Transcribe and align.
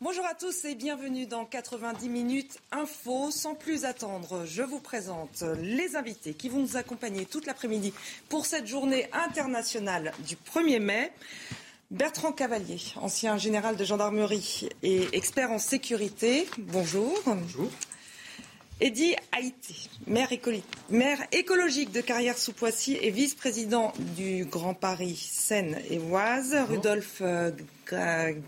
Bonjour 0.00 0.24
à 0.26 0.34
tous 0.34 0.64
et 0.64 0.76
bienvenue 0.76 1.26
dans 1.26 1.44
90 1.44 2.08
minutes 2.08 2.60
info. 2.70 3.32
Sans 3.32 3.56
plus 3.56 3.84
attendre, 3.84 4.44
je 4.46 4.62
vous 4.62 4.78
présente 4.78 5.42
les 5.60 5.96
invités 5.96 6.34
qui 6.34 6.48
vont 6.48 6.60
nous 6.60 6.76
accompagner 6.76 7.26
toute 7.26 7.46
l'après-midi 7.46 7.92
pour 8.28 8.46
cette 8.46 8.68
journée 8.68 9.08
internationale 9.12 10.12
du 10.20 10.36
1er 10.36 10.78
mai. 10.78 11.10
Bertrand 11.90 12.30
Cavalier, 12.30 12.78
ancien 12.94 13.38
général 13.38 13.74
de 13.74 13.84
gendarmerie 13.84 14.68
et 14.84 15.08
expert 15.14 15.50
en 15.50 15.58
sécurité. 15.58 16.46
Bonjour. 16.58 17.12
Bonjour. 17.26 17.68
Eddy 18.80 19.16
Haïti, 19.32 19.90
maire, 20.06 20.28
maire, 20.88 21.18
écologique 21.32 21.90
de 21.90 22.00
Carrière 22.00 22.38
sous 22.38 22.52
Poissy 22.52 22.96
et 23.02 23.10
vice-président 23.10 23.92
du 24.16 24.44
Grand 24.44 24.72
Paris 24.72 25.16
Seine 25.16 25.80
et 25.90 25.98
Oise. 25.98 26.56
Rudolf 26.68 27.20
euh, 27.20 27.50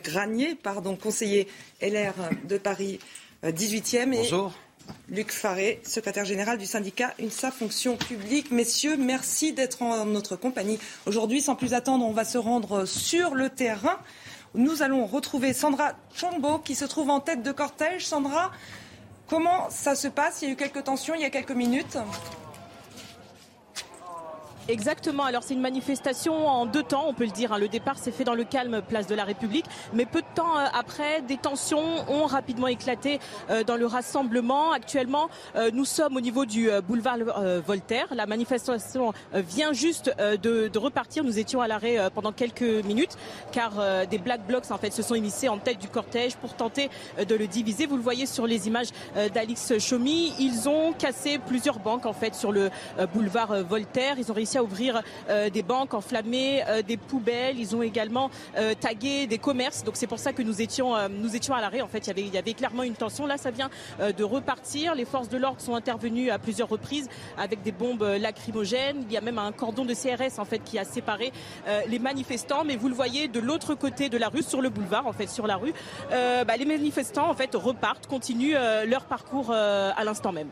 Granier, 0.05 0.55
pardon, 0.55 0.95
conseiller 0.95 1.49
LR 1.83 2.15
de 2.49 2.59
Paris 2.59 3.01
18e. 3.43 3.97
Euh, 3.97 4.17
Bonjour. 4.19 4.53
Et 5.11 5.15
Luc 5.15 5.33
Faré, 5.33 5.81
secrétaire 5.85 6.25
général 6.25 6.59
du 6.59 6.67
syndicat 6.67 7.13
UNSA 7.21 7.51
Fonction 7.51 7.97
publique. 7.97 8.53
Messieurs, 8.53 8.97
merci 8.97 9.53
d'être 9.53 9.83
en 9.83 10.05
notre 10.05 10.37
compagnie. 10.37 10.79
Aujourd'hui, 11.07 11.41
sans 11.41 11.57
plus 11.57 11.75
attendre, 11.75 12.05
on 12.07 12.13
va 12.13 12.25
se 12.25 12.39
rendre 12.39 12.85
sur 12.85 13.35
le 13.35 13.51
terrain. 13.51 13.99
Nous 14.55 14.83
allons 14.83 15.07
retrouver 15.07 15.53
Sandra 15.53 15.93
Chombo 16.15 16.59
qui 16.59 16.75
se 16.75 16.85
trouve 16.85 17.11
en 17.11 17.21
tête 17.21 17.43
de 17.43 17.53
cortège. 17.53 18.07
Sandra, 18.07 18.51
Comment 19.31 19.71
ça 19.71 19.95
se 19.95 20.09
passe? 20.09 20.43
Il 20.43 20.47
y 20.47 20.51
a 20.51 20.55
eu 20.55 20.57
quelques 20.57 20.83
tensions 20.83 21.15
il 21.15 21.21
y 21.21 21.25
a 21.25 21.31
quelques 21.31 21.53
minutes. 21.53 21.97
Exactement. 24.71 25.25
Alors 25.25 25.43
c'est 25.43 25.55
une 25.55 25.61
manifestation 25.61 26.47
en 26.47 26.65
deux 26.65 26.85
temps, 26.85 27.07
on 27.09 27.13
peut 27.13 27.25
le 27.25 27.33
dire. 27.33 27.53
Hein. 27.53 27.59
Le 27.59 27.67
départ 27.67 27.99
s'est 27.99 28.13
fait 28.13 28.23
dans 28.23 28.35
le 28.35 28.45
calme, 28.45 28.83
place 28.89 29.09
de 29.09 29.17
la 29.17 29.25
République, 29.25 29.65
mais 29.93 30.07
peu 30.07 30.21
de 30.21 30.27
temps 30.37 30.57
euh, 30.57 30.67
après, 30.73 31.23
des 31.23 31.39
tensions 31.39 32.09
ont 32.09 32.27
rapidement 32.27 32.69
éclaté 32.69 33.19
euh, 33.51 33.65
dans 33.65 33.75
le 33.75 33.87
rassemblement. 33.87 34.71
Actuellement, 34.71 35.29
euh, 35.57 35.73
nous 35.73 35.85
sommes 35.85 36.17
au 36.17 36.21
niveau 36.21 36.45
du 36.45 36.71
boulevard 36.87 37.19
Voltaire. 37.67 38.07
La 38.15 38.27
manifestation 38.27 39.13
vient 39.35 39.73
juste 39.73 40.15
de, 40.17 40.79
repartir. 40.79 41.25
Nous 41.25 41.39
étions 41.39 41.61
à 41.61 41.67
l'arrêt 41.67 41.99
pendant 42.15 42.33
quelques 42.33 42.63
minutes, 42.63 43.17
car 43.53 43.73
des 44.07 44.19
black 44.19 44.47
blocs 44.47 44.71
en 44.71 44.79
fait 44.79 44.93
se 44.93 45.03
sont 45.03 45.15
immiscés 45.15 45.49
en 45.49 45.59
tête 45.59 45.79
du 45.79 45.89
cortège 45.89 46.37
pour 46.37 46.55
tenter 46.55 46.91
de 47.19 47.35
le 47.35 47.47
diviser. 47.47 47.87
Vous 47.87 47.97
le 47.97 48.03
voyez 48.03 48.27
sur 48.27 48.47
les 48.47 48.69
images 48.69 48.89
d'Alix 49.35 49.79
Chomi. 49.79 50.33
Ils 50.39 50.69
ont 50.69 50.93
cassé 50.93 51.39
plusieurs 51.39 51.81
banques 51.81 52.07
en 52.07 52.13
fait 52.13 52.35
sur 52.35 52.53
le 52.53 52.71
boulevard 53.13 53.65
Voltaire. 53.65 54.17
Ils 54.19 54.31
ont 54.31 54.35
réussi 54.35 54.59
à 54.59 54.60
ouvrir 54.63 55.03
euh, 55.29 55.51
des 55.51 55.63
banques, 55.63 55.95
enflammer 55.95 56.63
euh, 56.69 56.83
des 56.83 56.97
poubelles. 56.97 57.59
Ils 57.59 57.75
ont 57.77 57.83
également 57.83 58.31
euh, 58.57 58.75
tagué 58.75 59.27
des 59.27 59.39
commerces. 59.39 59.85
Donc 59.85 59.97
c'est 59.97 60.07
pour 60.07 60.19
ça 60.19 60.33
que 60.33 60.43
nous 60.43 60.63
étions, 60.63 60.95
à 60.95 61.09
l'arrêt. 61.61 61.81
En 61.81 61.89
fait, 61.89 62.07
il 62.17 62.35
y, 62.35 62.39
avait, 62.39 62.55
clairement 62.55 62.83
une 62.83 62.95
tension. 62.95 63.27
Là, 63.27 63.37
ça 63.37 63.51
vient 63.51 63.71
de 64.01 64.25
repartir. 64.25 64.95
Les 64.95 65.05
forces 65.05 65.29
de 65.29 65.37
l'ordre 65.37 65.61
sont 65.61 65.75
intervenues 65.75 66.31
à 66.31 66.39
plusieurs 66.39 66.69
reprises 66.69 67.09
avec 67.37 67.63
des 67.63 67.73
bombes 67.73 68.03
lacrymogènes. 68.03 69.05
Il 69.09 69.13
y 69.13 69.17
a 69.17 69.21
même 69.21 69.39
un 69.39 69.53
cordon 69.53 69.85
de 69.85 69.95
CRS 69.95 70.41
qui 70.65 70.79
a 70.79 70.85
séparé 70.85 71.33
les 71.89 71.99
manifestants. 71.99 72.65
Mais 72.65 72.77
vous 72.77 72.89
le 72.89 72.95
voyez 72.95 73.29
de 73.29 73.41
l'autre 73.41 73.75
côté 73.75 74.09
de 74.09 74.19
la 74.19 74.29
rue, 74.29 74.43
sur 74.43 74.61
le 74.61 74.69
boulevard, 74.69 75.07
en 75.07 75.13
fait, 75.13 75.29
sur 75.29 75.47
la 75.47 75.57
rue, 75.57 75.73
bah, 76.11 76.57
les 76.59 76.65
manifestants 76.65 77.35
repartent, 77.55 78.07
continuent 78.07 78.57
leur 78.87 79.05
parcours 79.05 79.53
à 79.53 80.05
l'instant 80.05 80.33
même. 80.33 80.51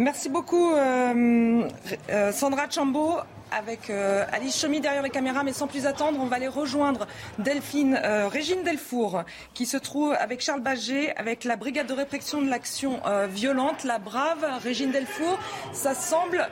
Merci 0.00 0.30
beaucoup 0.30 0.72
euh, 0.72 1.68
euh, 2.08 2.32
Sandra 2.32 2.70
Chambo 2.70 3.18
avec 3.52 3.90
euh, 3.90 4.24
Alice 4.32 4.58
Chomy 4.58 4.80
derrière 4.80 5.02
les 5.02 5.10
caméras, 5.10 5.42
mais 5.44 5.52
sans 5.52 5.66
plus 5.66 5.84
attendre, 5.84 6.18
on 6.22 6.24
va 6.24 6.36
aller 6.36 6.48
rejoindre 6.48 7.06
Delphine, 7.38 8.00
Régine 8.32 8.62
Delfour, 8.62 9.24
qui 9.52 9.66
se 9.66 9.76
trouve 9.76 10.16
avec 10.18 10.40
Charles 10.40 10.62
Baget, 10.62 11.14
avec 11.18 11.44
la 11.44 11.56
brigade 11.56 11.86
de 11.86 11.92
répression 11.92 12.40
de 12.40 12.48
l'action 12.48 13.02
violente, 13.28 13.84
la 13.84 13.98
brave 13.98 14.42
Régine 14.62 14.90
Delfour. 14.90 15.38
Ça 15.72 15.92
semble 15.94 16.48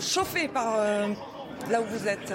chauffé 0.00 0.46
par 0.46 0.76
là 1.68 1.80
où 1.80 1.86
vous 1.86 2.06
êtes. 2.06 2.34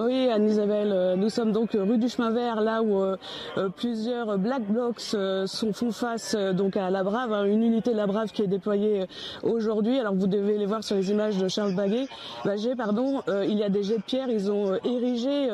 Oui, 0.00 0.28
Anne-Isabelle, 0.30 0.92
euh, 0.92 1.16
nous 1.16 1.28
sommes 1.28 1.50
donc 1.50 1.70
rue 1.72 1.98
du 1.98 2.08
Chemin 2.08 2.30
Vert, 2.30 2.60
là 2.60 2.82
où 2.82 3.02
euh, 3.02 3.16
euh, 3.56 3.68
plusieurs 3.68 4.38
Black 4.38 4.62
Blocs 4.62 5.00
sont, 5.00 5.72
font 5.72 5.90
face 5.90 6.36
donc 6.36 6.76
à 6.76 6.88
la 6.88 7.02
Brave, 7.02 7.32
hein, 7.32 7.44
une 7.44 7.64
unité 7.64 7.90
de 7.90 7.96
la 7.96 8.06
Brave 8.06 8.30
qui 8.30 8.42
est 8.42 8.46
déployée 8.46 9.06
aujourd'hui. 9.42 9.98
Alors 9.98 10.14
vous 10.14 10.28
devez 10.28 10.56
les 10.56 10.66
voir 10.66 10.84
sur 10.84 10.94
les 10.94 11.10
images 11.10 11.38
de 11.38 11.48
Charles 11.48 11.74
Baguet. 11.74 12.06
Baget, 12.44 12.76
pardon, 12.76 13.22
il 13.26 13.58
y 13.58 13.64
a 13.64 13.70
des 13.70 13.82
jets 13.82 13.96
de 13.96 14.02
pierre, 14.02 14.28
ils 14.30 14.52
ont 14.52 14.76
érigé 14.84 15.48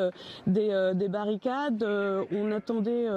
des, 0.45 0.91
des, 0.93 1.07
barricades. 1.07 1.83
on 2.31 2.51
attendait 2.51 3.07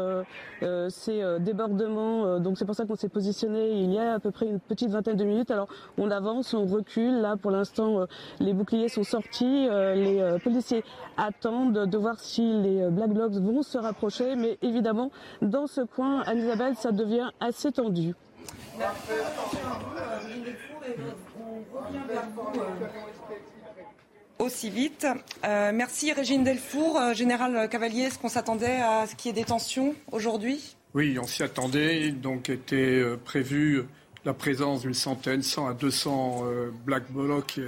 ces 0.88 1.22
débordements, 1.40 2.38
donc 2.40 2.56
c'est 2.56 2.64
pour 2.64 2.74
ça 2.74 2.86
qu'on 2.86 2.96
s'est 2.96 3.08
positionné 3.08 3.72
il 3.72 3.92
y 3.92 3.98
a 3.98 4.14
à 4.14 4.18
peu 4.18 4.30
près 4.30 4.46
une 4.46 4.60
petite 4.60 4.90
vingtaine 4.90 5.16
de 5.16 5.24
minutes. 5.24 5.50
Alors 5.50 5.68
on 5.98 6.10
avance, 6.10 6.54
on 6.54 6.64
recule. 6.64 7.20
Là, 7.20 7.36
pour 7.36 7.50
l'instant, 7.50 8.06
les 8.40 8.54
boucliers 8.54 8.88
sont 8.88 9.04
sortis, 9.04 9.68
les 9.68 10.22
policiers 10.42 10.84
attendent 11.18 11.86
de 11.86 11.98
voir 11.98 12.18
si 12.20 12.40
les 12.40 12.80
euh, 12.80 12.90
Black 12.90 13.10
Blocs 13.10 13.32
vont 13.32 13.62
se 13.62 13.76
rapprocher. 13.76 14.36
Mais 14.36 14.56
évidemment, 14.62 15.10
dans 15.42 15.66
ce 15.66 15.82
coin, 15.82 16.22
Anne-Isabelle, 16.22 16.74
ça 16.76 16.92
devient 16.92 17.30
assez 17.40 17.72
tendu. 17.72 18.14
Aussi 24.38 24.70
vite. 24.70 25.06
Euh, 25.44 25.72
merci 25.74 26.12
Régine 26.12 26.44
Delfour. 26.44 26.98
Euh, 26.98 27.12
Général 27.12 27.68
Cavalier, 27.68 28.02
est-ce 28.02 28.18
qu'on 28.18 28.28
s'attendait 28.28 28.80
à 28.80 29.06
ce 29.06 29.16
qu'il 29.16 29.30
y 29.30 29.30
ait 29.30 29.42
des 29.42 29.44
tensions 29.44 29.94
aujourd'hui? 30.12 30.76
Oui, 30.94 31.18
on 31.20 31.26
s'y 31.26 31.42
attendait. 31.42 32.12
Donc 32.12 32.48
était 32.48 33.04
prévu 33.24 33.84
la 34.24 34.32
présence 34.32 34.82
d'une 34.82 34.94
centaine, 34.94 35.42
100 35.42 35.68
à 35.68 35.74
200 35.74 36.44
Black 36.86 37.10
Blocs 37.10 37.60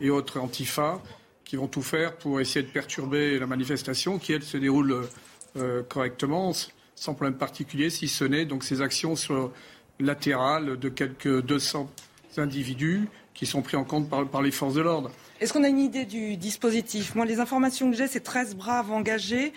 et 0.00 0.10
autres 0.10 0.38
Antifa 0.38 1.00
qui 1.48 1.56
vont 1.56 1.66
tout 1.66 1.82
faire 1.82 2.14
pour 2.14 2.40
essayer 2.40 2.62
de 2.64 2.70
perturber 2.70 3.38
la 3.38 3.46
manifestation, 3.46 4.18
qui 4.18 4.34
elle 4.34 4.42
se 4.42 4.58
déroule 4.58 5.08
euh, 5.56 5.82
correctement, 5.82 6.52
sans 6.94 7.14
problème 7.14 7.38
particulier, 7.38 7.88
si 7.88 8.06
ce 8.06 8.24
n'est 8.24 8.44
donc 8.44 8.62
ces 8.62 8.82
actions 8.82 9.16
sur 9.16 9.50
latérales 9.98 10.78
de 10.78 10.88
quelques 10.90 11.42
200 11.42 11.90
individus 12.36 13.08
qui 13.32 13.46
sont 13.46 13.62
pris 13.62 13.76
en 13.76 13.84
compte 13.84 14.10
par, 14.10 14.42
les 14.42 14.50
forces 14.50 14.74
de 14.74 14.82
l'ordre. 14.82 15.10
Est-ce 15.40 15.52
qu'on 15.52 15.64
a 15.64 15.68
une 15.68 15.78
idée 15.78 16.04
du 16.04 16.36
dispositif? 16.36 17.14
Moi, 17.14 17.24
les 17.24 17.40
informations 17.40 17.90
que 17.90 17.96
j'ai, 17.96 18.08
c'est 18.08 18.20
13 18.20 18.54
braves 18.54 18.92
engagés. 18.92 19.52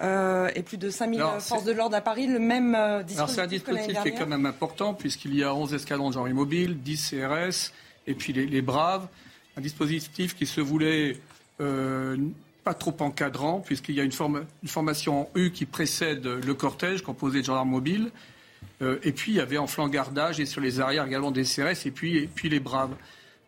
Euh, 0.00 0.48
et 0.54 0.62
plus 0.62 0.78
de 0.78 0.90
5000 0.90 1.22
forces 1.40 1.64
de 1.64 1.72
l'ordre 1.72 1.96
à 1.96 2.00
Paris, 2.00 2.26
le 2.26 2.38
même 2.38 2.74
euh, 2.74 3.02
dispositif. 3.02 3.18
Alors 3.18 3.30
c'est 3.30 3.40
un 3.40 3.46
dispositif 3.46 4.02
qui 4.02 4.08
est 4.08 4.14
quand 4.14 4.26
même 4.26 4.46
important, 4.46 4.94
puisqu'il 4.94 5.34
y 5.34 5.44
a 5.44 5.54
11 5.54 5.74
escadrons 5.74 6.08
de 6.08 6.14
gendarmerie 6.14 6.34
mobile, 6.34 6.78
10 6.82 7.10
CRS, 7.10 7.72
et 8.06 8.14
puis 8.14 8.32
les, 8.32 8.46
les 8.46 8.62
Braves. 8.62 9.06
Un 9.56 9.60
dispositif 9.60 10.34
qui 10.34 10.46
se 10.46 10.62
voulait 10.62 11.18
euh, 11.62 12.16
pas 12.64 12.74
trop 12.74 12.94
encadrant, 13.00 13.60
puisqu'il 13.60 13.96
y 13.96 14.00
a 14.00 14.04
une, 14.04 14.12
formation 14.12 15.22
en 15.22 15.30
U 15.34 15.50
qui 15.50 15.66
précède 15.66 16.24
le 16.24 16.54
cortège, 16.54 17.02
composé 17.02 17.40
de 17.40 17.44
gendarmes 17.44 17.70
mobiles. 17.70 18.12
Euh, 18.82 18.98
et 19.02 19.10
puis, 19.10 19.32
il 19.32 19.34
y 19.36 19.40
avait 19.40 19.58
en 19.58 19.66
flancardage 19.66 20.38
et 20.38 20.46
sur 20.46 20.60
les 20.60 20.78
arrières 20.78 21.04
également 21.04 21.32
des 21.32 21.42
CRS 21.42 21.86
et 21.86 21.90
puis, 21.90 22.18
et 22.18 22.28
puis 22.32 22.48
les 22.48 22.60
Braves. 22.60 22.94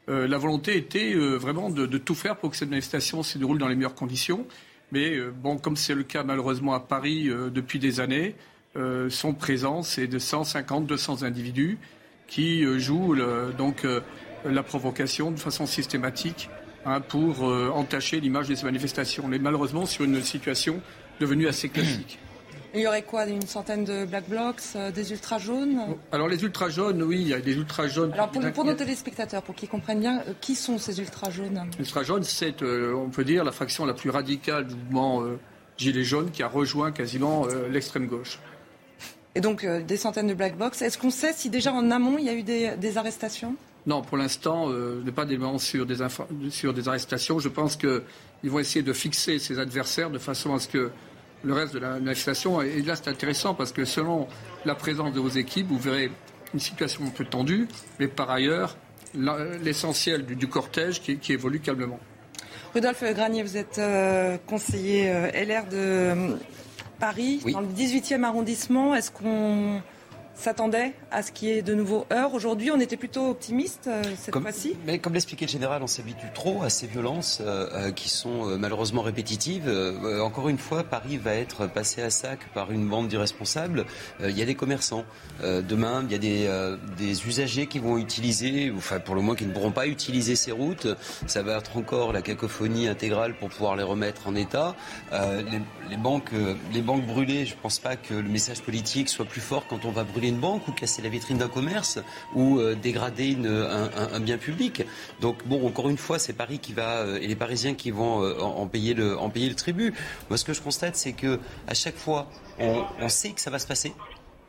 Euh, 0.09 0.27
la 0.27 0.37
volonté 0.37 0.77
était 0.77 1.15
vraiment 1.15 1.71
de, 1.71 1.87
tout 1.99 2.17
faire 2.17 2.37
pour 2.37 2.51
que 2.51 2.57
cette 2.57 2.71
manifestation 2.71 3.23
se 3.23 3.39
déroule 3.39 3.59
dans 3.59 3.69
les 3.69 3.77
meilleures 3.77 3.95
conditions. 3.95 4.47
Mais 4.91 5.17
bon, 5.21 5.59
comme 5.59 5.77
c'est 5.77 5.95
le 5.95 6.03
cas 6.03 6.25
malheureusement 6.25 6.75
à 6.75 6.81
Paris 6.81 7.31
depuis 7.53 7.79
des 7.79 8.01
années, 8.01 8.37
son 9.09 9.33
présence 9.33 9.89
c'est 9.91 10.07
de 10.07 10.19
150, 10.19 10.87
200 10.87 11.23
individus 11.23 11.79
qui 12.29 12.65
jouent 12.79 13.17
donc 13.57 13.87
la 14.45 14.63
provocation 14.63 15.31
de 15.31 15.39
façon 15.39 15.67
systématique 15.67 16.49
Hein, 16.87 17.01
pour 17.01 17.49
euh, 17.49 17.71
entacher 17.71 18.21
l'image 18.21 18.49
de 18.49 18.55
ces 18.55 18.65
manifestations. 18.65 19.25
On 19.27 19.33
est 19.33 19.39
malheureusement 19.39 19.87
sur 19.87 20.05
une 20.05 20.21
situation 20.23 20.83
devenue 21.19 21.49
assez 21.49 21.71
classique. 21.71 22.19
Il 22.75 22.81
y 22.81 22.87
aurait 22.87 23.03
quoi 23.03 23.25
Une 23.27 23.47
centaine 23.47 23.85
de 23.85 24.05
black 24.05 24.29
blocs, 24.29 24.61
euh, 24.77 24.91
des 24.91 25.13
ultra 25.13 25.39
jaunes? 25.39 25.79
Alors 26.13 26.29
les 26.29 26.43
ultra 26.43 26.69
jaunes, 26.69 27.03
oui, 27.03 27.23
il 27.23 27.29
y 27.29 27.33
a 27.35 27.41
des 27.41 27.55
ultra 27.55 27.87
jaunes. 27.87 28.13
Alors 28.13 28.31
pour, 28.31 28.65
nos 28.65 28.75
téléspectateurs, 28.75 29.43
pour 29.43 29.55
qu'ils 29.55 29.69
comprennent 29.69 30.01
bien, 30.01 30.19
euh, 30.29 30.33
qui 30.43 30.55
sont 30.55 30.77
ces 30.77 30.99
ultra 31.01 31.31
jaunes? 31.31 31.71
Les 31.79 31.85
ultra 31.85 32.03
jaunes, 32.03 32.25
c'est, 32.25 32.63
on 32.63 33.09
peut 33.09 33.25
dire, 33.25 33.45
la 33.45 33.53
fraction 33.53 33.87
la 33.87 33.95
plus 33.95 34.11
radicale 34.11 34.67
du 34.67 34.75
mouvement 34.75 35.23
Gilets 35.79 36.05
jaunes 36.05 36.31
qui 36.31 36.43
a 36.43 36.49
rejoint 36.49 36.93
quasiment 36.93 37.47
l'extrême 37.71 38.07
gauche. 38.07 38.39
Et 39.35 39.41
donc 39.41 39.67
des 39.67 39.97
centaines 39.97 40.29
de 40.29 40.35
black 40.35 40.57
blocs. 40.57 40.81
Est-ce 40.81 40.99
qu'on 40.99 41.11
sait 41.11 41.33
si 41.33 41.51
déjà 41.51 41.73
en 41.73 41.91
amont 41.91 42.19
il 42.19 42.25
y 42.25 42.29
a 42.29 42.35
eu 42.35 42.43
des, 42.43 42.99
arrestations? 42.99 43.57
Non, 43.87 44.01
pour 44.01 44.17
l'instant, 44.17 44.71
euh, 44.71 45.03
pas 45.15 45.27
d'éléments 45.27 45.59
sur 45.59 45.85
des, 45.85 45.97
sur 46.51 46.73
des 46.73 46.89
arrestations. 46.89 47.39
Je 47.39 47.49
pense 47.49 47.77
qu'ils 47.77 48.01
vont 48.45 48.59
essayer 48.59 48.83
de 48.83 48.93
fixer 48.93 49.39
ses 49.39 49.59
adversaires 49.59 50.11
de 50.11 50.19
façon 50.19 50.55
à 50.55 50.59
ce 50.59 50.69
que 50.69 50.91
le 51.43 51.53
reste 51.53 51.75
de 51.75 51.81
la 51.81 52.01
manifestation. 52.01 52.63
Et 52.63 52.81
là, 52.81 52.97
c'est 52.97 53.09
intéressant 53.09 53.55
parce 53.55 53.73
que 53.73 53.85
selon 53.85 54.27
la 54.65 54.75
présence 54.75 55.13
de 55.13 55.21
vos 55.21 55.29
équipes, 55.29 55.69
vous 55.69 55.79
verrez 55.79 56.11
une 56.55 56.61
situation 56.61 57.05
un 57.05 57.11
peu 57.11 57.27
tendue, 57.27 57.69
mais 58.01 58.09
par 58.09 58.31
ailleurs, 58.31 58.77
l'essentiel 59.63 60.25
du, 60.25 60.49
cortège 60.49 61.01
qui, 61.03 61.33
évolue 61.33 61.61
calmement. 61.61 62.01
Rudolf 62.75 63.05
Granier, 63.13 63.43
vous 63.43 63.57
êtes 63.57 63.79
euh, 63.79 64.37
conseiller 64.47 65.09
euh, 65.09 65.31
LR 65.31 65.67
de 65.69 66.37
Paris, 66.99 67.41
dans 67.53 67.61
le 67.61 67.69
18e 67.69 68.25
arrondissement. 68.25 68.95
Est-ce 68.95 69.13
qu'on 69.13 69.81
s'attendait 70.35 70.93
à 71.11 71.23
ce 71.23 71.33
qui 71.33 71.51
est 71.51 71.63
de 71.63 71.75
nouveau 71.75 72.07
heure. 72.13 72.35
Aujourd'hui, 72.35 72.71
on 72.71 72.81
était 72.81 72.97
plutôt 72.97 73.31
optimiste 73.31 73.87
euh, 73.87 74.03
cette 74.19 74.37
fois-ci. 74.37 74.77
Mais 74.87 74.99
comme 74.99 75.15
l'expliquait 75.15 75.47
le 75.47 75.51
général, 75.51 75.83
on 75.83 75.87
s'habitue 75.87 76.27
trop 76.35 76.63
à 76.63 76.71
ces 76.71 76.87
violences 76.87 77.41
euh, 77.41 77.69
euh, 77.73 77.91
qui 77.93 78.09
sont 78.09 78.45
malheureusement 78.59 79.03
répétitives. 79.03 79.69
encore 80.23 80.49
une 80.49 80.59
fois, 80.59 80.83
Paris 80.83 81.17
va 81.17 81.35
être 81.35 81.67
passé 81.67 82.03
à 82.03 82.11
sac 82.11 82.41
par 82.53 82.73
une 82.73 82.89
bande 82.89 83.09
d'irresponsables. 83.09 83.87
Il 84.21 84.37
y 84.37 84.43
a 84.43 84.45
des 84.45 84.55
commerçants. 84.55 85.05
demain, 85.43 86.05
il 86.07 86.13
y 86.13 86.15
a 86.15 86.19
des, 86.19 86.77
des, 86.97 87.27
usagers 87.27 87.67
qui 87.67 87.79
vont 87.79 87.99
utiliser, 87.99 88.73
enfin 88.77 89.01
pour 89.01 89.15
le 89.15 89.21
moins 89.21 89.35
qui 89.35 89.47
ne 89.47 89.53
pourront 89.53 89.73
pas 89.73 89.87
utiliser 89.87 90.37
ces 90.37 90.53
routes. 90.53 90.87
Ça 91.27 91.43
va 91.43 91.59
être 91.59 91.77
encore 91.77 92.13
la 92.13 92.23
cacophonie 92.23 92.89
intégrale 92.89 93.37
pour 93.37 93.49
pouvoir 93.49 93.77
les 93.77 93.83
remettre 93.83 94.27
en 94.27 94.35
état. 94.35 94.75
Les, 95.13 95.61
les, 95.91 95.97
banques, 95.97 96.33
les 96.73 96.83
banques 96.83 97.07
brûlées, 97.07 97.47
je 97.47 97.55
ne 97.55 97.61
pense 97.61 97.79
pas 97.79 97.97
que 97.97 98.15
le 98.15 98.29
message 98.29 98.63
politique 98.63 99.09
soit 99.09 99.25
plus 99.25 99.41
fort 99.41 99.67
quand 99.69 99.85
on 99.85 99.91
va 99.91 100.05
brûler 100.05 100.24
une 100.29 100.39
banque 100.39 100.67
ou 100.69 100.73
casser 100.73 101.03
la 101.03 101.09
vitrine 101.09 101.39
d'un 101.39 101.49
commerce 101.49 101.99
ou 102.35 102.59
euh, 102.59 102.75
dégrader 102.75 103.37
un, 103.37 104.21
bien 104.21 104.39
public. 104.39 104.85
Donc 105.21 105.47
bon, 105.47 105.67
encore 105.67 105.89
une 105.89 105.99
fois, 105.99 106.19
c'est 106.19 106.33
Paris 106.33 106.59
qui 106.59 106.73
va 106.73 107.01
euh, 107.01 107.19
et 107.21 107.27
les 107.27 107.37
Parisiens 107.37 107.75
qui 107.75 107.91
vont 107.91 108.23
euh, 108.23 108.39
en, 108.41 108.67
payer 108.67 108.95
le, 108.95 109.19
en 109.19 109.31
payer 109.31 109.49
le 109.49 109.55
tribut. 109.55 109.95
Moi, 110.29 110.37
ce 110.37 110.45
que 110.45 110.53
je 110.53 110.61
constate, 110.61 110.97
c'est 110.97 111.13
que 111.13 111.41
à 111.67 111.75
chaque 111.75 111.97
fois, 111.97 112.29
on, 112.59 113.09
sait 113.09 113.31
que 113.31 113.41
ça 113.41 113.51
va 113.51 113.59
se 113.59 113.67
passer. 113.67 113.93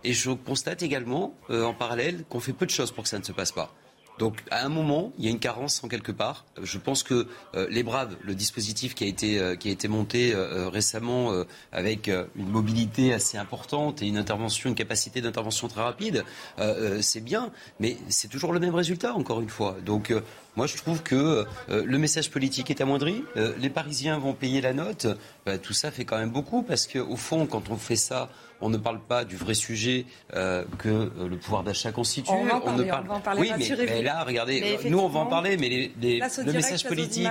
Et 0.04 0.14
je 0.14 0.32
constate 0.32 0.84
également, 0.84 1.34
en 1.50 1.74
parallèle, 1.74 2.26
qu'on 2.30 2.40
fait 2.40 2.54
peu 2.54 2.66
de 2.66 2.72
choses 2.72 2.92
pour 2.92 3.04
que 3.04 3.10
ça 3.10 3.18
ne 3.18 3.24
se 3.24 3.32
passe 3.32 3.52
pas. 3.52 3.74
Donc 4.18 4.42
à 4.50 4.66
un 4.66 4.70
moment, 4.70 5.12
il 5.18 5.26
y 5.26 5.28
a 5.28 5.32
une 5.32 5.40
carence 5.40 5.84
en 5.84 5.88
quelque 5.88 6.12
part. 6.12 6.46
Je 6.62 6.78
pense 6.78 7.04
que 7.04 7.28
euh, 7.56 7.68
les 7.70 7.84
Braves, 7.84 8.16
le 8.22 8.34
dispositif 8.34 8.96
qui 8.96 9.04
a 9.04 9.08
été, 9.08 9.40
euh, 9.40 9.56
qui 9.56 9.70
a 9.70 9.72
été 9.72 9.88
monté 9.88 10.34
euh, 10.34 10.70
récemment 10.70 11.32
avec 11.72 12.08
une 12.08 12.50
mobilité 12.50 13.14
assez 13.14 13.38
importante 13.38 14.02
et 14.02 14.08
une 14.08 14.18
intervention, 14.18 14.70
une 14.70 14.76
capacité 14.76 15.22
d'intervention 15.22 15.68
très 15.68 15.82
rapide, 15.82 16.24
c'est 17.02 17.24
bien, 17.24 17.52
mais 17.80 17.98
c'est 18.10 18.28
toujours 18.28 18.54
le 18.54 18.60
même 18.60 18.74
résultat 18.74 19.14
encore 19.14 19.42
une 19.42 19.50
fois. 19.50 19.78
Donc 19.86 20.14
moi, 20.56 20.68
je 20.68 20.78
trouve 20.78 21.04
que 21.04 21.46
le 21.68 21.98
message 21.98 22.32
politique 22.32 22.70
est 22.70 22.82
amoindri. 22.82 23.24
les 23.36 23.70
Parisiens 23.70 24.18
vont 24.18 24.34
payer 24.34 24.62
la 24.62 24.74
note. 24.74 25.08
Bah, 25.46 25.58
tout 25.58 25.74
ça 25.74 25.92
fait 25.92 26.06
quand 26.06 26.18
même 26.18 26.32
beaucoup 26.32 26.64
parce 26.64 26.88
qu'au 26.88 27.16
fond, 27.16 27.46
quand 27.46 27.70
on 27.70 27.78
fait 27.78 27.96
ça 27.96 28.30
on 28.62 28.70
ne 28.70 28.78
parle 28.78 29.00
pas 29.00 29.26
du 29.26 29.36
vrai 29.36 29.54
sujet 29.54 30.06
euh, 30.34 30.64
que 30.78 30.90
euh, 30.90 31.28
le 31.30 31.38
pouvoir 31.38 31.64
d'achat 31.64 31.92
constitue. 31.92 32.32
On, 32.32 32.46
va 32.46 32.56
en 32.56 33.20
parler, 33.20 33.42
oui, 33.42 33.52
mais, 33.58 34.02
là, 34.02 34.24
regardez, 34.24 34.80
nous 34.90 35.00
on 35.00 35.08
va 35.08 35.20
en 35.20 35.26
parler, 35.26 35.58
mais 35.58 35.92
le, 36.00 36.52
message 36.52 36.86
politique, 36.86 37.28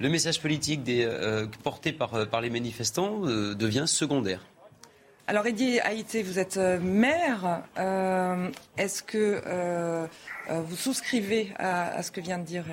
le 0.00 0.08
message 0.08 0.40
politique 0.40 0.82
des, 0.82 1.04
euh, 1.04 1.46
porté 1.62 1.92
par, 1.92 2.28
par 2.28 2.40
les 2.40 2.50
manifestants 2.50 3.20
devient 3.20 3.84
secondaire. 3.86 4.40
Alors, 5.26 5.46
Eddie 5.46 5.78
Haïté, 5.78 6.24
vous 6.24 6.40
êtes 6.40 6.56
maire. 6.56 7.62
Est-ce 8.76 9.02
que 9.02 10.08
vous 10.48 10.76
souscrivez 10.76 11.52
à, 11.56 12.02
ce 12.02 12.10
que 12.10 12.20
vient 12.20 12.38
de 12.38 12.44
dire 12.44 12.64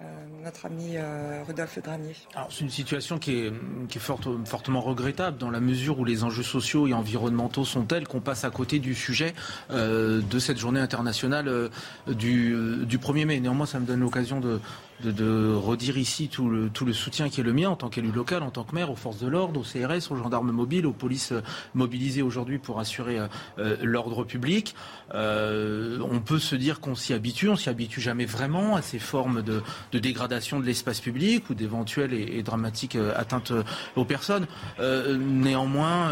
euh, 0.00 0.44
notre 0.44 0.66
ami 0.66 0.92
euh, 0.96 1.42
Granier 1.82 2.14
C'est 2.50 2.60
une 2.60 2.70
situation 2.70 3.18
qui 3.18 3.38
est, 3.38 3.52
fortement 3.98 4.80
regrettable 4.80 5.38
dans 5.38 5.50
la 5.50 5.60
mesure 5.60 5.98
où 5.98 6.04
les 6.04 6.22
enjeux 6.22 6.42
sociaux 6.42 6.86
et 6.86 6.92
environnementaux 6.94 7.64
sont 7.64 7.84
tels 7.84 8.06
qu'on 8.06 8.20
passe 8.20 8.44
à 8.44 8.50
côté 8.50 8.78
du 8.78 8.94
sujet 8.94 9.34
euh, 9.70 10.20
de 10.20 10.38
cette 10.38 10.58
journée 10.58 10.80
internationale 10.80 11.70
du, 12.06 12.84
du 12.84 12.98
1er 12.98 13.24
mai. 13.24 13.40
Néanmoins, 13.40 13.66
ça 13.66 13.80
me 13.80 13.86
donne 13.86 14.00
l'occasion 14.00 14.40
de, 14.40 14.60
de, 15.04 15.54
redire 15.54 15.98
ici 15.98 16.28
tout 16.28 16.48
le, 16.48 16.92
soutien 16.92 17.28
qui 17.28 17.40
est 17.40 17.44
le 17.44 17.52
mien 17.52 17.70
en 17.70 17.76
tant 17.76 17.88
qu'élu 17.88 18.10
local, 18.10 18.42
en 18.42 18.50
tant 18.50 18.64
que 18.64 18.74
maire, 18.74 18.90
aux 18.90 18.96
forces 18.96 19.18
de 19.18 19.28
l'ordre, 19.28 19.60
aux 19.60 19.64
CRS, 19.64 20.10
aux 20.10 20.16
gendarmes 20.16 20.50
mobiles, 20.50 20.86
aux 20.86 20.92
polices 20.92 21.32
euh, 21.32 21.42
mobilisées 21.74 22.22
aujourd'hui 22.22 22.58
pour 22.58 22.80
assurer 22.80 23.18
euh, 23.18 23.26
euh, 23.58 23.76
l'ordre 23.82 24.24
public. 24.24 24.74
on 25.12 26.20
peut 26.24 26.38
se 26.38 26.56
dire 26.56 26.80
qu'on 26.80 26.94
s'y 26.94 27.12
habitue, 27.14 27.48
on 27.48 27.56
s'y 27.56 27.68
habitue 27.68 28.00
jamais 28.00 28.26
vraiment 28.26 28.76
à 28.76 28.82
ces 28.82 28.98
formes 28.98 29.42
de, 29.42 29.62
dégradation 29.98 30.60
de 30.60 30.64
l'espace 30.64 31.00
public 31.00 31.48
ou 31.50 31.54
d'éventuelles 31.54 32.12
et, 32.12 32.42
dramatiques 32.42 32.96
atteintes 33.16 33.52
aux 33.96 34.04
personnes. 34.04 34.46
néanmoins, 34.78 36.10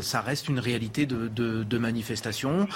ça 0.00 0.20
reste 0.20 0.48
une 0.48 0.58
réalité 0.58 1.06
de 1.06 1.78
manifestation. 1.78 2.68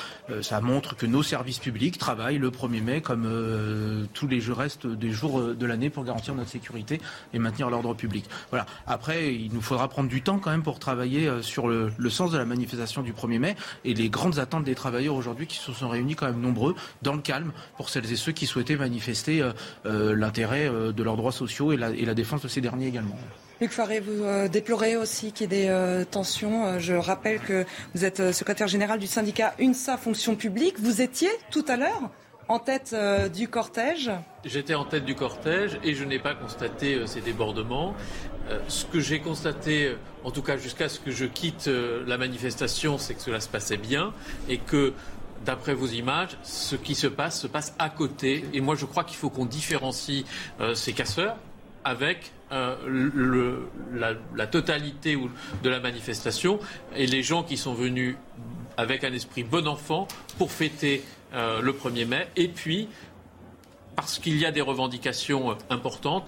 ça 0.42 0.60
montre 0.60 0.96
que 0.96 1.06
nos 1.06 1.22
services 1.22 1.58
publics 1.58 1.98
travaillent 1.98 2.38
le 2.38 2.50
1er 2.50 2.82
mai 2.82 3.00
comme 3.00 4.08
tous 4.14 4.28
les 4.28 4.40
restes 4.52 4.86
des 4.86 5.10
jours 5.10 5.25
euh, 5.34 5.54
de 5.54 5.66
l'année 5.66 5.90
pour 5.90 6.04
garantir 6.04 6.34
notre 6.34 6.50
sécurité 6.50 7.00
et 7.32 7.38
maintenir 7.38 7.70
l'ordre 7.70 7.94
public. 7.94 8.24
Voilà. 8.50 8.66
Après, 8.86 9.34
il 9.34 9.52
nous 9.52 9.60
faudra 9.60 9.88
prendre 9.88 10.08
du 10.08 10.22
temps 10.22 10.38
quand 10.38 10.50
même 10.50 10.62
pour 10.62 10.78
travailler 10.78 11.28
euh, 11.28 11.42
sur 11.42 11.68
le, 11.68 11.90
sens 12.10 12.30
de 12.30 12.38
la 12.38 12.44
manifestation 12.44 13.02
du 13.02 13.12
1er 13.12 13.38
mai 13.38 13.56
et 13.84 13.94
les 13.94 14.08
grandes 14.08 14.38
attentes 14.38 14.64
des 14.64 14.74
travailleurs 14.74 15.14
aujourd'hui 15.14 15.46
qui 15.46 15.58
se 15.58 15.72
sont 15.72 15.88
réunis 15.88 16.14
quand 16.14 16.26
même 16.26 16.40
nombreux 16.40 16.74
dans 17.02 17.14
le 17.14 17.20
calme 17.20 17.52
pour 17.76 17.88
celles 17.88 18.10
et 18.10 18.16
ceux 18.16 18.32
qui 18.32 18.46
souhaitaient 18.46 18.76
manifester 18.76 19.42
euh, 19.84 20.14
l'intérêt 20.16 20.70
de 20.70 21.02
leurs 21.02 21.16
droits 21.16 21.32
sociaux 21.32 21.72
et 21.72 21.76
la, 21.76 22.14
défense 22.14 22.42
de 22.42 22.48
ces 22.48 22.60
derniers 22.60 22.86
également. 22.86 23.16
Luc 23.60 23.70
Faré, 23.70 24.00
vous 24.00 24.48
déplorez 24.48 24.96
aussi 24.96 25.32
qu'il 25.32 25.52
y 25.52 25.56
ait 25.56 25.66
des 25.66 26.04
tensions. 26.06 26.78
je 26.78 26.94
rappelle 26.94 27.40
que 27.40 27.64
vous 27.94 28.04
êtes 28.04 28.32
secrétaire 28.32 28.68
général 28.68 28.98
du 28.98 29.06
syndicat 29.06 29.54
UNSA 29.58 29.96
Fonction 29.96 30.36
publique. 30.36 30.78
Vous 30.78 31.02
étiez 31.02 31.30
tout 31.50 31.64
à 31.68 31.76
l'heure 31.76 32.10
en 32.48 32.58
tête 32.58 32.90
euh, 32.92 33.28
du 33.28 33.48
cortège 33.48 34.10
J'étais 34.44 34.74
en 34.74 34.84
tête 34.84 35.04
du 35.04 35.14
cortège 35.14 35.78
et 35.82 35.94
je 35.94 36.04
n'ai 36.04 36.18
pas 36.18 36.34
constaté 36.34 36.94
euh, 36.94 37.06
ces 37.06 37.20
débordements. 37.20 37.94
Euh, 38.48 38.60
ce 38.68 38.84
que 38.84 39.00
j'ai 39.00 39.20
constaté, 39.20 39.96
en 40.24 40.30
tout 40.30 40.42
cas 40.42 40.56
jusqu'à 40.56 40.88
ce 40.88 41.00
que 41.00 41.10
je 41.10 41.24
quitte 41.24 41.68
la 41.68 42.18
manifestation, 42.18 42.98
c'est 42.98 43.14
que 43.14 43.22
cela 43.22 43.40
se 43.40 43.48
passait 43.48 43.76
bien 43.76 44.12
et 44.48 44.58
que 44.58 44.92
d'après 45.44 45.74
vos 45.74 45.86
images, 45.86 46.38
ce 46.42 46.76
qui 46.76 46.94
se 46.94 47.06
passe 47.06 47.40
se 47.40 47.46
passe 47.46 47.74
à 47.78 47.90
côté. 47.90 48.44
Et 48.52 48.60
moi, 48.60 48.76
je 48.76 48.86
crois 48.86 49.04
qu'il 49.04 49.16
faut 49.16 49.30
qu'on 49.30 49.46
différencie 49.46 50.24
ces 50.74 50.92
casseurs 50.92 51.36
avec 51.84 52.32
la, 52.50 54.14
la, 54.34 54.46
totalité 54.46 55.18
de 55.62 55.68
la 55.68 55.80
manifestation 55.80 56.58
et 56.94 57.06
les 57.06 57.22
gens 57.22 57.42
qui 57.42 57.56
sont 57.56 57.74
venus 57.74 58.16
avec 58.76 59.04
un 59.04 59.12
esprit 59.12 59.44
bon 59.44 59.66
enfant 59.66 60.06
pour 60.38 60.52
fêter 60.52 61.02
euh, 61.36 61.60
le 61.60 61.72
1er 61.72 62.06
mai. 62.06 62.28
Et 62.36 62.48
puis, 62.48 62.88
parce 63.94 64.18
qu'il 64.18 64.38
y 64.38 64.46
a 64.46 64.52
des 64.52 64.62
revendications 64.62 65.50
euh, 65.50 65.54
importantes, 65.68 66.24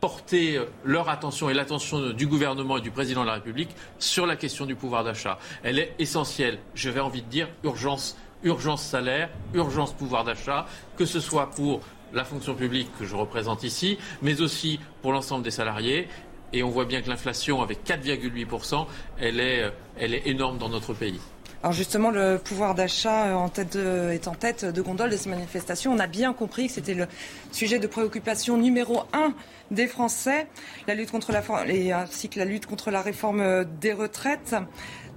porter 0.00 0.56
euh, 0.56 0.66
leur 0.84 1.08
attention 1.08 1.50
et 1.50 1.54
l'attention 1.54 2.10
du 2.10 2.28
gouvernement 2.28 2.76
et 2.76 2.80
du 2.80 2.92
président 2.92 3.22
de 3.22 3.26
la 3.26 3.34
République 3.34 3.70
sur 3.98 4.24
la 4.24 4.36
question 4.36 4.66
du 4.66 4.76
pouvoir 4.76 5.02
d'achat. 5.02 5.40
Elle 5.64 5.80
est 5.80 5.94
essentielle. 5.98 6.60
Je 6.76 6.90
vais 6.90 7.00
envie 7.00 7.22
de 7.22 7.28
dire 7.28 7.48
urgence, 7.64 8.16
urgence 8.44 8.84
salaire, 8.84 9.30
urgence 9.52 9.92
pouvoir 9.92 10.22
d'achat, 10.22 10.66
que 10.96 11.06
ce 11.06 11.18
soit 11.18 11.50
pour 11.50 11.80
la 12.12 12.24
fonction 12.24 12.54
publique 12.54 12.90
que 12.96 13.04
je 13.04 13.16
représente 13.16 13.64
ici, 13.64 13.98
mais 14.22 14.40
aussi 14.40 14.78
pour 15.02 15.12
l'ensemble 15.12 15.42
des 15.42 15.50
salariés. 15.50 16.06
Et 16.52 16.62
on 16.62 16.70
voit 16.70 16.84
bien 16.84 17.02
que 17.02 17.08
l'inflation, 17.08 17.62
avec 17.62 17.84
4,8%, 17.84 18.86
elle 19.18 19.72
elle 19.98 20.14
est 20.14 20.28
énorme 20.28 20.58
dans 20.58 20.68
notre 20.68 20.94
pays. 20.94 21.18
Alors 21.64 21.72
justement, 21.72 22.10
le 22.10 22.36
pouvoir 22.36 22.74
d'achat 22.74 23.28
euh, 23.28 24.10
est 24.10 24.28
en 24.28 24.34
tête 24.34 24.66
de 24.66 24.82
gondole 24.82 25.08
de 25.08 25.16
ces 25.16 25.30
manifestations. 25.30 25.94
On 25.94 25.98
a 25.98 26.06
bien 26.06 26.34
compris 26.34 26.66
que 26.66 26.74
c'était 26.74 26.92
le 26.92 27.06
sujet 27.52 27.78
de 27.78 27.86
préoccupation 27.86 28.58
numéro 28.58 29.04
un 29.14 29.32
des 29.70 29.86
Français, 29.86 30.46
la 30.86 30.94
lutte 30.94 31.10
contre 31.10 31.32
la 31.32 31.42
et 31.66 31.90
ainsi 31.90 32.28
que 32.28 32.38
la 32.38 32.44
lutte 32.44 32.66
contre 32.66 32.90
la 32.90 33.00
réforme 33.00 33.64
des 33.80 33.94
retraites. 33.94 34.54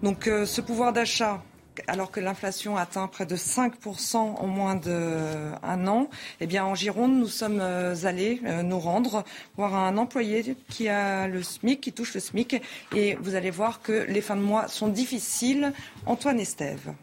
Donc 0.03 0.27
euh, 0.27 0.45
ce 0.45 0.61
pouvoir 0.61 0.93
d'achat, 0.93 1.43
alors 1.87 2.11
que 2.11 2.19
l'inflation 2.19 2.77
atteint 2.77 3.07
près 3.07 3.25
de 3.25 3.35
5% 3.35 4.17
en 4.17 4.47
moins 4.47 4.75
d'un 4.75 5.87
an, 5.87 6.09
eh 6.41 6.59
en 6.59 6.75
Gironde, 6.75 7.13
nous 7.13 7.27
sommes 7.27 7.61
allés 7.61 8.41
nous 8.63 8.79
rendre 8.79 9.23
voir 9.55 9.75
un 9.75 9.97
employé 9.97 10.55
qui 10.69 10.89
a 10.89 11.27
le 11.27 11.43
SMIC, 11.43 11.81
qui 11.81 11.93
touche 11.93 12.13
le 12.13 12.19
SMIC. 12.19 12.61
Et 12.95 13.15
vous 13.15 13.35
allez 13.35 13.51
voir 13.51 13.81
que 13.81 14.05
les 14.07 14.21
fins 14.21 14.35
de 14.35 14.41
mois 14.41 14.67
sont 14.67 14.87
difficiles. 14.87 15.73
Antoine 16.05 16.39
Estève. 16.39 16.93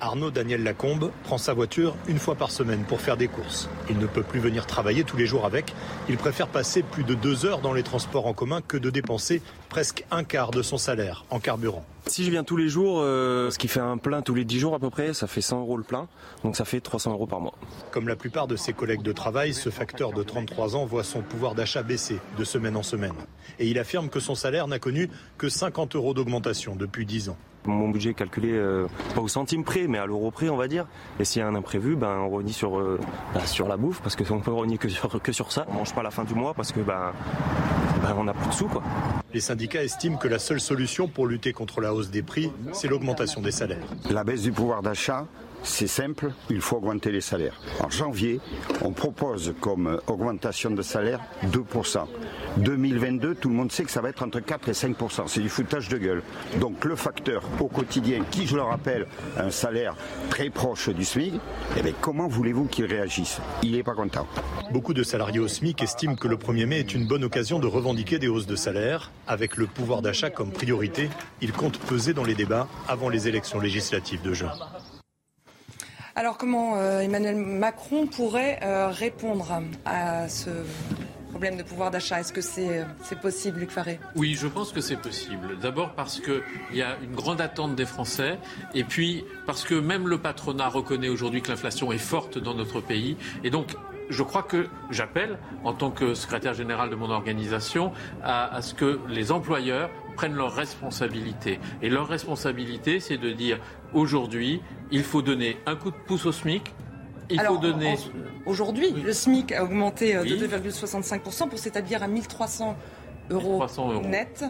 Arnaud 0.00 0.30
Daniel 0.30 0.62
Lacombe 0.62 1.12
prend 1.24 1.36
sa 1.36 1.52
voiture 1.52 1.94
une 2.08 2.18
fois 2.18 2.34
par 2.34 2.50
semaine 2.50 2.84
pour 2.84 3.00
faire 3.02 3.18
des 3.18 3.28
courses. 3.28 3.68
Il 3.90 3.98
ne 3.98 4.06
peut 4.06 4.22
plus 4.22 4.40
venir 4.40 4.66
travailler 4.66 5.04
tous 5.04 5.18
les 5.18 5.26
jours 5.26 5.44
avec. 5.44 5.74
Il 6.08 6.16
préfère 6.16 6.48
passer 6.48 6.82
plus 6.82 7.04
de 7.04 7.14
deux 7.14 7.44
heures 7.44 7.60
dans 7.60 7.74
les 7.74 7.82
transports 7.82 8.26
en 8.26 8.32
commun 8.32 8.62
que 8.66 8.78
de 8.78 8.88
dépenser 8.88 9.42
presque 9.68 10.04
un 10.10 10.24
quart 10.24 10.52
de 10.52 10.62
son 10.62 10.78
salaire 10.78 11.24
en 11.28 11.38
carburant. 11.38 11.84
Si 12.06 12.24
je 12.24 12.30
viens 12.30 12.44
tous 12.44 12.56
les 12.56 12.68
jours, 12.68 13.00
euh, 13.00 13.50
ce 13.50 13.58
qui 13.58 13.68
fait 13.68 13.80
un 13.80 13.98
plein 13.98 14.22
tous 14.22 14.34
les 14.34 14.44
10 14.44 14.58
jours 14.58 14.74
à 14.74 14.78
peu 14.78 14.90
près, 14.90 15.12
ça 15.12 15.26
fait 15.26 15.40
100 15.40 15.60
euros 15.60 15.76
le 15.76 15.82
plein, 15.82 16.08
donc 16.42 16.56
ça 16.56 16.64
fait 16.64 16.80
300 16.80 17.12
euros 17.12 17.26
par 17.26 17.40
mois. 17.40 17.54
Comme 17.90 18.08
la 18.08 18.16
plupart 18.16 18.46
de 18.46 18.56
ses 18.56 18.72
collègues 18.72 19.02
de 19.02 19.12
travail, 19.12 19.54
ce 19.54 19.70
facteur 19.70 20.12
de 20.12 20.22
33 20.22 20.76
ans 20.76 20.86
voit 20.86 21.04
son 21.04 21.20
pouvoir 21.20 21.54
d'achat 21.54 21.82
baisser 21.82 22.18
de 22.38 22.44
semaine 22.44 22.76
en 22.76 22.82
semaine. 22.82 23.14
Et 23.58 23.68
il 23.68 23.78
affirme 23.78 24.08
que 24.08 24.20
son 24.20 24.34
salaire 24.34 24.66
n'a 24.66 24.78
connu 24.78 25.10
que 25.38 25.48
50 25.48 25.94
euros 25.94 26.14
d'augmentation 26.14 26.74
depuis 26.74 27.06
10 27.06 27.30
ans. 27.30 27.36
Mon 27.66 27.90
budget 27.90 28.10
est 28.10 28.14
calculé 28.14 28.52
euh, 28.52 28.86
pas 29.14 29.20
au 29.20 29.28
centime 29.28 29.64
près, 29.64 29.86
mais 29.86 29.98
à 29.98 30.06
l'euro 30.06 30.30
près, 30.30 30.48
on 30.48 30.56
va 30.56 30.66
dire. 30.66 30.86
Et 31.18 31.26
s'il 31.26 31.40
y 31.40 31.42
a 31.42 31.48
un 31.48 31.54
imprévu, 31.54 31.94
ben, 31.94 32.16
on 32.20 32.30
renie 32.30 32.54
sur, 32.54 32.78
euh, 32.78 32.98
bah, 33.34 33.46
sur 33.46 33.68
la 33.68 33.76
bouffe, 33.76 34.00
parce 34.00 34.16
qu'on 34.16 34.40
peut 34.40 34.52
renier 34.52 34.78
que 34.78 34.88
sur, 34.88 35.20
que 35.20 35.32
sur 35.32 35.52
ça. 35.52 35.66
On 35.68 35.74
mange 35.74 35.94
pas 35.94 36.00
à 36.00 36.04
la 36.04 36.10
fin 36.10 36.24
du 36.24 36.34
mois 36.34 36.54
parce 36.54 36.72
que 36.72 36.80
ben, 36.80 37.12
ben 38.02 38.14
on 38.18 38.24
n'a 38.24 38.34
plus 38.34 38.48
de 38.48 38.54
sous. 38.54 38.68
Quoi. 38.68 38.82
Les 39.32 39.40
syndicats 39.40 39.82
estiment 39.82 40.16
que 40.16 40.28
la 40.28 40.38
seule 40.38 40.60
solution 40.60 41.08
pour 41.08 41.26
lutter 41.26 41.52
contre 41.52 41.80
la 41.80 41.94
hausse 41.94 42.10
des 42.10 42.22
prix, 42.22 42.50
c'est 42.72 42.88
l'augmentation 42.88 43.40
des 43.40 43.52
salaires. 43.52 43.86
La 44.10 44.24
baisse 44.24 44.42
du 44.42 44.52
pouvoir 44.52 44.82
d'achat, 44.82 45.26
c'est 45.62 45.86
simple, 45.86 46.32
il 46.48 46.60
faut 46.60 46.76
augmenter 46.76 47.12
les 47.12 47.20
salaires. 47.20 47.60
En 47.80 47.90
janvier, 47.90 48.40
on 48.82 48.92
propose 48.92 49.54
comme 49.60 50.00
augmentation 50.06 50.70
de 50.70 50.82
salaire 50.82 51.20
2%. 51.46 52.06
2022, 52.56 53.34
tout 53.34 53.48
le 53.48 53.54
monde 53.54 53.70
sait 53.70 53.84
que 53.84 53.90
ça 53.90 54.00
va 54.00 54.08
être 54.08 54.22
entre 54.22 54.40
4 54.40 54.68
et 54.68 54.72
5%. 54.72 55.24
C'est 55.26 55.40
du 55.40 55.48
foutage 55.48 55.88
de 55.88 55.98
gueule. 55.98 56.22
Donc 56.60 56.84
le 56.84 56.96
facteur 56.96 57.42
au 57.60 57.68
quotidien, 57.68 58.24
qui 58.30 58.46
je 58.46 58.56
le 58.56 58.62
rappelle, 58.62 59.06
un 59.38 59.50
salaire 59.50 59.94
très 60.30 60.50
proche 60.50 60.88
du 60.88 61.04
SMIC, 61.04 61.34
eh 61.76 61.82
bien, 61.82 61.92
comment 62.00 62.28
voulez-vous 62.28 62.64
qu'il 62.64 62.86
réagisse? 62.86 63.38
Il 63.62 63.72
n'est 63.72 63.82
pas 63.82 63.94
content. 63.94 64.26
Beaucoup 64.72 64.94
de 64.94 65.02
salariés 65.02 65.40
au 65.40 65.48
SMIC 65.48 65.82
estiment 65.82 66.16
que 66.16 66.28
le 66.28 66.36
1er 66.36 66.66
mai 66.66 66.80
est 66.80 66.94
une 66.94 67.06
bonne 67.06 67.24
occasion 67.24 67.58
de 67.58 67.66
revendiquer 67.66 68.18
des 68.18 68.28
hausses 68.28 68.46
de 68.46 68.56
salaire. 68.56 69.10
Avec 69.26 69.56
le 69.56 69.66
pouvoir 69.66 70.02
d'achat 70.02 70.30
comme 70.30 70.52
priorité, 70.52 71.10
ils 71.40 71.52
comptent 71.52 71.78
peser 71.78 72.14
dans 72.14 72.24
les 72.24 72.34
débats 72.34 72.68
avant 72.88 73.08
les 73.08 73.28
élections 73.28 73.60
législatives 73.60 74.22
de 74.22 74.32
juin. 74.32 74.52
Alors 76.20 76.36
comment 76.36 76.76
euh, 76.76 77.00
Emmanuel 77.00 77.36
Macron 77.36 78.06
pourrait 78.06 78.60
euh, 78.62 78.88
répondre 78.88 79.62
à 79.86 80.28
ce 80.28 80.50
problème 81.30 81.56
de 81.56 81.62
pouvoir 81.62 81.90
d'achat? 81.90 82.20
Est-ce 82.20 82.34
que 82.34 82.42
c'est 82.42 82.84
possible, 83.22 83.60
Luc 83.60 83.70
Faré? 83.70 83.98
Oui, 84.16 84.36
je 84.38 84.46
pense 84.46 84.70
que 84.70 84.82
c'est 84.82 84.98
possible. 84.98 85.58
D'abord 85.62 85.94
parce 85.94 86.20
qu'il 86.20 86.42
y 86.74 86.82
a 86.82 86.98
une 87.02 87.14
grande 87.14 87.40
attente 87.40 87.74
des 87.74 87.86
Français, 87.86 88.38
et 88.74 88.84
puis 88.84 89.24
parce 89.46 89.64
que 89.64 89.74
même 89.74 90.08
le 90.08 90.18
patronat 90.18 90.68
reconnaît 90.68 91.08
aujourd'hui 91.08 91.40
que 91.40 91.48
l'inflation 91.48 91.90
est 91.90 91.96
forte 91.96 92.36
dans 92.36 92.52
notre 92.52 92.82
pays. 92.82 93.16
Et 93.42 93.48
donc, 93.48 93.74
je 94.10 94.22
crois 94.22 94.42
que 94.42 94.66
j'appelle, 94.90 95.38
en 95.64 95.72
tant 95.72 95.90
que 95.90 96.12
secrétaire 96.12 96.52
général 96.52 96.90
de 96.90 96.96
mon 96.96 97.08
organisation, 97.08 97.92
à 98.22 98.60
ce 98.60 98.74
que 98.74 99.00
les 99.08 99.32
employeurs 99.32 99.88
prennent 100.20 100.34
leurs 100.34 100.54
responsabilités. 100.54 101.58
Et 101.80 101.88
leur 101.88 102.06
responsabilité, 102.06 103.00
c'est 103.00 103.16
de 103.16 103.32
dire 103.32 103.58
aujourd'hui, 103.94 104.60
il 104.90 105.02
faut 105.02 105.22
donner 105.22 105.56
un 105.64 105.76
coup 105.76 105.90
de 105.90 105.96
pouce 105.96 106.26
au 106.26 106.32
SMIC, 106.32 106.74
il 107.30 107.40
faut 107.40 107.56
donner. 107.56 107.96
Aujourd'hui, 108.44 108.90
le 108.90 109.14
SMIC 109.14 109.52
a 109.52 109.64
augmenté 109.64 110.14
euh, 110.14 110.24
de 110.24 110.46
2,65% 110.46 111.48
pour 111.48 111.58
s'établir 111.58 112.02
à 112.02 112.06
1300 112.06 112.76
euros, 113.30 113.64
euros 113.78 114.02
net. 114.02 114.44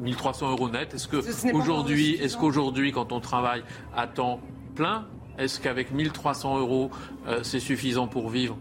1300 0.00 0.50
euros 0.52 0.70
net. 0.70 0.94
Est-ce 0.94 1.06
que 1.06 1.52
aujourd'hui, 1.52 2.14
est-ce 2.14 2.38
qu'aujourd'hui, 2.38 2.92
quand 2.92 3.12
on 3.12 3.20
travaille 3.20 3.62
à 3.94 4.06
temps 4.06 4.40
plein, 4.74 5.06
est-ce 5.36 5.60
qu'avec 5.60 5.92
1300 5.92 6.60
euros, 6.60 6.90
euh, 7.26 7.40
c'est 7.42 7.60
suffisant 7.60 8.06
pour 8.06 8.30
vivre? 8.30 8.56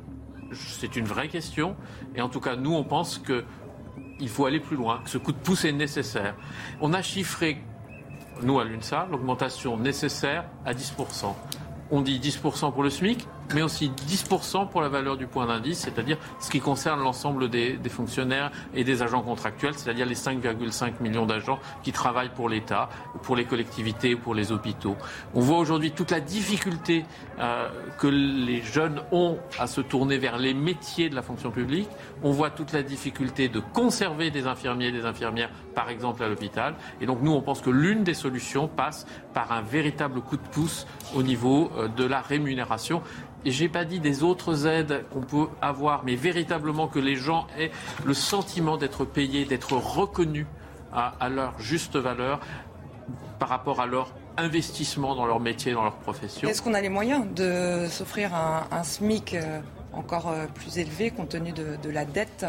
C'est 0.52 0.98
une 0.98 1.06
vraie 1.06 1.30
question. 1.30 1.78
Et 2.16 2.22
en 2.22 2.28
tout 2.28 2.42
cas, 2.42 2.58
nous, 2.58 2.74
on 2.74 2.84
pense 2.84 3.18
que 3.18 3.46
il 4.20 4.30
faut 4.30 4.46
aller 4.46 4.60
plus 4.60 4.78
loin. 4.78 5.02
Ce 5.06 5.18
coup 5.18 5.32
de 5.32 5.38
pouce 5.38 5.66
est 5.66 5.72
nécessaire. 5.72 6.36
On 6.82 6.94
a 6.94 7.02
chiffré, 7.02 7.62
nous 8.42 8.60
à 8.60 8.64
l'UNSA, 8.64 9.08
l'augmentation 9.10 9.78
nécessaire 9.78 10.46
à 10.66 10.74
10% 10.74 11.34
on 11.92 12.02
dit 12.02 12.20
10% 12.20 12.72
pour 12.72 12.84
le 12.84 12.90
SMIC, 12.90 13.28
mais 13.54 13.62
aussi 13.62 13.92
10% 14.08 14.70
pour 14.70 14.82
la 14.82 14.90
valeur 14.90 15.18
du 15.18 15.28
point 15.28 15.48
d'indice, 15.48 15.80
c'est-à-dire 15.80 16.18
ce 16.40 16.50
qui 16.50 16.60
concerne 16.60 17.02
l'ensemble 17.02 17.50
des, 17.50 17.80
fonctionnaires 17.90 18.52
et 18.74 18.84
des 18.84 19.02
agents 19.02 19.22
contractuels, 19.22 19.74
c'est-à-dire 19.76 20.06
les 20.06 20.16
5,5 20.16 21.02
millions 21.02 21.26
d'agents 21.26 21.60
qui 21.84 21.92
travaillent 21.92 22.34
pour 22.34 22.50
l'État, 22.50 22.90
pour 23.24 23.36
les 23.36 23.46
collectivités, 23.46 24.16
pour 24.16 24.36
les 24.36 24.52
hôpitaux. 24.52 24.96
On 25.34 25.42
voit 25.42 25.58
aujourd'hui 25.58 25.92
toute 25.92 26.12
la 26.12 26.20
difficulté 26.20 27.06
euh, 27.40 27.68
que 27.98 28.08
les 28.08 28.62
jeunes 28.62 29.02
ont 29.12 29.38
à 29.58 29.68
se 29.68 29.82
tourner 29.82 30.18
vers 30.18 30.38
les 30.38 30.54
métiers 30.54 31.10
de 31.10 31.16
la 31.16 31.22
fonction 31.22 31.52
publique. 31.52 31.90
On 32.24 32.32
voit 32.32 32.52
toute 32.52 32.74
la 32.74 32.84
difficulté 32.84 33.50
de 33.50 33.60
conserver 33.60 34.30
des 34.30 34.46
infirmiers 34.46 34.88
et 34.88 34.92
des 34.92 35.06
infirmières, 35.06 35.50
par 35.74 35.90
exemple 35.90 36.24
à 36.24 36.30
l'hôpital. 36.30 36.76
Et 37.02 37.06
donc 37.06 37.22
nous, 37.22 37.32
on 37.32 37.42
pense 37.42 37.62
que 37.62 37.70
l'une 37.70 38.04
des 38.04 38.14
solutions 38.14 38.68
passe 38.68 39.08
par 39.34 39.52
un 39.52 39.62
véritable 39.62 40.22
coup 40.22 40.38
de 40.38 40.48
pouce 40.52 40.86
au 41.16 41.24
niveau 41.24 41.72
euh, 41.78 41.88
de 41.88 42.04
la 42.04 42.22
rémunération 42.22 43.02
et 43.46 43.52
j'ai 43.52 43.70
pas 43.70 43.86
dit 43.86 44.00
des 44.00 44.24
autres 44.24 44.68
aides 44.68 45.06
qu'on 45.12 45.22
peut 45.22 45.48
avoir, 45.62 46.04
mais 46.04 46.16
véritablement 46.16 46.88
que 46.88 47.00
les 47.00 47.16
gens 47.16 47.48
aient 47.58 47.72
le 48.06 48.14
sentiment 48.14 48.78
d'être 48.78 49.06
payés, 49.06 49.46
d'être 49.46 49.74
reconnus 49.74 50.48
à, 50.92 51.30
leur 51.30 51.60
juste 51.60 51.96
valeur 51.96 52.40
par 53.38 53.50
rapport 53.50 53.80
à 53.80 53.86
leur 53.86 54.14
investissement 54.38 55.16
dans 55.16 55.26
leur 55.26 55.40
métier, 55.40 55.74
dans 55.74 55.84
leur 55.84 55.98
profession. 55.98 56.48
Est-ce 56.50 56.62
qu'on 56.62 56.74
a 56.74 56.82
les 56.82 56.90
moyens 56.90 57.26
de 57.34 57.88
s'offrir 57.90 58.34
un, 58.34 58.84
SMIC 58.84 59.34
euh, 59.34 59.60
encore 59.94 60.30
euh, 60.30 60.46
plus 60.48 60.78
élevé 60.78 61.12
compte 61.12 61.30
tenu 61.30 61.52
de, 61.52 61.90
la 61.90 62.06
dette? 62.06 62.46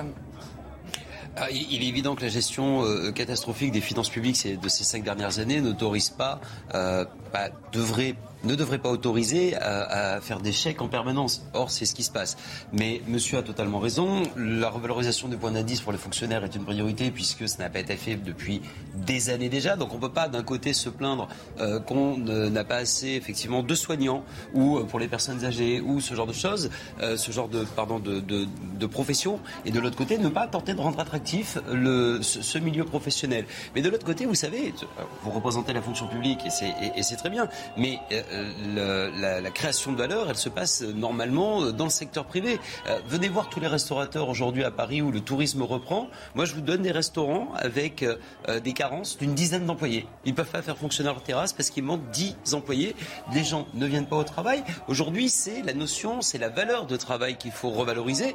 Ah, 1.37 1.51
il 1.51 1.83
est 1.83 1.89
évident 1.89 2.17
que 2.17 2.23
la 2.23 2.29
gestion 2.29 2.83
euh, 2.83 3.13
catastrophique 3.13 3.73
des 3.73 3.81
finances 3.81 4.09
publiques 4.09 4.61
de 4.61 4.69
ces 4.69 4.85
cinq 4.85 5.05
dernières 5.05 5.39
années 5.39 5.61
n'autorise 5.61 6.11
pas, 6.11 6.41
bah, 6.73 7.51
devrait 7.73 8.17
ne 8.45 8.55
devrait 8.55 8.79
pas 8.79 8.91
autoriser 8.91 9.57
à, 9.57 10.21
faire 10.21 10.41
des 10.41 10.53
chèques 10.53 10.83
en 10.83 10.89
permanence. 10.89 11.43
Or, 11.55 11.71
c'est 11.71 11.85
ce 11.85 11.95
qui 11.95 12.03
se 12.03 12.11
passe. 12.11 12.37
Mais 12.73 13.03
monsieur 13.07 13.39
a 13.39 13.43
totalement 13.43 13.79
raison. 13.79 14.23
La 14.37 14.71
revalorisation 14.71 15.29
des 15.29 15.37
points 15.37 15.53
d'indice 15.53 15.81
pour 15.81 15.93
les 15.93 15.99
fonctionnaires 15.99 16.45
est 16.45 16.55
une 16.55 16.65
priorité 16.65 17.11
puisque 17.11 17.49
ça 17.49 17.59
n'a 17.59 17.71
pas 17.71 17.81
été 17.81 17.97
fait 17.97 18.17
depuis 18.17 18.63
des 18.95 19.31
années 19.31 19.49
déjà. 19.49 19.77
Donc 19.77 19.93
on 19.93 19.97
ne 19.97 20.01
peut 20.01 20.13
pas 20.13 20.29
d'un 20.29 20.43
côté 20.43 20.73
se 20.73 20.89
plaindre 20.89 21.29
euh, 21.61 21.81
qu'on 21.81 22.17
n'a 22.19 22.65
pas 22.65 22.77
assez 22.77 23.09
effectivement 23.09 23.63
de 23.63 23.75
soignants 23.75 24.25
ou 24.55 24.79
euh, 24.79 24.85
pour 24.85 24.99
les 24.99 25.09
personnes 25.09 25.45
âgées 25.45 25.81
ou 25.81 26.01
ce 26.01 26.15
genre 26.15 26.27
de 26.27 26.33
choses, 26.33 26.71
euh, 27.01 27.17
ce 27.17 27.33
genre 27.33 27.49
de, 27.49 27.65
pardon, 27.77 27.99
de, 27.99 28.21
de, 28.21 28.87
profession. 28.87 29.39
Et 29.65 29.71
de 29.71 29.79
l'autre 29.79 29.97
côté, 29.97 30.19
ne 30.19 30.29
pas 30.29 30.47
tenter 30.47 30.75
de 30.75 30.81
rendre 30.81 30.99
attractif 30.99 31.59
le, 31.73 32.21
ce, 32.23 32.59
milieu 32.59 32.85
professionnel. 32.85 33.45
Mais 33.75 33.83
de 33.83 33.89
l'autre 33.89 34.05
côté, 34.05 34.27
vous 34.27 34.35
savez, 34.35 34.75
vous 35.23 35.31
représentez 35.31 35.73
la 35.73 35.83
fonction 35.83 36.09
publique 36.09 36.41
et 36.47 37.03
c'est 37.03 37.17
très 37.17 37.31
bien. 37.31 37.49
Mais 37.77 37.99
euh, 38.33 39.41
la, 39.41 39.51
création 39.51 39.93
de 39.93 39.99
valeur, 39.99 40.29
elle 40.31 40.37
se 40.37 40.49
passe 40.49 40.83
normalement 40.83 41.73
dans 41.73 41.85
le 41.85 41.91
secteur 41.91 42.25
privé. 42.25 42.59
Euh, 42.89 43.01
venez 43.07 43.29
voir 43.29 43.49
tous 43.49 43.61
les 43.61 43.67
restaurateurs 43.67 44.29
aujourd'hui 44.29 44.65
à 44.65 44.71
Paris 44.71 45.03
où 45.03 45.11
le 45.11 45.21
tourisme 45.21 45.63
reprend. 45.63 46.09
Moi, 46.35 46.45
je 46.45 46.55
vous 46.55 46.61
donne 46.61 46.83
des 46.83 46.93
restaurants 46.93 47.53
avec 47.57 48.03
euh, 48.03 48.61
des 48.61 48.73
carences 48.73 49.19
d'une 49.19 49.35
dizaine 49.35 49.67
d'employés. 49.67 50.07
Ils 50.25 50.33
ne 50.33 50.37
peuvent 50.37 50.51
pas 50.51 50.63
faire 50.63 50.79
fonctionner 50.79 51.09
leur 51.09 51.23
terrasse 51.23 51.53
parce 51.53 51.71
qu'il 51.71 51.85
manque 51.85 52.09
10 52.11 52.55
employés. 52.55 52.95
Les 53.35 53.45
gens 53.45 53.67
ne 53.75 53.87
viennent 53.87 54.07
pas 54.07 54.17
au 54.17 54.25
travail. 54.25 54.63
Aujourd'hui, 54.89 55.29
c'est 55.29 55.63
la 55.63 55.73
notion, 55.73 56.21
c'est 56.23 56.39
la 56.39 56.49
valeur 56.49 56.87
de 56.87 56.97
travail 56.97 57.37
qu'il 57.37 57.53
faut 57.53 57.71
revaloriser 57.71 58.35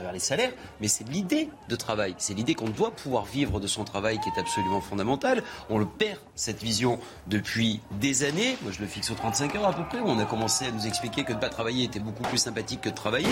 travers 0.00 0.12
les 0.12 0.18
salaires, 0.18 0.52
mais 0.80 0.88
c'est 0.88 1.06
l'idée 1.06 1.50
de 1.68 1.76
travail. 1.76 2.14
C'est 2.16 2.32
l'idée 2.32 2.54
qu'on 2.54 2.70
doit 2.70 2.90
pouvoir 2.90 3.26
vivre 3.26 3.60
de 3.60 3.66
son 3.66 3.84
travail 3.84 4.18
qui 4.18 4.30
est 4.30 4.40
absolument 4.40 4.80
fondamentale. 4.80 5.42
On 5.68 5.78
le 5.78 5.84
perd, 5.84 6.18
cette 6.34 6.62
vision, 6.62 6.98
depuis 7.26 7.80
des 8.00 8.24
années. 8.24 8.56
Moi, 8.62 8.72
je 8.72 8.80
le 8.80 8.86
fixe 8.86 9.10
aux 9.10 9.14
35 9.14 9.56
heures 9.56 9.66
à 9.66 9.72
peu 9.74 9.84
près, 9.84 10.00
où 10.00 10.08
on 10.08 10.18
a 10.18 10.24
commencé 10.24 10.66
à 10.66 10.70
nous 10.70 10.86
expliquer 10.86 11.24
que 11.24 11.34
ne 11.34 11.38
pas 11.38 11.50
travailler 11.50 11.84
était 11.84 12.00
beaucoup 12.00 12.22
plus 12.22 12.38
sympathique 12.38 12.80
que 12.80 12.88
de 12.88 12.94
travailler. 12.94 13.28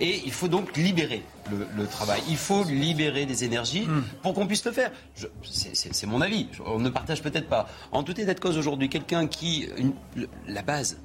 Et 0.00 0.22
il 0.24 0.32
faut 0.32 0.48
donc 0.48 0.76
libérer 0.76 1.22
le, 1.50 1.86
travail. 1.86 2.20
Il 2.28 2.36
faut 2.36 2.64
libérer 2.64 3.24
des 3.24 3.44
énergies 3.44 3.86
hmm. 3.86 4.02
pour 4.22 4.34
qu'on 4.34 4.46
puisse 4.46 4.64
le 4.64 4.72
faire. 4.72 4.90
C'est 5.44 6.06
mon 6.06 6.20
avis. 6.20 6.48
on 6.66 6.80
ne 6.80 6.90
partage 6.90 7.22
peut-être 7.22 7.48
pas. 7.48 7.68
En 7.92 8.02
tout 8.02 8.20
état 8.20 8.34
de 8.34 8.40
cause, 8.40 8.58
aujourd'hui, 8.58 8.88
quelqu'un 8.88 9.28
qui... 9.28 9.68
la 10.48 10.62
base, 10.62 10.98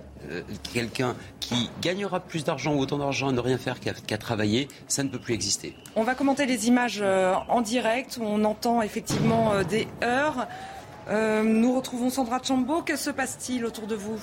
quelqu'un 0.74 1.16
qui 1.40 1.70
gagnera 1.82 2.20
plus 2.20 2.44
d'argent 2.44 2.74
ou 2.74 2.80
autant 2.80 2.98
d'argent 2.98 3.30
à 3.30 3.32
ne 3.32 3.40
rien 3.40 3.58
faire 3.58 3.78
qu'à 3.80 4.18
travailler, 4.18 4.68
ça 4.88 5.04
ne 5.04 5.10
peut 5.10 5.20
plus 5.20 5.34
exister. 5.34 5.76
On 5.96 6.04
va 6.04 6.16
commenter 6.16 6.46
les 6.46 6.68
images 6.68 7.00
euh, 7.02 7.34
en 7.50 7.62
direct 7.62 8.20
on 8.22 8.44
entend 8.46 8.82
effectivement 8.82 9.54
euh, 9.54 9.64
des 9.64 9.88
heures. 10.04 10.48
Euh, 11.10 11.44
nous 11.44 11.76
retrouvons 11.76 12.10
Sandra 12.10 12.40
Chambaud. 12.42 12.82
Que 12.82 12.96
se 12.96 13.10
passe-t-il 13.10 13.66
autour 13.66 13.88
de 13.88 13.96
vous? 13.96 14.20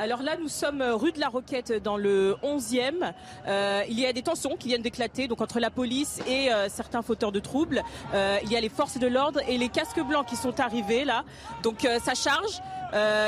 Alors 0.00 0.22
là, 0.22 0.36
nous 0.40 0.48
sommes 0.48 0.80
rue 0.80 1.12
de 1.12 1.20
la 1.20 1.28
Roquette 1.28 1.72
dans 1.82 1.98
le 1.98 2.34
11e. 2.42 3.12
Euh, 3.46 3.82
il 3.86 4.00
y 4.00 4.06
a 4.06 4.14
des 4.14 4.22
tensions 4.22 4.56
qui 4.56 4.68
viennent 4.68 4.80
d'éclater 4.80 5.28
donc 5.28 5.42
entre 5.42 5.60
la 5.60 5.68
police 5.68 6.20
et 6.26 6.50
euh, 6.50 6.70
certains 6.70 7.02
fauteurs 7.02 7.32
de 7.32 7.38
troubles. 7.38 7.82
Euh, 8.14 8.38
il 8.42 8.50
y 8.50 8.56
a 8.56 8.60
les 8.62 8.70
forces 8.70 8.96
de 8.96 9.06
l'ordre 9.06 9.40
et 9.46 9.58
les 9.58 9.68
casques 9.68 10.00
blancs 10.00 10.26
qui 10.26 10.36
sont 10.36 10.58
arrivés 10.58 11.04
là. 11.04 11.24
Donc 11.62 11.86
ça 12.02 12.14
charge. 12.14 12.62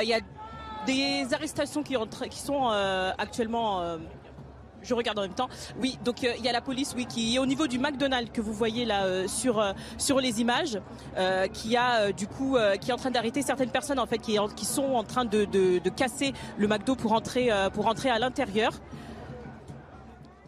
il 0.02 0.08
y 0.08 0.14
a 0.14 0.20
des 0.86 1.34
arrestations 1.34 1.82
qui 1.82 1.94
sont 2.38 2.68
actuellement 3.18 3.98
je 4.82 4.94
regarde 4.94 5.18
en 5.18 5.22
même 5.22 5.34
temps. 5.34 5.48
Oui, 5.80 5.98
donc 6.04 6.24
euh, 6.24 6.32
il 6.38 6.44
y 6.44 6.48
a 6.48 6.52
la 6.52 6.60
police, 6.60 6.94
oui, 6.96 7.06
qui 7.06 7.34
est 7.34 7.38
au 7.38 7.46
niveau 7.46 7.66
du 7.66 7.78
McDonald's 7.78 8.30
que 8.32 8.40
vous 8.40 8.52
voyez 8.52 8.84
là 8.84 9.04
euh, 9.04 9.28
sur 9.28 9.58
euh, 9.58 9.72
sur 9.98 10.20
les 10.20 10.40
images, 10.40 10.80
qui 11.52 11.74
est 11.74 12.92
en 12.92 12.96
train 12.96 13.10
d'arrêter 13.10 13.42
certaines 13.42 13.70
personnes 13.70 13.98
en 13.98 14.06
fait 14.06 14.18
qui, 14.18 14.36
sont 14.64 14.94
en 14.94 15.04
train 15.04 15.24
de, 15.24 15.88
casser 15.90 16.32
le 16.56 16.68
McDo 16.68 16.96
pour 16.96 17.12
entrer 17.12 17.50
pour 17.74 17.86
entrer 17.86 18.10
à 18.10 18.18
l'intérieur. 18.18 18.72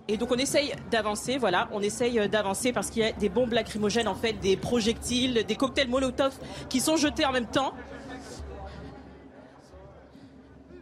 Et 0.09 0.17
donc 0.17 0.31
on 0.33 0.37
essaye 0.37 0.75
d'avancer, 0.91 1.39
voilà, 1.39 1.69
on 1.73 1.81
essaye 1.81 2.29
d'avancer 2.29 2.73
parce 2.73 2.91
qu'il 2.91 3.03
y 3.03 3.07
a 3.07 3.13
des 3.13 3.29
bombes 3.29 3.53
lacrymogènes 3.53 4.09
en 4.09 4.15
fait, 4.15 4.35
des 4.35 4.57
projectiles, 4.57 5.45
des 5.47 5.57
cocktails 5.57 5.89
Molotov 5.89 6.35
qui 6.69 6.81
sont 6.81 6.97
jetés 6.97 7.25
en 7.25 7.33
même 7.33 7.47
temps. 7.47 7.73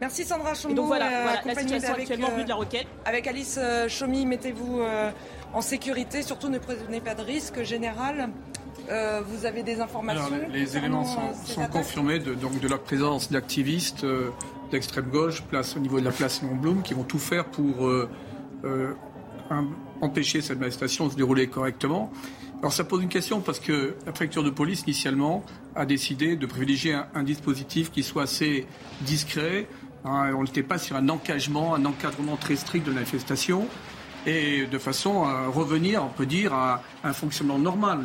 Merci 0.03 0.25
Sandra 0.25 0.53
Chambou. 0.53 0.75
donc 0.75 0.87
voilà, 0.87 1.05
euh, 1.07 1.35
la 1.45 1.55
situation 1.55 1.93
avec, 1.93 2.01
actuellement 2.01 2.35
rue 2.35 2.43
de 2.43 2.49
la 2.49 2.55
Roquette. 2.55 2.87
Avec 3.05 3.25
Alice 3.25 3.57
euh, 3.57 3.87
Chomy, 3.87 4.25
mettez-vous 4.25 4.81
euh, 4.81 5.09
en 5.53 5.61
sécurité, 5.61 6.23
surtout 6.23 6.49
ne 6.49 6.57
prenez 6.57 6.99
pas 6.99 7.15
de 7.15 7.21
risque 7.21 7.63
général. 7.63 8.27
vous 8.89 9.45
avez 9.45 9.63
des 9.63 9.79
informations 9.79 10.25
Les, 10.51 10.75
éléments 10.75 11.05
sont, 11.05 11.67
confirmés 11.71 12.19
de, 12.19 12.33
donc, 12.33 12.59
de 12.59 12.67
la 12.67 12.77
présence 12.77 13.31
d'activistes 13.31 14.05
d'extrême 14.71 15.05
gauche, 15.05 15.41
place 15.43 15.77
au 15.77 15.79
niveau 15.79 16.01
de 16.01 16.05
la 16.05 16.11
place 16.11 16.41
Montblum, 16.41 16.81
qui 16.81 16.93
vont 16.93 17.05
tout 17.05 17.19
faire 17.19 17.45
pour 17.45 17.89
empêcher 20.01 20.41
cette 20.41 20.59
manifestation 20.59 21.07
de 21.07 21.11
se 21.13 21.15
dérouler 21.15 21.47
correctement. 21.47 22.11
Alors 22.59 22.73
ça 22.73 22.83
pose 22.83 23.03
une 23.03 23.09
question 23.09 23.39
parce 23.39 23.59
que 23.59 23.95
la 24.05 24.11
préfecture 24.11 24.43
de 24.43 24.49
police 24.49 24.83
initialement 24.83 25.43
a 25.75 25.85
décidé 25.85 26.35
de 26.35 26.45
privilégier 26.45 26.97
un 27.13 27.23
dispositif 27.23 27.91
qui 27.91 28.03
soit 28.03 28.23
assez 28.23 28.65
discret, 29.01 29.67
Hein, 30.05 30.33
on 30.35 30.43
n'était 30.43 30.63
pas 30.63 30.77
sur 30.77 30.95
un 30.95 31.07
encagement, 31.09 31.75
un 31.75 31.85
encadrement 31.85 32.35
très 32.35 32.55
strict 32.55 32.85
de 32.85 32.91
la 32.91 32.95
manifestation 32.95 33.67
et 34.25 34.65
de 34.65 34.77
façon 34.77 35.23
à 35.23 35.47
revenir, 35.47 36.03
on 36.03 36.09
peut 36.09 36.25
dire, 36.25 36.53
à 36.53 36.81
un 37.03 37.13
fonctionnement 37.13 37.59
normal, 37.59 37.99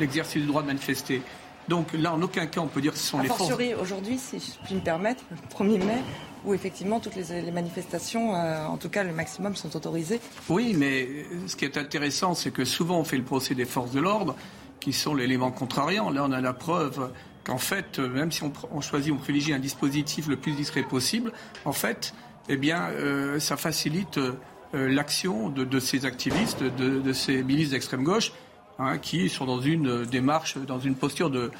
l'exercice 0.00 0.42
du 0.42 0.48
droit 0.48 0.62
de 0.62 0.68
manifester. 0.68 1.22
Donc 1.68 1.92
là, 1.94 2.12
en 2.12 2.20
aucun 2.20 2.46
cas, 2.46 2.60
on 2.60 2.66
peut 2.66 2.82
dire 2.82 2.92
que 2.92 2.98
ce 2.98 3.06
sont 3.06 3.20
les 3.20 3.28
forces. 3.28 3.50
aujourd'hui, 3.80 4.18
si 4.18 4.38
je 4.38 4.64
puis 4.66 4.74
me 4.74 4.80
permettre, 4.80 5.24
le 5.30 5.36
1er 5.56 5.82
mai, 5.82 6.02
où 6.44 6.52
effectivement 6.52 7.00
toutes 7.00 7.16
les, 7.16 7.50
manifestations, 7.50 8.34
euh, 8.34 8.66
en 8.66 8.76
tout 8.76 8.90
cas 8.90 9.02
le 9.02 9.12
maximum, 9.12 9.56
sont 9.56 9.74
autorisées. 9.74 10.20
Oui, 10.50 10.74
mais 10.76 11.08
ce 11.46 11.56
qui 11.56 11.64
est 11.64 11.78
intéressant, 11.78 12.34
c'est 12.34 12.50
que 12.50 12.66
souvent 12.66 12.98
on 12.98 13.04
fait 13.04 13.16
le 13.16 13.24
procès 13.24 13.54
des 13.54 13.64
forces 13.64 13.92
de 13.92 14.00
l'ordre, 14.00 14.36
qui 14.80 14.92
sont 14.92 15.14
l'élément 15.14 15.50
contrariant. 15.50 16.10
Là, 16.10 16.24
on 16.26 16.32
a 16.32 16.42
la 16.42 16.52
preuve 16.52 17.10
qu'en 17.44 17.58
fait, 17.58 17.98
euh, 17.98 18.08
même 18.08 18.32
si 18.32 18.42
on, 18.42 18.80
choisit, 18.80 19.12
on 19.12 19.16
privilégie 19.16 19.52
un 19.52 19.58
dispositif 19.58 20.26
le 20.26 20.36
plus 20.36 20.52
discret 20.52 20.82
possible, 20.82 21.30
en 21.64 21.72
fait, 21.72 22.14
eh 22.48 22.56
bien, 22.56 22.88
euh, 22.88 23.38
ça 23.38 23.56
facilite 23.56 24.18
euh, 24.18 24.32
l'action 24.72 25.50
de, 25.50 25.78
ces 25.78 26.06
activistes, 26.06 26.62
de, 26.62 27.12
ces 27.12 27.42
milices 27.42 27.70
d'extrême 27.70 28.02
gauche, 28.02 28.32
hein, 28.78 28.98
qui 28.98 29.28
sont 29.28 29.44
dans 29.44 29.60
une 29.60 30.04
démarche, 30.04 30.58
dans 30.58 30.80
une 30.80 30.96
posture 30.96 31.30
de, 31.30 31.50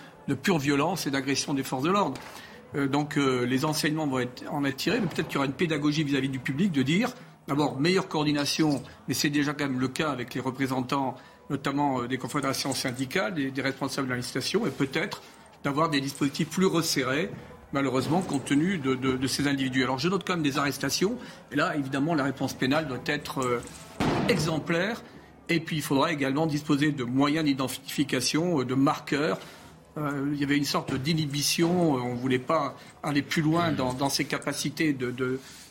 pure 0.43 0.59
violence 0.59 1.07
et 1.07 1.11
d'agression 1.11 1.55
des 1.55 1.63
forces 1.63 1.85
de 1.85 1.91
l'ordre. 1.91 2.19
donc, 2.75 3.17
les 3.17 3.65
enseignements 3.65 4.07
vont 4.07 4.21
être, 4.21 4.43
en 4.51 4.65
être 4.65 4.77
tirés, 4.77 4.99
mais 4.99 5.07
peut-être 5.07 5.29
qu'il 5.29 5.35
y 5.35 5.37
aura 5.37 5.47
une 5.47 5.53
pédagogie 5.53 6.03
vis-à-vis 6.03 6.31
du 6.31 6.41
public 6.41 6.73
de 6.73 6.83
dire, 6.83 7.11
d'abord, 7.47 7.79
meilleure 7.79 8.09
coordination, 8.09 8.83
mais 9.07 9.15
c'est 9.15 9.29
déjà 9.29 9.53
quand 9.53 9.69
même 9.69 9.79
le 9.79 9.89
cas 9.89 10.11
avec 10.11 10.35
les 10.35 10.41
représentants, 10.41 11.15
notamment 11.51 12.05
des 12.05 12.19
confédérations 12.19 12.73
syndicales, 12.73 13.35
des, 13.35 13.51
des 13.51 13.63
responsables 13.63 14.09
de 14.09 14.13
l'administration, 14.13 14.67
et 14.67 14.71
peut-être 14.71 15.23
d'avoir 15.65 15.89
des 15.89 16.01
dispositifs 16.01 16.49
plus 16.49 16.67
resserrés, 16.67 17.31
malheureusement, 17.73 18.21
compte 18.21 18.45
tenu 18.45 18.79
de, 18.79 19.27
ces 19.27 19.49
individus. 19.49 19.83
Alors 19.83 19.99
je 19.99 20.09
note 20.09 20.25
quand 20.25 20.35
même 20.35 20.43
des 20.43 20.59
arrestations, 20.59 21.19
et 21.51 21.57
là, 21.57 21.75
évidemment, 21.77 22.15
la 22.15 22.25
réponse 22.25 22.53
pénale 22.55 22.87
doit 22.87 23.01
être 23.07 23.39
euh, 23.41 23.63
exemplaire, 24.29 25.03
et 25.49 25.61
puis 25.61 25.77
il 25.77 25.83
faudra 25.83 26.13
également 26.13 26.47
disposer 26.47 26.93
de 26.93 27.05
moyens 27.05 27.45
d'identification, 27.45 28.61
euh, 28.61 28.65
de 28.65 28.75
marqueurs. 28.75 29.39
Euh, 29.97 30.31
il 30.33 30.41
y 30.41 30.45
avait 30.45 30.57
une 30.57 30.65
sorte 30.65 30.95
d'inhibition, 30.95 31.93
on 31.93 32.15
ne 32.15 32.19
voulait 32.19 32.39
pas 32.39 32.77
aller 33.03 33.23
plus 33.23 33.43
loin 33.43 33.73
dans, 33.73 34.09
ces 34.09 34.25
capacités 34.25 34.97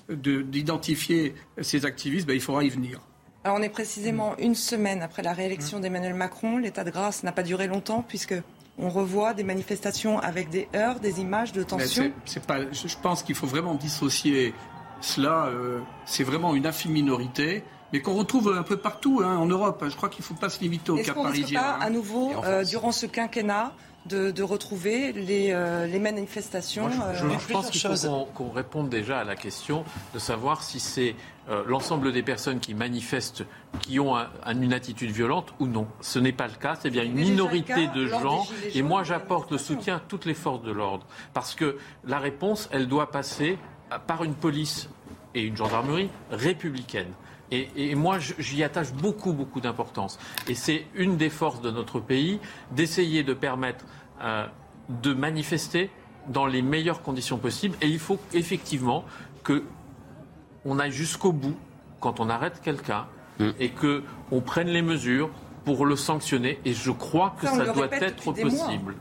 d'identifier 0.10 1.36
ces 1.62 1.86
activistes, 1.86 2.26
ben, 2.26 2.34
il 2.34 2.42
faudra 2.42 2.64
y 2.64 2.70
venir. 2.70 3.00
Alors 3.44 3.58
on 3.58 3.62
est 3.62 3.70
précisément 3.70 4.38
une 4.38 4.56
semaine 4.56 5.02
après 5.02 5.22
la 5.22 5.34
réélection 5.34 5.82
d'Emmanuel 5.82 6.14
Macron. 6.14 6.58
L'état 6.58 6.86
de 6.86 6.92
grâce 6.92 7.24
n'a 7.24 7.34
pas 7.34 7.44
duré 7.44 7.68
longtemps 7.68 8.02
puisque 8.08 8.36
on 8.78 8.90
revoit 8.90 9.34
des 9.34 9.44
manifestations 9.44 10.20
avec 10.20 10.50
des 10.50 10.68
heurts, 10.76 11.00
des 11.00 11.22
images 11.22 11.52
de 11.52 11.64
tension. 11.64 12.12
pas, 12.48 12.60
je 12.72 12.96
pense 13.02 13.24
qu'il 13.24 13.36
faut 13.36 13.48
vraiment 13.48 13.76
dissocier 13.76 14.54
cela. 15.02 15.46
Euh, 15.48 15.80
c'est 16.06 16.24
vraiment 16.24 16.56
une 16.56 16.66
infime 16.66 16.92
minorité 16.92 17.64
mais 17.94 18.02
qu'on 18.02 18.16
retrouve 18.16 18.52
un 18.58 18.64
peu 18.64 18.78
partout 18.78 19.22
hein, 19.24 19.38
en 19.38 19.46
Europe. 19.46 19.86
Je 19.88 19.96
crois 19.96 20.10
qu'il 20.10 20.22
ne 20.22 20.26
faut 20.26 20.34
pas 20.34 20.50
se 20.50 20.60
limiter 20.60 20.92
au 20.92 20.98
cas 20.98 21.14
parisien. 21.14 21.62
Pas, 21.62 21.78
à 21.80 21.92
nouveau, 21.92 22.34
euh, 22.44 22.64
durant 22.66 22.92
ce 22.92 23.06
quinquennat, 23.06 23.72
de, 24.06 24.44
retrouver 24.44 25.14
les, 25.14 25.52
euh, 25.52 25.88
les 25.88 26.00
manifestations. 26.00 26.90
je, 26.90 27.52
pense 27.52 27.70
qu'il 27.70 27.82
faut 27.82 28.26
qu'on 28.34 28.50
réponde 28.50 28.90
déjà 28.90 29.20
à 29.20 29.24
la 29.24 29.36
question 29.36 29.84
de 30.14 30.20
savoir 30.20 30.64
si 30.64 30.80
c'est 30.80 31.16
euh, 31.50 31.64
l'ensemble 31.66 32.12
des 32.12 32.24
personnes 32.24 32.60
qui 32.60 32.74
manifestent 32.74 33.44
qui 33.82 34.00
ont 34.00 34.16
une 34.46 34.74
attitude 34.74 35.12
violente 35.12 35.54
ou 35.60 35.68
non. 35.68 35.88
Ce 36.02 36.20
n'est 36.20 36.32
pas 36.32 36.48
le 36.48 36.56
cas, 36.56 36.76
c'est 36.80 36.90
bien 36.90 37.04
une 37.04 37.14
minorité 37.14 37.88
de 37.88 38.08
gens. 38.08 38.46
Et 38.74 38.82
moi, 38.82 39.04
j'apporte 39.04 39.52
le 39.52 39.58
soutien 39.58 39.98
à 39.98 40.00
toutes 40.00 40.26
les 40.26 40.34
forces 40.34 40.64
de 40.64 40.72
l'ordre. 40.72 41.06
Parce 41.34 41.56
que 41.56 41.78
la 42.06 42.20
réponse, 42.20 42.70
elle 42.72 42.88
doit 42.88 43.12
passer 43.12 43.58
par 44.08 44.24
une 44.24 44.36
police 44.36 44.90
et 45.36 45.42
une 45.42 45.58
gendarmerie 45.58 46.10
républicaine. 46.32 47.14
Et, 47.52 47.94
moi, 47.94 48.18
j'y 48.20 48.64
attache 48.64 48.94
beaucoup, 48.94 49.32
beaucoup 49.32 49.62
d'importance. 49.62 50.18
Et 50.48 50.56
c'est 50.56 50.88
une 50.96 51.18
des 51.18 51.30
forces 51.30 51.62
de 51.62 51.70
notre 51.70 52.00
pays 52.00 52.40
d'essayer 52.72 53.22
de 53.22 53.34
permettre 53.34 53.86
euh, 54.22 54.48
de 54.90 55.14
manifester 55.14 55.92
dans 56.28 56.48
les 56.48 56.62
meilleures 56.62 57.04
conditions 57.04 57.38
possibles. 57.38 57.78
Et 57.82 57.88
il 57.88 58.00
faut 58.00 58.20
effectivement 58.34 59.06
que 59.44 59.64
on 60.66 60.80
aille 60.80 60.92
jusqu'au 60.92 61.32
bout 61.32 61.58
quand 62.00 62.20
on 62.20 62.30
arrête 62.30 62.62
quelqu'un 62.62 63.06
mm. 63.40 63.50
et 63.60 63.70
que 63.70 64.04
on 64.32 64.42
prenne 64.42 64.70
les 64.70 64.82
mesures 64.82 65.30
pour 65.66 65.86
le 65.86 65.96
sanctionner 65.96 66.60
et 66.66 66.74
je 66.74 66.92
crois 66.92 67.36
que 67.40 67.48
ça, 67.48 67.66
doit 67.66 67.90
être 67.92 68.24
possible. 68.24 68.96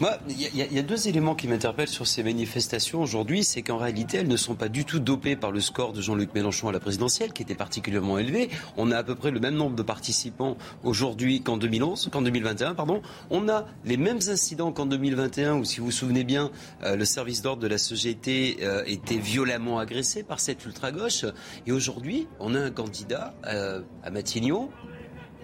Moi, 0.00 0.18
il 0.28 0.56
y, 0.56 0.78
a 0.78 0.82
deux 0.82 1.08
éléments 1.08 1.34
qui 1.34 1.48
m'interpellent 1.48 1.88
sur 1.88 2.06
ces 2.06 2.22
manifestations 2.22 3.02
aujourd'hui, 3.02 3.44
c'est 3.44 3.62
qu'en 3.62 3.78
réalité, 3.78 4.18
elles 4.18 4.28
ne 4.28 4.36
sont 4.36 4.54
pas 4.54 4.68
du 4.68 4.84
tout 4.84 4.98
dopées 4.98 5.36
par 5.36 5.50
le 5.50 5.60
score 5.60 5.92
de 5.92 6.00
Jean-Luc 6.00 6.34
Mélenchon 6.34 6.68
à 6.68 6.72
la 6.72 6.80
présidentielle, 6.80 7.32
qui 7.32 7.42
était 7.42 7.54
particulièrement 7.54 8.18
élevé. 8.18 8.50
On 8.76 8.90
a 8.90 8.98
à 8.98 9.02
peu 9.02 9.14
près 9.14 9.30
le 9.30 9.40
même 9.40 9.54
nombre 9.54 9.76
de 9.76 9.82
participants 9.82 10.56
aujourd'hui 10.84 11.42
qu'en 11.42 11.56
2011, 11.56 12.08
qu'en 12.12 12.22
2021, 12.22 12.74
pardon. 12.74 13.02
On 13.30 13.48
a 13.48 13.66
les 13.84 13.96
mêmes 13.96 14.20
incidents 14.28 14.72
qu'en 14.72 14.86
2021, 14.86 15.56
où, 15.56 15.64
si 15.64 15.80
vous 15.80 15.86
vous 15.86 15.92
souvenez 15.92 16.24
bien, 16.24 16.50
euh, 16.84 16.96
le 16.96 17.04
service 17.04 17.42
d'ordre 17.42 17.62
de 17.62 17.68
la 17.68 17.78
CGT 17.78 18.58
euh, 18.62 18.82
était 18.86 19.18
violemment 19.18 19.78
agressé 19.78 20.22
par 20.22 20.40
cette 20.40 20.64
ultra-gauche. 20.64 21.24
Et 21.66 21.72
aujourd'hui, 21.72 22.26
on 22.40 22.54
a 22.54 22.60
un 22.60 22.70
candidat 22.70 23.34
euh, 23.46 23.80
à 24.02 24.10
Matignon 24.10 24.70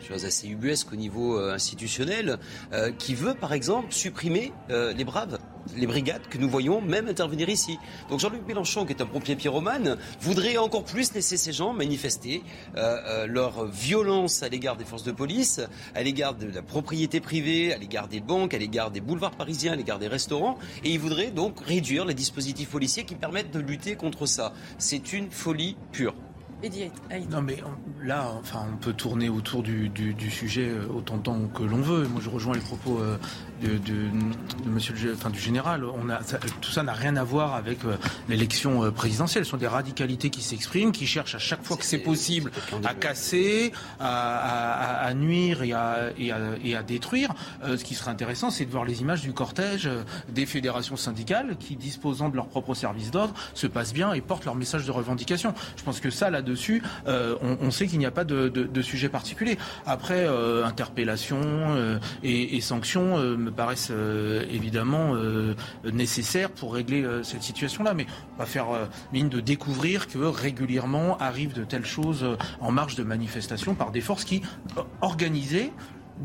chose 0.02 0.24
assez 0.24 0.48
ubuesque 0.48 0.92
au 0.92 0.96
niveau 0.96 1.38
euh, 1.38 1.54
institutionnel, 1.54 2.38
euh, 2.72 2.90
qui 2.92 3.14
veut 3.14 3.34
par 3.34 3.52
exemple 3.52 3.92
supprimer 3.92 4.52
euh, 4.70 4.92
les 4.92 5.04
braves 5.04 5.38
les 5.76 5.86
brigades 5.86 6.26
que 6.28 6.38
nous 6.38 6.50
voyons 6.50 6.80
même 6.80 7.06
intervenir 7.06 7.48
ici. 7.48 7.78
Donc 8.10 8.18
Jean-Luc 8.18 8.44
Mélenchon, 8.48 8.84
qui 8.84 8.94
est 8.94 9.00
un 9.00 9.06
pompier 9.06 9.36
pyromane, 9.36 9.96
voudrait 10.20 10.56
encore 10.56 10.82
plus 10.82 11.14
laisser 11.14 11.36
ces 11.36 11.52
gens 11.52 11.72
manifester 11.72 12.42
leur 13.28 13.66
violence 13.66 14.42
à 14.42 14.48
l'égard 14.48 14.76
des 14.76 14.84
forces 14.84 15.04
de 15.04 15.12
police, 15.12 15.60
à 15.94 16.02
l'égard 16.02 16.34
de 16.34 16.48
la 16.48 16.62
propriété 16.62 17.20
privée, 17.20 17.72
à 17.72 17.78
l'égard 17.78 18.08
des 18.08 18.18
banques, 18.18 18.54
à 18.54 18.58
l'égard 18.58 18.90
des 18.90 19.00
boulevards 19.00 19.36
parisiens, 19.36 19.74
à 19.74 19.76
l'égard 19.76 20.00
des 20.00 20.08
restaurants, 20.08 20.58
et 20.82 20.90
il 20.90 20.98
voudrait 20.98 21.30
donc 21.30 21.60
réduire 21.60 22.06
les 22.06 22.14
dispositifs 22.14 22.70
policiers 22.70 23.04
qui 23.04 23.14
permettent 23.14 23.52
de 23.52 23.60
lutter 23.60 23.94
contre 23.94 24.26
ça. 24.26 24.52
C'est 24.78 25.12
une 25.12 25.30
folie 25.30 25.76
pure. 25.92 26.16
Non, 27.30 27.42
mais 27.42 27.56
là, 28.02 28.32
enfin, 28.40 28.66
on 28.72 28.76
peut 28.76 28.92
tourner 28.92 29.28
autour 29.28 29.62
du, 29.62 29.90
sujet 30.30 30.68
euh, 30.68 30.86
autant 30.94 31.16
de 31.16 31.22
temps 31.22 31.48
que 31.48 31.62
l'on 31.62 31.80
veut. 31.80 32.06
Moi, 32.08 32.20
je 32.22 32.30
rejoins 32.30 32.54
les 32.54 32.60
propos 32.60 32.98
euh, 33.00 33.18
de, 33.62 33.80
monsieur 34.66 34.94
le, 34.94 35.14
enfin, 35.14 35.30
du 35.30 35.38
général. 35.38 35.84
On 35.84 36.08
a, 36.10 36.20
tout 36.60 36.70
ça 36.70 36.82
n'a 36.82 36.92
rien 36.92 37.16
à 37.16 37.24
voir 37.24 37.54
avec 37.54 37.84
euh, 37.84 37.96
l'élection 38.28 38.90
présidentielle. 38.92 39.44
Ce 39.44 39.50
sont 39.50 39.56
des 39.56 39.66
radicalités 39.66 40.30
qui 40.30 40.42
s'expriment, 40.42 40.92
qui 40.92 41.06
cherchent 41.06 41.34
à 41.34 41.38
chaque 41.38 41.62
fois 41.62 41.76
que 41.76 41.84
c'est 41.84 41.98
possible 41.98 42.50
à 42.84 42.94
casser, 42.94 43.72
à, 44.00 45.12
nuire 45.14 45.62
et 45.62 45.72
à, 45.72 46.10
et 46.18 46.76
à, 46.76 46.82
détruire. 46.82 47.34
ce 47.64 47.82
qui 47.84 47.94
serait 47.94 48.10
intéressant, 48.10 48.50
c'est 48.50 48.64
de 48.64 48.70
voir 48.70 48.84
les 48.84 49.00
images 49.00 49.22
du 49.22 49.32
cortège 49.32 49.88
des 50.28 50.46
fédérations 50.46 50.96
syndicales 50.96 51.56
qui, 51.58 51.76
disposant 51.76 52.28
de 52.28 52.36
leur 52.36 52.46
propre 52.46 52.74
service 52.74 53.10
d'ordre, 53.10 53.34
se 53.54 53.66
passent 53.66 53.92
bien 53.92 54.12
et 54.12 54.20
portent 54.20 54.44
leur 54.44 54.54
message 54.54 54.86
de 54.86 54.90
revendication. 54.90 55.54
Je 55.76 55.82
pense 55.82 56.00
que 56.00 56.10
ça, 56.10 56.30
là 56.30 56.42
dessus, 56.42 56.82
euh, 57.06 57.36
on, 57.42 57.70
sait 57.70 57.86
qu'il 57.86 57.98
n'y 57.98 58.06
a 58.06 58.10
pas 58.10 58.24
de, 58.24 58.82
sujet 58.82 59.08
particulier. 59.08 59.58
Après, 59.86 60.26
euh, 60.26 60.64
interpellation 60.64 61.40
euh, 61.42 61.98
et, 62.22 62.60
sanctions 62.60 63.16
paraissent 63.52 63.92
évidemment 64.50 65.14
nécessaires 65.84 66.50
pour 66.50 66.74
régler 66.74 67.06
cette 67.22 67.42
situation-là. 67.42 67.94
Mais 67.94 68.06
on 68.34 68.38
va 68.38 68.46
faire 68.46 68.66
mine 69.12 69.28
de 69.28 69.40
découvrir 69.40 70.08
que 70.08 70.18
régulièrement 70.18 71.16
arrivent 71.18 71.54
de 71.54 71.64
telles 71.64 71.86
choses 71.86 72.36
en 72.60 72.72
marge 72.72 72.94
de 72.94 73.02
manifestations 73.02 73.74
par 73.74 73.90
des 73.90 74.00
forces 74.00 74.24
qui, 74.24 74.42
organisées, 75.00 75.72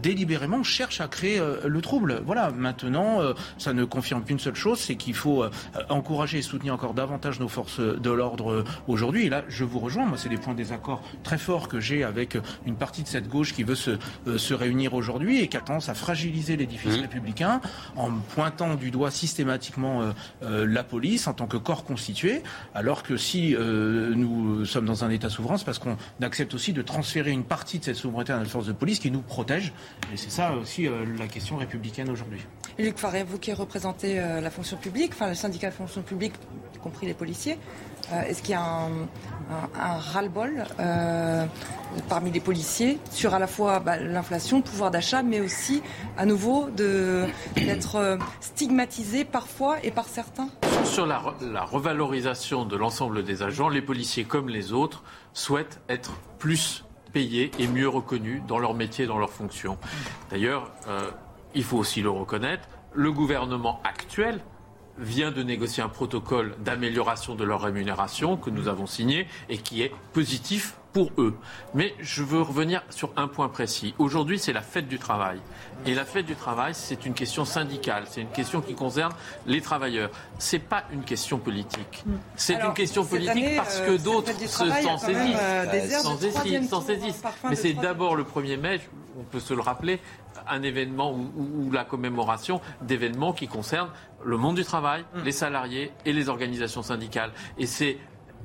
délibérément 0.01 0.63
cherche 0.63 1.01
à 1.01 1.07
créer 1.07 1.39
euh, 1.39 1.67
le 1.67 1.81
trouble. 1.81 2.21
Voilà, 2.25 2.51
maintenant, 2.51 3.21
euh, 3.21 3.33
ça 3.57 3.73
ne 3.73 3.83
confirme 3.83 4.23
qu'une 4.23 4.39
seule 4.39 4.55
chose, 4.55 4.79
c'est 4.79 4.95
qu'il 4.95 5.13
faut 5.13 5.43
euh, 5.43 5.49
encourager 5.89 6.39
et 6.39 6.41
soutenir 6.41 6.73
encore 6.73 6.93
davantage 6.93 7.39
nos 7.39 7.47
forces 7.47 7.79
de 7.79 8.09
l'ordre 8.09 8.63
aujourd'hui. 8.87 9.25
Et 9.25 9.29
là, 9.29 9.43
je 9.49 9.63
vous 9.63 9.79
rejoins, 9.79 10.05
moi, 10.05 10.17
c'est 10.17 10.29
des 10.29 10.37
points 10.37 10.53
des 10.53 10.71
accords 10.71 11.01
très 11.23 11.37
forts 11.37 11.67
que 11.67 11.79
j'ai 11.79 12.03
avec 12.03 12.37
une 12.65 12.75
partie 12.75 13.03
de 13.03 13.07
cette 13.07 13.27
gauche 13.27 13.53
qui 13.53 13.63
veut 13.63 13.75
se, 13.75 13.97
se 14.37 14.53
réunir 14.53 14.93
aujourd'hui 14.93 15.41
et 15.41 15.47
qui 15.47 15.57
a 15.57 15.61
tendance 15.61 15.89
à 15.89 15.93
fragiliser 15.93 16.57
l'édifice 16.57 16.97
mmh. 16.97 17.01
républicain 17.01 17.61
en 17.95 18.11
pointant 18.11 18.75
du 18.75 18.91
doigt 18.91 19.11
systématiquement 19.11 20.13
la 20.41 20.83
police 20.83 21.27
en 21.27 21.33
tant 21.33 21.47
que 21.47 21.57
corps 21.57 21.83
constitué, 21.83 22.41
alors 22.73 23.03
que 23.03 23.17
si 23.17 23.55
nous 23.57 24.65
sommes 24.65 24.85
dans 24.85 25.03
un 25.03 25.09
État 25.09 25.29
souverain, 25.29 25.57
c'est 25.57 25.65
parce 25.65 25.79
qu'on 25.79 25.97
accepte 26.21 26.53
aussi 26.53 26.73
de 26.73 26.81
transférer 26.81 27.31
une 27.31 27.43
partie 27.43 27.79
de 27.79 27.83
cette 27.83 27.95
souveraineté 27.95 28.33
à 28.33 28.37
notre 28.37 28.51
force 28.51 28.67
de 28.67 28.73
police 28.73 28.99
qui 28.99 29.11
nous 29.11 29.21
protège 29.21 29.73
et 30.13 30.17
c'est 30.17 30.29
ça 30.29 30.53
aussi 30.53 30.87
euh, 30.87 31.05
la 31.17 31.27
question 31.27 31.57
républicaine 31.57 32.09
aujourd'hui. 32.09 32.39
Luc 32.79 32.97
Faré, 32.97 33.23
vous 33.23 33.39
qui 33.39 33.51
représentez 33.53 34.19
euh, 34.19 34.39
la 34.39 34.49
fonction 34.49 34.77
publique, 34.77 35.11
enfin 35.13 35.27
le 35.27 35.35
syndicat 35.35 35.69
de 35.69 35.75
fonction 35.75 36.01
publique, 36.01 36.33
y 36.75 36.77
compris 36.77 37.07
les 37.07 37.13
policiers, 37.13 37.57
euh, 38.13 38.21
est-ce 38.21 38.41
qu'il 38.41 38.51
y 38.51 38.53
a 38.53 38.61
un, 38.61 38.89
ras-le-bol 39.75 40.65
parmi 42.09 42.31
les 42.31 42.39
policiers 42.39 42.99
sur 43.11 43.33
à 43.33 43.39
la 43.39 43.47
fois 43.47 43.79
bah, 43.79 43.97
l'inflation, 43.97 44.57
le 44.57 44.63
pouvoir 44.63 44.91
d'achat, 44.91 45.23
mais 45.23 45.39
aussi 45.39 45.81
à 46.17 46.25
nouveau 46.25 46.69
d'être 46.69 48.17
stigmatisé 48.41 49.25
parfois 49.25 49.77
et 49.83 49.91
par 49.91 50.07
certains? 50.07 50.49
Sur 50.83 51.05
la, 51.05 51.21
la 51.41 51.63
revalorisation 51.63 52.65
de 52.65 52.75
l'ensemble 52.75 53.23
des 53.23 53.41
agents, 53.41 53.69
les 53.69 53.81
policiers 53.81 54.25
comme 54.25 54.49
les 54.49 54.73
autres 54.73 55.03
souhaitent 55.33 55.79
être 55.89 56.11
plus 56.39 56.83
payés 57.11 57.51
et 57.59 57.67
mieux 57.67 57.87
reconnus 57.89 58.41
dans 58.47 58.59
leur 58.59 58.73
métier, 58.73 59.05
dans 59.05 59.17
leur 59.17 59.31
fonction. 59.31 59.77
D'ailleurs, 60.29 60.71
euh, 60.87 61.09
il 61.55 61.63
faut 61.63 61.77
aussi 61.77 62.01
le 62.01 62.09
reconnaître, 62.09 62.67
le 62.93 63.11
gouvernement 63.11 63.81
actuel 63.83 64.41
vient 64.97 65.31
de 65.31 65.43
négocier 65.43 65.83
un 65.83 65.89
protocole 65.89 66.55
d'amélioration 66.59 67.35
de 67.35 67.43
leur 67.43 67.61
rémunération 67.61 68.35
que 68.35 68.49
nous 68.49 68.67
avons 68.67 68.87
signé 68.87 69.27
et 69.49 69.57
qui 69.57 69.81
est 69.81 69.91
positif 70.13 70.75
pour 70.97 71.11
eux. 71.19 71.37
Mais 71.75 71.93
je 71.99 72.23
veux 72.23 72.41
revenir 72.41 72.81
sur 72.89 73.11
un 73.17 73.27
point 73.27 73.49
précis. 73.49 73.93
Aujourd'hui, 73.99 74.39
c'est 74.39 74.51
la 74.51 74.63
fête 74.63 74.87
du 74.87 74.97
travail. 74.97 75.39
Et 75.85 75.93
la 75.93 76.05
fête 76.05 76.25
du 76.25 76.33
travail, 76.33 76.73
c'est 76.73 77.05
une 77.05 77.13
question 77.13 77.45
syndicale, 77.45 78.05
c'est 78.09 78.21
une 78.21 78.31
question 78.31 78.61
qui 78.61 78.73
concerne 78.73 79.13
les 79.45 79.61
travailleurs. 79.61 80.09
C'est 80.39 80.57
pas 80.57 80.85
une 80.91 81.03
question 81.03 81.37
politique. 81.37 82.03
C'est 82.35 82.55
une 82.55 82.73
question 82.73 83.05
politique 83.05 83.57
parce 83.57 83.79
que 83.81 83.91
euh, 83.91 83.97
d'autres 83.99 84.33
s'en 84.47 84.97
saisissent. 84.97 86.67
S'en 86.67 86.81
saisissent, 86.81 87.21
Mais 87.47 87.55
c'est 87.55 87.73
d'abord 87.73 88.15
le 88.15 88.23
1er 88.23 88.57
mai, 88.57 88.81
on 89.19 89.23
peut 89.23 89.39
se 89.39 89.53
le 89.53 89.61
rappeler, 89.61 89.99
un 90.47 90.63
événement 90.63 91.13
ou, 91.13 91.71
la 91.71 91.83
commémoration 91.83 92.59
d'événements 92.81 93.33
qui 93.33 93.47
concernent 93.47 93.91
le 94.25 94.37
monde 94.37 94.55
du 94.55 94.65
travail, 94.65 95.05
mm. 95.13 95.23
les 95.25 95.31
salariés 95.31 95.91
et 96.05 96.13
les 96.13 96.27
organisations 96.27 96.81
syndicales. 96.81 97.33
Et 97.59 97.67
c'est 97.67 97.97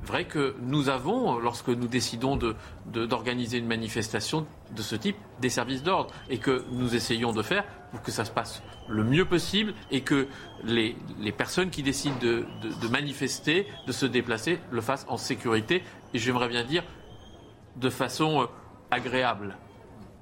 vrai 0.05 0.25
que 0.25 0.55
nous 0.61 0.89
avons, 0.89 1.39
lorsque 1.39 1.69
nous 1.69 1.87
décidons 1.87 2.37
d'organiser 2.85 3.57
une 3.57 3.67
manifestation 3.67 4.45
de 4.75 4.81
ce 4.81 4.95
type, 4.95 5.15
des 5.41 5.49
services 5.49 5.83
d'ordre 5.83 6.13
et 6.29 6.37
que 6.37 6.65
nous 6.71 6.95
essayons 6.95 7.31
de 7.31 7.41
faire 7.41 7.63
pour 7.91 8.01
que 8.01 8.11
ça 8.11 8.25
se 8.25 8.31
passe 8.31 8.61
le 8.87 9.03
mieux 9.03 9.25
possible 9.25 9.73
et 9.91 10.01
que 10.01 10.27
les, 10.63 10.95
personnes 11.37 11.69
qui 11.69 11.83
décident 11.83 12.17
de, 12.19 12.45
manifester, 12.89 13.67
de 13.87 13.91
se 13.91 14.05
déplacer, 14.05 14.59
le 14.71 14.81
fassent 14.81 15.05
en 15.07 15.17
sécurité 15.17 15.83
et 16.13 16.19
j'aimerais 16.19 16.49
bien 16.49 16.63
dire 16.63 16.83
de 17.75 17.89
façon 17.89 18.41
euh, 18.41 18.45
agréable. 18.91 19.57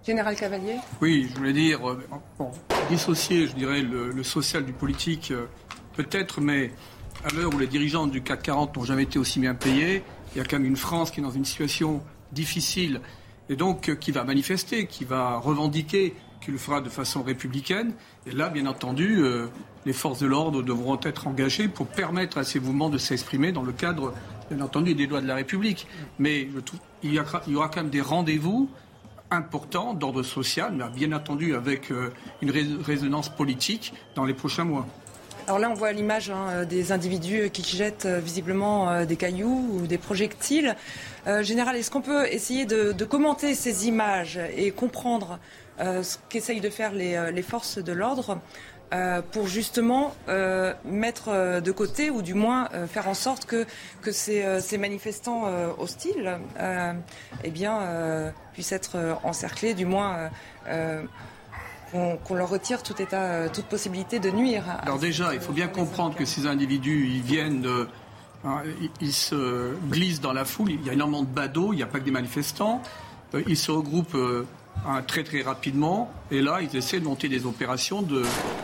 Général 0.06 0.36
Cavalier? 0.36 0.78
Oui, 1.02 1.28
je 1.30 1.38
voulais 1.38 1.54
dire, 1.54 1.89
euh, 1.89 2.02
dissocier, 2.89 3.48
je 3.48 3.54
dirais, 3.54 3.82
le 3.82 4.24
social 4.24 4.65
du 4.65 4.74
politique, 4.74 5.32
euh, 5.32 5.46
peut-être, 5.96 6.41
mais 6.41 6.72
à 7.24 7.34
l'heure 7.34 7.54
où 7.54 7.60
les 7.60 7.67
dirigeants 7.67 8.08
du 8.08 8.21
CAC 8.21 8.43
40 8.43 8.78
n'ont 8.78 8.84
jamais 8.84 9.04
été 9.04 9.19
aussi 9.19 9.39
bien 9.39 9.54
payés, 9.54 10.04
il 10.34 10.38
y 10.38 10.41
a 10.41 10.43
quand 10.43 10.58
même 10.58 10.65
une 10.65 10.78
France 10.78 11.12
qui 11.12 11.19
est 11.19 11.24
dans 11.24 11.32
une 11.32 11.45
situation 11.45 12.02
difficile 12.32 13.02
et 13.50 13.56
donc 13.56 13.89
euh, 13.89 13.95
qui 13.95 14.12
va 14.12 14.24
manifester, 14.24 14.88
qui 14.88 15.04
va 15.04 15.38
revendiquer, 15.38 16.15
qui 16.41 16.52
le 16.52 16.58
fera 16.58 16.82
de 16.82 16.89
façon 16.89 17.21
républicaine. 17.21 17.93
Et 18.26 18.32
là, 18.32 18.50
bien 18.50 18.65
entendu, 18.65 19.17
euh, 19.19 19.47
les 19.86 19.93
forces 19.93 20.19
de 20.19 20.28
l'ordre 20.28 20.63
devront 20.63 21.00
être 21.04 21.28
engagées 21.28 21.67
pour 21.67 21.88
permettre 21.88 22.38
à 22.38 22.43
ces 22.43 22.60
mouvements 22.60 22.89
de 22.89 22.97
s'exprimer 22.97 23.52
dans 23.52 23.63
le 23.63 23.74
cadre, 23.74 24.13
bien 24.50 24.63
entendu, 24.63 24.95
des 24.95 25.06
lois 25.06 25.21
de 25.21 25.28
la 25.28 25.36
République. 25.36 25.88
Mais 26.17 26.47
il 27.04 27.13
y, 27.13 27.19
aura 27.19 27.69
quand 27.69 27.78
même 27.78 27.89
des 27.89 28.02
rendez-vous 28.02 28.69
importants 29.30 29.93
d'ordre 29.93 30.24
social, 30.24 30.91
bien 30.95 31.12
entendu 31.13 31.56
avec 31.56 31.91
euh, 31.91 32.10
une 32.41 32.52
résonance 32.52 33.30
politique 33.30 33.93
dans 34.15 34.26
les 34.26 34.34
prochains 34.34 34.65
mois. 34.65 34.88
Alors 35.47 35.60
là, 35.60 35.69
on 35.69 35.73
voit 35.73 35.91
l'image 35.91 36.30
hein, 36.30 36.47
euh, 36.49 36.65
des 36.65 36.91
individus 36.91 37.49
qui 37.49 37.63
jettent 37.63 38.06
euh, 38.06 38.19
visiblement 38.19 38.89
euh, 38.89 39.06
des 39.06 39.15
cailloux 39.15 39.69
ou 39.73 39.88
des 39.88 39.97
projectiles. 39.97 40.75
Général, 41.41 41.75
est-ce 41.75 41.91
qu'on 41.91 42.01
peut 42.01 42.25
essayer 42.25 42.65
de, 42.65 43.06
commenter 43.06 43.54
ces 43.54 43.88
images 43.88 44.39
et 44.58 44.71
comprendre 44.71 45.38
ce 45.77 46.17
qu'essayent 46.30 46.62
de 46.62 46.69
faire 46.71 46.93
les, 46.93 47.43
forces 47.43 47.77
de 47.77 47.93
l'ordre 47.93 48.39
pour 49.32 49.45
justement 49.45 50.15
mettre 50.84 51.62
de 51.62 51.71
côté 51.71 52.10
ou 52.10 52.23
du 52.23 52.34
moins 52.34 52.69
faire 52.88 53.08
en 53.08 53.13
sorte 53.13 53.45
que, 53.45 53.67
ces, 54.12 54.77
manifestants 54.80 55.43
hostiles 55.77 56.39
eh 57.43 57.51
bien, 57.51 58.34
puissent 58.54 58.71
être 58.71 59.19
encerclés, 59.23 59.75
du 59.75 59.86
moins 59.86 60.32
qu'on 61.91 62.36
leur 62.36 62.49
retire 62.49 62.84
tout 62.84 62.99
état, 63.01 63.21
euh, 63.21 63.49
toute 63.54 63.65
possibilité 63.65 64.19
de 64.19 64.30
nuire. 64.30 64.63
Alors 64.82 64.99
déjà, 64.99 65.34
il 65.34 65.41
faut 65.41 65.54
bien 65.54 65.67
comprendre 65.67 66.15
que 66.15 66.25
ces 66.25 66.47
individus, 66.47 67.08
ils 67.08 67.21
viennent 67.21 67.67
hein, 68.45 68.62
ils 69.01 69.13
se 69.13 69.73
glissent 69.89 70.21
dans 70.21 70.34
la 70.34 70.45
foule. 70.45 70.71
Il 70.71 70.86
y 70.86 70.89
a 70.89 70.93
énormément 70.93 71.23
de 71.23 71.27
badauds, 71.27 71.73
il 71.73 71.77
n'y 71.77 71.84
a 71.84 71.88
pas 71.88 71.99
que 71.99 72.06
des 72.06 72.12
manifestants. 72.12 72.82
Euh, 73.34 73.43
ils 73.47 73.58
se 73.58 73.71
regroupent 73.71 74.15
euh, 74.15 74.45
hein, 74.88 75.01
très 75.06 75.23
très 75.23 75.41
rapidement. 75.41 76.12
Et 76.32 76.41
là, 76.41 76.60
ils 76.62 76.75
essaient 76.75 76.99
de 76.99 77.06
monter 77.06 77.27
des 77.30 77.45
opérations 77.45 78.06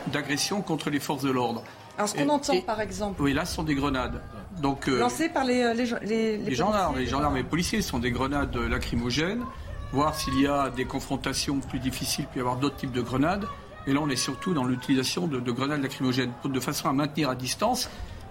d'agression 0.07 0.61
contre 0.61 0.89
les 0.89 0.99
forces 0.99 1.23
de 1.23 1.31
l'ordre. 1.31 1.63
Alors 1.97 2.09
ce 2.09 2.15
qu'on 2.15 2.29
entend, 2.29 2.61
par 2.61 2.79
exemple. 2.79 3.21
Oui, 3.21 3.33
là, 3.33 3.45
ce 3.45 3.55
sont 3.55 3.63
des 3.63 3.75
grenades. 3.75 4.21
Donc, 4.61 4.87
Lancées 4.87 5.29
par 5.29 5.45
les, 5.45 5.73
les, 5.73 5.85
les, 6.03 6.37
les 6.37 6.55
gendarmes. 6.55 6.97
Les 6.97 7.07
gendarmes 7.07 7.35
et 7.37 7.41
les 7.41 7.47
policiers 7.47 7.81
sont 7.81 7.99
des 7.99 8.11
grenades 8.11 8.55
lacrymogènes 8.55 9.43
voir 9.91 10.15
s'il 10.15 10.39
y 10.39 10.47
a 10.47 10.69
des 10.69 10.85
confrontations 10.85 11.59
plus 11.59 11.79
difficiles, 11.79 12.25
puis 12.29 12.39
avoir 12.39 12.57
d'autres 12.57 12.77
types 12.77 12.91
de 12.91 13.01
grenades. 13.01 13.45
Et 13.85 13.93
là, 13.93 14.01
on 14.01 14.09
est 14.09 14.17
surtout 14.17 14.53
dans 14.53 14.65
l'utilisation 14.65 15.27
de, 15.27 15.39
grenades 15.51 15.81
lacrymogènes, 15.81 16.33
de 16.43 16.59
façon 16.59 16.89
à 16.89 16.93
maintenir 16.93 17.29
à 17.29 17.35
distance 17.35 17.89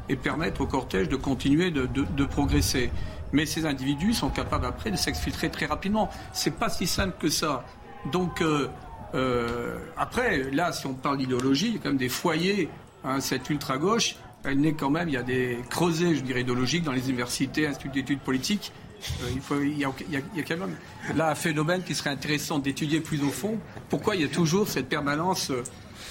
et 0.08 0.16
permettre 0.16 0.60
au 0.60 0.66
cortège 0.66 1.08
de 1.08 1.16
continuer 1.16 1.70
de, 1.70 2.24
progresser. 2.24 2.90
Mais 3.32 3.46
ces 3.46 3.66
individus 3.66 4.12
sont 4.12 4.28
capables 4.28 4.66
après 4.66 4.90
de 4.90 4.96
s'exfiltrer 4.96 5.50
très 5.50 5.66
rapidement. 5.66 6.10
C'est 6.32 6.54
pas 6.54 6.68
si 6.68 6.86
simple 6.86 7.16
que 7.18 7.28
ça. 7.28 7.64
Donc 8.12 8.40
euh, 8.40 8.68
euh, 9.14 9.78
après, 9.96 10.50
là, 10.52 10.72
si 10.72 10.86
on 10.86 10.94
parle 10.94 11.18
d'idéologie, 11.18 11.68
il 11.68 11.72
y 11.74 11.76
a 11.76 11.80
quand 11.80 11.88
même 11.88 11.96
des 11.96 12.08
foyers. 12.08 12.68
Hein, 13.02 13.20
cette 13.20 13.48
ultra 13.50 13.78
gauche, 13.78 14.16
elle 14.44 14.60
naît 14.60 14.74
quand 14.74 14.90
même. 14.90 15.08
Il 15.08 15.14
y 15.14 15.18
a 15.18 15.22
des 15.22 15.58
creusets, 15.70 16.14
je 16.14 16.20
dirais, 16.20 16.42
idéologiques 16.42 16.84
dans 16.84 16.92
les 16.92 17.08
universités, 17.08 17.66
instituts 17.66 17.88
d'études 17.88 18.20
politiques 18.20 18.72
il, 19.34 19.40
faut, 19.40 19.60
il, 19.60 19.78
y 19.78 19.84
a, 19.84 19.92
quand 20.42 20.56
même 20.56 20.76
là 21.14 21.30
un 21.30 21.34
phénomène 21.34 21.82
qui 21.82 21.94
serait 21.94 22.10
intéressant 22.10 22.58
d'étudier 22.58 23.00
plus 23.00 23.22
au 23.22 23.30
fond. 23.30 23.58
Pourquoi 23.88 24.16
il 24.16 24.22
y 24.22 24.24
a 24.24 24.28
toujours 24.28 24.68
cette 24.68 24.88
permanence 24.88 25.50
euh, 25.50 25.62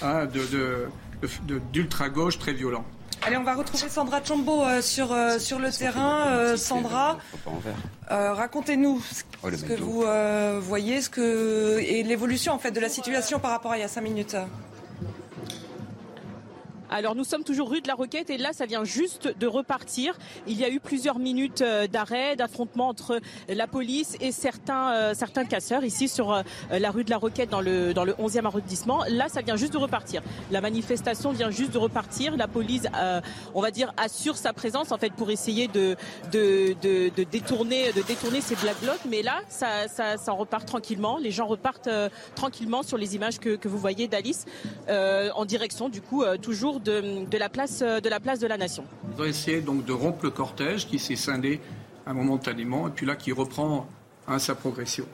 hein, 0.01 0.27
d'ultra-gauche 1.71 2.39
très 2.39 2.53
violent? 2.53 2.85
Allez, 3.21 3.37
on 3.37 3.43
va 3.43 3.55
retrouver 3.55 3.89
Sandra 3.89 4.21
Chombo 4.23 4.63
euh, 4.63 4.81
sur, 4.81 5.11
euh, 5.11 5.39
sur 5.39 5.57
le 5.57 5.71
terrain. 5.71 6.27
Euh, 6.27 6.57
Sandra, 6.57 7.17
racontez-nous 8.07 9.01
Oh, 9.45 9.49
ce 9.51 9.63
que 9.63 9.69
mec 9.69 9.79
d'eau. 9.79 9.85
vous 9.85 10.03
euh, 10.03 10.59
voyez 10.61 11.01
ce 11.01 11.09
que, 11.09 11.79
et 11.79 12.03
l'évolution 12.03 12.53
en 12.53 12.59
fait, 12.59 12.71
de 12.71 12.79
la 12.79 12.89
situation 12.89 13.39
par 13.39 13.51
rapport 13.51 13.71
à 13.71 13.77
il 13.77 13.81
y 13.81 13.83
a 13.83 13.87
cinq 13.87 14.01
minutes. 14.01 14.35
Alors 16.91 17.15
nous 17.15 17.23
sommes 17.23 17.43
toujours 17.43 17.71
rue 17.71 17.81
de 17.81 17.87
la 17.87 17.95
Roquette 17.95 18.29
et 18.29 18.37
là 18.37 18.53
ça 18.53 18.65
vient 18.65 18.83
juste 18.83 19.35
de 19.39 19.47
repartir. 19.47 20.17
Il 20.47 20.59
y 20.59 20.63
a 20.63 20.69
eu 20.69 20.79
plusieurs 20.79 21.17
minutes 21.17 21.61
euh, 21.61 21.87
d'arrêt, 21.87 22.35
d'affrontement 22.35 22.89
entre 22.89 23.19
la 23.49 23.65
police 23.65 24.15
et 24.21 24.31
certains 24.31 24.93
euh, 24.93 25.13
certains 25.15 25.45
casseurs 25.45 25.83
ici 25.83 26.07
sur 26.07 26.31
euh, 26.31 26.43
la 26.71 26.91
rue 26.91 27.03
de 27.03 27.09
la 27.09 27.17
Roquette 27.17 27.49
dans 27.49 27.61
le 27.61 27.93
dans 27.93 28.05
le 28.05 28.13
11e 28.13 28.45
arrondissement. 28.45 29.03
Là 29.09 29.29
ça 29.29 29.41
vient 29.41 29.55
juste 29.55 29.73
de 29.73 29.77
repartir. 29.77 30.21
La 30.51 30.61
manifestation 30.61 31.31
vient 31.31 31.49
juste 31.49 31.71
de 31.71 31.77
repartir. 31.77 32.37
La 32.37 32.47
police 32.47 32.83
on 33.53 33.61
va 33.61 33.71
dire 33.71 33.93
assure 33.97 34.37
sa 34.37 34.53
présence 34.53 34.91
en 34.91 34.97
fait 34.97 35.13
pour 35.13 35.31
essayer 35.31 35.67
de 35.67 35.95
de, 36.31 36.75
de, 36.81 37.09
de 37.15 37.23
détourner 37.23 37.91
de 37.93 38.01
détourner 38.01 38.41
ces 38.41 38.55
black 38.55 38.79
blocs 38.81 39.05
mais 39.09 39.21
là 39.23 39.41
ça 39.49 39.87
ça, 39.87 40.17
ça 40.17 40.31
repart 40.31 40.67
tranquillement. 40.67 41.17
Les 41.17 41.31
gens 41.31 41.47
repartent 41.47 41.89
tranquillement 42.35 42.83
sur 42.83 42.97
les 42.97 43.15
images 43.15 43.39
que, 43.39 43.55
que 43.55 43.67
vous 43.67 43.79
voyez 43.79 44.07
d'Alice 44.07 44.45
en 44.87 45.45
direction 45.45 45.89
du 45.89 46.01
coup 46.01 46.23
euh, 46.23 46.37
de, 46.79 47.25
de 47.25 47.37
la 47.37 47.49
place 47.49 47.79
de 47.79 48.09
la 48.09 48.19
place 48.19 48.39
de 48.39 48.47
la 48.47 48.57
nation. 48.57 48.85
Ils 49.15 49.21
ont 49.21 49.25
essayé 49.25 49.61
donc 49.61 49.85
de 49.85 49.93
rompre 49.93 50.23
le 50.23 50.31
cortège 50.31 50.87
qui 50.87 50.99
s'est 50.99 51.15
scindé 51.15 51.59
un 52.05 52.13
momentanément 52.13 52.87
et 52.87 52.91
puis 52.91 53.05
là 53.05 53.15
qui 53.15 53.31
reprend 53.31 53.87
hein, 54.27 54.39
sa 54.39 54.55
progression. 54.55 55.05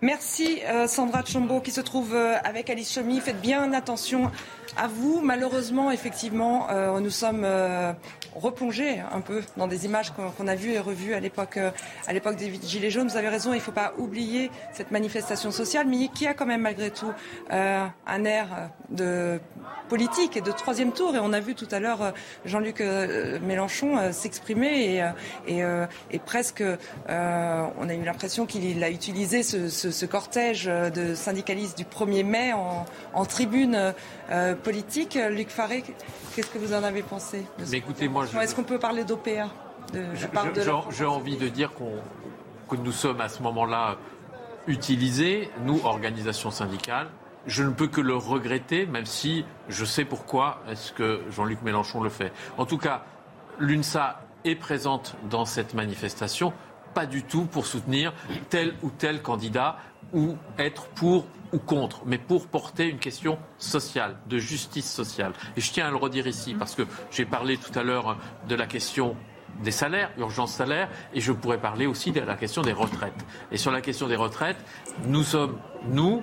Merci 0.00 0.60
euh, 0.64 0.86
Sandra 0.86 1.24
Chombo 1.24 1.60
qui 1.60 1.72
se 1.72 1.80
trouve 1.80 2.14
euh, 2.14 2.36
avec 2.44 2.70
Alice 2.70 2.92
Chomy. 2.92 3.18
Faites 3.18 3.40
bien 3.40 3.72
attention 3.72 4.30
à 4.76 4.86
vous. 4.86 5.20
Malheureusement, 5.20 5.90
effectivement, 5.90 6.70
euh, 6.70 7.00
nous 7.00 7.10
sommes 7.10 7.44
replongés 8.36 9.00
un 9.12 9.20
peu 9.20 9.42
dans 9.56 9.66
des 9.66 9.86
images 9.86 10.12
qu'on 10.12 10.46
a 10.46 10.54
vues 10.54 10.72
et 10.72 10.78
revues 10.78 11.14
à 11.14 11.20
l'époque 11.20 11.58
à 12.06 12.12
l'époque 12.12 12.36
des 12.36 12.52
Gilets 12.62 12.90
jaunes. 12.90 13.08
Vous 13.08 13.16
avez 13.16 13.28
raison, 13.28 13.52
il 13.52 13.56
ne 13.56 13.62
faut 13.62 13.72
pas 13.72 13.92
oublier 13.98 14.52
cette 14.72 14.92
manifestation 14.92 15.50
sociale, 15.50 15.88
mais 15.88 16.08
qui 16.14 16.28
a 16.28 16.34
quand 16.34 16.46
même 16.46 16.60
malgré 16.60 16.92
tout 16.92 17.12
un 17.50 18.24
air 18.24 18.70
de 18.90 19.40
politique 19.88 20.36
et 20.36 20.40
de 20.40 20.50
troisième 20.52 20.92
tour. 20.92 21.14
Et 21.16 21.18
on 21.18 21.32
a 21.32 21.40
vu 21.40 21.54
tout 21.54 21.68
à 21.70 21.80
l'heure 21.80 22.02
euh, 22.02 22.10
Jean-Luc 22.44 22.80
euh, 22.80 23.38
Mélenchon 23.40 23.96
euh, 23.98 24.12
s'exprimer 24.12 24.96
et, 25.46 25.58
et, 25.58 25.62
et 26.10 26.18
presque, 26.18 26.60
euh, 26.62 27.66
on 27.78 27.88
a 27.88 27.94
eu 27.94 28.02
l'impression 28.04 28.46
qu'il 28.46 28.82
a 28.84 28.90
utilisé 28.90 29.42
ce, 29.42 29.68
ce- 29.68 29.90
ce 29.90 30.06
cortège 30.06 30.64
de 30.66 31.14
syndicalistes 31.14 31.76
du 31.78 31.84
1er 31.84 32.24
mai 32.24 32.52
en, 32.52 32.84
en 33.14 33.24
tribune 33.24 33.92
euh, 34.30 34.54
politique. 34.54 35.18
Luc 35.30 35.48
Faré, 35.48 35.82
qu'est-ce 36.34 36.48
que 36.48 36.58
vous 36.58 36.74
en 36.74 36.82
avez 36.82 37.02
pensé 37.02 37.44
de 37.58 37.64
ce 37.64 37.70
Mais 37.70 37.78
écoutez, 37.78 38.08
moi, 38.08 38.26
je- 38.26 38.38
Est-ce 38.38 38.54
qu'on 38.54 38.62
peut 38.64 38.78
parler 38.78 39.04
d'OPA 39.04 39.48
J'ai 40.90 41.04
envie 41.06 41.36
de 41.36 41.48
dire 41.48 41.72
qu'on- 41.72 42.00
que 42.68 42.76
nous 42.76 42.92
sommes 42.92 43.20
à 43.22 43.28
ce 43.28 43.42
moment-là 43.42 43.96
utilisés, 44.66 45.48
nous, 45.64 45.80
organisations 45.84 46.50
syndicales. 46.50 47.08
Je 47.48 47.62
ne 47.62 47.70
peux 47.70 47.88
que 47.88 48.02
le 48.02 48.14
regretter, 48.14 48.84
même 48.84 49.06
si 49.06 49.44
je 49.70 49.86
sais 49.86 50.04
pourquoi 50.04 50.62
est-ce 50.68 50.92
que 50.92 51.22
Jean-Luc 51.30 51.62
Mélenchon 51.62 52.02
le 52.02 52.10
fait. 52.10 52.30
En 52.58 52.66
tout 52.66 52.76
cas, 52.76 53.04
l'UNSA 53.58 54.20
est 54.44 54.54
présente 54.54 55.16
dans 55.30 55.46
cette 55.46 55.72
manifestation, 55.72 56.52
pas 56.92 57.06
du 57.06 57.22
tout 57.22 57.46
pour 57.46 57.64
soutenir 57.64 58.12
tel 58.50 58.74
ou 58.82 58.90
tel 58.90 59.22
candidat 59.22 59.78
ou 60.12 60.36
être 60.58 60.88
pour 60.88 61.26
ou 61.52 61.58
contre, 61.58 62.02
mais 62.04 62.18
pour 62.18 62.48
porter 62.48 62.86
une 62.86 62.98
question 62.98 63.38
sociale, 63.56 64.16
de 64.28 64.36
justice 64.36 64.90
sociale. 64.90 65.32
Et 65.56 65.62
je 65.62 65.72
tiens 65.72 65.86
à 65.86 65.90
le 65.90 65.96
redire 65.96 66.26
ici, 66.26 66.54
parce 66.54 66.74
que 66.74 66.82
j'ai 67.10 67.24
parlé 67.24 67.56
tout 67.56 67.76
à 67.78 67.82
l'heure 67.82 68.18
de 68.46 68.54
la 68.54 68.66
question 68.66 69.16
des 69.62 69.70
salaires, 69.70 70.10
urgence 70.18 70.52
salaire, 70.52 70.90
et 71.14 71.20
je 71.20 71.32
pourrais 71.32 71.58
parler 71.58 71.86
aussi 71.86 72.12
de 72.12 72.20
la 72.20 72.36
question 72.36 72.60
des 72.60 72.74
retraites. 72.74 73.24
Et 73.50 73.56
sur 73.56 73.70
la 73.70 73.80
question 73.80 74.06
des 74.06 74.16
retraites, 74.16 74.58
nous 75.06 75.22
sommes, 75.22 75.58
nous, 75.86 76.22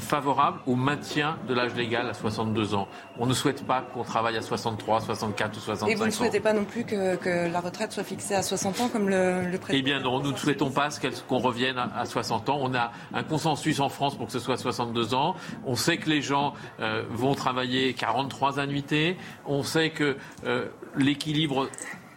favorables 0.00 0.58
au 0.66 0.74
maintien 0.76 1.38
de 1.48 1.54
l'âge 1.54 1.74
légal 1.74 2.08
à 2.08 2.14
62 2.14 2.74
ans. 2.74 2.88
On 3.18 3.26
ne 3.26 3.34
souhaite 3.34 3.66
pas 3.66 3.82
qu'on 3.82 4.02
travaille 4.02 4.36
à 4.36 4.42
63, 4.42 5.00
64 5.00 5.56
ou 5.56 5.60
65 5.60 5.88
Et 5.92 5.94
vous 5.94 6.04
ne 6.04 6.08
ans. 6.08 6.12
souhaitez 6.12 6.40
pas 6.40 6.52
non 6.52 6.64
plus 6.64 6.84
que, 6.84 7.16
que 7.16 7.50
la 7.52 7.60
retraite 7.60 7.92
soit 7.92 8.04
fixée 8.04 8.34
à 8.34 8.42
60 8.42 8.80
ans 8.80 8.88
comme 8.88 9.08
le, 9.08 9.42
le 9.50 9.58
président 9.58 9.78
Eh 9.78 9.82
bien 9.82 10.00
non, 10.00 10.20
nous 10.20 10.32
ne 10.32 10.36
souhaitons 10.36 10.70
pas 10.70 10.88
qu'on 11.28 11.38
revienne 11.38 11.78
à, 11.78 11.90
à 11.96 12.04
60 12.06 12.48
ans. 12.48 12.58
On 12.60 12.74
a 12.74 12.92
un 13.14 13.22
consensus 13.22 13.80
en 13.80 13.88
France 13.88 14.16
pour 14.16 14.26
que 14.26 14.32
ce 14.32 14.38
soit 14.40 14.56
62 14.56 15.14
ans. 15.14 15.34
On 15.66 15.76
sait 15.76 15.98
que 15.98 16.08
les 16.08 16.22
gens 16.22 16.54
euh, 16.80 17.04
vont 17.10 17.34
travailler 17.34 17.94
43 17.94 18.58
annuités. 18.58 19.16
On 19.46 19.62
sait 19.62 19.90
que 19.90 20.16
euh, 20.44 20.66
l'équilibre 20.96 21.68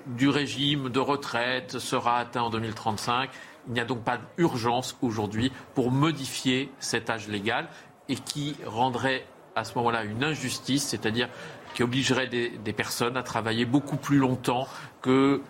du 0.07 0.27
régime 0.29 0.89
de 0.89 0.99
retraite 0.99 1.79
sera 1.79 2.17
atteint 2.17 2.41
en 2.43 2.49
2035. 2.49 3.29
Il 3.67 3.73
n'y 3.73 3.79
a 3.79 3.85
donc 3.85 4.03
pas 4.03 4.19
d'urgence 4.37 4.97
aujourd'hui 5.01 5.51
pour 5.73 5.91
modifier 5.91 6.71
cet 6.79 7.09
âge 7.09 7.27
légal 7.27 7.67
et 8.09 8.15
qui 8.15 8.55
rendrait 8.65 9.25
à 9.55 9.63
ce 9.63 9.75
moment-là 9.77 10.03
une 10.03 10.23
injustice, 10.23 10.83
c'est-à-dire 10.83 11.29
qui 11.73 11.83
obligerait 11.83 12.27
des, 12.27 12.73
personnes 12.73 13.17
à 13.17 13.23
travailler 13.23 13.65
beaucoup 13.65 13.97
plus 13.97 14.17
longtemps 14.17 14.67
que 15.01 15.41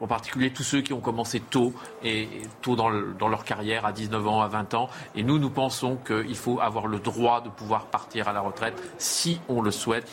en 0.00 0.06
particulier 0.08 0.52
tous 0.52 0.64
ceux 0.64 0.80
qui 0.80 0.92
ont 0.92 1.00
commencé 1.00 1.38
tôt 1.38 1.72
et 2.02 2.28
tôt 2.60 2.74
dans 2.74 3.28
leur 3.28 3.44
carrière, 3.44 3.86
à 3.86 3.92
19 3.92 4.26
ans, 4.26 4.40
à 4.42 4.48
20 4.48 4.74
ans. 4.74 4.90
Et 5.14 5.22
nous, 5.22 5.38
nous 5.38 5.50
pensons 5.50 5.96
qu'il 5.96 6.34
faut 6.34 6.58
avoir 6.58 6.88
le 6.88 6.98
droit 6.98 7.40
de 7.40 7.48
pouvoir 7.48 7.86
partir 7.86 8.26
à 8.26 8.32
la 8.32 8.40
retraite, 8.40 8.74
si 8.98 9.40
on 9.48 9.62
le 9.62 9.70
souhaite, 9.70 10.10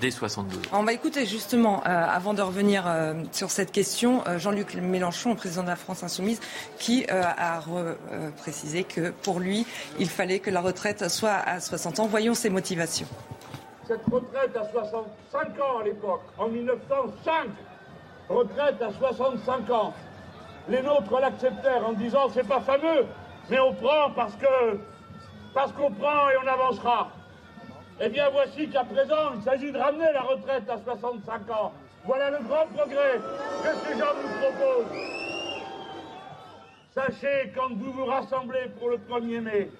dès 0.00 0.10
62 0.10 0.56
ans. 0.58 0.60
On 0.72 0.82
va 0.82 0.92
écouter 0.92 1.26
justement, 1.26 1.80
euh, 1.80 1.88
avant 1.88 2.34
de 2.34 2.42
revenir 2.42 2.84
euh, 2.86 3.14
sur 3.32 3.50
cette 3.50 3.72
question, 3.72 4.22
euh, 4.26 4.38
Jean-Luc 4.38 4.74
Mélenchon, 4.74 5.34
président 5.34 5.62
de 5.62 5.68
la 5.68 5.76
France 5.76 6.02
Insoumise, 6.02 6.40
qui 6.78 7.06
euh, 7.10 7.22
a 7.22 7.60
re- 7.60 7.94
euh, 8.12 8.30
précisé 8.36 8.84
que 8.84 9.10
pour 9.10 9.40
lui, 9.40 9.66
il 9.98 10.08
fallait 10.08 10.38
que 10.40 10.50
la 10.50 10.60
retraite 10.60 11.08
soit 11.08 11.30
à 11.34 11.60
60 11.60 12.00
ans. 12.00 12.06
Voyons 12.06 12.34
ses 12.34 12.50
motivations. 12.50 13.06
Cette 13.86 14.04
retraite 14.10 14.56
à 14.56 14.68
65 14.72 15.60
ans 15.60 15.78
à 15.80 15.84
l'époque, 15.84 16.22
en 16.38 16.48
1905, 16.48 17.48
retraite 18.28 18.82
à 18.82 18.90
65 18.98 19.70
ans. 19.70 19.94
Les 20.68 20.82
nôtres 20.82 21.20
l'acceptèrent 21.20 21.86
en 21.86 21.92
disant 21.92 22.28
c'est 22.34 22.46
pas 22.46 22.60
fameux, 22.60 23.06
mais 23.48 23.60
on 23.60 23.72
prend 23.74 24.10
parce 24.16 24.34
que 24.34 24.78
parce 25.54 25.70
qu'on 25.72 25.92
prend 25.92 26.28
et 26.30 26.34
on 26.44 26.48
avancera. 26.48 27.12
Eh 28.00 28.08
bien 28.10 28.28
voici 28.30 28.68
qu'à 28.68 28.84
présent, 28.84 29.32
il 29.36 29.42
s'agit 29.42 29.72
de 29.72 29.78
ramener 29.78 30.12
la 30.12 30.20
retraite 30.22 30.68
à 30.68 30.78
65 30.78 31.50
ans. 31.50 31.72
Voilà 32.04 32.30
le 32.30 32.38
grand 32.44 32.66
progrès 32.74 33.18
que 33.62 33.68
ces 33.86 33.98
gens 33.98 34.12
nous 34.22 34.38
proposent. 34.40 34.98
Sachez, 36.94 37.52
quand 37.54 37.74
vous 37.74 37.92
vous 37.92 38.04
rassemblez 38.04 38.70
pour 38.78 38.90
le 38.90 38.98
1er 38.98 39.40
mai, 39.40 39.70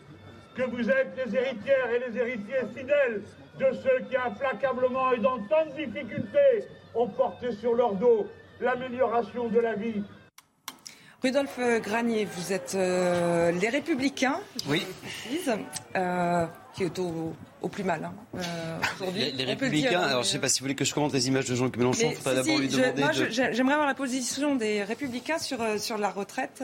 que 0.57 0.63
vous 0.63 0.91
êtes 0.91 1.13
les 1.27 1.35
héritières 1.37 1.91
et 1.91 2.11
les 2.11 2.19
héritiers 2.19 2.67
fidèles 2.75 3.23
de 3.59 3.67
ceux 3.83 4.05
qui 4.09 4.17
implacablement 4.17 5.13
et 5.13 5.19
dans 5.19 5.39
tant 5.49 5.67
de 5.67 5.73
difficultés 5.85 6.65
ont 6.95 7.09
porté 7.09 7.53
sur 7.53 7.75
leur 7.75 7.95
dos 7.95 8.27
l'amélioration 8.61 9.49
de 9.49 9.61
la 9.61 9.75
vie. 9.75 10.03
Rudolf 11.23 11.59
Granier, 11.83 12.27
vous 12.27 12.53
êtes 12.53 12.75
euh, 12.75 13.51
les 13.53 13.69
Républicains, 13.69 14.39
je 14.65 14.71
Oui. 14.71 14.87
précise, 15.03 15.53
euh, 15.97 16.47
qui 16.75 16.85
est 16.85 16.99
au, 16.99 17.35
au 17.67 17.69
plus 17.69 17.85
mal 17.85 18.05
hein, 18.05 18.15
euh, 18.37 18.79
aujourd'hui. 18.97 19.25
Les, 19.25 19.33
dire, 19.33 19.47
Républicains, 19.49 20.01
hein, 20.01 20.07
alors 20.09 20.23
je 20.23 20.29
ne 20.29 20.33
sais 20.33 20.39
pas 20.39 20.49
si 20.49 20.61
vous 20.61 20.65
voulez 20.65 20.75
que 20.75 20.85
je 20.85 20.95
commente 20.95 21.13
les 21.13 21.29
images 21.29 21.47
de 21.47 21.55
Jean-Luc 21.55 21.77
Mélenchon, 21.77 22.11
faudrait 22.13 22.43
si, 22.43 22.49
d'abord 22.49 22.57
si, 22.57 22.59
lui 22.63 22.71
je- 22.71 22.77
demander 22.77 23.03
moi, 23.03 23.13
de... 23.13 23.25
je- 23.31 23.53
j'aimerais 23.53 23.75
avoir 23.75 23.87
la 23.89 23.95
position 23.95 24.55
des 24.57 24.83
Républicains 24.85 25.39
sur, 25.39 25.61
euh, 25.61 25.79
sur 25.79 25.99
la 25.99 26.11
retraite 26.11 26.63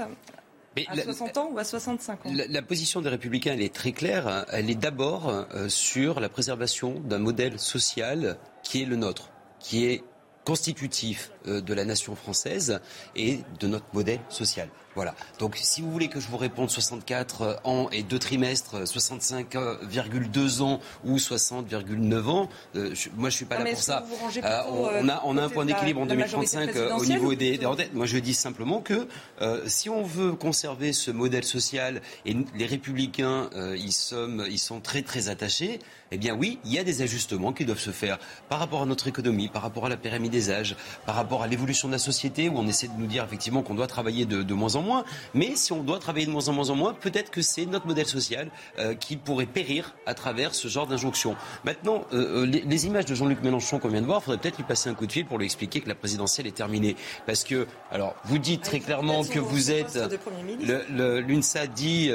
Mais 0.77 0.87
à 0.89 0.95
la- 0.95 1.03
60 1.03 1.37
ans 1.39 1.51
ou 1.53 1.59
à 1.59 1.65
65 1.65 2.27
ans. 2.27 2.33
La, 2.35 2.47
la 2.47 2.63
position 2.63 3.01
des 3.03 3.09
Républicains, 3.11 3.53
elle 3.55 3.63
est 3.63 3.75
très 3.75 3.93
claire. 3.93 4.47
Elle 4.53 4.71
est 4.71 4.75
d'abord 4.75 5.29
euh, 5.29 5.69
sur 5.69 6.21
la 6.21 6.29
préservation 6.29 7.01
d'un 7.01 7.19
modèle 7.19 7.59
social 7.59 8.39
qui 8.63 8.83
est 8.83 8.87
le 8.87 8.97
nôtre, 8.97 9.31
qui 9.59 9.85
est 9.87 10.03
constitutif 10.45 11.31
euh, 11.47 11.61
de 11.61 11.73
la 11.75 11.85
nation 11.85 12.15
française 12.17 12.81
et 13.17 13.41
de 13.61 13.67
notre 13.69 13.87
modèle 13.93 14.19
social. 14.29 14.69
Voilà. 14.95 15.15
Donc, 15.39 15.57
si 15.61 15.81
vous 15.81 15.91
voulez 15.91 16.09
que 16.09 16.21
je 16.21 16.29
vous 16.29 16.37
réponde 16.37 16.71
64 16.71 17.61
ans 17.65 17.89
et 17.93 18.03
deux 18.03 18.19
trimestres, 18.19 18.87
65,2 18.87 20.61
ans 20.63 20.81
ou 21.05 21.17
60,9 21.19 22.29
ans, 22.29 22.49
euh, 22.77 22.91
je- 22.95 23.09
moi 23.17 23.31
je 23.31 23.37
suis 23.37 23.45
pas 23.45 23.59
Non, 23.59 23.65
là 23.65 23.71
pour 23.71 23.81
ça. 23.83 24.05
Euh, 24.45 24.61
on, 24.71 24.87
euh, 24.87 25.09
a, 25.09 25.23
on 25.25 25.37
a 25.37 25.43
un 25.43 25.49
point 25.49 25.65
d'équilibre 25.65 26.01
en 26.01 26.05
de 26.07 26.11
la 26.11 26.17
majorité 26.17 26.57
2035 26.57 26.77
euh, 26.77 26.97
au 26.97 27.05
niveau 27.07 27.35
des, 27.35 27.59
des 27.59 27.67
retraites. 27.67 27.95
Moi, 27.95 28.07
je 28.07 28.19
dis 28.19 28.35
simplement 28.35 28.81
que 28.81 29.09
euh, 29.41 29.63
si 29.67 29.89
on 29.89 30.03
veut 30.03 30.33
conserver 30.33 30.93
ce 30.93 31.11
modèle 31.11 31.45
social 31.45 32.01
et 32.27 32.37
les 32.57 32.67
républicains, 32.67 33.49
euh, 33.55 33.77
ils, 33.79 33.93
sont, 33.93 34.45
ils 34.49 34.59
sont 34.59 34.81
très 34.81 35.03
très 35.03 35.29
attachés. 35.29 35.79
Eh 36.15 36.19
bien 36.19 36.35
oui, 36.35 36.59
il 36.67 36.73
y 36.73 36.79
a 36.79 36.85
des 36.85 37.01
ajustements 37.01 37.53
qui 37.55 37.65
doivent 37.65 37.79
se 37.79 37.91
faire 37.91 38.19
par 38.51 38.59
rapport 38.59 38.83
à 38.83 38.87
notre 38.87 39.09
économie, 39.09 39.49
par 39.49 39.63
rapport 39.63 39.87
à 39.87 39.89
la 39.89 39.97
pyramide 39.97 40.31
des 40.33 40.51
âges, 40.51 40.77
par 41.07 41.15
rapport 41.15 41.43
à 41.43 41.47
l'évolution 41.47 41.89
de 41.89 41.93
la 41.93 41.99
société 41.99 42.51
où 42.51 42.59
on 42.59 42.67
essaie 42.69 42.89
de 42.89 42.93
nous 42.99 43.07
dire 43.07 43.25
effectivement 43.25 43.63
qu'on 43.63 43.75
doit 43.75 43.87
travailler 43.87 44.27
de, 44.27 44.43
de 44.43 44.55
moins 44.55 44.77
en 44.77 44.82
en 44.83 44.87
moins. 44.87 45.05
Mais 45.35 45.57
si 45.57 45.73
on 45.73 45.83
doit 45.83 45.99
travailler 45.99 46.27
de 46.27 46.31
moins 46.31 46.49
en 46.49 46.53
moins 46.53 46.71
en 46.71 46.77
moins, 46.77 46.95
peut-être 46.95 47.31
que 47.31 47.43
c'est 47.43 47.67
notre 47.67 47.87
modèle 47.87 48.07
social 48.07 48.51
qui 49.01 49.17
pourrait 49.17 49.47
périr 49.47 49.95
à 50.07 50.15
travers 50.15 50.55
ce 50.55 50.69
genre 50.69 50.87
d'injonction. 50.87 51.37
Maintenant, 51.65 52.05
les, 52.13 52.87
images 52.87 53.07
de 53.07 53.15
Jean-Luc 53.15 53.43
Mélenchon 53.43 53.79
qu'on 53.79 53.89
vient 53.89 54.01
de 54.01 54.07
voir, 54.07 54.21
il 54.21 54.25
faudrait 54.25 54.41
peut-être 54.41 54.57
lui 54.57 54.65
passer 54.65 54.91
un 54.91 54.95
coup 54.95 55.07
de 55.07 55.13
fil 55.13 55.27
pour 55.27 55.39
lui 55.39 55.45
expliquer 55.45 55.81
que 55.81 55.89
la 55.89 55.95
présidentielle 55.95 56.47
est 56.47 56.57
terminée. 56.57 56.97
Parce 57.27 57.45
que, 57.45 57.67
alors, 57.91 58.15
vous 58.25 58.39
dites 58.39 58.63
très 58.63 58.81
clairement 58.81 59.25
que 59.25 59.39
vous 59.39 59.71
êtes. 59.71 59.99
L'UNSA 60.91 61.67
dit 61.67 62.11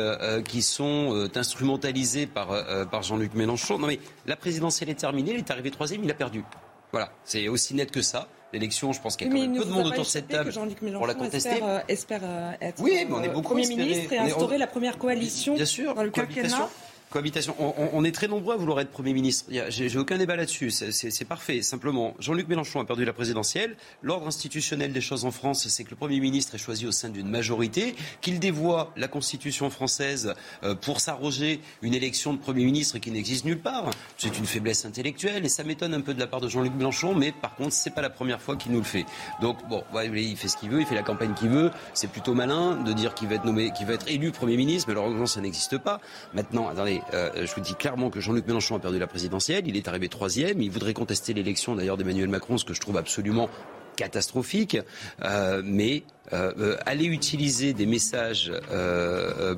qu'ils 0.47 0.63
sont 0.63 1.29
instrumentalisés 1.35 2.27
par, 2.27 2.49
par 2.89 3.03
Jean-Luc 3.03 3.33
Mélenchon. 3.33 3.79
Non 3.79 3.87
mais 3.87 3.99
la 4.25 4.35
présidentielle 4.35 4.89
est 4.89 4.95
terminée, 4.95 5.31
il 5.31 5.37
est 5.37 5.51
arrivé 5.51 5.71
troisième, 5.71 6.03
il 6.03 6.11
a 6.11 6.15
perdu. 6.15 6.43
Voilà, 6.91 7.11
c'est 7.23 7.47
aussi 7.47 7.73
net 7.73 7.91
que 7.91 8.01
ça. 8.01 8.27
L'élection, 8.53 8.93
je 8.93 9.01
pense 9.01 9.17
qu'il 9.17 9.27
y 9.27 9.29
a 9.29 9.33
quand 9.33 9.41
même 9.41 9.57
peu 9.57 9.65
de 9.65 9.69
monde 9.69 9.87
autour 9.87 10.05
de 10.05 10.09
cette 10.09 10.29
table 10.29 10.53
pour 10.93 11.07
la 11.07 11.15
contester. 11.15 11.49
Espère, 11.49 11.67
euh, 11.67 11.79
espère 11.89 12.21
euh, 12.23 12.51
être 12.61 12.81
oui, 12.81 13.05
mais 13.07 13.13
on 13.13 13.21
est 13.21 13.27
euh, 13.27 13.33
beaucoup 13.33 13.53
Premier 13.53 13.67
ministre 13.67 14.13
et 14.13 14.17
instaurer 14.17 14.57
la 14.57 14.67
première 14.67 14.97
coalition 14.97 15.55
bien 15.55 15.65
sûr, 15.65 15.93
dans 15.93 16.03
le 16.03 16.11
quinquennat. 16.11 16.69
Cohabitation. 17.09 17.55
On, 17.93 18.03
est 18.03 18.11
très 18.11 18.27
nombreux 18.27 18.53
à 18.53 18.57
vouloir 18.57 18.81
être 18.81 18.89
Premier 18.89 19.13
ministre. 19.13 19.45
J'ai 19.69 19.97
aucun 19.97 20.17
débat 20.17 20.35
là-dessus. 20.35 20.71
C'est 20.71 21.25
parfait. 21.25 21.61
Simplement, 21.61 22.15
Jean-Luc 22.19 22.49
Mélenchon 22.49 22.81
a 22.81 22.85
perdu 22.85 23.05
la 23.05 23.13
présidentielle. 23.13 23.77
L'ordre 24.01 24.27
institutionnel 24.27 24.91
des 24.91 24.99
choses 24.99 25.23
en 25.23 25.31
France, 25.31 25.67
c'est 25.69 25.85
que 25.85 25.89
le 25.89 25.95
Premier 25.95 26.19
ministre 26.19 26.55
est 26.55 26.57
choisi 26.57 26.85
au 26.85 26.91
sein 26.91 27.07
d'une 27.07 27.29
majorité, 27.29 27.95
qu'il 28.19 28.39
dévoie 28.39 28.91
la 28.97 29.07
Constitution 29.07 29.69
française 29.69 30.33
euh, 30.63 30.75
pour 30.75 30.99
s'arroger 30.99 31.61
une 31.81 31.93
élection 31.93 32.33
de 32.33 32.39
Premier 32.39 32.65
ministre 32.65 32.97
qui 32.97 33.11
n'existe 33.11 33.45
nulle 33.45 33.59
part. 33.59 33.89
C'est 34.17 34.37
une 34.37 34.45
faiblesse 34.45 34.83
intellectuelle 34.83 35.45
et 35.45 35.49
ça 35.49 35.63
m'étonne 35.63 35.93
un 35.93 36.01
peu 36.01 36.13
de 36.13 36.19
la 36.19 36.27
part 36.27 36.41
de 36.41 36.49
Jean-Luc 36.49 36.73
Mélenchon, 36.73 37.15
mais 37.15 37.31
par 37.31 37.55
contre, 37.55 37.71
c'est 37.71 37.91
pas 37.91 38.01
la 38.01 38.09
première 38.09 38.41
fois 38.41 38.57
qu'il 38.57 38.73
nous 38.73 38.79
le 38.79 38.83
fait. 38.83 39.05
Donc, 39.41 39.57
bon, 39.69 39.83
il 40.03 40.35
fait 40.35 40.49
ce 40.49 40.57
qu'il 40.57 40.69
veut, 40.69 40.81
il 40.81 40.85
fait 40.85 40.95
la 40.95 41.03
campagne 41.03 41.33
qu'il 41.33 41.49
veut. 41.49 41.71
C'est 41.93 42.11
plutôt 42.11 42.33
malin 42.33 42.75
de 42.83 42.91
dire 42.91 43.13
qu'il 43.13 43.29
va 43.29 43.35
être 43.35 43.45
nommé, 43.45 43.71
qu'il 43.71 43.87
va 43.87 43.93
être 43.93 44.09
élu 44.09 44.31
Premier 44.31 44.57
ministre, 44.57 44.89
mais 44.89 44.99
alors 44.99 45.27
ça 45.27 45.39
n'existe 45.39 45.77
pas. 45.77 45.99
Maintenant, 46.33 46.67
attendez, 46.67 46.96
euh, 47.13 47.45
je 47.45 47.53
vous 47.53 47.61
dis 47.61 47.75
clairement 47.75 48.09
que 48.09 48.19
Jean-Luc 48.19 48.47
Mélenchon 48.47 48.75
a 48.75 48.79
perdu 48.79 48.99
la 48.99 49.07
présidentielle. 49.07 49.67
Il 49.67 49.75
est 49.75 49.87
arrivé 49.87 50.09
troisième. 50.09 50.61
Il 50.61 50.71
voudrait 50.71 50.93
contester 50.93 51.33
l'élection 51.33 51.75
d'ailleurs 51.75 51.97
d'Emmanuel 51.97 52.29
Macron, 52.29 52.57
ce 52.57 52.65
que 52.65 52.73
je 52.73 52.81
trouve 52.81 52.97
absolument 52.97 53.49
catastrophique. 53.95 54.77
Euh, 55.23 55.61
mais 55.65 56.03
euh, 56.33 56.77
aller 56.85 57.05
utiliser 57.05 57.73
des 57.73 57.85
messages 57.85 58.51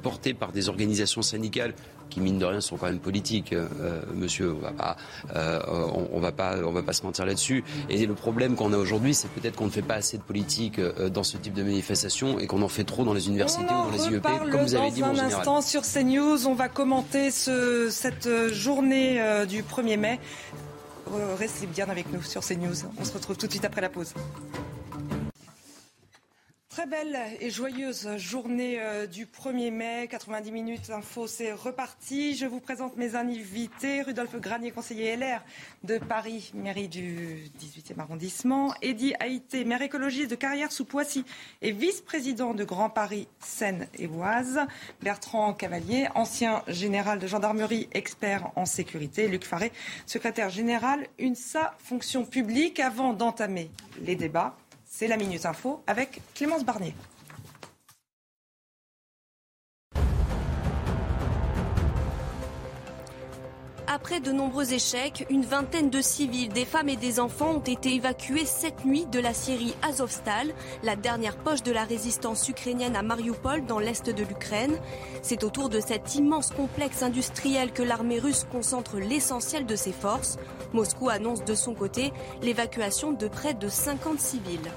portés 0.02 0.34
par 0.34 0.52
des 0.52 0.69
organisations 0.69 1.21
syndicales 1.21 1.73
qui 2.19 2.23
mine 2.23 2.38
de 2.38 2.45
rien 2.45 2.62
sont 2.62 2.77
quand 2.77 2.88
même 2.88 2.99
politiques, 2.99 3.53
euh, 3.53 4.01
monsieur. 4.13 4.53
On 4.53 4.60
va 4.60 4.71
pas, 4.71 4.97
euh, 5.36 5.60
on, 6.12 6.19
va 6.19 6.32
pas, 6.32 6.58
on 6.65 6.71
va 6.71 6.84
pas 6.84 6.93
se 6.93 7.03
mentir 7.03 7.25
là-dessus. 7.25 7.63
Et 7.89 8.05
le 8.05 8.13
problème 8.13 8.55
qu'on 8.55 8.73
a 8.73 8.77
aujourd'hui, 8.77 9.13
c'est 9.13 9.29
peut-être 9.29 9.55
qu'on 9.55 9.65
ne 9.65 9.71
fait 9.71 9.82
pas 9.82 9.95
assez 9.95 10.17
de 10.17 10.23
politique 10.23 10.79
euh, 10.79 11.10
dans 11.10 11.23
ce 11.23 11.38
type 11.38 11.53
de 11.53 11.63
manifestation 11.63 12.39
et 12.39 12.47
qu'on 12.47 12.62
en 12.62 12.67
fait 12.67 12.84
trop 12.84 13.03
dans 13.03 13.13
les 13.13 13.27
universités 13.27 13.63
ou 13.63 13.67
dans 13.67 13.91
les 13.91 14.13
IEP, 14.13 14.27
comme 14.51 14.62
vous 14.62 14.75
avez 14.75 14.91
dit, 14.91 15.01
mon 15.01 15.13
général. 15.13 15.34
un 15.34 15.38
instant 15.38 15.62
sur 15.62 15.82
CNews, 15.82 16.47
on 16.47 16.53
va 16.53 16.69
commenter 16.69 17.32
ce, 17.32 17.89
cette 17.89 18.29
journée 18.51 19.21
du 19.47 19.63
1er 19.63 19.97
mai. 19.97 20.19
Restez 21.39 21.65
bien 21.65 21.89
avec 21.89 22.12
nous 22.12 22.21
sur 22.21 22.41
CNews. 22.41 22.75
On 22.99 23.05
se 23.05 23.13
retrouve 23.13 23.38
tout 23.38 23.47
de 23.47 23.51
suite 23.51 23.65
après 23.65 23.82
la 23.82 23.89
pause. 23.89 24.13
Très 26.79 26.87
belle 26.87 27.19
et 27.41 27.49
joyeuse 27.49 28.15
journée 28.15 28.79
euh, 28.79 29.05
du 29.05 29.25
1er 29.25 29.69
mai. 29.69 30.07
90 30.09 30.49
minutes 30.49 30.89
info, 30.91 31.27
c'est 31.27 31.51
reparti. 31.51 32.37
Je 32.37 32.45
vous 32.45 32.61
présente 32.61 32.95
mes 32.95 33.15
invités. 33.15 34.01
Rudolf 34.01 34.33
Granier, 34.37 34.71
conseiller 34.71 35.17
LR 35.17 35.43
de 35.83 35.97
Paris, 35.97 36.53
mairie 36.53 36.87
du 36.87 37.43
18e 37.59 37.99
arrondissement. 37.99 38.73
Eddy 38.81 39.13
Haïté, 39.19 39.65
maire 39.65 39.81
écologiste 39.81 40.31
de 40.31 40.35
Carrière 40.35 40.71
sous 40.71 40.85
Poissy 40.85 41.25
et 41.61 41.73
vice-président 41.73 42.53
de 42.53 42.63
Grand 42.63 42.89
Paris 42.89 43.27
Seine 43.41 43.89
et 43.97 44.07
Oise. 44.07 44.61
Bertrand 45.01 45.53
Cavalier, 45.53 46.07
ancien 46.15 46.63
général 46.69 47.19
de 47.19 47.27
gendarmerie, 47.27 47.89
expert 47.91 48.53
en 48.55 48.65
sécurité. 48.65 49.27
Luc 49.27 49.43
Faré, 49.43 49.73
secrétaire 50.05 50.49
général 50.49 51.07
UNSA 51.19 51.75
Fonction 51.79 52.23
publique. 52.23 52.79
Avant 52.79 53.11
d'entamer 53.11 53.69
les 54.01 54.15
débats, 54.15 54.55
c'est 54.99 55.07
la 55.07 55.15
Minute 55.15 55.45
Info 55.45 55.81
avec 55.88 56.19
Clémence 56.35 56.65
Barnier. 56.65 56.93
Après 63.91 64.19
de 64.19 64.32
nombreux 64.32 64.71
échecs, 64.73 65.25
une 65.32 65.41
vingtaine 65.41 65.89
de 65.89 65.99
civils, 65.99 66.49
des 66.49 66.65
femmes 66.65 66.89
et 66.89 66.95
des 66.95 67.19
enfants 67.19 67.56
ont 67.56 67.60
été 67.60 67.95
évacués 67.95 68.45
cette 68.45 68.86
nuit 68.86 69.08
de 69.08 69.19
la 69.19 69.34
Syrie 69.34 69.73
Azovstal, 69.82 70.54
la 70.84 70.95
dernière 70.95 71.36
poche 71.36 71.63
de 71.63 71.71
la 71.71 71.86
résistance 71.86 72.47
ukrainienne 72.47 72.95
à 72.95 73.02
Mariupol 73.02 73.65
dans 73.65 73.80
l'est 73.80 74.08
de 74.08 74.23
l'Ukraine. 74.23 74.78
C'est 75.23 75.43
autour 75.43 75.69
de 75.69 75.80
cet 75.80 76.13
immense 76.13 76.52
complexe 76.52 77.02
industriel 77.02 77.71
que 77.71 77.82
l'armée 77.82 78.19
russe 78.19 78.45
concentre 78.52 78.99
l'essentiel 78.99 79.65
de 79.65 79.75
ses 79.75 79.91
forces. 79.91 80.38
Moscou 80.71 81.10
annonce 81.10 81.43
de 81.43 81.56
son 81.56 81.73
côté 81.73 82.13
l'évacuation 82.43 83.12
de 83.12 83.28
près 83.28 83.56
de 83.56 83.69
50 83.69 84.19
civils. 84.19 84.69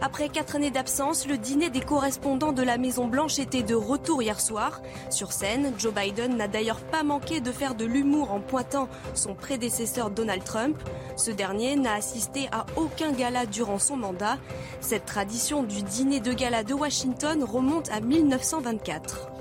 Après 0.00 0.28
quatre 0.28 0.56
années 0.56 0.70
d'absence, 0.70 1.26
le 1.26 1.38
dîner 1.38 1.70
des 1.70 1.80
correspondants 1.80 2.52
de 2.52 2.62
la 2.62 2.78
Maison-Blanche 2.78 3.38
était 3.38 3.62
de 3.62 3.74
retour 3.74 4.22
hier 4.22 4.40
soir. 4.40 4.82
Sur 5.10 5.32
scène, 5.32 5.72
Joe 5.78 5.94
Biden 5.94 6.36
n'a 6.36 6.48
d'ailleurs 6.48 6.80
pas 6.80 7.02
manqué 7.02 7.40
de 7.40 7.52
faire 7.52 7.74
de 7.74 7.84
l'humour 7.84 8.32
en 8.32 8.40
pointant 8.40 8.88
son 9.14 9.34
prédécesseur 9.34 10.10
Donald 10.10 10.44
Trump. 10.44 10.76
Ce 11.16 11.30
dernier 11.30 11.76
n'a 11.76 11.94
assisté 11.94 12.48
à 12.52 12.66
aucun 12.76 13.12
gala 13.12 13.46
durant 13.46 13.78
son 13.78 13.96
mandat. 13.96 14.38
Cette 14.80 15.06
tradition 15.06 15.62
du 15.62 15.82
dîner 15.82 16.20
de 16.20 16.32
gala 16.32 16.64
de 16.64 16.74
Washington 16.74 17.42
remonte 17.44 17.90
à 17.90 18.00
1924. 18.00 19.33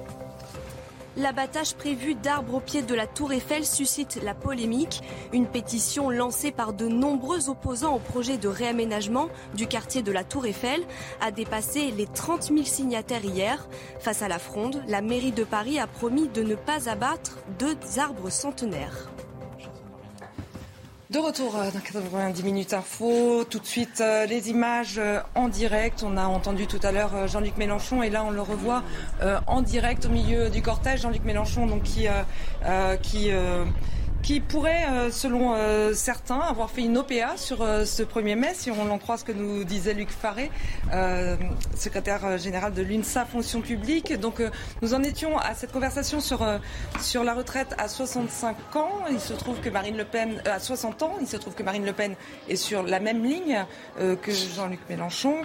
L'abattage 1.15 1.75
prévu 1.75 2.15
d'arbres 2.15 2.55
au 2.55 2.59
pied 2.59 2.81
de 2.81 2.95
la 2.95 3.05
tour 3.05 3.33
Eiffel 3.33 3.65
suscite 3.65 4.19
la 4.23 4.33
polémique. 4.33 5.01
Une 5.31 5.45
pétition 5.45 6.09
lancée 6.09 6.51
par 6.51 6.73
de 6.73 6.87
nombreux 6.87 7.49
opposants 7.49 7.95
au 7.95 7.99
projet 7.99 8.37
de 8.37 8.47
réaménagement 8.47 9.29
du 9.53 9.67
quartier 9.67 10.01
de 10.01 10.11
la 10.11 10.23
tour 10.23 10.47
Eiffel 10.47 10.81
a 11.21 11.29
dépassé 11.29 11.91
les 11.91 12.07
30 12.07 12.45
000 12.45 12.63
signataires 12.63 13.23
hier. 13.23 13.67
Face 13.99 14.23
à 14.23 14.27
la 14.27 14.39
fronde, 14.39 14.81
la 14.87 15.01
mairie 15.01 15.31
de 15.31 15.43
Paris 15.43 15.77
a 15.77 15.85
promis 15.85 16.29
de 16.29 16.41
ne 16.41 16.55
pas 16.55 16.89
abattre 16.89 17.37
deux 17.59 17.77
arbres 17.99 18.31
centenaires. 18.31 19.12
De 21.13 21.19
retour 21.19 21.55
euh, 21.57 21.69
dans 21.69 21.79
90 21.79 22.41
minutes 22.41 22.73
info, 22.73 23.43
tout 23.47 23.59
de 23.59 23.65
suite 23.67 24.01
euh, 24.01 24.25
les 24.25 24.49
images 24.49 24.95
euh, 24.97 25.19
en 25.35 25.47
direct. 25.47 26.01
On 26.03 26.17
a 26.17 26.25
entendu 26.25 26.65
tout 26.65 26.79
à 26.81 26.91
l'heure 26.91 27.27
Jean-Luc 27.27 27.55
Mélenchon 27.55 28.01
et 28.01 28.09
là 28.09 28.23
on 28.25 28.31
le 28.31 28.41
revoit 28.41 28.81
en 29.45 29.61
direct 29.61 30.07
au 30.07 30.09
milieu 30.09 30.49
du 30.49 30.63
cortège. 30.63 31.01
Jean-Luc 31.01 31.23
Mélenchon 31.23 31.67
donc 31.67 31.83
qui 31.83 32.07
qui 33.03 33.29
qui 34.23 34.39
pourrait, 34.39 34.85
euh, 34.89 35.11
selon 35.11 35.53
euh, 35.53 35.93
certains, 35.93 36.39
avoir 36.39 36.71
fait 36.71 36.81
une 36.81 36.97
OPA 36.97 37.35
sur 37.35 37.61
euh, 37.61 37.83
ce 37.83 38.03
1er 38.03 38.35
mai, 38.35 38.51
si 38.53 38.71
on 38.71 38.89
en 38.89 38.97
croit 38.97 39.17
ce 39.17 39.25
que 39.25 39.33
nous 39.33 39.65
disait 39.65 39.93
Luc 39.93 40.09
Faré, 40.09 40.49
secrétaire 41.75 42.37
général 42.37 42.73
de 42.73 42.81
l'UNSA 42.81 43.25
Fonction 43.25 43.59
publique. 43.59 44.17
Donc 44.17 44.41
nous 44.81 44.93
en 44.93 45.03
étions 45.03 45.37
à 45.37 45.53
cette 45.53 45.73
conversation 45.73 46.21
sur, 46.21 46.39
la 47.23 47.33
retraite 47.33 47.75
à 47.77 47.89
65 47.89 48.75
ans. 48.77 48.91
Il 49.11 49.19
se 49.19 49.33
trouve 49.33 49.59
que 49.59 49.69
Marine 49.69 49.97
Le 49.97 50.05
Pen, 50.05 50.41
à 50.45 50.59
60 50.59 51.03
ans, 51.03 51.15
il 51.19 51.27
se 51.27 51.35
trouve 51.35 51.53
que 51.53 51.63
Marine 51.63 51.85
Le 51.85 51.93
Pen 51.93 52.15
est 52.47 52.55
sur 52.55 52.83
la 52.83 53.01
même 53.01 53.23
ligne 53.25 53.65
que 53.97 54.31
Jean-Luc 54.31 54.79
Mélenchon. 54.89 55.35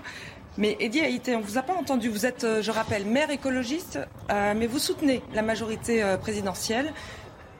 Mais 0.56 0.76
Eddie 0.80 1.00
Haïté, 1.00 1.34
on 1.34 1.40
ne 1.40 1.44
vous 1.44 1.58
a 1.58 1.62
pas 1.62 1.74
entendu. 1.74 2.08
Vous 2.08 2.26
êtes, 2.26 2.46
je 2.60 2.70
rappelle, 2.70 3.04
maire 3.04 3.30
écologiste, 3.30 3.98
mais 4.28 4.66
vous 4.66 4.78
soutenez 4.78 5.22
la 5.34 5.42
majorité 5.42 6.04
présidentielle. 6.20 6.92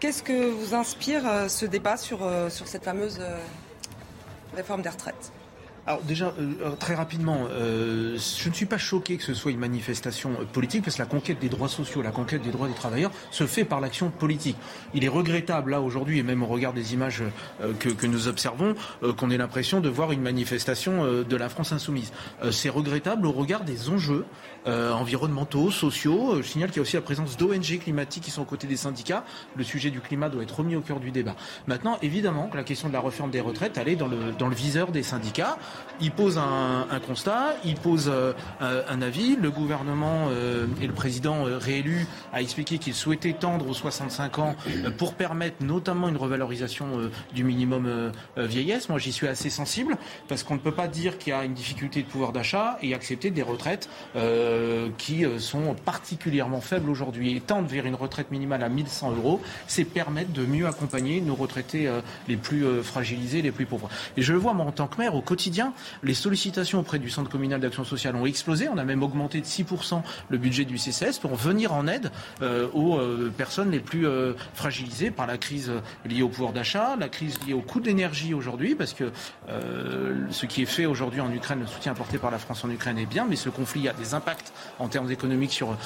Qu'est-ce 0.01 0.23
que 0.23 0.49
vous 0.51 0.75
inspire 0.77 1.27
euh, 1.27 1.49
ce 1.49 1.67
débat 1.67 1.97
sur, 1.97 2.23
euh, 2.23 2.51
sur 2.51 2.69
cette 2.69 2.85
fameuse 2.85 3.19
euh, 3.21 3.37
réforme 4.55 4.81
des 4.81 4.91
retraites? 4.91 5.33
Alors 5.89 6.03
déjà, 6.03 6.35
très 6.79 6.95
rapidement, 6.95 7.49
je 7.49 8.13
ne 8.13 8.55
suis 8.55 8.67
pas 8.67 8.77
choqué 8.77 9.17
que 9.17 9.23
ce 9.23 9.33
soit 9.33 9.53
une 9.53 9.59
manifestation 9.59 10.33
politique, 10.53 10.85
parce 10.85 10.97
que 10.97 11.03
la 11.03 11.09
conquête 11.09 11.39
des 11.39 11.49
droits 11.49 11.71
sociaux, 11.71 12.03
la 12.03 12.11
conquête 12.11 12.43
des 12.43 12.51
droits 12.51 12.69
des 12.69 12.75
travailleurs 12.75 13.11
se 13.31 13.47
fait 13.47 13.65
par 13.65 13.81
l'action 13.81 14.11
politique. 14.11 14.59
Il 14.93 15.03
est 15.03 15.09
regrettable, 15.09 15.71
là, 15.71 15.81
aujourd'hui, 15.81 16.19
et 16.19 16.23
même 16.23 16.43
au 16.43 16.47
regard 16.47 16.75
des 16.75 16.93
images 16.93 17.23
que, 17.81 17.89
que, 17.89 18.07
nous 18.07 18.29
observons, 18.29 18.75
qu'on 19.17 19.31
ait 19.31 19.39
l'impression 19.39 19.81
de 19.81 19.89
voir 19.89 20.13
une 20.13 20.21
manifestation 20.21 21.23
de 21.23 21.37
la 21.37 21.49
France 21.49 21.73
insoumise. 21.73 22.13
C'est 22.51 22.69
regrettable 22.69 23.27
au 23.27 23.33
regard 23.33 23.65
des 23.65 23.89
enjeux 23.89 24.27
euh, 24.67 24.93
environnementaux, 24.93 25.71
sociaux. 25.71 26.35
Euh, 26.35 26.43
je 26.43 26.49
signale 26.49 26.71
qu'il 26.71 26.79
y 26.79 26.81
a 26.81 26.83
aussi 26.83 26.97
la 26.97 27.03
présence 27.03 27.37
d'ONG 27.37 27.79
climatiques 27.81 28.25
qui 28.25 28.31
sont 28.31 28.43
aux 28.43 28.47
côtés 28.47 28.67
des 28.67 28.77
syndicats. 28.77 29.25
Le 29.57 29.63
sujet 29.65 29.91
du 29.91 30.01
climat 30.01 30.29
doit 30.29 30.43
être 30.43 30.59
remis 30.59 30.75
au 30.75 30.81
cœur 30.81 30.99
du 31.01 31.11
débat. 31.11 31.37
Maintenant, 31.67 31.97
évidemment, 32.03 32.51
la 32.55 32.65
question 32.65 32.89
de 32.89 32.93
la 32.93 33.01
réforme 33.01 33.31
des 33.31 33.41
retraites, 33.41 33.79
elle 33.79 33.89
est 33.89 33.97
dans 33.97 34.09
le, 34.09 34.33
dans 34.37 34.49
le 34.49 34.55
viseur 34.55 34.91
des 34.91 35.03
syndicats. 35.03 35.59
il 36.01 36.11
pose 36.11 36.39
un, 36.39 36.87
constat, 37.07 37.55
il 37.65 37.77
pose 37.77 38.11
un 38.61 39.03
avis. 39.03 39.37
Le 39.37 39.51
gouvernement 39.51 40.29
et 40.81 40.87
le 40.87 40.93
président 40.93 41.45
réélu 41.45 42.07
a 42.33 42.43
expliqué 42.43 42.79
qu'il 42.79 42.95
souhaitait 42.95 43.35
tendre 43.35 43.69
aux 43.69 43.75
65 43.75 44.39
ans 44.39 44.57
pour 44.97 45.15
permettre 45.15 45.63
notamment 45.63 46.09
une 46.09 46.17
revalorisation 46.17 47.11
du 47.35 47.45
minimum 47.45 48.13
vieillesse. 48.37 48.89
Moi, 48.89 48.99
j'y 48.99 49.13
suis 49.13 49.29
assez 49.29 49.51
sensible 49.51 49.97
parce 50.29 50.43
qu'on 50.43 50.55
ne 50.55 50.61
peut 50.61 50.73
pas 50.73 50.89
dire 50.89 51.19
qu'il 51.19 51.33
y 51.33 51.37
a 51.37 51.45
une 51.45 51.55
difficulté 51.55 52.03
de 52.03 52.09
pouvoir 52.09 52.33
d'achat 52.33 52.79
et 52.83 52.95
accepter 52.95 53.31
des 53.31 53.43
retraites 53.43 53.89
qui 54.97 55.25
sont 55.39 55.75
particulièrement 55.75 56.61
faibles 56.61 56.91
aujourd'hui. 56.91 57.37
Et 57.37 57.41
tendre 57.41 57.69
vers 57.69 57.87
une 57.87 57.95
retraite 57.95 58.31
minimale 58.31 58.63
à 58.63 58.69
1100 58.69 59.13
euros, 59.13 59.41
c'est 59.67 59.85
permettre 59.85 60.33
de 60.33 60.45
mieux 60.45 60.67
accompagner 60.67 61.21
nos 61.21 61.35
retraités 61.35 61.91
les 62.29 62.37
plus 62.37 62.65
fragilisés, 62.83 63.43
les 63.43 63.53
plus 63.53 63.67
pauvres. 63.67 63.89
Et 64.17 64.23
je 64.23 64.33
le 64.33 64.39
vois, 64.39 64.55
moi, 64.55 64.67
en 64.67 64.73
tant 64.73 64.87
que 64.87 64.99
maire, 64.99 65.15
au 65.15 65.23
quotidien, 65.23 65.73
les 66.03 66.15
sollicitations 66.15 66.81
auprès 66.81 66.99
du 66.99 67.11
Centre 67.11 67.31
communal 67.31 67.61
d'action 67.61 67.85
sociale 67.85 68.17
ont 68.17 68.27
explosé. 68.27 68.69
On 68.69 68.79
a 68.79 68.85
même 68.85 69.03
augmenté 69.03 69.41
de 69.41 69.47
6% 69.47 70.03
le 70.29 70.39
budget 70.39 70.65
du 70.65 70.79
CCS 70.79 71.19
pour 71.21 71.35
venir 71.35 71.73
en 71.73 71.87
aide 71.87 72.11
euh, 72.43 72.69
aux 72.73 72.99
euh, 72.99 73.33
personnes 73.37 73.71
les 73.71 73.81
plus 73.81 74.07
euh, 74.07 74.35
fragilisées 74.55 75.11
par 75.11 75.27
la 75.27 75.39
crise 75.39 75.73
liée 76.05 76.23
au 76.23 76.29
pouvoir 76.29 76.53
d'achat, 76.53 76.97
la 76.99 77.09
crise 77.09 77.39
liée 77.47 77.53
au 77.53 77.61
coût 77.61 77.81
de 77.81 77.87
l'énergie 77.87 78.35
aujourd'hui, 78.35 78.75
parce 78.75 78.93
que 78.93 79.11
ce 80.31 80.47
qui 80.47 80.63
est 80.63 80.67
fait 80.67 80.87
aujourd'hui 80.87 81.21
en 81.21 81.33
Ukraine, 81.33 81.61
le 81.61 81.67
soutien 81.67 81.93
apporté 81.93 82.19
par 82.19 82.31
la 82.31 82.39
France 82.39 82.65
en 82.65 82.71
Ukraine 82.71 82.99
est 82.99 83.07
bien, 83.07 83.27
mais 83.29 83.37
ce 83.37 83.49
conflit 83.49 83.89
a 83.89 83.93
des 83.93 84.15
impacts 84.15 84.38
en 84.79 84.89
termes 84.89 85.11
économiques 85.11 85.53
sur, 85.53 85.77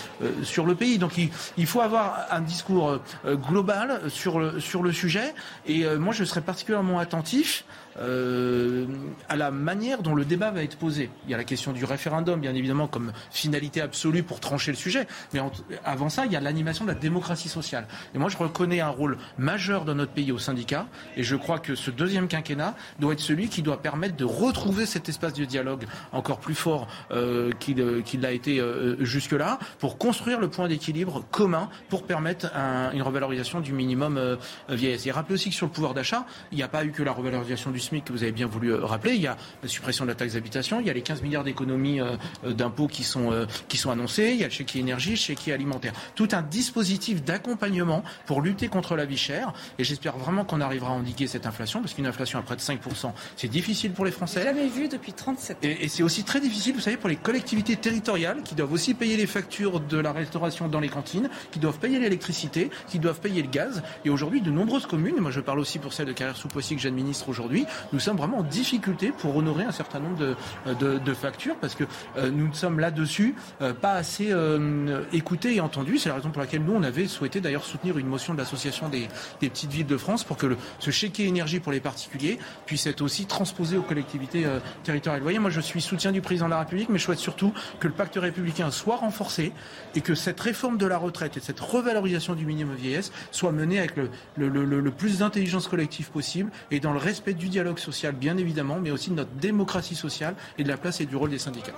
sur 0.43 0.67
le 0.67 0.75
pays. 0.75 0.99
Donc 0.99 1.17
il, 1.19 1.31
il, 1.57 1.67
faut 1.67 1.81
avoir 1.81 2.27
un 2.31 2.41
discours 2.41 2.99
global 3.25 4.03
sur 4.09 4.39
le, 4.39 4.61
sur 4.61 4.83
le 4.83 4.93
sujet. 4.93 5.35
Et 5.67 5.87
moi, 5.97 6.13
je 6.13 6.25
serais 6.25 6.43
particulièrement 6.43 6.99
attentif 6.99 7.65
euh, 7.99 8.87
à 9.29 9.37
la 9.37 9.51
manière 9.51 10.03
dont 10.03 10.15
le 10.15 10.25
débat 10.25 10.51
va 10.51 10.63
être 10.63 10.77
posé. 10.77 11.11
Il 11.27 11.31
y 11.31 11.35
a 11.35 11.37
la 11.37 11.45
question 11.45 11.73
du 11.73 11.85
référendum, 11.85 12.41
bien 12.41 12.55
évidemment, 12.55 12.87
comme 12.87 13.13
finalité 13.31 13.81
absolue 13.81 14.23
pour 14.23 14.41
trancher 14.41 14.71
le 14.71 14.77
sujet. 14.77 15.07
Mais 15.33 15.41
avant 15.85 16.09
ça, 16.09 16.27
il 16.27 16.33
y 16.33 16.37
a 16.37 16.41
l'animation 16.41 16.85
de 16.85 16.91
la 16.91 16.99
démocratie 16.99 17.49
sociale. 17.49 17.87
Et 18.15 18.19
moi, 18.19 18.29
je 18.29 18.37
reconnais 18.37 18.81
un 18.81 18.89
rôle 18.89 19.19
majeur 19.39 19.85
dans 19.85 19.95
notre 19.95 20.13
pays 20.13 20.33
au 20.33 20.39
syndicat. 20.39 20.87
Et 21.17 21.23
je 21.23 21.37
crois 21.37 21.59
que 21.59 21.75
ce 21.75 21.91
deuxième 21.91 22.29
quinquennat 22.29 22.75
doit 22.99 23.13
être 23.13 23.21
celui 23.21 23.49
qui 23.49 23.63
doit 23.63 23.83
permettre 23.83 24.17
de 24.17 24.25
retrouver 24.25 24.87
cet 24.87 25.09
espace 25.09 25.35
de 25.35 25.45
dialogue 25.45 25.85
encore 26.13 26.39
plus 26.39 26.55
fort 26.55 26.89
euh, 27.11 27.51
euh 27.69 28.03
qu'il 28.03 28.21
l'a 28.21 28.33
été 28.33 28.61
euh, 28.61 29.03
jusque-là, 29.05 29.59
pour 29.79 29.99
construire 29.99 30.41
le 30.41 30.49
point 30.49 30.69
d'équilibre 30.69 31.25
commun 31.31 31.69
pour 31.89 32.05
permettre 32.05 32.51
une 32.93 33.03
revalorisation 33.03 33.61
du 33.61 33.73
minimum 33.73 34.39
vieillesse. 34.69 35.07
Et 35.07 35.11
rappeler 35.11 35.35
aussi 35.35 35.51
que 35.51 35.57
sur 35.57 35.67
le 35.67 35.73
pouvoir 35.73 35.95
d'achat, 35.95 36.27
il 36.51 36.57
n'y 36.57 36.63
a 36.63 36.69
pas 36.69 36.85
eu 36.85 36.91
que 36.91 37.03
la 37.03 37.13
revalorisation 37.13 37.71
du 37.71 37.81
SMIC 37.83 38.05
que 38.05 38.13
vous 38.13 38.23
avez 38.23 38.33
bien 38.33 38.47
voulu 38.47 38.73
euh, 38.73 38.85
rappeler. 38.85 39.15
Il 39.15 39.21
y 39.21 39.27
a 39.27 39.37
la 39.63 39.69
suppression 39.69 40.05
de 40.05 40.11
la 40.11 40.15
taxe 40.15 40.35
d'habitation, 40.35 40.81
il 40.81 40.87
y 40.87 40.91
a 40.91 40.93
les 40.93 41.03
15 41.03 41.23
milliards 41.23 41.45
d'économies 41.45 42.01
euh, 42.01 42.17
euh, 42.45 42.53
d'impôts 42.53 42.87
qui 42.87 43.05
sont, 43.05 43.47
qui 43.69 43.77
sont 43.77 43.91
annoncés, 43.91 44.31
il 44.33 44.41
y 44.41 44.45
a 44.45 44.47
le 44.47 44.53
chéquier 44.53 44.81
énergie, 44.81 45.11
le 45.11 45.17
chéquier 45.17 45.53
alimentaire. 45.53 45.93
Tout 46.15 46.29
un 46.33 46.43
dispositif 46.43 47.23
d'accompagnement 47.23 48.03
pour 48.27 48.41
lutter 48.41 48.69
contre 48.69 48.97
la 48.97 49.05
vie 49.05 49.17
chère. 49.17 49.53
Et 49.79 49.85
j'espère 49.85 50.17
vraiment 50.17 50.45
qu'on 50.45 50.61
arrivera 50.61 50.93
à 50.93 50.95
endiguer 50.95 51.27
cette 51.27 51.47
inflation, 51.47 51.81
parce 51.81 51.95
qu'une 51.95 52.07
inflation 52.07 52.39
à 52.39 52.43
près 52.43 52.57
de 52.57 52.61
5%, 52.61 53.13
c'est 53.37 53.49
difficile 53.49 53.93
pour 53.93 54.05
les 54.05 54.11
Français. 54.11 54.43
Jamais 54.43 54.69
vu 54.69 54.89
depuis 54.89 55.13
37 55.13 55.57
ans. 55.57 55.61
Et, 55.63 55.85
et 55.85 55.89
c'est 55.89 56.03
aussi 56.03 56.25
très 56.25 56.41
difficile, 56.41 56.75
vous 56.75 56.81
savez, 56.81 56.97
pour 56.97 57.09
les 57.09 57.17
collectivités 57.17 57.77
territoriales 57.77 58.43
qui 58.43 58.55
doivent 58.55 58.73
aussi 58.73 58.95
payer 58.95 59.17
les 59.17 59.27
factures 59.27 59.81
de 59.81 59.99
la 59.99 60.13
restauration 60.13 60.69
dans 60.69 60.81
les 60.81 60.89
cantines, 60.89 61.29
qui 61.51 61.59
doivent 61.59 61.79
payer 61.79 61.99
l'électricité, 61.99 62.71
qui 62.89 62.99
doivent 62.99 63.21
payer 63.21 63.43
le 63.43 63.49
gaz. 63.49 63.83
Et 64.05 64.11
aujourd'hui, 64.11 64.41
de 64.41 64.51
nombreuses 64.51 64.87
communes, 64.87 65.17
et 65.17 65.21
moi 65.21 65.31
je 65.31 65.41
parle 65.41 65.59
aussi 65.59 65.79
pour 65.79 65.93
celle 65.93 66.07
de 66.07 66.13
carrière 66.13 66.37
sous 66.37 66.49
que 66.71 66.79
j'administre 66.79 67.29
aujourd'hui, 67.29 67.67
nous 67.93 68.01
sommes 68.01 68.17
vraiment 68.17 68.39
en 68.39 68.43
difficulté 68.43 69.13
pour 69.17 69.37
honorer 69.37 69.65
un 69.65 69.73
certain 69.73 70.01
nombre 70.01 70.37
de, 70.67 71.15
factures 71.15 71.57
parce 71.61 71.75
que 71.75 71.85
euh, 72.17 72.31
nous 72.31 72.53
sommes 72.55 72.81
là-dessus 72.81 73.35
euh, 73.61 73.75
pas 73.75 73.93
assez 73.93 74.29
euh, 74.31 75.03
écoutés 75.13 75.57
et 75.57 75.61
entendus. 75.61 75.99
C'est 75.99 76.09
la 76.09 76.17
raison 76.17 76.31
pour 76.31 76.41
laquelle 76.41 76.63
nous, 76.63 76.73
on 76.73 76.83
avait 76.83 77.07
souhaité 77.07 77.41
d'ailleurs 77.41 77.65
soutenir 77.65 77.99
une 77.99 78.07
motion 78.07 78.33
de 78.33 78.39
l'association 78.39 78.89
des, 78.89 79.09
petites 79.41 79.71
villes 79.71 79.87
de 79.87 79.97
France 79.97 80.25
pour 80.25 80.37
que 80.37 80.47
le, 80.47 80.57
ce 80.79 80.91
chéquier 80.91 81.27
énergie 81.27 81.61
pour 81.61 81.73
les 81.73 81.81
particuliers 81.81 82.39
puisse 82.67 82.87
être 82.87 83.03
aussi 83.03 83.27
transposé 83.27 83.77
aux 83.77 83.83
collectivités 83.83 84.47
territoriales. 84.85 85.21
Vous 85.21 85.27
voyez, 85.27 85.39
moi 85.39 85.51
je 85.51 85.61
suis 85.61 85.81
soutien 85.81 86.13
du 86.13 86.21
président 86.21 86.47
de 86.47 86.51
la 86.51 86.61
République, 86.61 86.89
mais 86.89 86.99
je 86.99 87.05
souhaite 87.05 87.19
surtout 87.19 87.53
que 87.79 87.87
le 87.87 87.93
pacte 87.93 88.17
républicain 88.17 88.71
soit 88.71 88.97
renforcé 88.97 89.53
et 89.95 90.01
que 90.01 90.15
cette 90.15 90.41
réforme 90.41 90.79
de 90.79 90.87
la 90.87 90.99
retraite 90.99 91.37
et 91.37 91.41
cette 91.41 91.61
revalorisation 91.61 92.35
du 92.35 92.47
minimum 92.47 92.75
vieillesse 92.75 93.13
soit 93.31 93.53
menée 93.53 93.79
avec 93.79 93.97
le, 93.97 94.09
le 94.37 94.91
plus 94.91 95.19
d'intelligence 95.19 95.69
collective 95.69 96.11
possible 96.11 96.51
et 96.71 96.81
dans 96.81 96.93
le 96.93 96.99
respect 96.99 97.35
du 97.35 97.49
dialogue 97.49 97.62
social, 97.77 98.15
bien 98.15 98.37
évidemment, 98.37 98.79
mais 98.81 98.91
aussi 98.91 99.11
de 99.11 99.17
notre 99.17 99.33
démocratie 99.33 99.95
sociale 99.95 100.35
et 100.59 100.65
de 100.65 100.69
la 100.69 100.77
place 100.77 101.01
et 101.01 101.07
du 101.07 101.17
rôle 101.17 101.31
des 101.31 101.39
syndicats. 101.39 101.73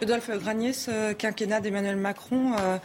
Rudolf 0.00 0.30
Granier, 0.38 0.72
ce 0.72 1.12
quinquennat 1.12 1.60
d'Emmanuel 1.60 1.96
Macron 1.96 2.52
euh, 2.58 2.78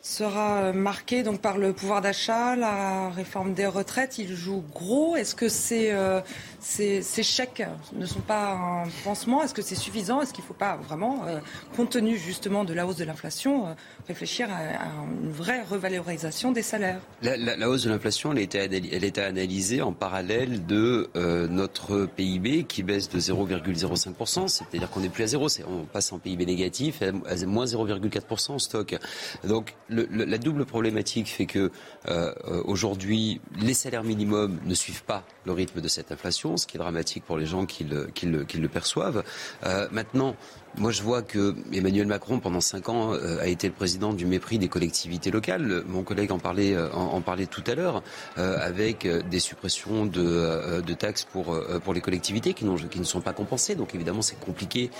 sera 0.00 0.72
marqué 0.72 1.22
donc 1.22 1.40
par 1.40 1.58
le 1.58 1.72
pouvoir 1.72 2.00
d'achat, 2.00 2.56
la 2.56 3.10
réforme 3.10 3.52
des 3.52 3.66
retraites. 3.66 4.18
Il 4.18 4.34
joue 4.34 4.64
gros. 4.72 5.16
Est-ce 5.16 5.34
que 5.34 5.48
ces, 5.48 5.90
euh, 5.90 6.20
ces, 6.60 7.02
chèques 7.22 7.62
ne 7.92 8.06
sont 8.06 8.20
pas 8.20 8.52
un 8.52 8.88
pansement. 9.04 9.42
Est-ce 9.42 9.54
que 9.54 9.62
c'est 9.62 9.74
suffisant? 9.74 10.20
Est-ce 10.20 10.32
qu'il 10.32 10.42
ne 10.42 10.48
faut 10.48 10.54
pas 10.54 10.76
vraiment, 10.76 11.24
euh, 11.26 11.40
compte 11.76 11.90
tenu 11.90 12.16
justement 12.16 12.64
de 12.64 12.74
la 12.74 12.86
hausse 12.86 12.96
de 12.96 13.04
l'inflation, 13.04 13.76
réfléchir 14.06 14.48
à, 14.50 14.86
une 15.22 15.30
vraie 15.30 15.62
revalorisation 15.62 16.52
des 16.52 16.62
salaires? 16.62 17.00
La, 17.22 17.68
hausse 17.68 17.84
de 17.84 17.90
l'inflation, 17.90 18.32
elle, 18.32 18.48
elle 18.54 19.04
était 19.04 19.20
analysée 19.20 19.82
en 19.82 19.92
parallèle 19.92 20.66
de 20.66 21.10
euh, 21.16 21.46
notre 21.48 22.06
PIB 22.06 22.64
qui 22.64 22.82
baisse 22.82 23.08
de 23.08 23.20
0,05%, 23.20 24.48
c'est-à-dire 24.48 24.90
qu'on 24.90 25.00
n'est 25.00 25.08
plus 25.08 25.24
à 25.24 25.26
zéro, 25.26 25.48
on 25.68 25.84
passe 25.84 26.12
en 26.12 26.18
PIB 26.18 26.46
négatif 26.46 27.02
à, 27.02 27.46
moins 27.46 27.64
0,4% 27.64 28.52
en 28.52 28.58
stock. 28.58 28.96
Donc 29.44 29.74
la 29.90 30.38
double 30.38 30.64
problématique 30.64 31.28
fait 31.28 31.46
que 31.46 31.70
euh, 32.08 32.32
aujourd'hui, 32.64 33.40
les 33.60 33.74
salaires 33.74 34.04
minimums 34.04 34.58
ne 34.64 34.74
suivent 34.74 35.04
pas 35.04 35.24
le 35.44 35.52
rythme 35.52 35.80
de 35.80 35.88
cette 35.88 36.12
inflation, 36.12 36.47
ce 36.56 36.66
qui 36.66 36.76
est 36.76 36.80
dramatique 36.80 37.24
pour 37.24 37.36
les 37.36 37.46
gens 37.46 37.66
qui 37.66 37.84
le, 37.84 38.06
qui 38.06 38.26
le, 38.26 38.44
qui 38.44 38.58
perçoivent. 38.68 39.22
Euh, 39.64 39.88
maintenant, 39.90 40.36
moi, 40.78 40.92
je 40.92 41.02
vois 41.02 41.22
que 41.22 41.54
Emmanuel 41.72 42.06
Macron, 42.06 42.38
pendant 42.38 42.60
cinq 42.60 42.88
ans, 42.88 43.12
euh, 43.12 43.40
a 43.40 43.46
été 43.46 43.66
le 43.66 43.72
président 43.72 44.12
du 44.12 44.26
mépris 44.26 44.58
des 44.58 44.68
collectivités 44.68 45.30
locales. 45.30 45.82
Mon 45.86 46.02
collègue 46.02 46.30
en 46.30 46.38
parlait, 46.38 46.74
euh, 46.74 46.88
en, 46.92 47.20
parlait 47.20 47.46
tout 47.46 47.64
à 47.66 47.74
l'heure, 47.74 48.02
euh, 48.38 48.56
avec 48.60 49.06
des 49.28 49.40
suppressions 49.40 50.06
de, 50.06 50.94
taxes 50.94 51.24
pour, 51.24 51.54
les 51.92 52.00
collectivités 52.00 52.54
qui, 52.54 52.64
ne 52.64 53.04
sont 53.04 53.20
pas 53.20 53.32
compensées. 53.32 53.74
Donc, 53.74 53.94
évidemment, 53.94 54.22
c'est 54.22 54.38
compliqué 54.38 54.90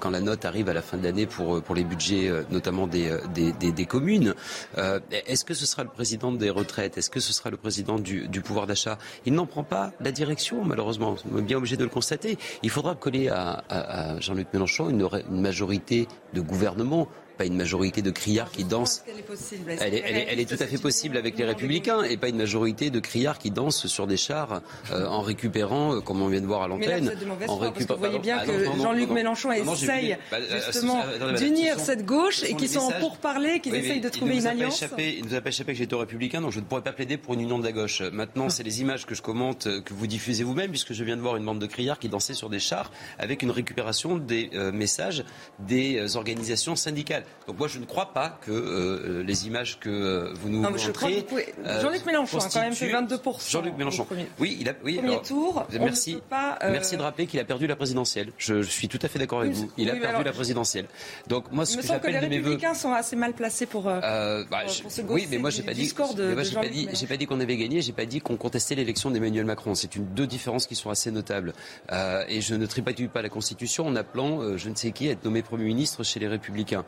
quand 0.00 0.10
la 0.10 0.20
note 0.20 0.44
arrive 0.44 0.68
à 0.68 0.72
la 0.72 0.82
fin 0.82 0.96
de 0.96 1.04
l'année 1.04 1.26
pour, 1.26 1.74
les 1.74 1.84
budgets, 1.84 2.30
notamment 2.50 2.86
des, 2.86 3.86
communes. 3.88 4.34
Est-ce 5.10 5.44
que 5.44 5.54
ce 5.54 5.66
sera 5.66 5.82
le 5.82 5.88
président 5.88 6.32
des 6.32 6.50
retraites? 6.50 6.98
Est-ce 6.98 7.10
que 7.10 7.20
ce 7.20 7.32
sera 7.32 7.50
le 7.50 7.56
président 7.56 7.98
du, 7.98 8.40
pouvoir 8.42 8.66
d'achat? 8.66 8.98
Il 9.26 9.34
n'en 9.34 9.46
prend 9.46 9.64
pas 9.64 9.92
la 10.00 10.12
direction, 10.12 10.64
malheureusement. 10.64 11.16
On 11.32 11.38
est 11.38 11.42
bien 11.42 11.58
obligé 11.58 11.76
de 11.76 11.84
le 11.84 11.90
constater. 11.90 12.38
Il 12.62 12.70
faudra 12.70 12.94
coller 12.94 13.28
à 13.28 14.16
Jean-Luc 14.20 14.48
Mélenchon 14.52 14.88
une 14.90 15.08
une 15.30 15.40
majorité 15.40 16.08
de 16.34 16.40
gouvernement 16.40 17.08
pas 17.38 17.46
une 17.46 17.56
majorité 17.56 18.02
de 18.02 18.10
criards 18.10 18.50
qui 18.50 18.64
dansent. 18.64 19.04
Elle 19.80 19.94
est, 19.94 20.44
tout 20.48 20.62
à 20.62 20.66
fait 20.66 20.78
possible 20.78 21.16
avec 21.16 21.38
les 21.38 21.44
républicains 21.44 22.02
et 22.02 22.16
pas 22.16 22.28
une 22.28 22.36
majorité 22.36 22.90
de 22.90 22.98
criards 22.98 23.38
qui 23.38 23.50
dansent 23.50 23.86
sur 23.86 24.06
des 24.06 24.16
chars 24.16 24.60
euh, 24.90 25.06
en 25.06 25.22
récupérant, 25.22 25.94
euh, 25.94 26.00
comme 26.00 26.20
on 26.20 26.28
vient 26.28 26.40
de 26.40 26.46
voir 26.46 26.62
à 26.62 26.68
l'antenne. 26.68 27.10
En 27.46 27.56
récupérant. 27.56 27.94
Vous 27.94 28.04
voyez 28.04 28.18
bien 28.18 28.38
ah, 28.40 28.46
que 28.46 28.64
Jean-Luc 28.82 29.10
Mélenchon 29.10 29.52
essaye 29.52 30.18
bah, 30.30 30.38
euh, 30.40 30.60
justement 30.66 31.02
d'unir 31.38 31.78
cette 31.78 32.04
gauche 32.04 32.42
et 32.42 32.54
qui 32.54 32.68
sont 32.68 32.80
en 32.80 32.90
pourparlers, 32.90 33.60
qui 33.60 33.70
essayent 33.70 34.00
de 34.00 34.08
trouver 34.08 34.38
une 34.38 34.46
alliance. 34.46 34.84
il 34.98 35.24
ne 35.24 35.28
nous 35.28 35.34
a 35.36 35.40
pas 35.40 35.50
échappé 35.50 35.72
que 35.72 35.78
j'étais 35.78 35.94
républicain, 35.94 36.40
donc 36.40 36.52
je 36.52 36.60
ne 36.60 36.64
pourrais 36.64 36.82
pas 36.82 36.92
plaider 36.92 37.16
pour 37.16 37.34
une 37.34 37.40
union 37.40 37.58
de 37.58 37.64
la 37.64 37.72
gauche. 37.72 38.02
Maintenant, 38.02 38.48
c'est 38.48 38.64
les 38.64 38.80
images 38.80 39.06
que 39.06 39.14
je 39.14 39.22
commente, 39.22 39.68
que 39.84 39.94
vous 39.94 40.06
diffusez 40.06 40.42
vous-même, 40.42 40.70
puisque 40.70 40.92
je 40.92 41.04
viens 41.04 41.16
de 41.16 41.22
voir 41.22 41.36
une 41.36 41.44
bande 41.44 41.60
de 41.60 41.66
criards 41.66 42.00
qui 42.00 42.08
dansaient 42.08 42.34
sur 42.34 42.50
des 42.50 42.58
chars 42.58 42.90
avec 43.18 43.42
une 43.42 43.52
récupération 43.52 44.16
des 44.16 44.50
messages 44.72 45.24
des 45.60 46.16
organisations 46.16 46.74
syndicales. 46.74 47.24
Donc 47.48 47.58
moi, 47.58 47.66
je 47.66 47.78
ne 47.78 47.86
crois 47.86 48.12
pas 48.12 48.38
que 48.42 48.52
euh, 48.52 49.22
les 49.22 49.46
images 49.46 49.80
que 49.80 49.88
euh, 49.88 50.34
vous 50.34 50.50
nous 50.50 50.60
montrez... 50.60 51.26
Euh, 51.64 51.80
Jean-Luc 51.80 52.04
Mélenchon 52.04 52.40
a 52.40 52.48
quand 52.52 52.60
même 52.60 52.74
fait 52.74 52.92
22%. 52.92 53.50
Jean-Luc 53.50 53.74
Mélenchon. 53.78 54.06
Oui, 54.38 54.58
il 54.60 54.68
a... 54.68 54.74
Oui, 54.84 54.98
premier 54.98 55.22
tour. 55.22 55.66
Merci. 55.80 56.20
Merci 56.62 56.98
de 56.98 57.02
rappeler 57.02 57.26
qu'il 57.26 57.40
a 57.40 57.44
perdu 57.44 57.66
la 57.66 57.74
présidentielle. 57.74 58.32
Je, 58.36 58.60
suis 58.60 58.88
tout 58.88 58.98
à 59.00 59.08
fait 59.08 59.18
d'accord 59.18 59.40
avec 59.40 59.54
vous. 59.54 59.70
Il 59.78 59.88
a 59.90 59.96
perdu 59.96 60.24
la 60.24 60.32
présidentielle. 60.32 60.84
Donc 61.26 61.50
moi, 61.50 61.64
ce 61.64 61.78
que 61.78 61.86
j'appelle 61.86 62.20
de 62.20 62.26
mes 62.26 62.38
voeux... 62.38 62.50
les 62.50 62.56
républicains 62.56 62.74
sont 62.74 62.92
assez 62.92 63.16
mal 63.16 63.32
placés 63.32 63.64
pour, 63.64 63.84
bah, 63.84 64.44
pour 64.82 64.92
ce 64.92 65.00
Oui, 65.08 65.26
mais 65.30 65.38
moi, 65.38 65.48
j'ai 65.48 65.62
pas 65.62 65.72
dit... 65.72 65.86
J'ai 65.86 66.54
pas 66.54 66.68
dit, 66.68 66.88
j'ai 66.92 67.06
pas 67.06 67.16
dit 67.16 67.24
qu'on 67.24 67.40
avait 67.40 67.56
gagné. 67.56 67.80
J'ai 67.80 67.92
pas 67.92 68.04
dit 68.04 68.20
qu'on 68.20 68.36
contestait 68.36 68.74
l'élection 68.74 69.10
d'Emmanuel 69.10 69.46
Macron. 69.46 69.74
C'est 69.74 69.96
une 69.96 70.04
deux 70.04 70.26
différences 70.26 70.66
qui 70.66 70.74
sont 70.74 70.90
assez 70.90 71.10
notables. 71.10 71.54
et 71.90 72.42
je 72.42 72.54
ne 72.54 72.66
tripatouille 72.66 73.08
pas 73.08 73.22
la 73.22 73.30
Constitution 73.30 73.86
en 73.86 73.96
appelant 73.96 74.58
je 74.58 74.68
ne 74.68 74.74
sais 74.74 74.90
qui 74.90 75.08
à 75.08 75.12
être 75.12 75.24
nommé 75.24 75.40
Premier 75.40 75.64
ministre 75.64 76.02
chez 76.02 76.20
les 76.20 76.28
Républicains 76.28 76.84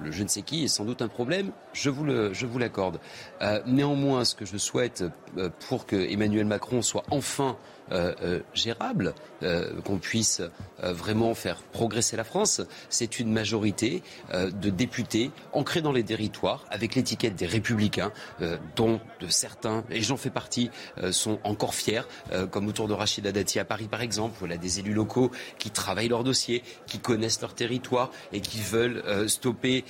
le 0.00 0.10
je 0.10 0.22
ne 0.22 0.28
sais 0.28 0.42
qui 0.42 0.64
est 0.64 0.68
sans 0.68 0.84
doute 0.84 1.02
un 1.02 1.08
problème, 1.08 1.50
je 1.72 1.90
vous, 1.90 2.58
l'accorde. 2.58 3.00
Euh, 3.42 3.60
néanmoins, 3.66 4.24
ce 4.24 4.34
que 4.34 4.44
je 4.44 4.56
souhaite 4.56 5.04
euh, 5.36 5.50
pour 5.68 5.86
que 5.86 5.96
Emmanuel 5.96 6.46
Macron 6.46 6.82
soit 6.82 7.04
enfin 7.10 7.56
gérable, 8.54 9.14
qu'on 9.84 9.98
puisse 9.98 10.42
vraiment 10.82 11.34
faire 11.34 11.62
progresser 11.62 12.16
la 12.16 12.24
France, 12.24 12.60
c'est 12.88 13.18
une 13.18 13.32
majorité 13.32 14.02
de 14.32 14.70
députés 14.70 15.30
ancrés 15.52 15.82
dans 15.82 15.92
les 15.92 16.04
territoires, 16.04 16.64
avec 16.70 16.94
l'étiquette 16.94 17.36
des 17.36 17.46
républicains, 17.46 18.12
dont 18.76 19.00
de 19.20 19.28
certains, 19.28 19.84
et 19.90 20.02
j'en 20.02 20.16
fais 20.16 20.30
partie, 20.30 20.70
sont 21.10 21.38
encore 21.44 21.74
fiers, 21.74 22.02
comme 22.50 22.68
autour 22.68 22.88
de 22.88 22.94
Rachida 22.94 23.32
Dati 23.32 23.58
à 23.58 23.64
Paris 23.64 23.88
par 23.90 24.02
exemple, 24.02 24.42
où 24.42 24.46
il 24.46 24.52
a 24.52 24.56
des 24.56 24.80
élus 24.80 24.94
locaux 24.94 25.30
qui 25.58 25.70
travaillent 25.70 26.08
leur 26.08 26.24
dossier, 26.24 26.62
qui 26.86 26.98
connaissent 26.98 27.40
leur 27.40 27.54
territoire 27.54 28.10
et 28.32 28.40
qui 28.40 28.60
veulent 28.60 29.02
stopper 29.28 29.84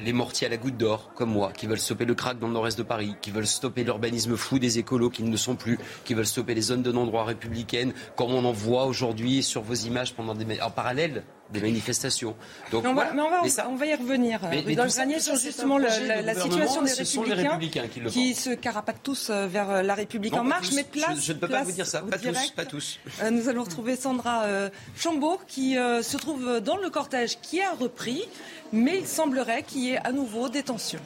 les 0.00 0.12
mortiers 0.12 0.46
à 0.46 0.50
la 0.50 0.56
goutte 0.56 0.76
d'or, 0.76 1.10
comme 1.14 1.30
moi, 1.30 1.52
qui 1.52 1.66
veulent 1.66 1.78
stopper 1.78 2.04
le 2.04 2.14
crack 2.14 2.38
dans 2.38 2.48
le 2.48 2.54
nord-est 2.54 2.78
de 2.78 2.82
Paris, 2.82 3.14
qui 3.20 3.30
veulent 3.30 3.46
stopper 3.46 3.84
l'urbanisme 3.84 4.36
fou 4.36 4.58
des 4.58 4.78
écolos 4.78 5.10
qui 5.10 5.22
ne 5.22 5.30
le 5.30 5.36
sont 5.36 5.56
plus, 5.56 5.78
qui 6.04 6.14
veulent 6.14 6.26
stopper 6.26 6.54
les 6.54 6.62
zones 6.62 6.82
de 6.82 6.92
non-droit 6.92 7.24
républicaines, 7.24 7.92
comme 8.16 8.32
on 8.32 8.44
en 8.44 8.52
voit 8.52 8.77
aujourd'hui 8.86 9.42
sur 9.42 9.62
vos 9.62 9.74
images 9.74 10.14
pendant 10.14 10.34
des, 10.34 10.60
en 10.60 10.70
parallèle 10.70 11.24
des 11.50 11.60
manifestations. 11.60 12.36
Donc, 12.70 12.84
mais 12.84 12.90
on, 12.90 12.94
va, 12.94 13.12
mais 13.12 13.22
on, 13.22 13.30
va, 13.30 13.68
on, 13.68 13.76
va, 13.76 13.86
y 13.86 13.94
revenir. 13.94 14.40
Mais, 14.50 14.62
mais 14.66 14.74
dans 14.74 14.84
le 14.84 14.90
granier 14.90 15.18
sur 15.18 15.36
justement 15.36 15.78
la, 15.78 15.90
situation 16.34 16.82
des 16.82 16.92
républicains, 16.92 17.34
les 17.34 17.48
républicains 17.48 18.10
qui, 18.10 18.34
se 18.34 18.50
carapatent 18.50 19.02
tous 19.02 19.30
euh, 19.30 19.46
vers 19.46 19.70
euh, 19.70 19.82
la 19.82 19.94
République 19.94 20.34
en 20.34 20.44
marche. 20.44 20.72
mais 20.74 20.84
place, 20.84 21.20
je, 21.22 21.32
ne 21.32 21.38
peux 21.38 21.48
pas 21.48 21.62
vous 21.62 21.72
dire 21.72 21.86
ça, 21.86 22.02
pas 22.02 22.18
tous, 22.18 22.50
pas 22.50 22.64
tous. 22.64 22.98
Euh, 23.22 23.30
nous 23.30 23.48
allons 23.48 23.64
retrouver 23.64 23.96
Sandra 23.96 24.44
euh, 24.44 24.68
Chambaud 24.96 25.40
qui 25.46 25.78
euh, 25.78 26.02
se 26.02 26.16
trouve 26.16 26.60
dans 26.60 26.76
le 26.76 26.90
cortège 26.90 27.40
qui 27.40 27.60
a 27.60 27.72
repris, 27.72 28.24
mais 28.72 28.98
il 28.98 29.06
semblerait 29.06 29.62
qu'il 29.62 29.82
y 29.82 29.92
ait 29.92 30.06
à 30.06 30.12
nouveau 30.12 30.48
des 30.48 30.62
tensions. 30.62 31.00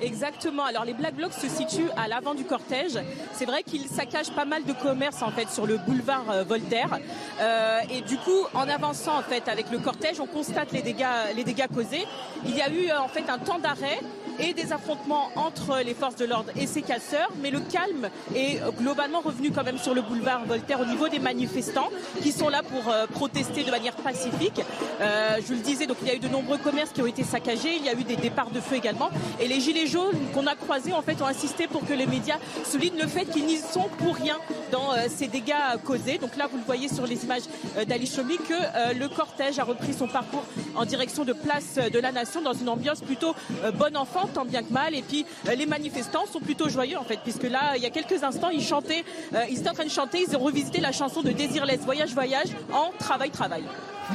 Exactement. 0.00 0.64
Alors 0.64 0.84
les 0.84 0.94
Black 0.94 1.14
Blocs 1.14 1.32
se 1.32 1.48
situent 1.48 1.90
à 1.96 2.08
l'avant 2.08 2.34
du 2.34 2.44
cortège. 2.44 2.98
C'est 3.32 3.46
vrai 3.46 3.62
qu'ils 3.62 3.86
saccagent 3.86 4.32
pas 4.32 4.44
mal 4.44 4.64
de 4.64 4.72
commerces 4.72 5.22
en 5.22 5.30
fait 5.30 5.48
sur 5.50 5.66
le 5.66 5.78
boulevard 5.78 6.24
euh, 6.30 6.44
Voltaire. 6.44 6.98
Euh, 7.40 7.80
et 7.90 8.00
du 8.02 8.16
coup, 8.16 8.46
en 8.54 8.68
avançant 8.68 9.18
en 9.18 9.22
fait 9.22 9.48
avec 9.48 9.70
le 9.70 9.78
cortège, 9.78 10.20
on 10.20 10.26
constate 10.26 10.72
les 10.72 10.82
dégâts, 10.82 11.06
les 11.34 11.44
dégâts 11.44 11.66
causés. 11.72 12.06
Il 12.46 12.56
y 12.56 12.62
a 12.62 12.70
eu 12.70 12.90
en 12.92 13.08
fait 13.08 13.28
un 13.28 13.38
temps 13.38 13.58
d'arrêt 13.58 13.98
et 14.40 14.52
des 14.54 14.72
affrontements 14.72 15.30
entre 15.34 15.80
les 15.84 15.94
forces 15.94 16.16
de 16.16 16.24
l'ordre 16.24 16.52
et 16.56 16.66
ces 16.66 16.82
casseurs, 16.82 17.30
mais 17.42 17.50
le 17.50 17.60
calme 17.60 18.08
est 18.36 18.60
globalement 18.78 19.20
revenu 19.20 19.50
quand 19.50 19.64
même 19.64 19.78
sur 19.78 19.94
le 19.94 20.02
boulevard 20.02 20.44
Voltaire 20.44 20.80
au 20.80 20.84
niveau 20.84 21.08
des 21.08 21.18
manifestants 21.18 21.88
qui 22.22 22.32
sont 22.32 22.48
là 22.48 22.62
pour 22.62 22.92
euh, 22.92 23.06
protester 23.06 23.64
de 23.64 23.70
manière 23.70 23.96
pacifique. 23.96 24.60
Euh, 25.00 25.38
je 25.46 25.54
le 25.54 25.60
disais, 25.60 25.86
donc 25.86 25.96
il 26.02 26.08
y 26.08 26.10
a 26.10 26.14
eu 26.14 26.20
de 26.20 26.28
nombreux 26.28 26.58
commerces 26.58 26.90
qui 26.90 27.02
ont 27.02 27.06
été 27.06 27.24
saccagés, 27.24 27.76
il 27.76 27.84
y 27.84 27.88
a 27.88 27.94
eu 27.94 28.04
des 28.04 28.16
départs 28.16 28.50
de 28.50 28.60
feu 28.60 28.76
également, 28.76 29.10
et 29.40 29.48
les 29.48 29.60
gilets 29.60 29.86
jaunes 29.88 30.18
qu'on 30.34 30.46
a 30.46 30.54
croisés 30.54 30.92
en 30.92 31.02
fait 31.02 31.20
ont 31.22 31.26
insisté 31.26 31.66
pour 31.66 31.86
que 31.86 31.92
les 31.92 32.06
médias 32.06 32.38
soulignent 32.64 33.00
le 33.00 33.06
fait 33.06 33.24
qu'ils 33.24 33.46
n'y 33.46 33.56
sont 33.56 33.88
pour 33.98 34.14
rien 34.14 34.36
dans 34.70 34.92
euh, 34.92 35.06
ces 35.08 35.28
dégâts 35.28 35.54
causés. 35.84 36.18
Donc 36.18 36.36
là, 36.36 36.46
vous 36.50 36.58
le 36.58 36.64
voyez 36.64 36.88
sur 36.88 37.06
les 37.06 37.24
images 37.24 37.42
d'Ali 37.86 38.06
Chomi 38.06 38.36
que 38.38 38.94
le 38.94 39.08
cortège 39.08 39.58
a 39.58 39.64
repris 39.64 39.92
son 39.92 40.06
parcours 40.06 40.44
en 40.74 40.84
direction 40.84 41.24
de 41.24 41.32
Place 41.32 41.74
de 41.74 41.98
la 41.98 42.12
Nation 42.12 42.42
dans 42.42 42.52
une 42.52 42.68
ambiance 42.68 43.00
plutôt 43.00 43.34
bon 43.76 43.96
enfant 43.96 44.28
tant 44.32 44.44
bien 44.44 44.62
que 44.62 44.72
mal. 44.72 44.94
Et 44.94 45.02
puis 45.02 45.24
euh, 45.48 45.54
les 45.54 45.66
manifestants 45.66 46.26
sont 46.26 46.40
plutôt 46.40 46.68
joyeux 46.68 46.98
en 46.98 47.04
fait, 47.04 47.18
puisque 47.22 47.44
là, 47.44 47.76
il 47.76 47.82
y 47.82 47.86
a 47.86 47.90
quelques 47.90 48.22
instants, 48.22 48.50
ils 48.50 48.62
chantaient, 48.62 49.04
euh, 49.34 49.44
ils 49.50 49.60
étaient 49.60 49.70
en 49.70 49.74
train 49.74 49.84
de 49.84 49.90
chanter, 49.90 50.24
ils 50.28 50.36
ont 50.36 50.40
revisité 50.40 50.80
la 50.80 50.92
chanson 50.92 51.22
de 51.22 51.30
Désirless 51.30 51.80
Voyage 51.80 52.14
Voyage 52.14 52.48
en 52.72 52.90
Travail 52.98 53.30
Travail. 53.30 53.64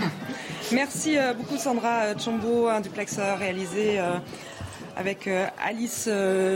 Merci 0.71 1.17
euh, 1.17 1.33
beaucoup 1.33 1.57
Sandra 1.57 2.15
Chombo, 2.17 2.67
un 2.67 2.81
duplex 2.81 3.19
réalisé 3.37 3.99
avec 4.95 5.29
Alice 5.63 6.09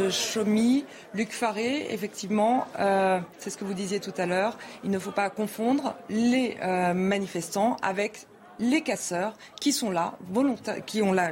Chomy, 0.10 0.86
Luc 1.14 1.32
Faré, 1.32 1.88
effectivement, 1.92 2.68
c'est 3.38 3.50
ce 3.50 3.58
que 3.58 3.64
vous 3.66 3.74
disiez 3.74 4.00
tout 4.00 4.14
à 4.18 4.26
l'heure, 4.26 4.58
il 4.84 4.92
ne 4.92 5.00
faut 5.00 5.12
pas 5.12 5.30
confondre 5.30 5.96
les 6.10 6.58
manifestants 6.94 7.78
avec 7.82 8.28
les 8.60 8.82
casseurs 8.82 9.34
qui 9.60 9.72
sont 9.72 9.92
là, 9.92 10.18
qui 10.86 11.02
ont 11.02 11.12
la, 11.12 11.32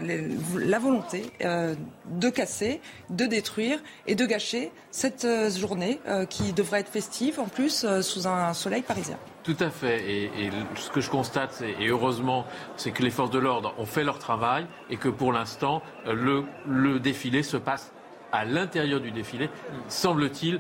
volonté 0.80 1.32
euh, 1.42 1.76
de 2.06 2.30
casser, 2.30 2.82
de 3.10 3.26
détruire 3.26 3.80
et 4.08 4.16
de 4.16 4.26
gâcher 4.26 4.72
cette 4.92 5.26
euh, 5.26 5.50
journée 5.50 6.00
euh, 6.08 6.26
qui 6.26 6.54
devrait 6.54 6.82
être 6.82 6.92
festive 6.92 7.40
en 7.40 7.48
plus 7.48 7.86
sous 8.02 8.28
un 8.28 8.54
soleil 8.54 8.82
parisien. 8.82 9.18
Tout 9.44 9.58
à 9.60 9.70
fait. 9.70 10.10
Et, 10.10 10.50
ce 10.76 10.90
que 10.90 11.02
je 11.02 11.10
constate, 11.10 11.64
et 11.80 11.88
heureusement, 11.88 12.46
c'est 12.78 12.92
que 12.92 13.04
les 13.04 13.12
forces 13.12 13.32
de 13.32 13.40
l'ordre 13.40 13.74
ont 13.78 13.86
fait 13.86 14.04
leur 14.04 14.20
travail 14.20 14.66
et 14.90 14.98
que 14.98 15.10
pour 15.10 15.32
l'instant, 15.32 15.82
le, 16.06 16.44
le 16.68 17.00
défilé 17.00 17.44
se 17.44 17.58
passe 17.58 17.92
à 18.32 18.44
l'intérieur 18.44 19.00
du 19.00 19.12
défilé, 19.12 19.50
semble-t-il, 19.88 20.60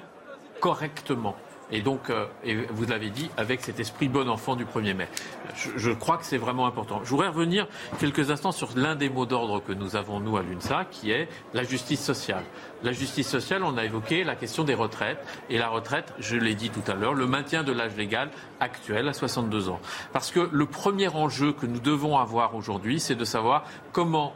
correctement. 0.59 1.35
Et 1.71 1.81
donc, 1.81 2.09
euh, 2.09 2.25
et 2.43 2.55
vous 2.55 2.85
l'avez 2.85 3.09
dit, 3.09 3.29
avec 3.37 3.61
cet 3.61 3.79
esprit 3.79 4.07
bon 4.07 4.29
enfant 4.29 4.55
du 4.55 4.65
1er 4.65 4.93
mai. 4.93 5.07
Je, 5.55 5.91
crois 5.91 6.17
que 6.17 6.25
c'est 6.25 6.37
vraiment 6.37 6.67
important. 6.67 7.01
Je 7.03 7.09
voudrais 7.09 7.29
revenir 7.29 7.67
quelques 7.99 8.29
instants 8.29 8.51
sur 8.51 8.69
l'un 8.75 8.95
des 8.95 9.09
mots 9.09 9.25
d'ordre 9.25 9.63
que 9.63 9.73
nous 9.73 9.95
avons, 9.95 10.19
nous, 10.19 10.37
à 10.37 10.43
l'UNSA, 10.43 10.85
qui 10.91 11.11
est 11.11 11.27
la 11.53 11.63
justice 11.63 12.03
sociale. 12.03 12.43
La 12.83 12.91
justice 12.91 13.27
sociale, 13.27 13.63
on 13.63 13.77
a 13.77 13.85
évoqué 13.85 14.23
la 14.23 14.35
question 14.35 14.63
des 14.63 14.75
retraites. 14.75 15.17
Et 15.49 15.57
la 15.57 15.69
retraite, 15.69 16.13
je 16.19 16.37
l'ai 16.37 16.55
dit 16.55 16.69
tout 16.69 16.83
à 16.89 16.93
l'heure, 16.93 17.13
le 17.13 17.25
maintien 17.25 17.63
de 17.63 17.71
l'âge 17.71 17.95
légal 17.95 18.29
actuel 18.59 19.07
à 19.07 19.13
62 19.13 19.69
ans. 19.69 19.79
Parce 20.13 20.31
que 20.31 20.49
le 20.51 20.65
premier 20.65 21.07
enjeu 21.07 21.51
que 21.51 21.65
nous 21.65 21.79
devons 21.79 22.17
avoir 22.17 22.55
aujourd'hui, 22.55 22.99
c'est 22.99 23.15
de 23.15 23.25
savoir 23.25 23.63
comment 23.91 24.33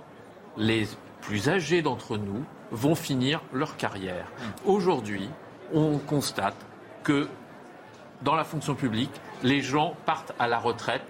les 0.58 0.88
plus 1.22 1.50
âgés 1.50 1.82
d'entre 1.82 2.18
nous 2.18 2.44
vont 2.72 2.96
finir 2.96 3.42
leur 3.54 3.78
carrière. 3.78 4.26
Aujourd'hui, 4.66 5.30
on 5.74 5.98
constate 5.98 6.56
que 7.04 7.28
dans 8.22 8.36
la 8.36 8.44
fonction 8.44 8.76
publique, 8.76 9.12
les 9.44 9.62
gens 9.62 9.96
partent 10.06 10.34
à 10.40 10.48
la 10.48 10.60
retraite 10.60 11.04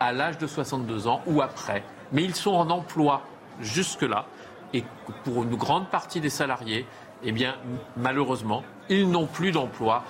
à 0.00 0.12
l'âge 0.12 0.38
de 0.38 0.46
62 0.46 1.06
ans 1.06 1.22
ou 1.26 1.42
après. 1.42 1.82
Mais 2.12 2.22
ils 2.22 2.34
sont 2.34 2.52
en 2.52 2.70
emploi 2.70 3.22
jusque-là. 3.60 4.26
Et 4.72 4.84
pour 5.24 5.42
une 5.42 5.56
grande 5.56 5.88
partie 5.88 6.20
des 6.20 6.30
salariés, 6.30 6.86
eh 7.22 7.32
bien, 7.32 7.56
malheureusement, 7.96 8.62
ils 8.88 9.10
n'ont 9.10 9.26
plus 9.26 9.50
d'emploi 9.50 10.04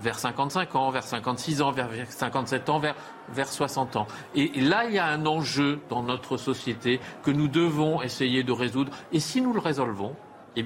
vers 0.00 0.18
55 0.18 0.74
ans, 0.74 0.90
vers 0.90 1.04
56 1.04 1.62
ans, 1.62 1.70
vers 1.70 1.88
57 2.08 2.68
ans, 2.68 2.78
vers, 2.80 2.96
vers 3.28 3.48
60 3.48 3.96
ans. 3.96 4.06
Et 4.34 4.60
là, 4.60 4.84
il 4.86 4.94
y 4.94 4.98
a 4.98 5.06
un 5.06 5.26
enjeu 5.26 5.80
dans 5.88 6.02
notre 6.02 6.36
société 6.36 7.00
que 7.22 7.30
nous 7.30 7.48
devons 7.48 8.02
essayer 8.02 8.42
de 8.42 8.52
résoudre. 8.52 8.92
Et 9.12 9.20
si 9.20 9.40
nous 9.40 9.52
le 9.52 9.60
résolvons, 9.60 10.16
eh 10.56 10.64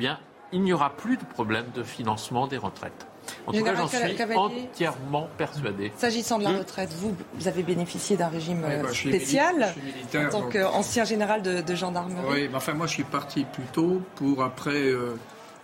il 0.52 0.62
n'y 0.62 0.72
aura 0.72 0.90
plus 0.90 1.16
de 1.16 1.24
problème 1.24 1.66
de 1.74 1.82
financement 1.82 2.46
des 2.46 2.56
retraites. 2.56 3.06
En 3.46 3.52
tout 3.52 3.62
cas, 3.62 3.74
j'en 3.74 3.88
suis 3.88 3.98
entièrement 4.34 5.28
persuadé. 5.36 5.92
S'agissant 5.96 6.38
de 6.38 6.44
la 6.44 6.58
retraite, 6.58 6.90
vous, 6.98 7.14
vous 7.34 7.48
avez 7.48 7.62
bénéficié 7.62 8.16
d'un 8.16 8.28
régime 8.28 8.62
bah, 8.62 8.92
spécial 8.92 9.74
en 10.14 10.28
tant 10.30 10.48
qu'ancien 10.48 11.04
général 11.04 11.42
de, 11.42 11.74
gendarmerie. 11.74 12.26
Oui, 12.30 12.50
enfin 12.54 12.72
moi 12.72 12.86
je 12.86 12.92
suis 12.92 13.04
parti 13.04 13.44
plus 13.44 13.66
tôt 13.72 14.00
pour 14.14 14.42
après 14.42 14.90
euh, 14.90 15.16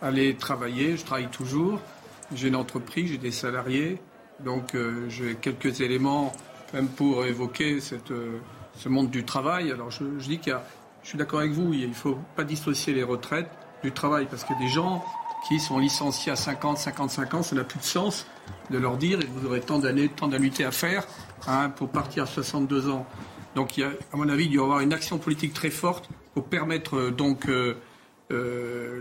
aller 0.03 0.35
travailler. 0.35 0.97
Je 0.97 1.05
travaille 1.05 1.29
toujours. 1.29 1.81
J'ai 2.35 2.49
une 2.49 2.57
entreprise, 2.57 3.11
j'ai 3.11 3.19
des 3.19 3.31
salariés. 3.31 3.99
Donc 4.41 4.75
euh, 4.75 5.09
j'ai 5.09 5.37
quelques 5.37 5.81
éléments 5.81 6.33
même 6.75 6.89
pour 6.89 7.25
évoquer 7.25 7.81
cette, 7.81 8.11
euh, 8.11 8.39
ce 8.77 8.89
monde 8.89 9.11
du 9.11 9.25
travail. 9.25 9.71
Alors 9.71 9.91
je, 9.91 10.05
je 10.19 10.29
dis 10.29 10.39
qu'il 10.39 10.57
je 11.03 11.09
suis 11.09 11.19
d'accord 11.19 11.41
avec 11.41 11.53
vous, 11.53 11.73
il 11.73 11.89
ne 11.89 11.95
faut 11.95 12.19
pas 12.37 12.45
dissocier 12.45 12.95
les 12.95 13.03
retraites 13.03 13.51
du 13.83 13.93
travail 13.93 14.27
parce 14.31 14.45
que 14.45 14.57
des 14.59 14.69
gens 14.69 15.05
qui 15.49 15.61
sont 15.61 15.79
licenciés 15.79 16.33
à 16.33 16.37
50, 16.37 16.79
55 16.79 17.35
ans, 17.35 17.43
ça 17.43 17.57
n'a 17.57 17.65
plus 17.65 17.79
de 17.79 17.85
sens 17.85 18.27
de 18.71 18.79
leur 18.79 18.97
dire 18.97 19.21
et 19.21 19.27
vous 19.27 19.47
aurez 19.47 19.61
tant 19.61 19.79
d'années, 19.79 20.09
tant 20.09 20.29
d'annuités 20.29 20.65
à 20.65 20.71
faire 20.71 21.07
hein, 21.47 21.71
pour 21.71 21.89
partir 21.89 22.25
à 22.25 22.27
62 22.27 22.91
ans. 22.91 23.07
Donc, 23.55 23.79
à 23.79 24.17
mon 24.17 24.29
avis, 24.29 24.47
il 24.47 24.53
doit 24.53 24.63
y 24.63 24.65
avoir 24.65 24.81
une 24.81 24.93
action 24.93 25.19
politique 25.19 25.53
très 25.53 25.71
forte 25.71 26.09
pour 26.35 26.45
permettre 26.45 26.97
euh, 26.97 27.11
donc, 27.11 27.49
euh, 27.49 27.75
euh, 28.31 29.01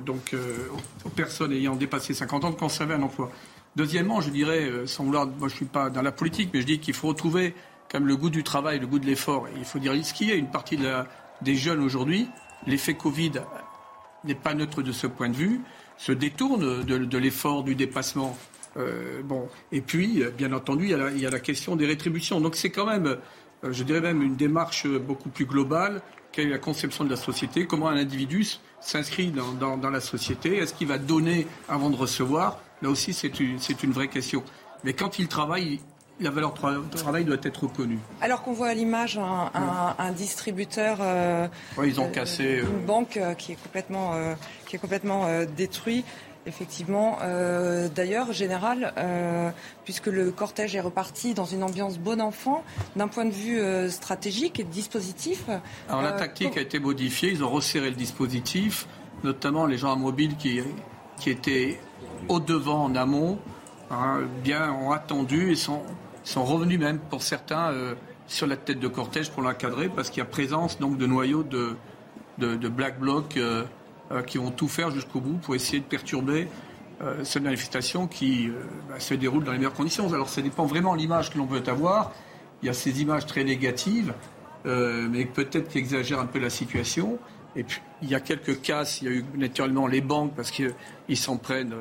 aux 1.05 1.09
personnes 1.09 1.53
ayant 1.53 1.75
dépassé 1.75 2.13
50 2.13 2.45
ans 2.45 2.49
de 2.49 2.55
conserver 2.55 2.95
un 2.95 3.01
emploi. 3.01 3.31
Deuxièmement, 3.77 4.19
je 4.19 4.29
dirais, 4.29 4.69
sans 4.85 5.05
vouloir, 5.05 5.25
moi 5.25 5.47
je 5.47 5.53
ne 5.53 5.57
suis 5.57 5.65
pas 5.65 5.89
dans 5.89 6.01
la 6.01 6.11
politique, 6.11 6.49
mais 6.53 6.59
je 6.59 6.65
dis 6.65 6.79
qu'il 6.79 6.93
faut 6.93 7.07
retrouver 7.07 7.55
quand 7.89 7.99
même 7.99 8.09
le 8.09 8.17
goût 8.17 8.29
du 8.29 8.43
travail, 8.43 8.79
le 8.79 8.87
goût 8.87 8.99
de 8.99 9.05
l'effort. 9.05 9.47
il 9.55 9.63
faut 9.63 9.79
dire 9.79 9.93
ce 10.05 10.13
qu'il 10.13 10.27
y 10.27 10.31
a 10.33 10.35
une 10.35 10.51
partie 10.51 10.77
des 11.41 11.55
jeunes 11.55 11.79
aujourd'hui, 11.79 12.27
l'effet 12.67 12.95
Covid 12.95 13.31
n'est 14.25 14.35
pas 14.35 14.53
neutre 14.53 14.81
de 14.81 14.91
ce 14.91 15.07
point 15.07 15.29
de 15.29 15.35
vue 15.35 15.61
se 16.01 16.11
détourne 16.11 16.83
de, 16.83 17.17
l'effort 17.17 17.63
du 17.63 17.75
dépassement. 17.75 18.35
Euh, 18.75 19.21
bon. 19.23 19.47
Et 19.71 19.81
puis, 19.81 20.23
bien 20.35 20.51
entendu, 20.51 20.85
il 20.85 21.19
y, 21.21 21.25
a 21.27 21.29
la, 21.29 21.39
question 21.39 21.75
des 21.75 21.85
rétributions. 21.85 22.41
Donc 22.41 22.55
c'est 22.55 22.71
quand 22.71 22.87
même, 22.87 23.05
euh, 23.63 23.71
je 23.71 23.83
dirais 23.83 24.01
même, 24.01 24.23
une 24.23 24.35
démarche 24.35 24.87
beaucoup 24.87 25.29
plus 25.29 25.45
globale. 25.45 26.01
Quelle 26.31 26.47
est 26.47 26.51
la 26.51 26.57
conception 26.57 27.03
de 27.03 27.09
la 27.11 27.17
société? 27.17 27.67
Comment 27.67 27.87
un 27.87 27.97
individu 27.97 28.47
s'inscrit 28.79 29.31
dans, 29.31 29.89
la 29.91 29.99
société? 29.99 30.57
Est-ce 30.57 30.73
qu'il 30.73 30.87
va 30.87 30.97
donner 30.97 31.45
avant 31.69 31.91
de 31.91 31.95
recevoir? 31.95 32.59
Là 32.81 32.89
aussi, 32.89 33.13
c'est 33.13 33.39
une, 33.39 33.59
une 33.83 33.91
vraie 33.91 34.07
question. 34.07 34.43
Mais 34.83 34.93
quand 34.93 35.19
il 35.19 35.27
travaille, 35.27 35.81
la 36.19 36.31
valeur 36.31 36.53
de 36.53 36.97
travail 36.97 37.25
doit 37.25 37.37
être 37.43 37.63
reconnue. 37.63 37.99
Alors 38.21 38.41
qu'on 38.41 38.53
voit 38.53 38.69
à 38.69 38.73
l'image 38.73 39.19
un, 39.19 40.11
distributeur, 40.13 40.97
euh, 41.01 41.47
ils 41.83 41.99
ont 41.99 42.09
cassé 42.09 42.61
une 42.63 42.85
banque 42.85 43.19
qui 43.37 43.51
est 43.51 43.61
complètement, 43.61 44.13
qui 44.71 44.77
est 44.77 44.79
complètement 44.79 45.27
détruit. 45.55 46.03
Effectivement. 46.47 47.19
D'ailleurs, 47.93 48.33
général, 48.33 48.95
puisque 49.83 50.07
le 50.07 50.31
cortège 50.31 50.75
est 50.75 50.81
reparti 50.81 51.35
dans 51.35 51.45
une 51.45 51.61
ambiance 51.61 51.99
bon 51.99 52.19
enfant, 52.19 52.63
d'un 52.95 53.07
point 53.07 53.25
de 53.25 53.31
vue 53.31 53.61
stratégique 53.91 54.59
et 54.59 54.63
de 54.63 54.71
dispositif. 54.71 55.43
Alors 55.87 56.01
la 56.01 56.13
tactique 56.13 56.57
a 56.57 56.61
été 56.61 56.79
modifiée. 56.79 57.29
Ils 57.29 57.43
ont 57.43 57.49
resserré 57.51 57.91
le 57.91 57.95
dispositif, 57.95 58.87
notamment 59.23 59.67
les 59.67 59.77
gens 59.77 59.93
à 59.93 59.95
mobile 59.95 60.35
qui, 60.35 60.61
qui 61.19 61.29
étaient 61.29 61.79
au 62.27 62.39
devant 62.39 62.85
en 62.85 62.95
amont, 62.95 63.37
hein, 63.91 64.21
bien 64.43 64.73
ont 64.73 64.91
attendu 64.91 65.51
et 65.51 65.55
sont, 65.55 65.83
sont 66.23 66.43
revenus 66.43 66.79
même 66.79 66.97
pour 66.97 67.21
certains 67.21 67.71
sur 68.31 68.47
la 68.47 68.55
tête 68.55 68.79
de 68.79 68.87
cortège 68.87 69.29
pour 69.29 69.43
l'encadrer 69.43 69.89
parce 69.89 70.09
qu'il 70.09 70.19
y 70.19 70.21
a 70.21 70.29
présence 70.29 70.79
donc 70.79 70.97
de 70.97 71.05
noyaux 71.05 71.43
de, 71.43 71.75
de, 72.37 72.69
black 72.69 72.99
blocs 72.99 73.35
euh, 73.37 73.63
euh, 73.63 73.65
qui 74.25 74.37
vont 74.37 74.51
tout 74.51 74.67
faire 74.67 74.91
jusqu'au 74.91 75.19
bout 75.19 75.37
pour 75.37 75.55
essayer 75.55 75.79
de 75.79 75.85
perturber 75.85 76.47
euh, 77.01 77.23
cette 77.23 77.43
manifestation 77.43 78.07
qui 78.07 78.49
bah, 78.89 78.99
se 78.99 79.13
déroule 79.13 79.43
dans 79.43 79.51
les 79.51 79.57
meilleures 79.57 79.73
conditions. 79.73 80.11
Alors 80.13 80.29
ça 80.29 80.41
dépend 80.41 80.65
vraiment 80.65 80.93
de 80.95 80.99
l'image 80.99 81.29
que 81.29 81.37
l'on 81.37 81.47
peut 81.47 81.63
avoir. 81.67 82.11
Il 82.61 82.67
y 82.67 82.69
a 82.69 82.73
ces 82.73 83.01
images 83.01 83.25
très 83.25 83.43
négatives, 83.43 84.13
mais 84.65 85.25
peut-être 85.25 85.69
qui 85.69 85.79
exagèrent 85.79 86.19
un 86.19 86.27
peu 86.27 86.37
la 86.37 86.51
situation. 86.51 87.17
Et 87.55 87.63
puis 87.63 87.81
il 88.03 88.09
y 88.09 88.13
a 88.13 88.19
quelques 88.19 88.61
casses. 88.61 89.01
Il 89.01 89.07
y 89.07 89.11
a 89.11 89.13
eu 89.15 89.25
naturellement 89.35 89.87
les 89.87 90.01
banques 90.01 90.33
parce 90.35 90.51
qu'ils 90.51 91.17
s'en 91.17 91.37
prennent 91.37 91.73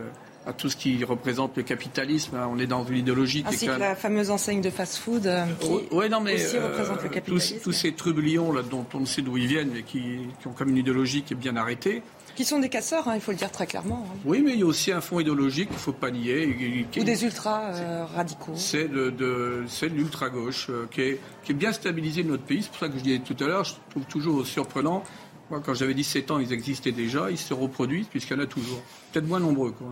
à 0.47 0.53
tout 0.53 0.69
ce 0.69 0.77
qui 0.77 1.05
représente 1.05 1.57
le 1.57 1.63
capitalisme. 1.63 2.39
On 2.51 2.59
est 2.59 2.67
dans 2.67 2.85
une 2.85 2.99
idéologie 2.99 3.45
Ainsi 3.47 3.59
qui 3.59 3.65
est 3.67 3.69
que 3.69 3.81
la 3.81 3.95
fameuse 3.95 4.31
enseigne 4.31 4.61
de 4.61 4.71
fast-food 4.71 5.27
euh, 5.27 5.45
qui 5.61 5.95
ouais, 5.95 6.09
non, 6.09 6.21
mais, 6.21 6.35
aussi 6.35 6.57
euh, 6.57 6.67
représente 6.67 7.03
le 7.03 7.09
capitalisme. 7.09 7.59
Tous, 7.63 7.73
ces 7.73 7.93
trublions 7.93 8.53
là, 8.53 8.63
dont 8.63 8.87
on 8.95 9.01
ne 9.01 9.07
sait 9.07 9.23
d'où 9.23 9.37
ils 9.37 9.47
viennent, 9.47 9.71
mais 9.73 9.83
qui, 9.83 10.21
ont 10.47 10.53
comme 10.53 10.71
une 10.71 10.79
idéologie 10.79 11.23
qui 11.23 11.35
est 11.35 11.37
bien 11.37 11.57
arrêtée. 11.57 12.03
Qui 12.37 12.45
sont 12.45 12.59
des 12.59 12.69
casseurs, 12.69 13.07
hein, 13.09 13.17
il 13.17 13.21
faut 13.21 13.33
le 13.33 13.37
dire 13.37 13.51
très 13.51 13.67
clairement. 13.67 14.07
Hein. 14.09 14.19
Oui, 14.25 14.41
mais 14.43 14.53
il 14.53 14.61
y 14.61 14.63
a 14.63 14.67
aussi 14.67 14.93
un 14.93 15.01
fond 15.01 15.21
idéologique 15.21 15.69
qu'il 15.69 15.77
ne 15.77 15.83
faut 15.83 15.93
pas 15.93 16.11
nier. 16.11 16.87
Ou 16.97 17.05
des 17.05 17.25
ultra-radicaux. 17.25 18.53
c'est 18.55 18.89
de, 18.89 19.11
de 19.11 19.65
l'ultra-gauche 19.89 20.69
euh, 20.71 20.87
qui, 20.91 21.03
est, 21.03 21.21
qui 21.45 21.53
est 21.53 21.55
bien 21.55 21.73
stabilisé 21.73 22.23
dans 22.23 22.31
notre 22.31 22.45
pays. 22.45 22.63
C'est 22.63 22.71
pour 22.71 22.79
ça 22.79 22.89
que 22.89 22.99
je 22.99 23.03
disais 23.03 23.19
tout 23.19 23.37
à 23.45 23.47
l'heure, 23.47 23.65
je 23.65 23.75
trouve 23.91 24.05
toujours 24.05 24.47
surprenant 24.47 25.03
moi, 25.51 25.61
quand 25.65 25.75
j'avais 25.75 25.95
17 25.95 26.31
ans, 26.31 26.39
ils 26.39 26.53
existaient 26.53 26.93
déjà, 26.93 27.31
ils 27.31 27.39
se 27.39 27.53
reproduisent 27.53 28.07
puisqu'il 28.07 28.37
y 28.37 28.41
en 28.41 28.43
a 28.43 28.47
toujours. 28.47 28.81
Peut-être 29.13 29.27
moins 29.27 29.41
nombreux. 29.41 29.73
Quoi. 29.73 29.89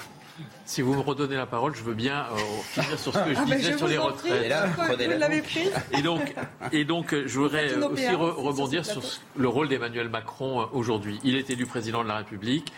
Si 0.64 0.80
vous 0.80 0.94
me 0.94 1.00
redonnez 1.00 1.36
la 1.36 1.44
parole, 1.44 1.74
je 1.74 1.82
veux 1.82 1.92
bien 1.92 2.24
euh, 2.32 2.38
finir 2.64 2.98
sur 2.98 3.12
ce 3.12 3.18
que 3.18 3.34
je 3.34 3.38
ah, 3.38 3.44
disais 3.44 3.76
sur 3.76 3.86
les 3.86 3.98
retraites. 3.98 4.48
Là, 4.48 4.66
vous 4.66 5.18
l'avez 5.18 5.42
pris. 5.42 5.68
Et 5.92 6.00
donc, 6.00 6.34
et 6.72 6.84
donc, 6.86 7.14
je 7.14 7.38
voudrais 7.38 7.74
aussi 7.74 8.08
rebondir 8.08 8.84
sur 8.84 9.02
le 9.36 9.48
rôle 9.48 9.68
d'Emmanuel 9.68 10.08
Macron 10.08 10.62
euh, 10.62 10.66
aujourd'hui. 10.72 11.20
Il 11.22 11.36
est 11.36 11.50
élu 11.50 11.66
président 11.66 12.02
de 12.02 12.08
la 12.08 12.16
République. 12.16 12.72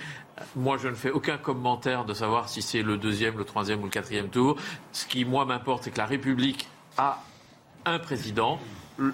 Moi, 0.57 0.79
je 0.79 0.89
ne 0.89 0.95
fais 0.95 1.11
aucun 1.11 1.39
commentaire 1.39 2.05
de 2.05 2.13
savoir 2.13 2.49
si 2.49 2.61
c'est 2.61 2.83
le 2.83 2.97
deuxième, 2.97 3.39
le 3.39 3.45
troisième 3.45 3.81
ou 3.81 3.85
le 3.85 3.91
quatrième 3.91 4.29
tour. 4.29 4.57
Ce 4.91 5.07
qui, 5.07 5.25
moi, 5.25 5.45
m'importe, 5.45 5.85
c'est 5.85 5.91
que 5.93 5.99
la 5.99 6.07
République 6.07 6.67
a 6.99 7.23
un 7.87 8.01
président 8.01 8.59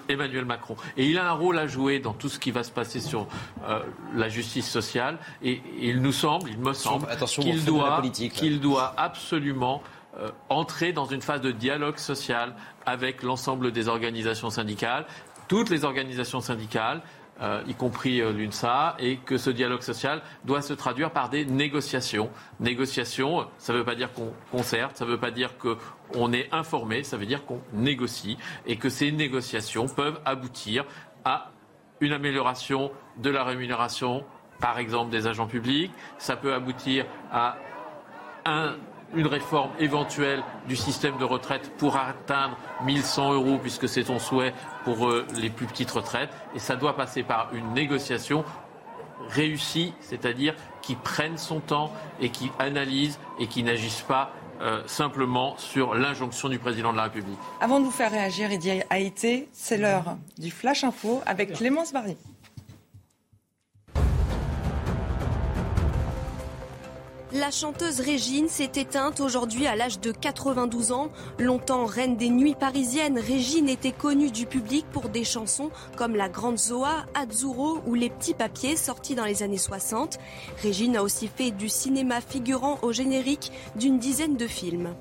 Emmanuel 0.09 0.45
Macron. 0.45 0.75
Et 0.97 1.07
il 1.07 1.17
a 1.17 1.29
un 1.29 1.33
rôle 1.33 1.57
à 1.57 1.67
jouer 1.67 1.99
dans 1.99 2.13
tout 2.13 2.29
ce 2.29 2.39
qui 2.39 2.51
va 2.51 2.63
se 2.63 2.71
passer 2.71 2.99
sur 2.99 3.27
euh, 3.67 3.79
la 4.15 4.29
justice 4.29 4.69
sociale. 4.69 5.17
Et, 5.43 5.61
il 5.79 6.01
nous 6.01 6.11
semble, 6.11 6.49
il 6.49 6.59
me 6.59 6.73
semble, 6.73 7.07
qu'il 7.27 7.65
doit, 7.65 8.01
qu'il 8.11 8.59
doit 8.59 8.93
absolument 8.97 9.81
euh, 10.17 10.29
entrer 10.49 10.93
dans 10.93 11.05
une 11.05 11.21
phase 11.21 11.41
de 11.41 11.51
dialogue 11.51 11.97
social 11.97 12.55
avec 12.85 13.23
l'ensemble 13.23 13.71
des 13.71 13.87
organisations 13.87 14.49
syndicales, 14.49 15.05
toutes 15.47 15.69
les 15.69 15.83
organisations 15.83 16.41
syndicales, 16.41 17.01
euh, 17.41 17.63
y 17.67 17.73
compris 17.73 18.21
euh, 18.21 18.31
l'UNSA, 18.31 18.95
et 18.99 19.17
que 19.17 19.37
ce 19.37 19.49
dialogue 19.49 19.81
social 19.81 20.21
doit 20.45 20.61
se 20.61 20.73
traduire 20.73 21.11
par 21.11 21.29
des 21.29 21.45
négociations. 21.45 22.29
Négociations, 22.59 23.47
ça 23.57 23.73
ne 23.73 23.79
veut 23.79 23.85
pas 23.85 23.95
dire 23.95 24.13
qu'on 24.13 24.31
concerte, 24.51 24.97
ça 24.97 25.05
ne 25.05 25.11
veut 25.11 25.19
pas 25.19 25.31
dire 25.31 25.57
qu'on 25.57 26.33
est 26.33 26.53
informé, 26.53 27.03
ça 27.03 27.17
veut 27.17 27.25
dire 27.25 27.45
qu'on 27.45 27.61
négocie, 27.73 28.37
et 28.65 28.77
que 28.77 28.89
ces 28.89 29.11
négociations 29.11 29.87
peuvent 29.87 30.19
aboutir 30.25 30.85
à 31.25 31.51
une 31.99 32.13
amélioration 32.13 32.91
de 33.17 33.29
la 33.29 33.43
rémunération, 33.43 34.23
par 34.59 34.79
exemple 34.79 35.11
des 35.11 35.27
agents 35.27 35.47
publics, 35.47 35.91
ça 36.17 36.35
peut 36.35 36.53
aboutir 36.53 37.05
à 37.31 37.57
un 38.45 38.75
une 39.15 39.27
réforme 39.27 39.71
éventuelle 39.79 40.43
du 40.67 40.75
système 40.75 41.17
de 41.17 41.23
retraite 41.23 41.71
pour 41.77 41.97
atteindre 41.97 42.57
1100 42.83 43.33
euros, 43.33 43.57
puisque 43.61 43.87
c'est 43.87 44.05
ton 44.05 44.19
souhait 44.19 44.53
pour 44.83 45.07
euh, 45.07 45.25
les 45.35 45.49
plus 45.49 45.65
petites 45.65 45.91
retraites. 45.91 46.29
Et 46.55 46.59
ça 46.59 46.75
doit 46.75 46.95
passer 46.95 47.23
par 47.23 47.49
une 47.53 47.73
négociation 47.73 48.43
réussie, 49.29 49.93
c'est-à-dire 49.99 50.55
qui 50.81 50.95
prenne 50.95 51.37
son 51.37 51.59
temps 51.59 51.93
et 52.19 52.29
qui 52.29 52.51
analyse 52.59 53.19
et 53.39 53.47
qui 53.47 53.63
n'agisse 53.63 54.01
pas 54.01 54.31
euh, 54.61 54.81
simplement 54.85 55.55
sur 55.57 55.95
l'injonction 55.95 56.49
du 56.49 56.59
président 56.59 56.91
de 56.91 56.97
la 56.97 57.03
République. 57.03 57.39
Avant 57.61 57.79
de 57.79 57.85
vous 57.85 57.91
faire 57.91 58.11
réagir, 58.11 58.51
Eddie 58.51 58.81
Haïté, 58.89 59.49
c'est 59.51 59.77
l'heure 59.77 60.17
du 60.37 60.51
Flash 60.51 60.83
Info 60.83 61.21
avec 61.25 61.53
Clémence 61.53 61.93
Barry. 61.93 62.17
La 67.33 67.49
chanteuse 67.49 68.01
Régine 68.01 68.49
s'est 68.49 68.73
éteinte 68.75 69.21
aujourd'hui 69.21 69.65
à 69.65 69.77
l'âge 69.77 70.01
de 70.01 70.11
92 70.11 70.91
ans. 70.91 71.09
Longtemps 71.39 71.85
reine 71.85 72.17
des 72.17 72.29
nuits 72.29 72.55
parisiennes, 72.55 73.17
Régine 73.17 73.69
était 73.69 73.93
connue 73.93 74.31
du 74.31 74.45
public 74.45 74.85
pour 74.91 75.07
des 75.07 75.23
chansons 75.23 75.71
comme 75.95 76.17
La 76.17 76.27
Grande 76.27 76.59
Zoa, 76.59 77.05
Azzurro 77.13 77.79
ou 77.85 77.95
Les 77.95 78.09
Petits 78.09 78.33
Papiers 78.33 78.75
sortis 78.75 79.15
dans 79.15 79.23
les 79.23 79.43
années 79.43 79.57
60. 79.57 80.19
Régine 80.61 80.97
a 80.97 81.03
aussi 81.03 81.29
fait 81.33 81.51
du 81.51 81.69
cinéma 81.69 82.19
figurant 82.19 82.79
au 82.81 82.91
générique 82.91 83.53
d'une 83.77 83.97
dizaine 83.97 84.35
de 84.35 84.47
films. 84.47 84.93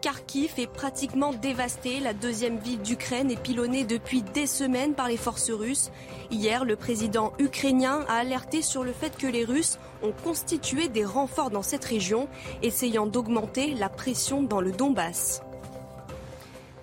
Kharkiv 0.00 0.54
est 0.58 0.66
pratiquement 0.66 1.32
dévastée. 1.32 2.00
La 2.00 2.14
deuxième 2.14 2.58
ville 2.58 2.80
d'Ukraine 2.80 3.30
est 3.30 3.40
pilonnée 3.40 3.84
depuis 3.84 4.22
des 4.22 4.46
semaines 4.46 4.94
par 4.94 5.08
les 5.08 5.18
forces 5.18 5.50
russes. 5.50 5.90
Hier, 6.30 6.64
le 6.64 6.76
président 6.76 7.32
ukrainien 7.38 8.04
a 8.08 8.14
alerté 8.14 8.62
sur 8.62 8.82
le 8.82 8.92
fait 8.92 9.16
que 9.16 9.26
les 9.26 9.44
Russes 9.44 9.78
ont 10.02 10.12
constitué 10.12 10.88
des 10.88 11.04
renforts 11.04 11.50
dans 11.50 11.62
cette 11.62 11.84
région, 11.84 12.28
essayant 12.62 13.06
d'augmenter 13.06 13.74
la 13.74 13.88
pression 13.88 14.42
dans 14.42 14.60
le 14.60 14.72
Donbass. 14.72 15.42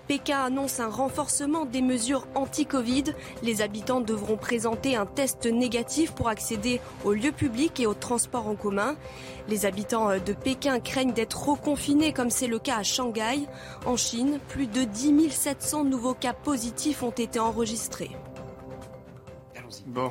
Pékin 0.08 0.42
annonce 0.42 0.80
un 0.80 0.88
renforcement 0.88 1.66
des 1.66 1.82
mesures 1.82 2.26
anti-Covid. 2.34 3.04
Les 3.42 3.60
habitants 3.60 4.00
devront 4.00 4.38
présenter 4.38 4.96
un 4.96 5.04
test 5.04 5.44
négatif 5.44 6.12
pour 6.12 6.28
accéder 6.28 6.80
aux 7.04 7.12
lieux 7.12 7.32
publics 7.32 7.78
et 7.78 7.86
aux 7.86 7.94
transports 7.94 8.48
en 8.48 8.54
commun. 8.54 8.96
Les 9.48 9.66
habitants 9.66 10.18
de 10.18 10.32
Pékin 10.32 10.80
craignent 10.80 11.12
d'être 11.12 11.48
reconfinés 11.48 12.14
comme 12.14 12.30
c'est 12.30 12.46
le 12.46 12.58
cas 12.58 12.78
à 12.78 12.82
Shanghai. 12.82 13.46
En 13.84 13.96
Chine, 13.96 14.40
plus 14.48 14.66
de 14.66 14.84
10 14.84 15.30
700 15.30 15.84
nouveaux 15.84 16.14
cas 16.14 16.32
positifs 16.32 17.02
ont 17.02 17.10
été 17.10 17.38
enregistrés. 17.38 18.10
Bon. 19.86 20.10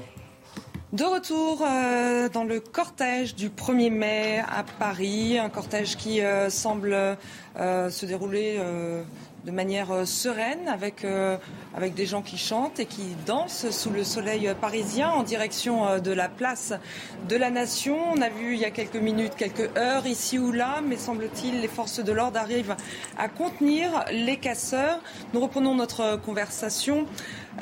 De 0.93 1.03
retour 1.03 1.61
euh, 1.63 2.29
dans 2.29 2.45
le 2.45 2.61
cortège 2.61 3.35
du 3.35 3.49
1er 3.49 3.91
mai 3.91 4.41
à 4.47 4.63
Paris, 4.63 5.37
un 5.37 5.49
cortège 5.49 5.97
qui 5.97 6.21
euh, 6.21 6.49
semble 6.49 7.17
euh, 7.59 7.89
se 7.89 8.05
dérouler 8.05 8.57
de 9.47 9.51
manière 9.53 9.91
euh, 9.91 10.03
sereine 10.03 10.67
avec, 10.67 11.05
euh, 11.05 11.37
avec 11.73 11.93
des 11.93 12.05
gens 12.05 12.21
qui 12.21 12.37
chantent 12.37 12.81
et 12.81 12.85
qui 12.85 13.15
dansent 13.25 13.69
sous 13.69 13.89
le 13.89 14.03
soleil 14.03 14.53
parisien 14.59 15.09
en 15.09 15.23
direction 15.23 15.87
euh, 15.87 15.99
de 15.99 16.11
la 16.11 16.27
place 16.27 16.73
de 17.29 17.35
la 17.37 17.49
Nation. 17.49 17.97
On 18.11 18.21
a 18.21 18.27
vu 18.27 18.55
il 18.55 18.59
y 18.59 18.65
a 18.65 18.71
quelques 18.71 18.97
minutes, 18.97 19.35
quelques 19.37 19.69
heures 19.77 20.05
ici 20.05 20.37
ou 20.37 20.51
là, 20.51 20.81
mais 20.85 20.97
semble-t-il 20.97 21.61
les 21.61 21.69
forces 21.69 22.03
de 22.03 22.11
l'ordre 22.11 22.37
arrivent 22.37 22.75
à 23.17 23.29
contenir 23.29 24.03
les 24.11 24.35
casseurs. 24.35 24.99
Nous 25.33 25.39
reprenons 25.39 25.75
notre 25.75 26.19
conversation 26.25 27.05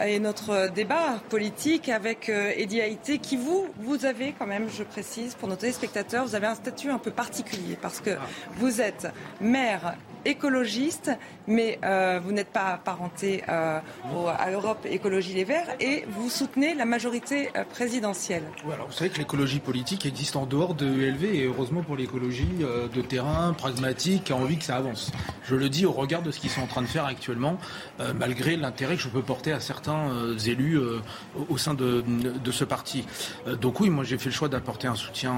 et 0.03 0.19
notre 0.19 0.69
débat 0.73 1.19
politique 1.29 1.89
avec 1.89 2.29
Eddie 2.29 2.81
Haïté 2.81 3.19
qui 3.19 3.37
vous, 3.37 3.67
vous 3.77 4.05
avez 4.05 4.33
quand 4.37 4.47
même, 4.47 4.67
je 4.69 4.83
précise, 4.83 5.35
pour 5.35 5.47
nos 5.47 5.55
téléspectateurs, 5.55 6.25
vous 6.25 6.35
avez 6.35 6.47
un 6.47 6.55
statut 6.55 6.89
un 6.89 6.97
peu 6.97 7.11
particulier 7.11 7.77
parce 7.81 7.99
que 7.99 8.11
vous 8.57 8.81
êtes 8.81 9.07
maire 9.41 9.95
écologiste, 10.25 11.11
mais 11.47 11.79
euh, 11.83 12.19
vous 12.21 12.31
n'êtes 12.31 12.49
pas 12.49 12.73
apparenté 12.73 13.43
euh, 13.47 13.79
à 14.37 14.51
Europe 14.51 14.85
Écologie 14.89 15.33
Les 15.33 15.43
Verts 15.43 15.75
et 15.79 16.05
vous 16.09 16.29
soutenez 16.29 16.73
la 16.73 16.85
majorité 16.85 17.49
euh, 17.55 17.63
présidentielle. 17.63 18.43
Oui, 18.65 18.73
alors 18.73 18.87
vous 18.87 18.93
savez 18.93 19.11
que 19.11 19.19
l'écologie 19.19 19.59
politique 19.59 20.05
existe 20.05 20.35
en 20.35 20.45
dehors 20.45 20.73
de 20.73 20.85
ELV 20.85 21.23
et 21.25 21.45
heureusement 21.45 21.83
pour 21.83 21.95
l'écologie 21.95 22.47
de 22.93 23.01
terrain, 23.01 23.53
pragmatique, 23.53 24.25
qui 24.25 24.33
a 24.33 24.35
envie 24.35 24.57
que 24.57 24.63
ça 24.63 24.77
avance. 24.77 25.11
Je 25.43 25.55
le 25.55 25.69
dis 25.69 25.85
au 25.85 25.91
regard 25.91 26.23
de 26.23 26.31
ce 26.31 26.39
qu'ils 26.39 26.49
sont 26.49 26.61
en 26.61 26.67
train 26.67 26.81
de 26.81 26.87
faire 26.87 27.05
actuellement, 27.05 27.57
malgré 28.15 28.55
l'intérêt 28.55 28.95
que 28.95 29.01
je 29.01 29.09
peux 29.09 29.21
porter 29.21 29.51
à 29.51 29.59
certains 29.59 29.84
élus 30.45 30.79
au 31.49 31.57
sein 31.57 31.73
de, 31.73 32.03
ce 32.51 32.63
parti. 32.63 33.05
donc 33.61 33.79
oui, 33.79 33.89
moi 33.89 34.03
j'ai 34.03 34.17
fait 34.17 34.29
le 34.29 34.35
choix 34.35 34.47
d'apporter 34.47 34.87
un 34.87 34.95
soutien 34.95 35.33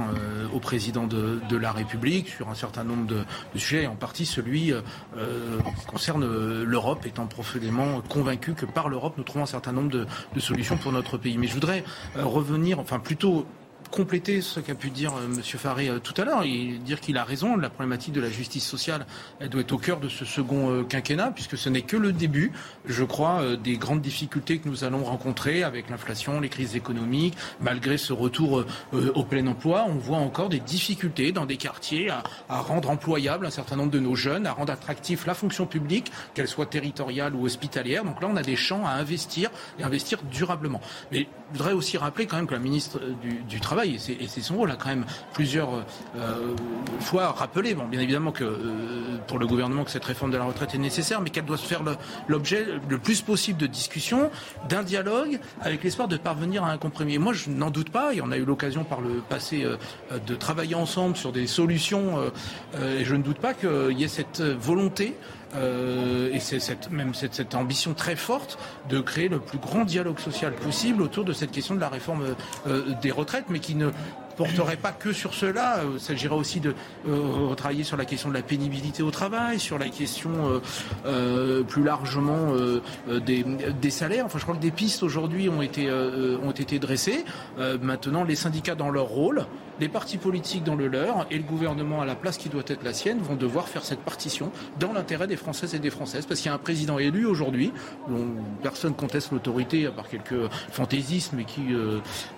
au 0.53 0.59
président 0.59 1.07
de, 1.07 1.57
la 1.57 1.71
République 1.71 2.29
sur 2.29 2.49
un 2.49 2.55
certain 2.55 2.83
nombre 2.83 3.07
de, 3.07 3.23
sujets, 3.55 3.83
et 3.83 3.87
en 3.87 3.95
partie 3.95 4.25
celui 4.25 4.71
euh, 5.17 5.59
concerne 5.87 6.25
l'Europe, 6.63 7.05
étant 7.05 7.27
profondément 7.27 8.01
convaincu 8.01 8.53
que 8.53 8.65
par 8.65 8.89
l'Europe, 8.89 9.15
nous 9.17 9.23
trouvons 9.23 9.43
un 9.43 9.47
certain 9.47 9.71
nombre 9.71 9.89
de, 9.89 10.05
solutions 10.39 10.77
pour 10.77 10.91
notre 10.91 11.17
pays. 11.17 11.37
Mais 11.37 11.47
je 11.47 11.53
voudrais 11.53 11.83
euh, 12.15 12.25
revenir, 12.25 12.79
enfin 12.79 12.99
plutôt 12.99 13.45
compléter 13.89 14.41
ce 14.41 14.59
qu'a 14.59 14.75
pu 14.75 14.89
dire 14.89 15.13
M. 15.23 15.41
Faré 15.41 15.89
tout 16.03 16.13
à 16.21 16.25
l'heure 16.25 16.43
et 16.43 16.77
dire 16.83 16.99
qu'il 16.99 17.17
a 17.17 17.23
raison. 17.23 17.57
La 17.57 17.69
problématique 17.69 18.13
de 18.13 18.21
la 18.21 18.29
justice 18.29 18.65
sociale, 18.65 19.05
elle 19.39 19.49
doit 19.49 19.61
être 19.61 19.71
au 19.71 19.77
cœur 19.77 19.99
de 19.99 20.09
ce 20.09 20.25
second 20.25 20.83
quinquennat, 20.83 21.31
puisque 21.31 21.57
ce 21.57 21.69
n'est 21.69 21.81
que 21.81 21.97
le 21.97 22.11
début, 22.11 22.51
je 22.85 23.03
crois, 23.03 23.55
des 23.55 23.77
grandes 23.77 24.01
difficultés 24.01 24.59
que 24.59 24.69
nous 24.69 24.83
allons 24.83 25.03
rencontrer 25.03 25.63
avec 25.63 25.89
l'inflation, 25.89 26.39
les 26.39 26.49
crises 26.49 26.75
économiques. 26.75 27.35
Malgré 27.59 27.97
ce 27.97 28.13
retour 28.13 28.63
au 28.93 29.23
plein 29.23 29.45
emploi, 29.47 29.85
on 29.87 29.95
voit 29.95 30.17
encore 30.17 30.49
des 30.49 30.59
difficultés 30.59 31.31
dans 31.31 31.45
des 31.45 31.57
quartiers 31.57 32.09
à, 32.09 32.23
à 32.49 32.61
rendre 32.61 32.89
employable 32.89 33.45
un 33.45 33.51
certain 33.51 33.75
nombre 33.75 33.91
de 33.91 33.99
nos 33.99 34.15
jeunes, 34.15 34.45
à 34.45 34.53
rendre 34.53 34.73
attractif 34.73 35.25
la 35.25 35.33
fonction 35.33 35.65
publique, 35.65 36.11
qu'elle 36.33 36.47
soit 36.47 36.65
territoriale 36.65 37.35
ou 37.35 37.45
hospitalière. 37.45 38.03
Donc 38.03 38.21
là, 38.21 38.27
on 38.31 38.35
a 38.35 38.43
des 38.43 38.55
champs 38.55 38.85
à 38.85 38.91
investir 38.91 39.49
et 39.79 39.83
investir 39.83 40.19
durablement. 40.31 40.81
Mais 41.11 41.27
je 41.53 41.57
voudrais 41.57 41.73
aussi 41.73 41.97
rappeler 41.97 42.25
quand 42.25 42.37
même 42.37 42.47
que 42.47 42.53
la 42.53 42.59
ministre 42.59 42.99
du, 43.47 43.59
Travail, 43.59 43.76
et 43.85 43.97
c'est 43.99 44.41
son 44.41 44.57
rôle, 44.57 44.71
a 44.71 44.75
quand 44.75 44.89
même 44.89 45.05
plusieurs 45.33 45.69
euh, 46.15 46.55
fois 46.99 47.31
rappelé, 47.31 47.75
bien 47.75 47.99
évidemment 47.99 48.31
que 48.31 48.43
euh, 48.43 49.17
pour 49.27 49.39
le 49.39 49.47
gouvernement 49.47 49.83
que 49.83 49.91
cette 49.91 50.05
réforme 50.05 50.31
de 50.31 50.37
la 50.37 50.43
retraite 50.43 50.73
est 50.75 50.79
nécessaire, 50.79 51.21
mais 51.21 51.29
qu'elle 51.29 51.45
doit 51.45 51.57
se 51.57 51.65
faire 51.65 51.81
l'objet 52.27 52.65
le, 52.89 52.97
plus 52.97 53.21
possible 53.21 53.59
de 53.59 53.67
discussions, 53.67 54.31
d'un 54.69 54.83
dialogue, 54.83 55.39
avec 55.61 55.83
l'espoir 55.83 56.07
de 56.07 56.17
parvenir 56.17 56.63
à 56.63 56.71
un 56.71 56.77
compromis. 56.77 57.17
moi, 57.17 57.33
je 57.33 57.49
n'en 57.49 57.69
doute 57.69 57.89
pas, 57.89 58.13
et 58.13 58.21
on 58.21 58.31
a 58.31 58.37
eu 58.37 58.45
l'occasion 58.45 58.83
par 58.83 59.01
le 59.01 59.21
passé 59.29 59.63
euh, 59.63 59.77
de 60.25 60.35
travailler 60.35 60.75
ensemble 60.75 61.15
sur 61.15 61.31
des 61.31 61.47
solutions, 61.47 62.31
et 62.75 63.03
je 63.03 63.15
ne 63.15 63.21
doute 63.21 63.37
pas 63.39 63.53
qu'il 63.53 63.97
y 63.97 64.03
ait 64.03 64.07
cette 64.07 64.41
volonté 64.41 65.15
euh, 65.55 66.29
et 66.33 66.39
c'est 66.39 66.59
cette, 66.59 66.91
même 66.91 67.13
cette, 67.13 67.55
ambition 67.55 67.93
très 67.93 68.15
forte 68.15 68.57
de 68.89 68.99
créer 68.99 69.29
le 69.29 69.39
plus 69.39 69.57
grand 69.57 69.85
dialogue 69.85 70.19
social 70.19 70.53
possible 70.53 71.01
autour 71.01 71.23
de 71.23 71.33
cette 71.33 71.51
question 71.51 71.75
de 71.75 71.79
la 71.79 71.89
réforme 71.89 72.35
euh, 72.67 72.93
des 73.01 73.11
retraites, 73.11 73.45
mais 73.49 73.59
qui 73.59 73.75
ne 73.75 73.89
porterait 74.37 74.77
pas 74.77 74.91
que 74.91 75.11
sur 75.11 75.33
cela. 75.33 75.81
Il 75.93 75.99
s'agira 75.99 76.35
aussi 76.35 76.59
de 76.59 76.73
euh, 77.07 77.53
travailler 77.55 77.83
sur 77.83 77.97
la 77.97 78.05
question 78.05 78.29
de 78.29 78.33
la 78.35 78.41
pénibilité 78.41 79.03
au 79.03 79.11
travail, 79.11 79.59
sur 79.59 79.77
la 79.77 79.89
question 79.89 80.31
euh, 80.31 80.59
euh, 81.05 81.63
plus 81.63 81.83
largement 81.83 82.53
des, 83.07 83.89
salaires. 83.89 84.25
Enfin, 84.25 84.37
je 84.37 84.43
crois 84.43 84.55
que 84.55 84.61
des 84.61 84.71
pistes 84.71 85.01
aujourd'hui 85.01 85.49
ont 85.49 85.61
été 85.61 85.89
ont 85.89 86.51
été 86.51 86.77
dressées. 86.77 87.25
maintenant, 87.81 88.23
les 88.23 88.35
syndicats 88.35 88.75
dans 88.75 88.89
leur 88.89 89.05
rôle, 89.05 89.45
les 89.79 89.89
partis 89.89 90.17
politiques 90.17 90.63
dans 90.63 90.75
le 90.75 90.87
leur 90.87 91.25
et 91.31 91.37
le 91.37 91.43
gouvernement 91.43 92.01
à 92.01 92.05
la 92.05 92.15
place 92.15 92.37
qui 92.37 92.49
doit 92.49 92.63
être 92.67 92.83
la 92.83 92.93
sienne 92.93 93.19
vont 93.19 93.35
devoir 93.35 93.67
faire 93.67 93.83
cette 93.83 93.99
partition 93.99 94.51
dans 94.79 94.93
l'intérêt 94.93 95.27
des 95.27 95.35
Françaises 95.35 95.73
et 95.73 95.79
des 95.79 95.89
Françaises, 95.89 96.25
parce 96.25 96.41
qu'il 96.41 96.49
y 96.49 96.51
a 96.51 96.55
un 96.55 96.59
président 96.59 96.99
élu 96.99 97.25
aujourd'hui 97.25 97.71
dont 98.07 98.27
personne 98.61 98.93
conteste 98.93 99.31
l'autorité 99.31 99.87
à 99.87 99.91
part 99.91 100.07
quelques 100.07 100.51
fantaisismes 100.71 101.39
et 101.39 101.45
qui 101.45 101.61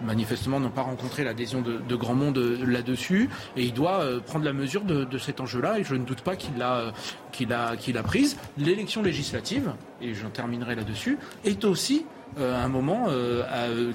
manifestement 0.01 0.59
n'ont 0.59 0.69
pas 0.69 0.83
rencontré 0.83 1.23
l'adhésion 1.23 1.61
de, 1.61 1.88
de 1.89 1.95
grand 1.95 2.15
monde 2.15 2.37
euh, 2.37 2.65
là-dessus 2.65 3.29
et 3.57 3.63
il 3.63 3.73
doit 3.73 3.99
euh, 3.99 4.19
prendre 4.21 4.45
la 4.45 4.53
mesure 4.53 4.83
de, 4.83 5.17
cet 5.17 5.41
enjeu-là 5.41 5.79
et 5.79 5.83
je 5.83 5.95
ne 5.95 6.05
doute 6.05 6.21
pas 6.21 6.37
qu'il 6.37 6.57
l'a 6.57 6.75
euh, 6.75 6.91
qu'il 7.33 7.51
a, 7.51 7.75
qu'il 7.75 7.95
prise. 8.01 8.37
L'élection 8.57 9.03
législative, 9.03 9.73
et 10.01 10.13
j'en 10.13 10.29
terminerai 10.29 10.75
là-dessus, 10.75 11.17
est 11.43 11.65
aussi 11.65 12.05
un 12.37 12.67
moment 12.67 13.07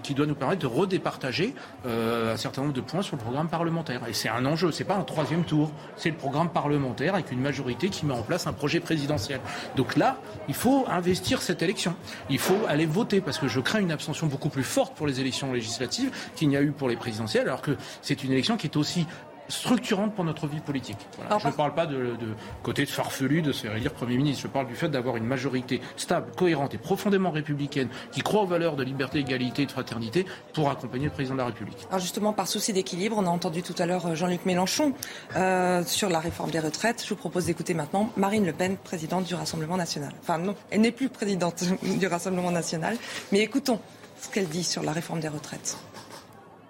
qui 0.02 0.14
doit 0.14 0.26
nous 0.26 0.34
permettre 0.34 0.62
de 0.62 0.66
redépartager 0.66 1.54
un 1.84 2.36
certain 2.36 2.62
nombre 2.62 2.74
de 2.74 2.80
points 2.80 3.02
sur 3.02 3.16
le 3.16 3.22
programme 3.22 3.48
parlementaire. 3.48 4.00
Et 4.08 4.12
c'est 4.12 4.28
un 4.28 4.44
enjeu, 4.46 4.70
c'est 4.72 4.84
pas 4.84 4.96
un 4.96 5.02
troisième 5.02 5.44
tour, 5.44 5.70
c'est 5.96 6.10
le 6.10 6.16
programme 6.16 6.50
parlementaire 6.50 7.14
avec 7.14 7.30
une 7.32 7.40
majorité 7.40 7.88
qui 7.88 8.06
met 8.06 8.14
en 8.14 8.22
place 8.22 8.46
un 8.46 8.52
projet 8.52 8.80
présidentiel. 8.80 9.40
Donc 9.76 9.96
là, 9.96 10.18
il 10.48 10.54
faut 10.54 10.84
investir 10.88 11.42
cette 11.42 11.62
élection. 11.62 11.94
Il 12.30 12.38
faut 12.38 12.58
aller 12.68 12.86
voter 12.86 13.20
parce 13.20 13.38
que 13.38 13.48
je 13.48 13.60
crains 13.60 13.80
une 13.80 13.92
abstention 13.92 14.26
beaucoup 14.26 14.48
plus 14.48 14.64
forte 14.64 14.94
pour 14.94 15.06
les 15.06 15.20
élections 15.20 15.52
législatives 15.52 16.10
qu'il 16.36 16.48
n'y 16.48 16.56
a 16.56 16.62
eu 16.62 16.72
pour 16.72 16.88
les 16.88 16.96
présidentielles, 16.96 17.48
alors 17.48 17.62
que 17.62 17.76
c'est 18.02 18.24
une 18.24 18.32
élection 18.32 18.56
qui 18.56 18.66
est 18.66 18.76
aussi 18.76 19.06
structurante 19.48 20.14
pour 20.14 20.24
notre 20.24 20.46
vie 20.46 20.60
politique. 20.60 20.98
je 21.40 21.46
ne 21.46 21.52
parle 21.52 21.74
pas 21.74 21.86
de, 21.86 22.16
côté 22.62 22.84
de 22.84 22.90
farfelu 22.90 23.42
de 23.42 23.52
se 23.52 23.62
faire 23.62 23.76
élire 23.76 23.92
Premier 23.92 24.16
ministre, 24.16 24.42
je 24.42 24.48
parle 24.48 24.66
du 24.66 24.74
fait 24.74 24.88
d'avoir 24.88 25.16
une 25.16 25.26
majorité 25.26 25.80
stable, 25.96 26.32
cohérente 26.36 26.74
et 26.74 26.78
profondément 26.78 27.30
républicaine 27.30 27.88
qui 28.12 28.22
croit 28.22 28.42
aux 28.42 28.46
valeurs 28.46 28.76
de 28.76 28.82
liberté, 28.82 29.18
égalité 29.18 29.62
et 29.62 29.66
de 29.66 29.70
fraternité 29.70 30.26
pour 30.52 30.70
accompagner 30.70 31.06
le 31.06 31.10
président 31.10 31.34
de 31.34 31.40
la 31.40 31.46
République. 31.46 31.78
Alors 31.88 32.00
justement, 32.00 32.32
par 32.32 32.48
souci 32.48 32.72
d'équilibre, 32.72 33.16
on 33.18 33.26
a 33.26 33.30
entendu 33.30 33.62
tout 33.62 33.74
à 33.78 33.86
l'heure 33.86 34.06
euh, 34.06 34.14
Jean-Luc 34.14 34.44
Mélenchon 34.46 34.92
euh, 35.36 35.84
sur 35.84 36.08
la 36.08 36.20
réforme 36.20 36.50
des 36.50 36.60
retraites. 36.60 37.02
Je 37.04 37.10
vous 37.10 37.16
propose 37.16 37.46
d'écouter 37.46 37.74
maintenant 37.74 38.10
Marine 38.16 38.44
Le 38.44 38.52
Pen, 38.52 38.76
présidente 38.76 39.24
du 39.24 39.34
Rassemblement 39.34 39.76
national. 39.76 40.12
Enfin 40.20 40.38
non, 40.38 40.54
elle 40.70 40.80
n'est 40.80 40.92
plus 40.92 41.08
présidente 41.08 41.64
du 41.82 42.06
Rassemblement 42.06 42.50
national, 42.50 42.96
mais 43.32 43.40
écoutons 43.40 43.80
ce 44.20 44.28
qu'elle 44.28 44.48
dit 44.48 44.64
sur 44.64 44.82
la 44.82 44.92
réforme 44.92 45.20
des 45.20 45.28
retraites. 45.28 45.76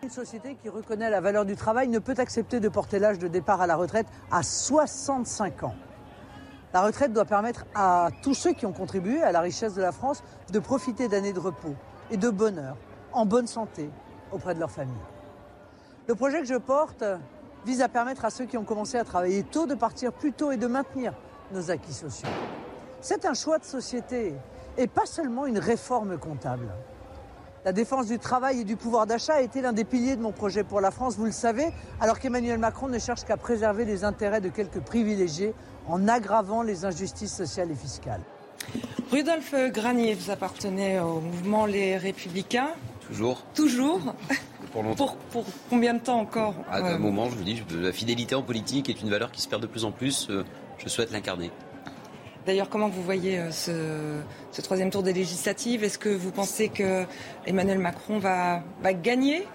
Une 0.05 0.11
société 0.11 0.55
qui 0.57 0.69
reconnaît 0.69 1.09
la 1.09 1.23
valeur 1.23 1.47
du 1.47 1.57
travail 1.57 1.89
ne 1.89 1.99
peut 1.99 2.17
accepter 2.19 2.61
de 2.61 2.69
porter 2.69 2.99
l'âge 2.99 3.19
de 3.19 3.27
départ 3.27 3.63
à 3.63 3.67
la 3.67 3.75
retraite 3.75 4.07
à 4.31 4.43
65 4.43 5.63
ans. 5.63 5.75
La 6.75 6.83
retraite 6.83 7.15
doit 7.15 7.25
permettre 7.25 7.65
à 7.75 8.11
tous 8.23 8.35
ceux 8.35 8.53
qui 8.53 8.67
ont 8.67 8.75
contribué 8.75 9.23
à 9.23 9.33
la 9.33 9.41
richesse 9.41 9.73
de 9.73 9.81
la 9.81 9.93
France 9.93 10.23
de 10.53 10.59
profiter 10.59 11.09
d'années 11.09 11.33
de 11.33 11.41
repos 11.41 11.75
et 12.11 12.19
de 12.19 12.29
bonheur, 12.29 12.77
en 13.15 13.25
bonne 13.25 13.47
santé, 13.47 13.89
auprès 14.31 14.55
de 14.55 14.61
leur 14.61 14.71
famille. 14.71 14.93
Le 16.07 16.15
projet 16.15 16.41
que 16.41 16.49
je 16.49 16.57
porte 16.57 17.03
vise 17.65 17.81
à 17.81 17.89
permettre 17.89 18.27
à 18.27 18.31
ceux 18.31 18.45
qui 18.45 18.59
ont 18.59 18.65
commencé 18.65 18.99
à 18.99 19.05
travailler 19.05 19.43
tôt 19.43 19.65
de 19.65 19.75
partir 19.75 20.13
plus 20.13 20.35
tôt 20.35 20.51
et 20.51 20.59
de 20.59 20.67
maintenir 20.67 21.15
nos 21.51 21.71
acquis 21.71 21.95
sociaux. 21.95 22.29
C'est 23.01 23.25
un 23.25 23.33
choix 23.33 23.57
de 23.59 23.65
société 23.65 24.35
et 24.77 24.87
pas 24.87 25.07
seulement 25.07 25.47
une 25.47 25.59
réforme 25.59 26.19
comptable. 26.19 26.69
La 27.65 27.73
défense 27.73 28.09
du 28.09 28.19
travail 28.19 28.61
et 28.61 28.65
du 28.65 28.77
pouvoir 28.77 29.07
d'achat 29.07 29.37
a 29.37 29.41
été 29.41 29.63
l'un 29.63 29.73
des 29.73 29.85
piliers 29.85 30.17
de 30.17 30.21
mon 30.21 30.33
projet 30.33 30.65
pour 30.65 30.83
la 30.83 30.91
France, 30.91 31.17
vous 31.17 31.25
le 31.25 31.33
savez, 31.33 31.69
alors 31.99 32.19
qu'Emmanuel 32.19 32.59
Macron 32.59 32.89
ne 32.89 32.99
cherche 32.99 33.25
qu'à 33.25 33.39
préserver 33.39 33.87
les 33.87 34.05
intérêts 34.05 34.43
de 34.43 34.51
quelques 34.51 34.81
privilégiés 34.81 35.55
en 35.89 36.07
aggravant 36.07 36.61
les 36.61 36.85
injustices 36.85 37.35
sociales 37.35 37.71
et 37.71 37.75
fiscales. 37.75 38.21
Rudolf 39.11 39.55
Granier, 39.73 40.13
vous 40.13 40.31
appartenez 40.31 41.01
au 41.01 41.21
mouvement 41.21 41.65
Les 41.65 41.97
Républicains. 41.97 42.69
Toujours. 43.09 43.43
Toujours. 43.55 44.15
Pour 44.73 45.17
combien 45.71 45.95
de 45.95 46.01
temps 46.01 46.21
encore 46.21 46.55
À 46.71 46.81
un 46.81 46.95
euh, 46.97 46.99
moment, 46.99 47.31
je 47.31 47.37
vous 47.37 47.45
dis, 47.45 47.63
la 47.71 47.93
fidélité 47.93 48.35
en 48.35 48.43
politique 48.43 48.91
est 48.91 49.01
une 49.01 49.09
valeur 49.09 49.33
qui 49.33 49.41
se 49.41 49.49
perd 49.49 49.63
de 49.63 49.67
plus 49.67 49.85
en 49.87 49.93
plus. 49.93 50.29
Euh, 50.29 50.45
je 50.77 50.89
souhaite 50.91 51.13
l'incarner. 51.13 51.51
D'ailleurs, 52.47 52.69
comment 52.69 52.89
vous 52.89 53.03
voyez 53.03 53.39
euh, 53.39 53.51
ce, 53.51 54.61
troisième 54.61 54.91
tour 54.91 55.03
des 55.03 55.15
législatives? 55.15 55.83
Est-ce 55.83 55.99
que 55.99 56.11
vous 56.11 56.31
pensez 56.31 56.69
que 56.69 57.05
Emmanuel 57.47 57.79
Macron 57.79 58.19
va, 58.19 58.63
va 58.83 58.93
gagner? 58.93 59.47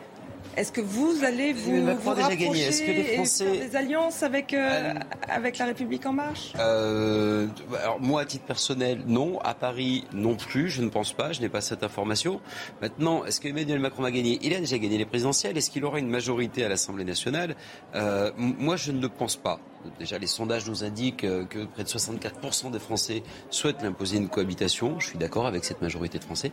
Est-ce 0.60 0.74
que 0.74 0.82
vous 0.82 1.24
allez 1.24 1.54
vous, 1.54 1.86
vous 1.86 2.10
rapprocher 2.10 2.60
Est-ce 2.60 2.82
que 2.84 2.92
les 2.92 3.04
Français... 3.16 3.46
et 3.46 3.60
faire 3.60 3.70
des 3.70 3.76
alliances 3.78 4.24
avec, 4.24 4.54
euh, 4.54 4.94
avec 5.30 5.58
la 5.58 5.66
République 5.68 6.06
en 6.06 6.12
marche? 6.12 6.52
Euh, 6.60 7.48
Alors 7.82 8.02
moi, 8.02 8.22
à 8.22 8.26
titre 8.26 8.44
personnel, 8.44 9.04
non. 9.08 9.40
À 9.40 9.54
Paris, 9.54 10.04
non 10.12 10.36
plus. 10.36 10.70
Je 10.70 10.82
ne 10.82 10.90
pense 10.90 11.14
pas. 11.14 11.32
Je 11.32 11.40
n'ai 11.40 11.48
pas 11.48 11.62
cette 11.62 11.82
information. 11.82 12.42
Maintenant, 12.82 13.24
est-ce 13.24 13.40
que 13.40 13.48
Emmanuel 13.48 13.80
Macron 13.80 14.04
va 14.04 14.12
gagner? 14.12 14.38
Il 14.42 14.54
a 14.54 14.60
déjà 14.60 14.78
gagné 14.78 14.98
les 14.98 15.06
présidentielles. 15.06 15.58
Est-ce 15.58 15.70
qu'il 15.72 15.86
aura 15.86 15.98
une 16.00 16.10
majorité 16.10 16.66
à 16.66 16.68
l'Assemblée 16.70 17.06
nationale? 17.06 17.56
Euh, 17.96 18.32
Moi, 18.36 18.76
je 18.76 18.92
ne 18.92 19.02
le 19.02 19.08
pense 19.08 19.38
pas. 19.38 19.62
Déjà, 19.98 20.18
les 20.18 20.28
sondages 20.28 20.68
nous 20.68 20.84
indiquent 20.84 21.22
que 21.22 21.64
près 21.68 21.84
de 21.86 21.88
64% 21.88 22.70
des 22.70 22.80
Français 22.80 23.24
souhaitent 23.50 23.82
l'imposer 23.82 24.18
une 24.18 24.28
cohabitation. 24.28 25.00
Je 25.00 25.08
suis 25.08 25.18
d'accord 25.18 25.48
avec 25.48 25.64
cette 25.64 25.82
majorité 25.82 26.20
de 26.20 26.26
Français. 26.26 26.52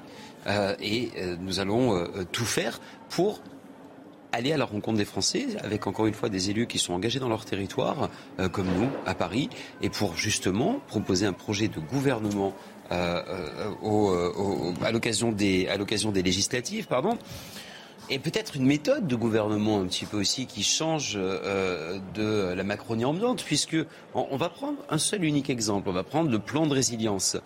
et 0.80 1.10
nous 1.40 1.58
allons 1.58 2.06
tout 2.30 2.44
faire 2.44 2.80
pour 3.08 3.40
aller 4.36 4.52
à 4.52 4.56
la 4.56 4.64
rencontre 4.64 4.98
des 4.98 5.04
Français, 5.04 5.46
avec 5.62 5.86
encore 5.86 6.06
une 6.06 6.14
fois 6.14 6.28
des 6.28 6.50
élus 6.50 6.66
qui 6.66 6.78
sont 6.78 6.92
engagés 6.92 7.18
dans 7.18 7.28
leur 7.28 7.44
territoire, 7.44 8.10
euh, 8.38 8.48
comme 8.48 8.66
nous, 8.66 8.88
à 9.06 9.14
Paris, 9.14 9.48
et 9.82 9.88
pour 9.88 10.16
justement 10.16 10.80
proposer 10.86 11.26
un 11.26 11.32
projet 11.32 11.68
de 11.68 11.80
gouvernement 11.80 12.52
euh, 12.92 13.22
euh, 13.82 14.72
à 14.84 14.92
l'occasion 14.92 15.32
des, 15.32 15.68
des 16.12 16.22
législatives, 16.22 16.86
pardon. 16.86 17.18
Et 18.08 18.20
peut-être 18.20 18.54
une 18.54 18.66
méthode 18.66 19.08
de 19.08 19.16
gouvernement 19.16 19.80
un 19.80 19.86
petit 19.86 20.04
peu 20.04 20.18
aussi 20.18 20.46
qui 20.46 20.62
change 20.62 21.14
de 21.16 22.52
la 22.54 22.62
Macronie 22.62 23.04
ambiante, 23.04 23.42
puisque 23.42 23.76
on, 24.14 24.36
va 24.36 24.48
prendre 24.48 24.78
un 24.90 24.98
seul 24.98 25.24
unique 25.24 25.50
exemple. 25.50 25.88
On 25.88 25.92
va 25.92 26.04
prendre 26.04 26.30
le 26.30 26.38
plan 26.38 26.68
de 26.68 26.74
résilience. 26.74 27.36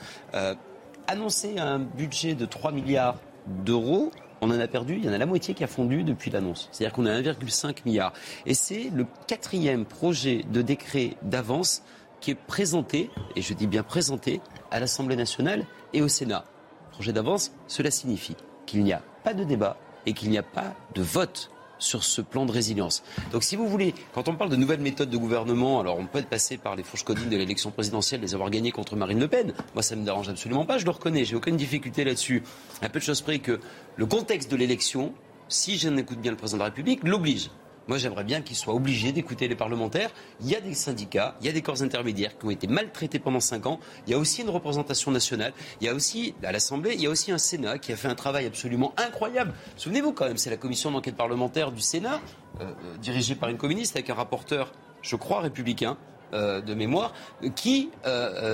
annoncer 1.07 1.59
un 1.59 1.79
budget 1.79 2.35
de 2.35 2.45
3 2.45 2.73
milliards 2.73 3.17
d'euros 3.47 4.13
on 4.41 4.51
en 4.51 4.59
a 4.59 4.69
perdu, 4.69 4.97
il 4.97 5.05
y 5.05 5.09
en 5.09 5.13
a 5.13 5.19
la 5.19 5.27
moitié 5.27 5.55
qui 5.55 5.65
a 5.65 5.67
fondu 5.67 6.03
depuis 6.03 6.31
l'annonce. 6.31 6.69
C'est-à-dire 6.73 6.95
qu'on 6.95 7.07
a 7.07 7.21
1,5 7.21 7.85
milliard. 7.85 8.13
Et 8.47 8.55
c'est 8.55 8.91
le 8.95 9.07
quatrième 9.27 9.85
projet 9.85 10.45
de 10.51 10.63
décret 10.63 11.17
d'avance 11.23 11.83
qui 12.21 12.33
est 12.33 12.35
présenté, 12.35 13.11
et 13.37 13.43
je 13.43 13.55
dis 13.55 13.67
bien 13.67 13.83
présenté, 13.83 14.41
à 14.71 14.81
l'Assemblée 14.81 15.17
nationale 15.17 15.65
et 15.93 16.03
au 16.03 16.09
Sénat. 16.09 16.45
Projet 16.93 17.13
d'avance, 17.13 17.53
cela 17.67 17.91
signifie 17.91 18.37
qu'il 18.67 18.85
n'y 18.85 18.93
a 18.93 19.03
pas 19.25 19.35
de 19.35 19.45
débat 19.45 19.77
et 20.07 20.13
qu'il 20.13 20.31
n'y 20.31 20.39
a 20.39 20.43
pas 20.43 20.75
de 20.95 21.03
vote 21.03 21.51
sur 21.81 22.05
ce 22.05 22.21
plan 22.21 22.47
de 22.47 22.53
résilience. 22.53 23.03
Donc 23.33 23.43
si 23.43 23.57
vous 23.57 23.67
voulez, 23.67 23.95
quand 24.15 24.29
on 24.29 24.37
parle 24.37 24.51
de 24.51 24.57
nouvelles 24.57 24.81
méthodes 24.81 25.11
de 25.11 25.17
gouvernement, 25.17 25.81
alors 25.81 25.99
on 25.99 26.07
peut 26.07 26.21
passé 26.23 26.59
par 26.59 26.77
les 26.77 26.83
fourches 26.83 27.05
codines 27.05 27.31
de 27.31 27.37
l'élection 27.37 27.71
présidentielle, 27.71 28.21
les 28.21 28.35
avoir 28.35 28.51
gagnées 28.51 28.71
contre 28.71 28.95
Marine 28.95 29.19
Le 29.19 29.27
Pen. 29.27 29.55
Moi, 29.75 29.83
ça 29.83 29.97
ne 29.97 30.03
me 30.03 30.05
dérange 30.05 30.29
absolument 30.29 30.67
pas, 30.67 30.79
je 30.79 30.85
le 30.85 30.91
reconnais, 30.91 31.25
j'ai 31.25 31.35
aucune 31.35 31.57
difficulté 31.57 32.05
là-dessus. 32.05 32.43
Un 32.83 32.89
peu 32.89 32.99
de 32.99 33.05
choses 33.05 33.23
près 33.23 33.39
que 33.39 33.59
le 33.97 34.07
contexte 34.07 34.51
de 34.51 34.57
l'élection 34.57 35.15
si 35.51 35.77
je 35.77 35.89
n'écoute 35.89 36.21
bien 36.21 36.31
le 36.31 36.37
président 36.37 36.59
de 36.59 36.63
la 36.63 36.67
République, 36.67 37.01
l'oblige. 37.03 37.51
Moi, 37.91 37.99
j'aimerais 37.99 38.23
bien 38.23 38.41
qu'il 38.41 38.55
soit 38.55 38.73
obligé 38.73 39.11
d'écouter 39.11 39.49
les 39.49 39.57
parlementaires. 39.57 40.11
Il 40.41 40.49
y 40.49 40.55
a 40.55 40.61
des 40.61 40.75
syndicats, 40.75 41.35
il 41.41 41.47
y 41.49 41.49
a 41.49 41.53
des 41.53 41.61
corps 41.61 41.83
intermédiaires 41.83 42.39
qui 42.39 42.47
ont 42.47 42.51
été 42.51 42.69
maltraités 42.69 43.19
pendant 43.19 43.41
cinq 43.41 43.67
ans. 43.67 43.81
Il 44.07 44.13
y 44.13 44.15
a 44.15 44.19
aussi 44.19 44.43
une 44.43 44.49
représentation 44.49 45.11
nationale. 45.11 45.53
Il 45.81 45.89
y 45.89 45.91
a 45.91 45.95
aussi, 45.95 46.37
à 46.45 46.53
l'Assemblée, 46.53 46.93
il 46.95 47.01
y 47.01 47.09
a 47.09 47.11
aussi 47.11 47.33
un 47.33 47.39
Sénat 47.39 47.81
qui 47.81 47.91
a 47.93 47.97
fait 47.97 48.07
un 48.07 48.15
travail 48.15 48.47
absolument 48.47 48.95
incroyable. 48.97 49.55
Souvenez-vous 49.75 50.13
quand 50.13 50.27
même, 50.27 50.37
c'est 50.37 50.51
la 50.51 50.57
commission 50.57 50.93
d'enquête 50.93 51.17
parlementaire 51.17 51.73
du 51.73 51.81
Sénat, 51.81 52.21
euh, 52.61 52.67
euh, 52.67 52.97
dirigée 52.99 53.35
par 53.35 53.49
une 53.49 53.57
communiste 53.57 53.97
avec 53.97 54.09
un 54.09 54.15
rapporteur, 54.15 54.71
je 55.03 55.17
crois, 55.17 55.41
républicain, 55.41 55.97
euh, 56.33 56.61
de 56.61 56.75
mémoire, 56.75 57.13
qui 57.57 57.91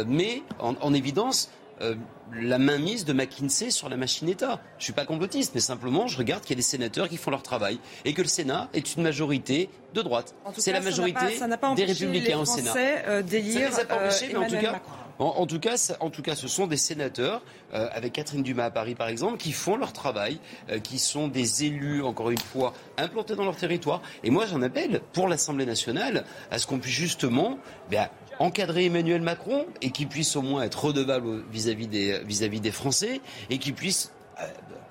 met 0.06 0.44
en 0.60 0.94
évidence 0.94 1.50
la 2.34 2.58
mainmise 2.58 3.04
de 3.04 3.12
McKinsey 3.12 3.70
sur 3.70 3.88
la 3.88 3.96
machine 3.96 4.28
État. 4.28 4.60
Je 4.78 4.82
ne 4.82 4.84
suis 4.84 4.92
pas 4.92 5.04
complotiste, 5.04 5.52
mais 5.54 5.60
simplement 5.60 6.06
je 6.06 6.18
regarde 6.18 6.42
qu'il 6.42 6.50
y 6.50 6.56
a 6.56 6.56
des 6.56 6.62
sénateurs 6.62 7.08
qui 7.08 7.16
font 7.16 7.30
leur 7.30 7.42
travail 7.42 7.78
et 8.04 8.14
que 8.14 8.22
le 8.22 8.28
Sénat 8.28 8.68
est 8.74 8.96
une 8.96 9.02
majorité 9.02 9.70
de 9.94 10.02
droite. 10.02 10.34
C'est 10.56 10.72
la 10.72 10.80
majorité 10.80 11.38
des 11.76 11.84
républicains 11.84 12.38
au 12.38 12.44
Sénat. 12.44 12.74
Euh, 12.76 13.22
délire, 13.22 13.72
ça 13.72 13.84
pas 13.84 13.96
empêché, 13.96 14.28
mais 14.32 14.38
en 14.38 14.48
tout 14.48 14.58
cas. 14.58 14.80
En, 15.18 15.46
tout 15.46 15.58
cas, 15.58 15.96
en 16.00 16.10
tout 16.10 16.20
cas, 16.20 16.34
ce 16.34 16.46
sont 16.46 16.66
des 16.66 16.76
sénateurs, 16.76 17.40
euh, 17.72 17.88
avec 17.90 18.12
Catherine 18.12 18.42
Dumas 18.42 18.66
à 18.66 18.70
Paris 18.70 18.94
par 18.94 19.08
exemple, 19.08 19.38
qui 19.38 19.52
font 19.52 19.76
leur 19.76 19.94
travail, 19.94 20.38
qui 20.82 20.98
sont 20.98 21.28
des 21.28 21.64
élus, 21.64 22.02
encore 22.02 22.28
une 22.30 22.36
fois, 22.38 22.74
implantés 22.98 23.34
dans 23.34 23.44
leur 23.44 23.56
territoire. 23.56 24.02
Et 24.24 24.30
moi, 24.30 24.44
j'en 24.44 24.60
appelle 24.60 25.00
pour 25.14 25.26
l'Assemblée 25.26 25.64
nationale 25.64 26.26
à 26.50 26.58
ce 26.58 26.66
qu'on 26.66 26.78
puisse 26.78 26.94
justement 26.94 27.58
ben, 27.90 28.08
encadrer 28.38 28.86
Emmanuel 28.86 29.22
Macron 29.22 29.66
et 29.82 29.90
qu'il 29.90 30.08
puisse 30.08 30.36
au 30.36 30.42
moins 30.42 30.62
être 30.62 30.84
redevable 30.84 31.44
vis-à-vis 31.50 31.86
des, 31.86 32.20
vis-à-vis 32.24 32.60
des 32.60 32.70
Français 32.70 33.20
et 33.50 33.58
qu'il 33.58 33.74
puisse 33.74 34.12
euh, 34.40 34.46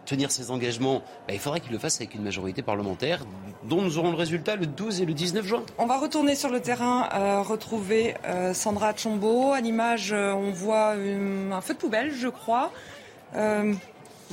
tenir 0.05 0.31
ses 0.31 0.51
engagements, 0.51 1.03
bah, 1.27 1.33
il 1.33 1.39
faudrait 1.39 1.59
qu'il 1.59 1.71
le 1.71 1.79
fasse 1.79 1.97
avec 1.97 2.15
une 2.15 2.23
majorité 2.23 2.61
parlementaire 2.61 3.25
dont 3.63 3.81
nous 3.81 3.97
aurons 3.97 4.11
le 4.11 4.17
résultat 4.17 4.55
le 4.55 4.67
12 4.67 5.01
et 5.01 5.05
le 5.05 5.13
19 5.13 5.45
juin. 5.45 5.63
On 5.77 5.85
va 5.85 5.97
retourner 5.97 6.35
sur 6.35 6.49
le 6.49 6.59
terrain, 6.59 7.09
euh, 7.13 7.41
retrouver 7.41 8.15
euh, 8.25 8.53
Sandra 8.53 8.95
Chombo. 8.95 9.51
À 9.51 9.61
l'image, 9.61 10.13
on 10.13 10.51
voit 10.51 10.91
un 10.91 11.61
feu 11.61 11.73
de 11.73 11.79
poubelle, 11.79 12.13
je 12.13 12.27
crois. 12.27 12.71
vous 13.33 13.37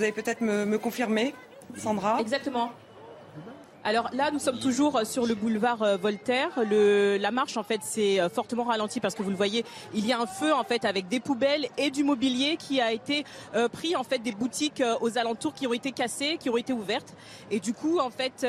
allez 0.03 0.13
peut-être 0.13 0.43
me, 0.43 0.67
me 0.67 0.79
confirmer, 0.79 1.35
Sandra? 1.77 2.21
Exactement. 2.21 2.71
Alors 3.85 4.11
là, 4.13 4.31
nous 4.31 4.39
sommes 4.39 4.61
toujours 4.61 5.01
sur 5.05 5.27
le 5.27 5.35
boulevard 5.35 5.83
euh, 5.83 5.97
Voltaire. 5.97 6.51
La 6.71 7.31
marche, 7.33 7.57
en 7.57 7.65
fait, 7.65 7.81
c'est 7.83 8.21
euh, 8.21 8.29
fortement 8.29 8.63
ralenti 8.63 9.01
parce 9.01 9.17
que 9.17 9.25
vous 9.25 9.31
le 9.31 9.37
voyez, 9.37 9.65
il 9.93 10.07
y 10.07 10.13
a 10.13 10.21
un 10.21 10.27
feu, 10.27 10.55
en 10.55 10.63
fait, 10.63 10.85
avec 10.85 11.09
des 11.09 11.19
poubelles 11.19 11.67
et 11.77 11.91
du 11.91 12.05
mobilier 12.05 12.57
qui 12.57 12.81
a 12.81 12.93
été 12.93 13.25
euh, 13.57 13.69
pris, 13.69 13.97
en 13.97 14.05
fait, 14.05 14.21
des 14.21 14.31
boutiques 14.31 14.85
aux 15.01 15.19
alentours 15.19 15.53
qui 15.53 15.67
ont 15.67 15.73
été 15.73 15.91
cassées, 15.91 16.37
qui 16.39 16.49
ont 16.49 16.57
été 16.57 16.73
ouvertes. 16.73 17.13
Et 17.51 17.59
du 17.59 17.75
coup, 17.75 17.99
en 17.99 18.11
fait, 18.11 18.47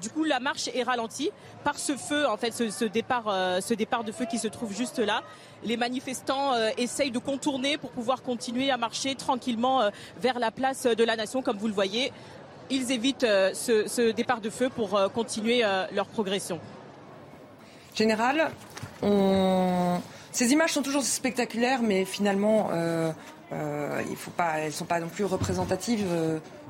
du 0.00 0.08
coup, 0.10 0.22
la 0.22 0.38
marche 0.38 0.68
est 0.72 0.84
ralentie 0.84 1.30
par 1.64 1.78
ce 1.78 1.96
feu, 1.96 2.26
en 2.28 2.36
fait, 2.36 2.52
ce, 2.52 2.70
ce 2.70 2.84
départ, 2.84 3.24
ce 3.60 3.74
départ 3.74 4.04
de 4.04 4.12
feu 4.12 4.24
qui 4.30 4.38
se 4.38 4.48
trouve 4.48 4.72
juste 4.72 4.98
là. 4.98 5.22
Les 5.64 5.76
manifestants 5.76 6.52
essayent 6.76 7.10
de 7.10 7.18
contourner 7.18 7.76
pour 7.76 7.90
pouvoir 7.90 8.22
continuer 8.22 8.70
à 8.70 8.76
marcher 8.76 9.14
tranquillement 9.14 9.90
vers 10.20 10.38
la 10.38 10.50
place 10.50 10.84
de 10.84 11.04
la 11.04 11.16
Nation, 11.16 11.42
comme 11.42 11.58
vous 11.58 11.68
le 11.68 11.74
voyez 11.74 12.12
ils 12.70 12.92
évitent 12.92 13.24
euh, 13.24 13.52
ce, 13.54 14.10
départ 14.12 14.40
de 14.40 14.50
feu 14.50 14.68
pour 14.74 14.96
euh, 14.96 15.08
continuer 15.08 15.64
euh, 15.64 15.84
leur 15.94 16.06
progression. 16.06 16.60
Général, 17.94 18.50
ces 20.32 20.52
images 20.52 20.72
sont 20.72 20.82
toujours 20.82 21.02
spectaculaires, 21.02 21.80
mais 21.82 22.04
finalement, 22.04 22.68
il 23.50 24.16
faut 24.16 24.30
pas, 24.32 24.58
elles 24.58 24.66
ne 24.66 24.70
sont 24.72 24.84
pas 24.84 25.00
non 25.00 25.08
plus 25.08 25.24
représentatives. 25.24 26.06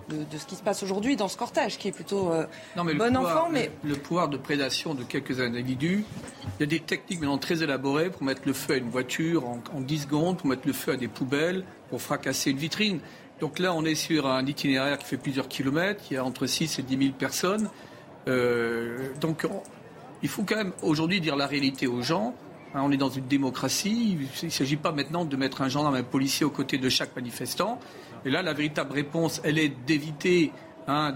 De, 0.08 0.38
ce 0.38 0.46
qui 0.46 0.54
se 0.54 0.62
passe 0.62 0.84
aujourd'hui 0.84 1.16
dans 1.16 1.26
ce 1.26 1.36
cortège, 1.36 1.78
qui 1.78 1.88
est 1.88 1.92
plutôt 1.92 2.30
bon 2.76 3.16
enfant. 3.16 3.48
Mais... 3.50 3.72
Le, 3.82 3.96
pouvoir 3.96 4.28
de 4.28 4.36
prédation 4.36 4.94
de 4.94 5.02
quelques 5.02 5.40
individus, 5.40 6.04
il 6.44 6.60
y 6.60 6.62
a 6.62 6.66
des 6.66 6.78
techniques 6.78 7.18
maintenant 7.18 7.38
très 7.38 7.64
élaborées 7.64 8.10
pour 8.10 8.22
mettre 8.22 8.42
le 8.46 8.52
feu 8.52 8.74
à 8.74 8.76
une 8.76 8.88
voiture 8.88 9.48
en, 9.48 9.58
en 9.74 9.80
10 9.80 10.02
secondes, 10.02 10.38
pour 10.38 10.46
mettre 10.46 10.64
le 10.64 10.72
feu 10.72 10.92
à 10.92 10.96
des 10.96 11.08
poubelles, 11.08 11.64
pour 11.90 12.00
fracasser 12.00 12.52
une 12.52 12.58
vitrine. 12.58 13.00
Donc 13.40 13.58
là, 13.58 13.74
on 13.74 13.84
est 13.84 13.94
sur 13.94 14.26
un 14.26 14.44
itinéraire 14.46 14.98
qui 14.98 15.04
fait 15.04 15.18
plusieurs 15.18 15.48
kilomètres, 15.48 16.04
il 16.10 16.14
y 16.14 16.16
a 16.16 16.24
entre 16.24 16.46
6 16.46 16.78
et 16.78 16.82
10 16.82 16.98
000 16.98 17.10
personnes. 17.12 17.68
Euh, 18.28 19.08
donc 19.20 19.46
il 20.22 20.28
faut 20.28 20.42
quand 20.42 20.56
même 20.56 20.72
aujourd'hui 20.82 21.20
dire 21.20 21.36
la 21.36 21.46
réalité 21.46 21.86
aux 21.86 22.02
gens. 22.02 22.34
Hein, 22.74 22.80
on 22.84 22.90
est 22.90 22.96
dans 22.96 23.10
une 23.10 23.26
démocratie. 23.26 24.18
Il 24.42 24.46
ne 24.46 24.50
s'agit 24.50 24.76
pas 24.76 24.92
maintenant 24.92 25.24
de 25.24 25.36
mettre 25.36 25.62
un 25.62 25.68
gendarme, 25.68 25.94
un 25.94 26.02
policier 26.02 26.46
aux 26.46 26.50
côtés 26.50 26.78
de 26.78 26.88
chaque 26.88 27.14
manifestant. 27.14 27.78
Et 28.24 28.30
là, 28.30 28.42
la 28.42 28.54
véritable 28.54 28.92
réponse, 28.92 29.40
elle 29.44 29.58
est 29.58 29.72
d'éviter 29.86 30.50
hein, 30.88 31.14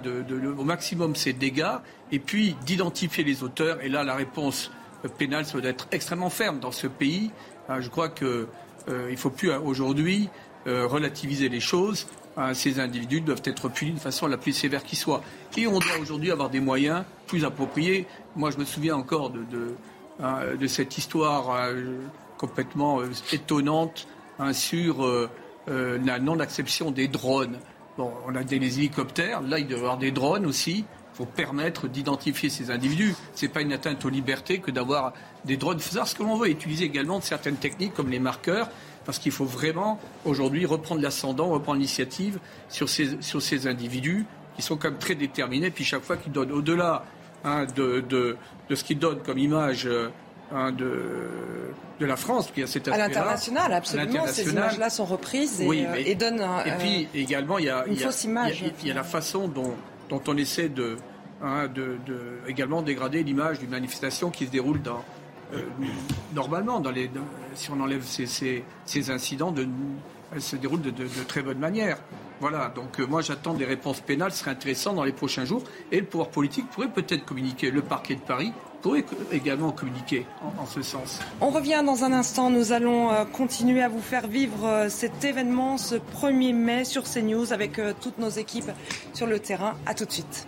au 0.58 0.64
maximum 0.64 1.16
ces 1.16 1.32
dégâts 1.32 1.78
et 2.12 2.18
puis 2.18 2.54
d'identifier 2.66 3.24
les 3.24 3.42
auteurs. 3.42 3.82
Et 3.82 3.88
là, 3.88 4.04
la 4.04 4.14
réponse 4.14 4.70
pénale, 5.18 5.46
ça 5.46 5.58
doit 5.58 5.70
être 5.70 5.88
extrêmement 5.90 6.30
ferme 6.30 6.60
dans 6.60 6.72
ce 6.72 6.86
pays. 6.86 7.30
Hein, 7.68 7.80
je 7.80 7.88
crois 7.88 8.10
qu'il 8.10 8.26
euh, 8.26 9.10
ne 9.10 9.16
faut 9.16 9.30
plus 9.30 9.50
aujourd'hui 9.50 10.28
relativiser 10.66 11.48
les 11.48 11.60
choses. 11.60 12.06
Hein, 12.36 12.54
ces 12.54 12.78
individus 12.78 13.20
doivent 13.20 13.42
être 13.44 13.68
punis 13.68 13.92
de 13.92 13.98
façon 13.98 14.26
la 14.26 14.36
plus 14.36 14.52
sévère 14.52 14.84
qui 14.84 14.96
soit. 14.96 15.22
Et 15.56 15.66
on 15.66 15.78
doit 15.78 15.98
aujourd'hui 16.00 16.30
avoir 16.30 16.48
des 16.48 16.60
moyens 16.60 17.04
plus 17.26 17.44
appropriés. 17.44 18.06
Moi, 18.36 18.50
je 18.50 18.58
me 18.58 18.64
souviens 18.64 18.96
encore 18.96 19.30
de, 19.30 19.40
de, 19.50 19.74
hein, 20.22 20.40
cette 20.68 20.96
histoire 20.96 21.50
euh, 21.50 21.98
complètement 22.38 23.00
euh, 23.00 23.10
étonnante 23.32 24.06
hein, 24.38 24.52
sur 24.52 25.06
la 25.66 26.18
non-acception 26.18 26.90
des 26.90 27.06
drones. 27.06 27.58
Bon, 27.96 28.12
on 28.26 28.34
a 28.34 28.42
des 28.42 28.56
hélicoptères, 28.56 29.40
là 29.42 29.58
il 29.58 29.68
doit 29.68 29.76
y 29.76 29.80
avoir 29.80 29.98
des 29.98 30.10
drones 30.10 30.46
aussi 30.46 30.84
pour 31.14 31.26
permettre 31.26 31.86
d'identifier 31.86 32.48
ces 32.48 32.70
individus. 32.70 33.14
Ce 33.34 33.44
n'est 33.44 33.52
pas 33.52 33.60
une 33.60 33.72
atteinte 33.72 34.04
aux 34.04 34.08
libertés 34.08 34.58
que 34.58 34.70
d'avoir 34.70 35.12
des 35.44 35.58
drones. 35.58 35.78
Savoir 35.78 36.08
ce 36.08 36.14
que 36.14 36.22
l'on 36.22 36.36
veut 36.36 36.48
utiliser 36.48 36.86
également 36.86 37.20
certaines 37.20 37.56
techniques 37.56 37.92
comme 37.92 38.08
les 38.08 38.18
marqueurs 38.18 38.70
parce 39.04 39.18
qu'il 39.18 39.32
faut 39.32 39.44
vraiment 39.44 39.98
aujourd'hui 40.24 40.66
reprendre 40.66 41.00
l'ascendant, 41.00 41.48
reprendre 41.48 41.78
l'initiative 41.78 42.38
sur 42.68 42.88
ces, 42.88 43.20
sur 43.20 43.40
ces 43.42 43.66
individus 43.66 44.26
qui 44.56 44.62
sont 44.62 44.76
quand 44.76 44.90
même 44.90 44.98
très 44.98 45.14
déterminés, 45.14 45.70
puis 45.70 45.84
chaque 45.84 46.02
fois 46.02 46.16
qu'ils 46.16 46.32
donnent 46.32 46.52
au-delà 46.52 47.04
hein, 47.44 47.66
de, 47.74 48.00
de, 48.00 48.36
de, 48.68 48.74
ce 48.74 48.84
qu'ils 48.84 48.98
donnent 48.98 49.22
comme 49.22 49.38
image 49.38 49.86
euh, 49.86 50.10
hein, 50.52 50.72
de, 50.72 50.92
de 51.98 52.06
la 52.06 52.16
France, 52.16 52.50
qui 52.54 52.62
a 52.62 52.66
cet 52.66 52.88
À 52.88 52.98
l'international, 52.98 53.72
absolument. 53.72 54.26
Ces 54.26 54.50
images-là 54.50 54.90
sont 54.90 55.04
reprises 55.04 55.60
et, 55.60 55.86
euh, 55.86 55.94
et 55.96 56.14
donnent 56.14 56.44
Et 56.66 56.72
puis 56.78 57.04
euh, 57.04 57.18
également, 57.18 57.58
il 57.58 57.66
y 57.66 57.70
a, 57.70 57.86
une 57.86 57.96
fausse 57.96 58.24
image. 58.24 58.64
Il 58.82 58.88
y, 58.88 58.90
a 58.90 58.94
la 58.94 59.04
façon 59.04 59.48
dont, 59.48 59.74
dont 60.08 60.22
on 60.26 60.36
essaie 60.36 60.68
de, 60.68 60.96
hein, 61.42 61.68
de, 61.68 61.96
de 62.06 62.40
également 62.48 62.82
dégrader 62.82 63.22
l'image 63.22 63.60
d'une 63.60 63.70
manifestation 63.70 64.30
qui 64.30 64.46
se 64.46 64.50
déroule 64.50 64.82
dans, 64.82 65.04
normalement, 66.34 66.80
dans 66.80 66.90
les, 66.90 67.10
si 67.54 67.70
on 67.70 67.80
enlève 67.80 68.02
ces, 68.04 69.10
incidents, 69.10 69.52
de, 69.52 69.66
elles 70.32 70.42
se 70.42 70.56
déroulent 70.56 70.82
de, 70.82 70.92
très 71.26 71.42
bonne 71.42 71.58
manière. 71.58 71.98
Voilà, 72.40 72.72
donc 72.74 72.98
euh, 72.98 73.06
moi 73.06 73.20
j'attends 73.20 73.52
des 73.52 73.66
réponses 73.66 74.00
pénales, 74.00 74.32
ce 74.32 74.38
serait 74.38 74.52
intéressant 74.52 74.94
dans 74.94 75.04
les 75.04 75.12
prochains 75.12 75.44
jours. 75.44 75.62
Et 75.92 76.00
le 76.00 76.06
pouvoir 76.06 76.30
politique 76.30 76.70
pourrait 76.70 76.88
peut-être 76.88 77.26
communiquer, 77.26 77.70
le 77.70 77.82
parquet 77.82 78.14
de 78.14 78.20
Paris 78.20 78.52
pourrait 78.80 79.04
également 79.30 79.72
communiquer 79.72 80.24
en, 80.58 80.64
ce 80.64 80.80
sens. 80.80 81.20
On 81.42 81.50
revient 81.50 81.82
dans 81.84 82.02
un 82.02 82.14
instant, 82.14 82.48
nous 82.48 82.72
allons 82.72 83.10
euh, 83.10 83.26
continuer 83.26 83.82
à 83.82 83.90
vous 83.90 84.00
faire 84.00 84.26
vivre 84.26 84.86
cet 84.88 85.22
événement 85.22 85.76
ce 85.76 85.96
1er 85.96 86.54
mai 86.54 86.84
sur 86.86 87.04
CNews 87.04 87.52
avec 87.52 87.78
toutes 88.00 88.18
nos 88.18 88.30
équipes 88.30 88.70
sur 89.12 89.26
le 89.26 89.38
terrain. 89.38 89.74
A 89.84 89.92
tout 89.92 90.06
de 90.06 90.12
suite. 90.12 90.46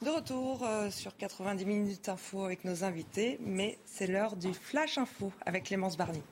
De 0.00 0.10
retour 0.10 0.64
euh, 0.64 0.90
sur 0.90 1.16
90 1.16 1.64
minutes 1.64 2.08
info 2.08 2.44
avec 2.44 2.64
nos 2.64 2.84
invités, 2.84 3.36
mais 3.40 3.78
c'est 3.84 4.06
l'heure 4.06 4.36
du 4.36 4.54
Flash 4.54 4.96
Info 4.96 5.32
avec 5.44 5.64
Clémence 5.64 5.96
Barny. 5.96 6.22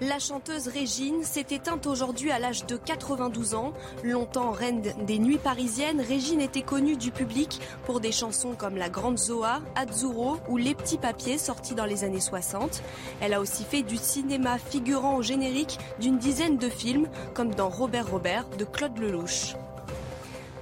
La 0.00 0.20
chanteuse 0.20 0.68
Régine 0.68 1.24
s'est 1.24 1.46
éteinte 1.50 1.88
aujourd'hui 1.88 2.30
à 2.30 2.38
l'âge 2.38 2.66
de 2.66 2.76
92 2.76 3.56
ans. 3.56 3.72
Longtemps 4.04 4.52
reine 4.52 4.80
des 4.80 5.18
nuits 5.18 5.38
parisiennes, 5.38 6.00
Régine 6.00 6.40
était 6.40 6.62
connue 6.62 6.96
du 6.96 7.10
public 7.10 7.60
pour 7.84 7.98
des 7.98 8.12
chansons 8.12 8.54
comme 8.56 8.76
La 8.76 8.90
Grande 8.90 9.18
Zoa, 9.18 9.60
Azzurro 9.74 10.36
ou 10.48 10.56
Les 10.56 10.76
Petits 10.76 10.98
Papiers 10.98 11.36
sortis 11.36 11.74
dans 11.74 11.84
les 11.84 12.04
années 12.04 12.20
60. 12.20 12.80
Elle 13.20 13.34
a 13.34 13.40
aussi 13.40 13.64
fait 13.64 13.82
du 13.82 13.96
cinéma 13.96 14.58
figurant 14.58 15.16
au 15.16 15.22
générique 15.22 15.78
d'une 15.98 16.18
dizaine 16.18 16.58
de 16.58 16.68
films 16.68 17.08
comme 17.34 17.52
dans 17.52 17.68
Robert 17.68 18.08
Robert 18.08 18.48
de 18.56 18.64
Claude 18.64 18.96
Lelouch. 18.98 19.56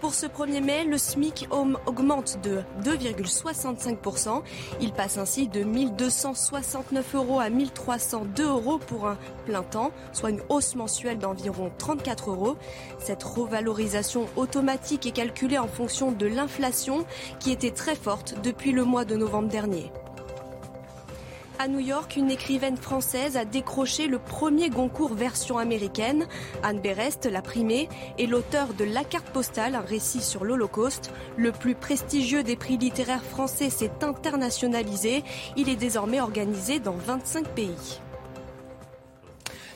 Pour 0.06 0.14
ce 0.14 0.26
1er 0.26 0.62
mai, 0.62 0.84
le 0.84 0.98
SMIC 0.98 1.48
augmente 1.50 2.38
de 2.40 2.62
2,65%. 2.84 4.40
Il 4.80 4.92
passe 4.92 5.18
ainsi 5.18 5.48
de 5.48 5.64
1269 5.64 7.16
euros 7.16 7.40
à 7.40 7.50
1302 7.50 8.46
euros 8.46 8.78
pour 8.78 9.08
un 9.08 9.18
plein 9.46 9.64
temps, 9.64 9.90
soit 10.12 10.30
une 10.30 10.42
hausse 10.48 10.76
mensuelle 10.76 11.18
d'environ 11.18 11.72
34 11.78 12.30
euros. 12.30 12.56
Cette 13.00 13.24
revalorisation 13.24 14.28
automatique 14.36 15.06
est 15.06 15.10
calculée 15.10 15.58
en 15.58 15.66
fonction 15.66 16.12
de 16.12 16.26
l'inflation 16.26 17.04
qui 17.40 17.50
était 17.50 17.72
très 17.72 17.96
forte 17.96 18.36
depuis 18.44 18.70
le 18.70 18.84
mois 18.84 19.04
de 19.04 19.16
novembre 19.16 19.48
dernier. 19.48 19.90
À 21.58 21.68
New 21.68 21.78
York, 21.78 22.16
une 22.16 22.30
écrivaine 22.30 22.76
française 22.76 23.38
a 23.38 23.46
décroché 23.46 24.08
le 24.08 24.18
premier 24.18 24.68
Goncourt 24.68 25.14
version 25.14 25.56
américaine. 25.56 26.26
Anne 26.62 26.80
Berest 26.80 27.24
l'a 27.24 27.40
primé 27.40 27.88
et 28.18 28.26
l'auteur 28.26 28.74
de 28.74 28.84
La 28.84 29.04
carte 29.04 29.30
postale, 29.30 29.74
un 29.74 29.80
récit 29.80 30.20
sur 30.20 30.44
l'Holocauste. 30.44 31.10
Le 31.38 31.52
plus 31.52 31.74
prestigieux 31.74 32.42
des 32.42 32.56
prix 32.56 32.76
littéraires 32.76 33.24
français 33.24 33.70
s'est 33.70 34.04
internationalisé. 34.04 35.24
Il 35.56 35.70
est 35.70 35.76
désormais 35.76 36.20
organisé 36.20 36.78
dans 36.78 36.96
25 36.96 37.48
pays. 37.48 38.00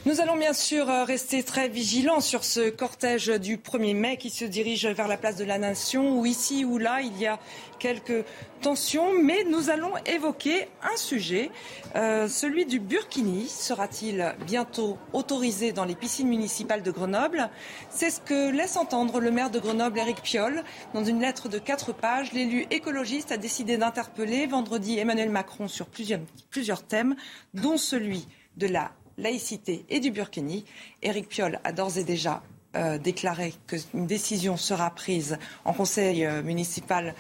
Nous 0.07 0.23
allons 0.23 0.39
bien 0.39 0.55
sûr 0.55 0.89
euh, 0.89 1.05
rester 1.05 1.43
très 1.43 1.69
vigilants 1.69 2.21
sur 2.21 2.43
ce 2.43 2.71
cortège 2.71 3.27
du 3.27 3.59
1er 3.59 3.95
mai 3.95 4.17
qui 4.17 4.31
se 4.31 4.47
dirige 4.47 4.87
vers 4.87 5.09
la 5.09 5.19
place 5.19 5.37
de 5.37 5.45
la 5.45 5.59
Nation, 5.59 6.19
où 6.19 6.25
ici 6.25 6.65
ou 6.65 6.79
là 6.79 7.03
il 7.03 7.19
y 7.19 7.27
a 7.27 7.39
quelques 7.79 8.25
tensions, 8.63 9.13
mais 9.23 9.45
nous 9.45 9.69
allons 9.69 9.93
évoquer 10.07 10.69
un 10.83 10.97
sujet, 10.97 11.51
euh, 11.97 12.29
celui 12.29 12.65
du 12.65 12.81
Burkini. 12.81 13.47
Sera-t-il 13.47 14.35
bientôt 14.47 14.97
autorisé 15.13 15.73
dans 15.73 15.85
les 15.85 15.95
piscines 15.95 16.29
municipales 16.29 16.83
de 16.83 16.91
Grenoble? 16.91 17.51
C'est 17.91 18.11
ce 18.11 18.23
que 18.23 18.51
laisse 18.51 18.79
entendre 18.79 19.21
le 19.21 19.31
maire 19.31 19.51
de 19.51 19.59
Grenoble, 19.59 19.99
Éric 19.99 20.23
Piolle. 20.23 20.65
Dans 20.95 21.05
une 21.05 21.21
lettre 21.21 21.51
de 21.51 21.59
quatre 21.59 21.93
pages, 21.93 22.33
l'élu 22.33 22.67
écologiste 22.71 23.33
a 23.33 23.37
décidé 23.37 23.77
d'interpeller 23.77 24.47
vendredi 24.47 24.99
Emmanuel 24.99 25.29
Macron 25.29 25.69
sur 25.69 25.89
plusieurs, 25.89 26.21
plusieurs 26.49 26.85
thèmes, 26.85 27.17
dont 27.53 27.77
celui 27.77 28.27
de 28.57 28.67
la 28.67 28.93
laïcité 29.21 29.85
et 29.89 30.01
du 30.01 30.11
Burkini. 30.11 30.65
Éric 31.03 31.29
Piolle 31.29 31.61
a 31.65 31.73
d'ores 31.73 31.99
et 31.99 32.05
déjà 32.05 32.43
euh, 32.77 32.99
déclaré 32.99 33.55
qu'une 33.67 34.07
décision 34.07 34.57
sera 34.57 34.91
prise 34.91 35.39
en 35.65 35.73
conseil 35.73 36.25
euh, 36.25 36.43
municipal 36.43 37.15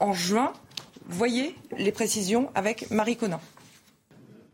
en 0.00 0.12
juin. 0.12 0.52
Voyez 1.06 1.56
les 1.76 1.92
précisions 1.92 2.50
avec 2.54 2.90
Marie 2.90 3.16
Conan. 3.16 3.40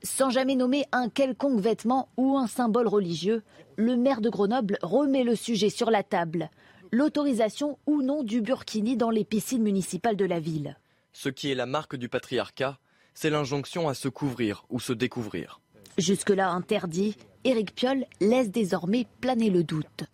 Sans 0.03 0.31
jamais 0.31 0.55
nommer 0.55 0.85
un 0.93 1.09
quelconque 1.09 1.61
vêtement 1.61 2.09
ou 2.17 2.39
un 2.39 2.47
symbole 2.47 2.89
religieux, 2.89 3.43
le 3.77 3.97
maire 3.97 4.21
de 4.21 4.31
Grenoble 4.31 4.79
remet 4.83 5.25
le 5.25 5.37
sujet 5.37 5.71
sur 5.71 5.91
la 5.91 6.03
table. 6.03 6.51
L'autorisation 6.91 7.79
ou 7.87 8.03
non 8.03 8.23
du 8.23 8.41
burkini 8.41 8.97
dans 8.97 9.11
les 9.11 9.25
piscines 9.25 9.63
municipales 9.63 10.17
de 10.17 10.25
la 10.25 10.41
ville. 10.41 10.79
Ce 11.13 11.29
qui 11.29 11.51
est 11.51 11.55
la 11.55 11.67
marque 11.67 11.97
du 11.97 12.09
patriarcat, 12.09 12.79
c'est 13.13 13.31
l'injonction 13.31 13.89
à 13.89 13.95
se 13.95 14.09
couvrir 14.09 14.65
ou 14.71 14.81
se 14.81 14.93
découvrir. 14.93 15.61
Jusque-là 15.99 16.51
interdit, 16.51 17.17
Éric 17.43 17.75
Piolle 17.75 18.07
laisse 18.21 18.53
désormais 18.53 19.07
planer 19.21 19.51
le 19.51 19.65
doute. 19.65 20.05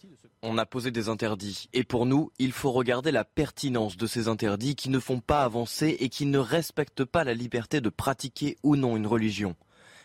On 0.43 0.57
a 0.57 0.65
posé 0.65 0.91
des 0.91 1.11
interdits 1.11 1.69
et 1.75 1.85
pour 1.85 2.07
nous, 2.07 2.31
il 2.39 2.53
faut 2.53 2.73
regarder 2.73 3.13
la 3.13 3.25
pertinence 3.25 3.99
de 3.99 4.07
ces 4.07 4.29
interdits 4.29 4.77
qui 4.77 4.89
ne 4.89 4.99
font 4.99 5.21
pas 5.21 5.45
avancer 5.45 5.95
et 6.01 6.09
qui 6.09 6.25
ne 6.25 6.39
respectent 6.39 7.05
pas 7.05 7.23
la 7.23 7.35
liberté 7.35 7.83
de 7.83 7.91
pratiquer 7.91 8.57
ou 8.63 8.77
non 8.77 8.97
une 8.97 9.07
religion. 9.07 9.57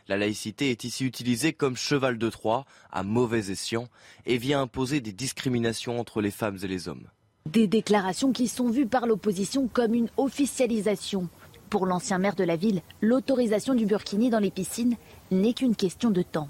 La 0.10 0.18
laïcité 0.18 0.70
est 0.70 0.84
ici 0.84 1.06
utilisée 1.06 1.54
comme 1.54 1.78
cheval 1.78 2.18
de 2.18 2.30
Troie, 2.30 2.66
à 2.92 3.04
mauvais 3.04 3.50
escient, 3.50 3.88
et 4.26 4.38
vient 4.38 4.62
imposer 4.62 5.00
des 5.00 5.14
discriminations 5.14 5.98
entre 5.98 6.20
les 6.20 6.32
femmes 6.32 6.58
et 6.62 6.68
les 6.68 6.90
hommes. 6.90 7.08
Des 7.46 7.68
déclarations 7.68 8.34
qui 8.34 8.50
sont 8.50 8.70
vues 8.70 8.88
par 8.88 9.08
l'opposition 9.08 9.70
comme 9.70 9.94
une 9.94 10.10
officialisation. 10.18 11.30
Pour 11.70 11.86
l'ancien 11.86 12.18
maire 12.18 12.36
de 12.36 12.44
la 12.44 12.56
ville, 12.56 12.82
l'autorisation 13.00 13.76
du 13.76 13.86
burkini 13.86 14.32
dans 14.32 14.40
les 14.40 14.50
piscines 14.50 14.96
n'est 15.30 15.54
qu'une 15.54 15.76
question 15.76 16.10
de 16.10 16.24
temps. 16.24 16.50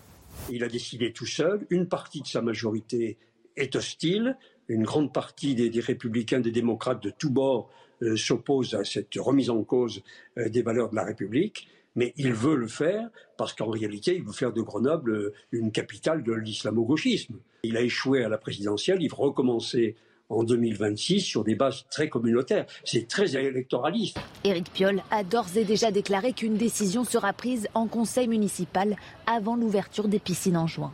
Il 0.50 0.64
a 0.64 0.70
décidé 0.70 1.12
tout 1.12 1.26
seul, 1.26 1.66
une 1.70 1.88
partie 1.88 2.22
de 2.22 2.28
sa 2.28 2.42
majorité 2.42 3.18
est 3.58 3.76
hostile, 3.76 4.38
une 4.70 4.84
grande 4.84 5.12
partie 5.12 5.56
des, 5.56 5.80
républicains, 5.82 6.40
des 6.40 6.52
démocrates 6.52 7.04
de 7.04 7.10
tous 7.10 7.30
bords 7.30 7.70
euh, 8.02 8.16
s'opposent 8.16 8.76
à 8.76 8.86
cette 8.86 9.16
remise 9.18 9.50
en 9.50 9.64
cause 9.64 10.04
euh, 10.38 10.48
des 10.48 10.62
valeurs 10.62 10.90
de 10.90 10.96
la 10.96 11.04
République, 11.04 11.68
mais 11.96 12.14
il 12.16 12.32
veut 12.32 12.56
le 12.56 12.68
faire 12.68 13.10
parce 13.38 13.54
qu'en 13.54 13.70
réalité, 13.70 14.16
il 14.16 14.24
veut 14.24 14.32
faire 14.32 14.54
de 14.54 14.62
Grenoble 14.62 15.12
euh, 15.12 15.34
une 15.52 15.74
capitale 15.74 16.24
de 16.24 16.32
l'islamo-gauchisme. 16.32 17.36
Il 17.64 17.76
a 17.76 17.82
échoué 17.82 18.24
à 18.24 18.30
la 18.30 18.38
présidentielle, 18.38 19.00
il 19.02 19.10
veut 19.10 19.18
recommencer 19.18 19.98
en 20.30 20.44
2026 20.44 21.22
sur 21.22 21.44
des 21.44 21.56
bases 21.56 21.86
très 21.92 22.10
communautaires. 22.10 22.66
C'est 22.86 23.08
très 23.08 23.36
électoraliste. 23.36 24.18
Éric 24.44 24.72
Piolle 24.72 25.02
a 25.12 25.24
d'ores 25.24 25.58
et 25.58 25.66
déjà 25.66 25.92
déclaré 25.92 26.34
qu'une 26.34 26.56
décision 26.56 27.04
sera 27.04 27.34
prise 27.34 27.68
en 27.74 27.88
conseil 27.88 28.28
municipal 28.28 28.96
avant 29.26 29.56
l'ouverture 29.56 30.08
des 30.08 30.20
piscines 30.20 30.58
en 30.58 30.68
juin. 30.68 30.94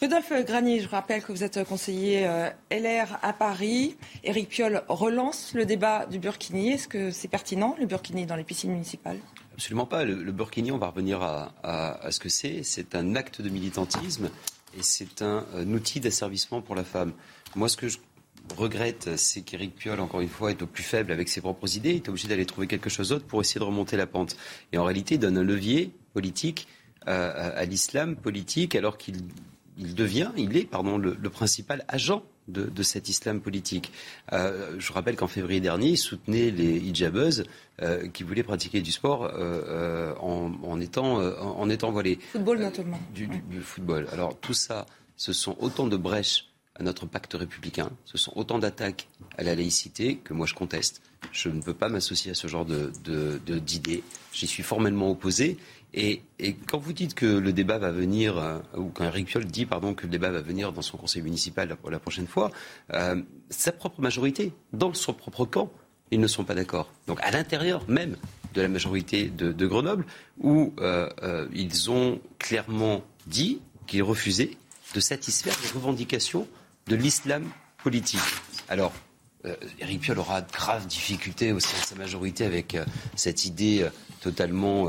Rudolf 0.00 0.32
Granier, 0.46 0.78
je 0.78 0.88
rappelle 0.88 1.22
que 1.22 1.32
vous 1.32 1.42
êtes 1.42 1.64
conseiller 1.64 2.24
euh, 2.24 2.50
LR 2.70 3.18
à 3.20 3.32
Paris. 3.32 3.96
Éric 4.22 4.48
Piolle 4.48 4.84
relance 4.88 5.54
le 5.54 5.66
débat 5.66 6.06
du 6.06 6.20
Burkini. 6.20 6.70
Est-ce 6.70 6.86
que 6.86 7.10
c'est 7.10 7.26
pertinent, 7.26 7.74
le 7.80 7.86
Burkini, 7.86 8.24
dans 8.24 8.36
les 8.36 8.44
piscines 8.44 8.70
municipales? 8.70 9.18
Absolument 9.54 9.86
pas. 9.86 10.04
Le, 10.04 10.30
Burkini, 10.30 10.70
on 10.70 10.78
va 10.78 10.86
revenir 10.90 11.20
à, 11.20 11.52
à 11.64 12.12
ce 12.12 12.20
que 12.20 12.28
c'est. 12.28 12.62
C'est 12.62 12.94
un 12.94 13.16
acte 13.16 13.42
de 13.42 13.48
militantisme 13.48 14.30
et 14.78 14.82
c'est 14.82 15.22
un, 15.22 15.44
un 15.56 15.72
outil 15.72 15.98
d'asservissement 15.98 16.60
pour 16.60 16.76
la 16.76 16.84
femme. 16.84 17.12
Moi, 17.56 17.68
ce 17.68 17.76
que 17.76 17.88
je 17.88 17.98
regrette, 18.56 19.16
c'est 19.16 19.42
qu'Éric 19.42 19.74
Piolle, 19.74 20.00
encore 20.00 20.20
une 20.20 20.28
fois, 20.28 20.50
est 20.50 20.62
au 20.62 20.66
plus 20.66 20.82
faible 20.82 21.12
avec 21.12 21.28
ses 21.28 21.40
propres 21.40 21.76
idées. 21.76 21.90
Il 21.90 21.96
est 21.96 22.08
obligé 22.08 22.28
d'aller 22.28 22.46
trouver 22.46 22.66
quelque 22.66 22.90
chose 22.90 23.10
d'autre 23.10 23.24
pour 23.24 23.40
essayer 23.40 23.58
de 23.58 23.64
remonter 23.64 23.96
la 23.96 24.06
pente. 24.06 24.36
Et 24.72 24.78
en 24.78 24.84
réalité, 24.84 25.16
il 25.16 25.18
donne 25.18 25.38
un 25.38 25.44
levier 25.44 25.92
politique 26.12 26.68
euh, 27.06 27.52
à 27.54 27.64
l'islam 27.64 28.16
politique, 28.16 28.74
alors 28.74 28.98
qu'il 28.98 29.22
devient, 29.78 30.30
il 30.36 30.56
est, 30.56 30.64
pardon, 30.64 30.98
le, 30.98 31.14
principal 31.30 31.84
agent 31.88 32.22
de, 32.48 32.82
cet 32.82 33.08
islam 33.08 33.40
politique. 33.40 33.92
Euh, 34.32 34.74
je 34.78 34.92
rappelle 34.92 35.16
qu'en 35.16 35.28
février 35.28 35.60
dernier, 35.60 35.90
il 35.90 35.96
soutenait 35.96 36.50
les 36.50 36.76
hijabeuses 36.78 37.44
euh, 37.82 38.08
qui 38.08 38.24
voulaient 38.24 38.42
pratiquer 38.42 38.80
du 38.80 38.90
sport 38.92 39.30
en, 40.20 40.80
étant, 40.80 41.20
en, 41.20 41.70
étant 41.70 41.92
voilées. 41.92 42.18
Football 42.32 42.58
notamment. 42.60 43.00
du, 43.14 43.28
football. 43.62 44.06
Alors 44.12 44.38
tout 44.38 44.54
ça, 44.54 44.86
ce 45.16 45.32
sont 45.32 45.56
autant 45.60 45.86
de 45.86 45.96
brèches 45.96 46.47
à 46.78 46.82
notre 46.82 47.06
pacte 47.06 47.34
républicain. 47.34 47.90
Ce 48.04 48.18
sont 48.18 48.32
autant 48.36 48.58
d'attaques 48.58 49.08
à 49.36 49.42
la 49.42 49.54
laïcité 49.54 50.16
que 50.16 50.32
moi 50.32 50.46
je 50.46 50.54
conteste. 50.54 51.02
Je 51.32 51.48
ne 51.48 51.60
veux 51.60 51.74
pas 51.74 51.88
m'associer 51.88 52.30
à 52.30 52.34
ce 52.34 52.46
genre 52.46 52.64
d'idées. 52.64 53.96
De, 53.96 54.02
J'y 54.32 54.46
suis 54.46 54.62
formellement 54.62 55.10
opposé. 55.10 55.58
Et, 55.94 56.22
quand 56.66 56.78
vous 56.78 56.92
dites 56.92 57.14
que 57.14 57.26
le 57.26 57.52
débat 57.52 57.78
va 57.78 57.90
venir, 57.90 58.36
euh, 58.36 58.58
ou 58.76 58.90
quand 58.90 59.04
Eric 59.04 59.26
Piolle 59.26 59.46
dit 59.46 59.64
pardon, 59.64 59.94
que 59.94 60.04
le 60.04 60.10
débat 60.10 60.30
va 60.30 60.42
venir 60.42 60.72
dans 60.72 60.82
son 60.82 60.98
conseil 60.98 61.22
municipal 61.22 61.68
la, 61.68 61.90
la 61.90 61.98
prochaine 61.98 62.26
fois, 62.26 62.50
euh, 62.92 63.20
sa 63.48 63.72
propre 63.72 64.00
majorité, 64.00 64.52
dans 64.72 64.92
son 64.92 65.14
propre 65.14 65.46
camp, 65.46 65.72
ils 66.10 66.20
ne 66.20 66.26
sont 66.26 66.44
pas 66.44 66.54
d'accord. 66.54 66.92
Donc 67.06 67.18
à 67.22 67.30
l'intérieur 67.30 67.88
même 67.88 68.16
de 68.54 68.62
la 68.62 68.68
majorité 68.68 69.28
de, 69.28 69.66
Grenoble, 69.66 70.04
où 70.38 70.74
euh, 70.78 71.48
ils 71.54 71.90
ont 71.90 72.20
clairement 72.38 73.02
dit 73.26 73.60
qu'ils 73.86 74.02
refusaient 74.02 74.50
de 74.94 75.00
satisfaire 75.00 75.54
les 75.62 75.70
revendications 75.70 76.46
de 76.88 76.96
l'islam 76.96 77.44
politique. 77.82 78.20
Alors, 78.68 78.92
euh, 79.44 79.54
Eric 79.78 80.00
Piolle 80.00 80.18
aura 80.18 80.40
de 80.40 80.50
graves 80.50 80.86
difficultés 80.86 81.52
aussi 81.52 81.68
dans 81.74 81.86
sa 81.86 81.94
majorité 81.94 82.44
avec 82.44 82.74
euh, 82.74 82.84
cette 83.14 83.44
idée 83.44 83.82
euh, 83.82 83.90
totalement. 84.20 84.88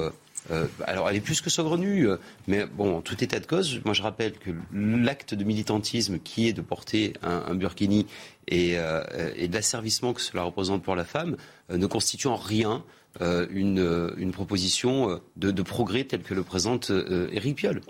alors, 0.88 1.08
elle 1.10 1.18
est 1.18 1.22
plus 1.22 1.42
que 1.42 1.52
saugrenue, 1.52 2.08
mais 2.48 2.66
bon, 2.66 2.98
en 2.98 3.02
tout 3.02 3.24
état 3.24 3.40
de 3.40 3.46
cause, 3.46 3.82
moi 3.86 3.94
je 3.94 4.02
rappelle 4.02 4.34
que 4.34 4.50
l'acte 4.74 5.36
de 5.36 5.44
militantisme 5.44 6.18
qui 6.18 6.48
est 6.48 6.54
de 6.54 6.62
porter 6.62 7.14
un, 7.22 7.54
burkini 7.54 8.08
et, 8.48 8.76
de 8.78 9.54
l'asservissement 9.54 10.14
que 10.14 10.22
cela 10.22 10.42
représente 10.42 10.82
pour 10.82 10.96
la 10.96 11.06
femme 11.06 11.38
ne 11.70 11.86
constitue 11.86 12.28
en 12.28 12.36
rien 12.36 12.84
une, 13.22 14.32
proposition 14.34 15.22
de, 15.38 15.52
de, 15.52 15.62
progrès 15.62 16.06
tel 16.06 16.24
que 16.24 16.34
le 16.34 16.42
présente 16.42 16.92
Eric 17.32 17.56
Piolle. 17.58 17.82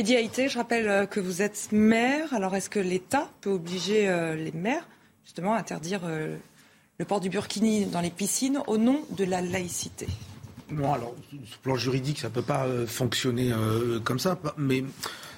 Eddie 0.00 0.16
Haïté, 0.16 0.48
je 0.48 0.56
rappelle 0.56 0.88
euh, 0.88 1.04
que 1.04 1.20
vous 1.20 1.42
êtes 1.42 1.68
maire. 1.72 2.32
Alors, 2.32 2.56
est-ce 2.56 2.70
que 2.70 2.80
l'État 2.80 3.28
peut 3.42 3.50
obliger 3.50 4.08
euh, 4.08 4.34
les 4.34 4.50
maires, 4.50 4.88
justement, 5.26 5.52
à 5.52 5.58
interdire 5.58 6.00
euh, 6.04 6.38
le 6.96 7.04
port 7.04 7.20
du 7.20 7.28
burkini 7.28 7.84
dans 7.84 8.00
les 8.00 8.08
piscines 8.08 8.60
au 8.66 8.78
nom 8.78 9.04
de 9.10 9.24
la 9.24 9.42
laïcité? 9.42 10.08
Non, 10.70 10.94
alors, 10.94 11.14
sur 11.44 11.58
plan 11.58 11.76
juridique, 11.76 12.18
ça 12.18 12.30
ne 12.30 12.32
peut 12.32 12.40
pas 12.40 12.66
fonctionner 12.86 13.52
comme 14.02 14.18
ça. 14.18 14.38
Mais 14.56 14.84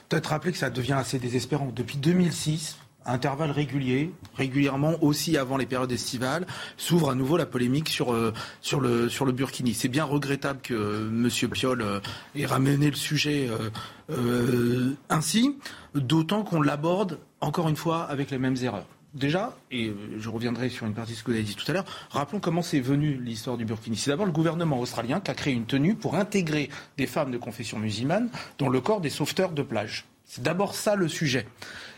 peut-être 0.08 0.26
rappeler 0.26 0.52
que 0.52 0.58
ça 0.58 0.70
devient 0.70 0.92
assez 0.92 1.18
désespérant. 1.18 1.72
Depuis 1.74 1.96
2006, 1.96 2.76
intervalles 3.06 3.50
réguliers, 3.50 4.12
régulièrement 4.36 4.94
aussi 5.02 5.36
avant 5.36 5.56
les 5.56 5.66
périodes 5.66 5.92
estivales, 5.92 6.46
s'ouvre 6.76 7.10
à 7.10 7.14
nouveau 7.14 7.36
la 7.36 7.46
polémique 7.46 7.88
sur, 7.88 8.12
euh, 8.12 8.32
sur, 8.60 8.80
le, 8.80 9.08
sur 9.08 9.24
le 9.24 9.32
Burkini. 9.32 9.74
C'est 9.74 9.88
bien 9.88 10.04
regrettable 10.04 10.60
que 10.62 10.74
euh, 10.74 11.08
M. 11.08 11.50
Piolle 11.50 11.82
euh, 11.82 12.00
ait 12.34 12.46
ramené 12.46 12.90
le 12.90 12.96
sujet 12.96 13.48
ainsi, 15.08 15.56
d'autant 15.94 16.42
qu'on 16.42 16.60
l'aborde 16.60 17.18
encore 17.40 17.68
une 17.68 17.76
fois 17.76 18.02
avec 18.02 18.30
les 18.30 18.38
mêmes 18.38 18.56
erreurs. 18.62 18.86
Déjà, 19.14 19.56
et 19.70 19.92
je 20.18 20.28
reviendrai 20.30 20.70
sur 20.70 20.86
une 20.86 20.94
partie 20.94 21.12
de 21.12 21.16
ce 21.18 21.22
que 21.22 21.30
vous 21.30 21.36
avez 21.36 21.44
dit 21.44 21.54
tout 21.54 21.70
à 21.70 21.74
l'heure, 21.74 21.84
rappelons 22.10 22.40
comment 22.40 22.62
c'est 22.62 22.80
venu 22.80 23.20
l'histoire 23.22 23.58
du 23.58 23.64
Burkini. 23.66 23.96
C'est 23.96 24.10
d'abord 24.10 24.26
le 24.26 24.32
gouvernement 24.32 24.80
australien 24.80 25.20
qui 25.20 25.30
a 25.30 25.34
créé 25.34 25.52
une 25.52 25.66
tenue 25.66 25.94
pour 25.94 26.14
intégrer 26.14 26.70
des 26.96 27.06
femmes 27.06 27.30
de 27.30 27.38
confession 27.38 27.78
musulmane 27.78 28.30
dans 28.58 28.68
le 28.68 28.80
corps 28.80 29.02
des 29.02 29.10
sauveteurs 29.10 29.52
de 29.52 29.62
plage. 29.62 30.06
C'est 30.24 30.42
d'abord 30.42 30.74
ça 30.74 30.94
le 30.96 31.08
sujet. 31.08 31.46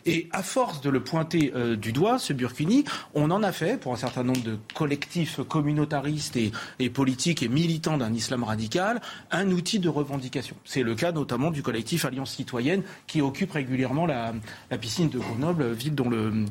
Et 0.07 0.29
à 0.33 0.43
force 0.43 0.81
de 0.83 0.91
le 0.91 1.01
pointer 1.01 1.53
euh, 1.55 1.77
du 1.77 1.93
doigt, 1.93 2.19
ce 2.19 2.33
Burkini, 2.33 2.85
on 3.15 3.31
en 3.31 3.43
a 3.43 3.53
fait 3.53 3.81
pour 3.81 3.93
un 3.93 3.97
certain 3.97 4.23
nombre 4.23 4.43
de 4.43 4.59
collectifs 4.75 5.41
communautaristes 5.49 6.37
et, 6.37 6.91
politiques 6.91 7.43
et 7.43 7.49
militants 7.49 7.97
d'un 7.97 8.13
islam 8.13 8.45
radical 8.45 9.01
un 9.31 9.51
outil 9.51 9.79
de 9.79 9.89
revendication. 9.89 10.57
C'est 10.65 10.83
le 10.83 10.95
cas 10.95 11.13
notamment 11.13 11.51
du 11.51 11.63
collectif 11.63 12.05
Alliance 12.05 12.33
citoyenne 12.33 12.83
qui 13.07 13.23
occupe 13.23 13.53
régulièrement 13.53 14.07
la, 14.07 14.35
piscine 14.81 15.09
de 15.09 15.19
Grenoble, 15.19 15.73
ville 15.73 15.95
dont 15.95 16.11
le, 16.11 16.45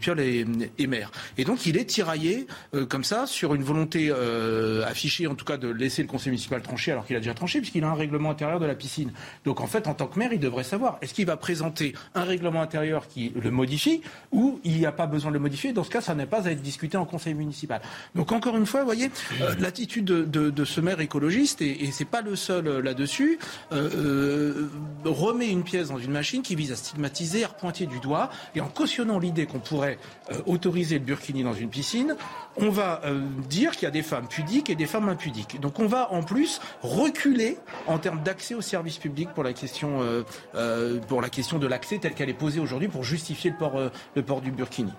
Piolle 0.00 0.20
est, 0.20 0.44
est, 0.78 0.86
maire. 0.86 1.10
Et 1.38 1.44
donc 1.44 1.64
il 1.64 1.76
est 1.76 1.84
tiraillé 1.84 2.46
euh, 2.74 2.84
comme 2.86 3.04
ça 3.04 3.26
sur 3.26 3.54
une 3.54 3.62
volonté 3.62 4.08
euh, 4.10 4.84
affichée 4.86 5.26
en 5.26 5.34
tout 5.34 5.44
cas 5.44 5.56
de 5.56 5.68
laisser 5.68 6.02
le 6.02 6.08
conseil 6.08 6.30
municipal 6.30 6.60
trancher 6.60 6.92
alors 6.92 7.06
qu'il 7.06 7.16
a 7.16 7.20
déjà 7.20 7.34
tranché 7.34 7.60
puisqu'il 7.60 7.84
a 7.84 7.88
un 7.88 7.94
règlement 7.94 8.30
intérieur 8.30 8.60
de 8.60 8.66
la 8.66 8.74
piscine. 8.74 9.12
Donc 9.44 9.60
en 9.60 9.66
fait 9.66 9.86
en 9.86 9.94
tant 9.94 10.06
que 10.06 10.18
maire 10.18 10.32
il 10.32 10.40
devrait 10.40 10.64
savoir 10.64 10.98
est-ce 11.00 11.14
qu'il 11.14 11.26
va 11.26 11.36
présenter 11.36 11.94
un 12.16 12.24
règlement 12.24 12.62
intérieur 12.62 13.06
qui 13.08 13.32
le 13.40 13.50
modifie 13.50 14.02
ou 14.32 14.60
il 14.64 14.76
n'y 14.78 14.86
a 14.86 14.92
pas 14.92 15.06
besoin 15.06 15.30
de 15.30 15.36
le 15.36 15.40
modifier. 15.40 15.72
Dans 15.72 15.84
ce 15.84 15.90
cas 15.90 16.00
ça 16.00 16.14
n'est 16.14 16.26
pas 16.26 16.48
à 16.48 16.50
être 16.50 16.62
discuté 16.62 16.96
en 16.96 17.04
conseil 17.04 17.34
municipal. 17.34 17.80
Donc 18.14 18.32
encore 18.32 18.56
une 18.56 18.66
fois 18.66 18.82
voyez 18.84 19.10
euh, 19.40 19.54
l'attitude 19.60 20.04
de, 20.04 20.64
ce 20.64 20.80
maire 20.80 21.00
écologiste 21.00 21.62
et, 21.62 21.84
et 21.84 21.92
c'est 21.92 22.04
pas 22.06 22.22
le 22.22 22.34
seul 22.34 22.66
euh, 22.66 22.82
là-dessus 22.82 23.38
euh, 23.72 24.68
remet 25.04 25.48
une 25.48 25.62
pièce 25.62 25.88
dans 25.88 25.98
une 25.98 26.10
machine 26.10 26.42
qui 26.42 26.54
vise 26.54 26.72
à 26.72 26.76
stigmatiser, 26.76 27.44
à 27.44 27.48
repointer 27.48 27.86
du 27.86 28.00
doigt 28.00 28.30
et 28.54 28.60
en 28.60 28.68
cautionnant 28.68 29.18
l'idée 29.18 29.46
qu'on 29.46 29.60
pourrait 29.60 29.98
autoriser 30.46 30.98
le 30.98 31.04
burkini 31.04 31.42
dans 31.42 31.54
une 31.54 31.68
piscine, 31.68 32.16
on 32.58 32.70
va 32.70 33.00
euh, 33.04 33.20
dire 33.48 33.72
qu'il 33.72 33.82
y 33.82 33.86
a 33.86 33.90
des 33.90 34.02
femmes 34.02 34.28
pudiques 34.28 34.70
et 34.70 34.74
des 34.74 34.86
femmes 34.86 35.08
impudiques. 35.08 35.60
Donc 35.60 35.78
on 35.78 35.86
va 35.86 36.12
en 36.12 36.22
plus 36.22 36.60
reculer 36.82 37.58
en 37.86 37.98
termes 37.98 38.22
d'accès 38.22 38.54
aux 38.54 38.62
services 38.62 38.98
publics 38.98 39.30
pour 39.34 39.44
la 39.44 39.52
question, 39.52 40.02
euh, 40.02 40.22
euh, 40.54 40.98
pour 41.00 41.20
la 41.20 41.28
question 41.28 41.58
de 41.58 41.66
l'accès 41.66 41.98
telle 41.98 42.14
qu'elle 42.14 42.30
est 42.30 42.34
posée 42.34 42.60
aujourd'hui 42.60 42.88
pour 42.88 43.04
justifier 43.04 43.50
le 43.50 43.56
port, 43.56 43.78
le 44.14 44.22
port 44.22 44.40
du 44.40 44.50
burkini. 44.50 44.92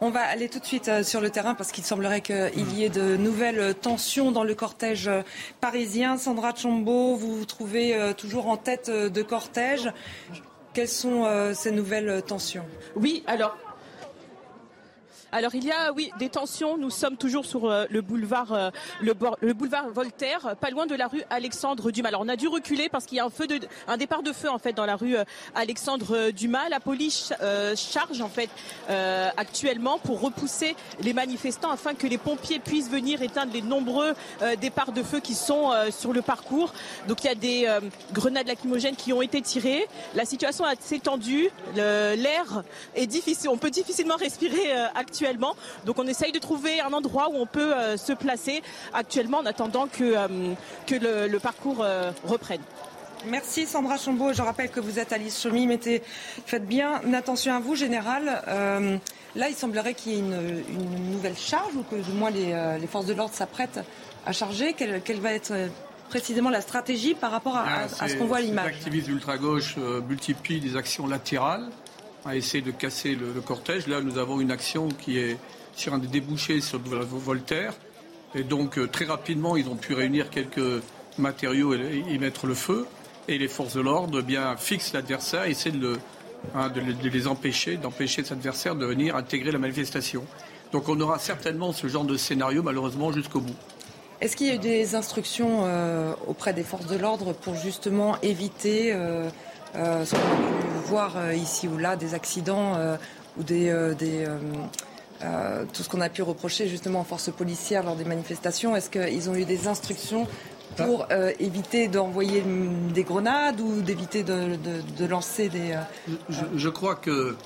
On 0.00 0.10
va 0.10 0.20
aller 0.20 0.48
tout 0.48 0.60
de 0.60 0.64
suite 0.64 1.02
sur 1.02 1.20
le 1.20 1.28
terrain 1.28 1.54
parce 1.54 1.72
qu'il 1.72 1.82
semblerait 1.82 2.20
qu'il 2.20 2.72
y 2.72 2.84
ait 2.84 2.88
de 2.88 3.16
nouvelles 3.16 3.74
tensions 3.74 4.30
dans 4.30 4.44
le 4.44 4.54
cortège 4.54 5.10
parisien. 5.60 6.16
Sandra 6.16 6.54
Chombo, 6.54 7.16
vous 7.16 7.36
vous 7.36 7.44
trouvez 7.44 8.12
toujours 8.16 8.48
en 8.48 8.56
tête 8.56 8.90
de 8.90 9.22
cortège. 9.22 9.90
Quelles 10.72 10.88
sont 10.88 11.26
ces 11.52 11.72
nouvelles 11.72 12.22
tensions? 12.22 12.64
Oui, 12.94 13.24
alors 13.26 13.56
alors 15.30 15.54
il 15.54 15.64
y 15.64 15.70
a 15.70 15.92
oui 15.92 16.10
des 16.18 16.28
tensions. 16.28 16.78
Nous 16.78 16.90
sommes 16.90 17.16
toujours 17.16 17.44
sur 17.44 17.66
euh, 17.66 17.84
le 17.90 18.00
boulevard 18.00 18.52
euh, 18.52 18.70
le, 19.02 19.14
le, 19.40 19.52
boulevard 19.52 19.90
Voltaire, 19.90 20.56
pas 20.60 20.70
loin 20.70 20.86
de 20.86 20.94
la 20.94 21.06
rue 21.06 21.22
Alexandre 21.28 21.90
Dumas. 21.90 22.08
Alors 22.08 22.22
on 22.22 22.28
a 22.28 22.36
dû 22.36 22.48
reculer 22.48 22.88
parce 22.88 23.04
qu'il 23.04 23.18
y 23.18 23.20
a 23.20 23.26
un 23.26 23.30
feu 23.30 23.46
de 23.46 23.58
un 23.86 23.96
départ 23.96 24.22
de 24.22 24.32
feu 24.32 24.48
en 24.48 24.58
fait 24.58 24.72
dans 24.72 24.86
la 24.86 24.96
rue 24.96 25.16
euh, 25.16 25.24
Alexandre 25.54 26.30
Dumas. 26.30 26.68
La 26.70 26.80
police 26.80 27.32
charge 27.76 28.20
en 28.20 28.28
fait 28.28 28.50
actuellement 29.36 29.98
pour 29.98 30.20
repousser 30.20 30.76
les 31.00 31.12
manifestants 31.12 31.70
afin 31.70 31.94
que 31.94 32.06
les 32.06 32.18
pompiers 32.18 32.58
puissent 32.58 32.90
venir 32.90 33.22
éteindre 33.22 33.52
les 33.52 33.62
nombreux 33.62 34.14
départs 34.60 34.92
de 34.92 35.02
feu 35.02 35.20
qui 35.20 35.34
sont 35.34 35.72
sur 35.90 36.12
le 36.12 36.22
parcours. 36.22 36.72
Donc 37.06 37.24
il 37.24 37.26
y 37.26 37.30
a 37.30 37.34
des 37.34 37.68
grenades 38.12 38.46
lacrymogènes 38.46 38.96
qui 38.96 39.12
ont 39.12 39.22
été 39.22 39.40
tirées. 39.42 39.86
La 40.14 40.24
situation 40.24 40.66
est 40.66 40.78
assez 40.78 41.00
tendue. 41.00 41.50
L'air 41.76 42.62
est 42.94 43.06
difficile. 43.06 43.48
On 43.50 43.58
peut 43.58 43.70
difficilement 43.70 44.16
respirer 44.16 44.72
actuellement 44.94 45.17
actuellement. 45.18 45.56
Donc 45.84 45.98
on 45.98 46.06
essaye 46.06 46.32
de 46.32 46.38
trouver 46.38 46.80
un 46.80 46.92
endroit 46.92 47.28
où 47.30 47.36
on 47.36 47.46
peut 47.46 47.74
euh, 47.74 47.96
se 47.96 48.12
placer 48.12 48.62
actuellement 48.92 49.38
en 49.38 49.46
attendant 49.46 49.88
que, 49.88 50.04
euh, 50.04 50.54
que 50.86 50.94
le, 50.94 51.26
le 51.26 51.38
parcours 51.40 51.78
euh, 51.80 52.12
reprenne. 52.24 52.60
Merci 53.26 53.66
Sandra 53.66 53.96
Chambaud. 53.96 54.32
Je 54.32 54.42
rappelle 54.42 54.70
que 54.70 54.78
vous 54.78 55.00
êtes 55.00 55.12
Alice 55.12 55.42
Chomy. 55.42 55.66
Mettez, 55.66 56.02
faites 56.46 56.66
bien 56.66 57.00
attention 57.14 57.52
à 57.52 57.58
vous, 57.58 57.74
Général. 57.74 58.42
Euh, 58.46 58.96
là, 59.34 59.48
il 59.48 59.56
semblerait 59.56 59.94
qu'il 59.94 60.12
y 60.12 60.14
ait 60.14 60.20
une, 60.20 60.62
une, 60.70 61.10
nouvelle 61.10 61.36
charge 61.36 61.74
ou 61.74 61.82
que 61.82 61.96
du 61.96 62.12
moins 62.12 62.30
les, 62.30 62.54
les 62.80 62.86
forces 62.86 63.06
de 63.06 63.14
l'ordre 63.14 63.34
s'apprêtent 63.34 63.80
à 64.24 64.32
charger. 64.32 64.72
Quelle, 64.72 65.02
quelle, 65.02 65.18
va 65.18 65.32
être 65.32 65.52
précisément 66.08 66.50
la 66.50 66.60
stratégie 66.60 67.14
par 67.14 67.30
rapport 67.30 67.56
à, 67.56 67.64
ah, 67.66 68.04
à 68.04 68.08
ce 68.08 68.14
qu'on 68.14 68.26
voit 68.26 68.38
à 68.38 68.40
l'image? 68.40 68.70
Les 68.70 68.76
activistes 68.76 69.08
ultra-gauche 69.08 69.74
euh, 69.78 70.00
multiplient 70.00 70.60
des 70.60 70.76
actions 70.76 71.06
latérales 71.06 71.68
à 72.24 72.36
essayer 72.36 72.62
de 72.62 72.70
casser 72.70 73.14
le, 73.14 73.32
le, 73.32 73.40
cortège. 73.40 73.86
Là, 73.86 74.00
nous 74.00 74.18
avons 74.18 74.40
une 74.40 74.50
action 74.50 74.88
qui 74.88 75.18
est 75.18 75.38
sur 75.74 75.94
un 75.94 75.98
des 75.98 76.08
débouchés 76.08 76.60
sur 76.60 76.80
Voltaire. 76.80 77.72
Et 78.34 78.42
donc, 78.42 78.78
euh, 78.78 78.86
très 78.86 79.06
rapidement, 79.06 79.56
ils 79.56 79.68
ont 79.68 79.76
pu 79.76 79.94
réunir 79.94 80.28
quelques 80.30 80.82
matériaux 81.16 81.74
et 81.74 82.04
y 82.08 82.18
mettre 82.18 82.46
le 82.46 82.54
feu. 82.54 82.86
Et 83.28 83.38
les 83.38 83.48
forces 83.48 83.74
de 83.74 83.80
l'ordre 83.80 84.20
bien 84.22 84.56
fixent 84.56 84.92
l'adversaire 84.92 85.44
et 85.44 85.50
essaient 85.50 85.70
de, 85.70 85.78
le, 85.78 85.98
hein, 86.54 86.68
de, 86.68 87.08
les 87.08 87.26
empêcher, 87.26 87.76
d'empêcher 87.76 88.22
cet 88.22 88.32
adversaire 88.32 88.74
de 88.74 88.86
venir 88.86 89.16
intégrer 89.16 89.52
la 89.52 89.58
manifestation. 89.58 90.24
Donc, 90.72 90.88
on 90.88 91.00
aura 91.00 91.18
certainement 91.18 91.72
ce 91.72 91.86
genre 91.86 92.04
de 92.04 92.16
scénario, 92.16 92.62
malheureusement, 92.62 93.12
jusqu'au 93.12 93.40
bout. 93.40 93.56
Est-ce 94.20 94.36
qu'il 94.36 94.48
y 94.48 94.50
a 94.50 94.54
eu 94.54 94.58
des 94.58 94.94
instructions 94.96 95.60
euh, 95.62 96.12
auprès 96.26 96.52
des 96.52 96.64
forces 96.64 96.86
de 96.86 96.96
l'ordre 96.96 97.32
pour 97.32 97.54
justement 97.54 98.20
éviter 98.20 98.92
euh, 98.92 99.30
euh, 99.74 100.04
ce 100.04 100.12
qu'on 100.14 100.20
a 100.20 100.36
pu 100.36 100.86
voir 100.86 101.16
euh, 101.16 101.34
ici 101.34 101.68
ou 101.68 101.78
là, 101.78 101.96
des 101.96 102.14
accidents 102.14 102.74
euh, 102.76 102.96
ou 103.38 103.42
des, 103.42 103.94
des 103.98 104.26
tout 105.72 105.82
ce 105.82 105.88
qu'on 105.88 106.00
a 106.00 106.08
pu 106.08 106.22
reprocher 106.22 106.68
justement 106.68 107.00
aux 107.00 107.04
forces 107.04 107.30
policières 107.30 107.82
lors 107.82 107.96
des 107.96 108.04
manifestations. 108.04 108.76
Est-ce 108.76 108.88
qu'ils 108.88 109.28
ont 109.28 109.34
eu 109.34 109.44
des 109.44 109.66
instructions 109.66 110.28
pour 110.76 111.06
euh, 111.10 111.32
éviter 111.40 111.88
d'envoyer 111.88 112.42
des 112.94 113.02
grenades 113.02 113.60
ou 113.60 113.80
d'éviter 113.80 114.22
de, 114.22 114.56
de, 114.56 114.96
de, 114.96 115.06
lancer 115.06 115.48
des... 115.48 115.72
Euh... 115.72 116.12
Je, 116.28 116.44
je, 116.54 116.68
crois 116.68 116.94
que 116.94 117.36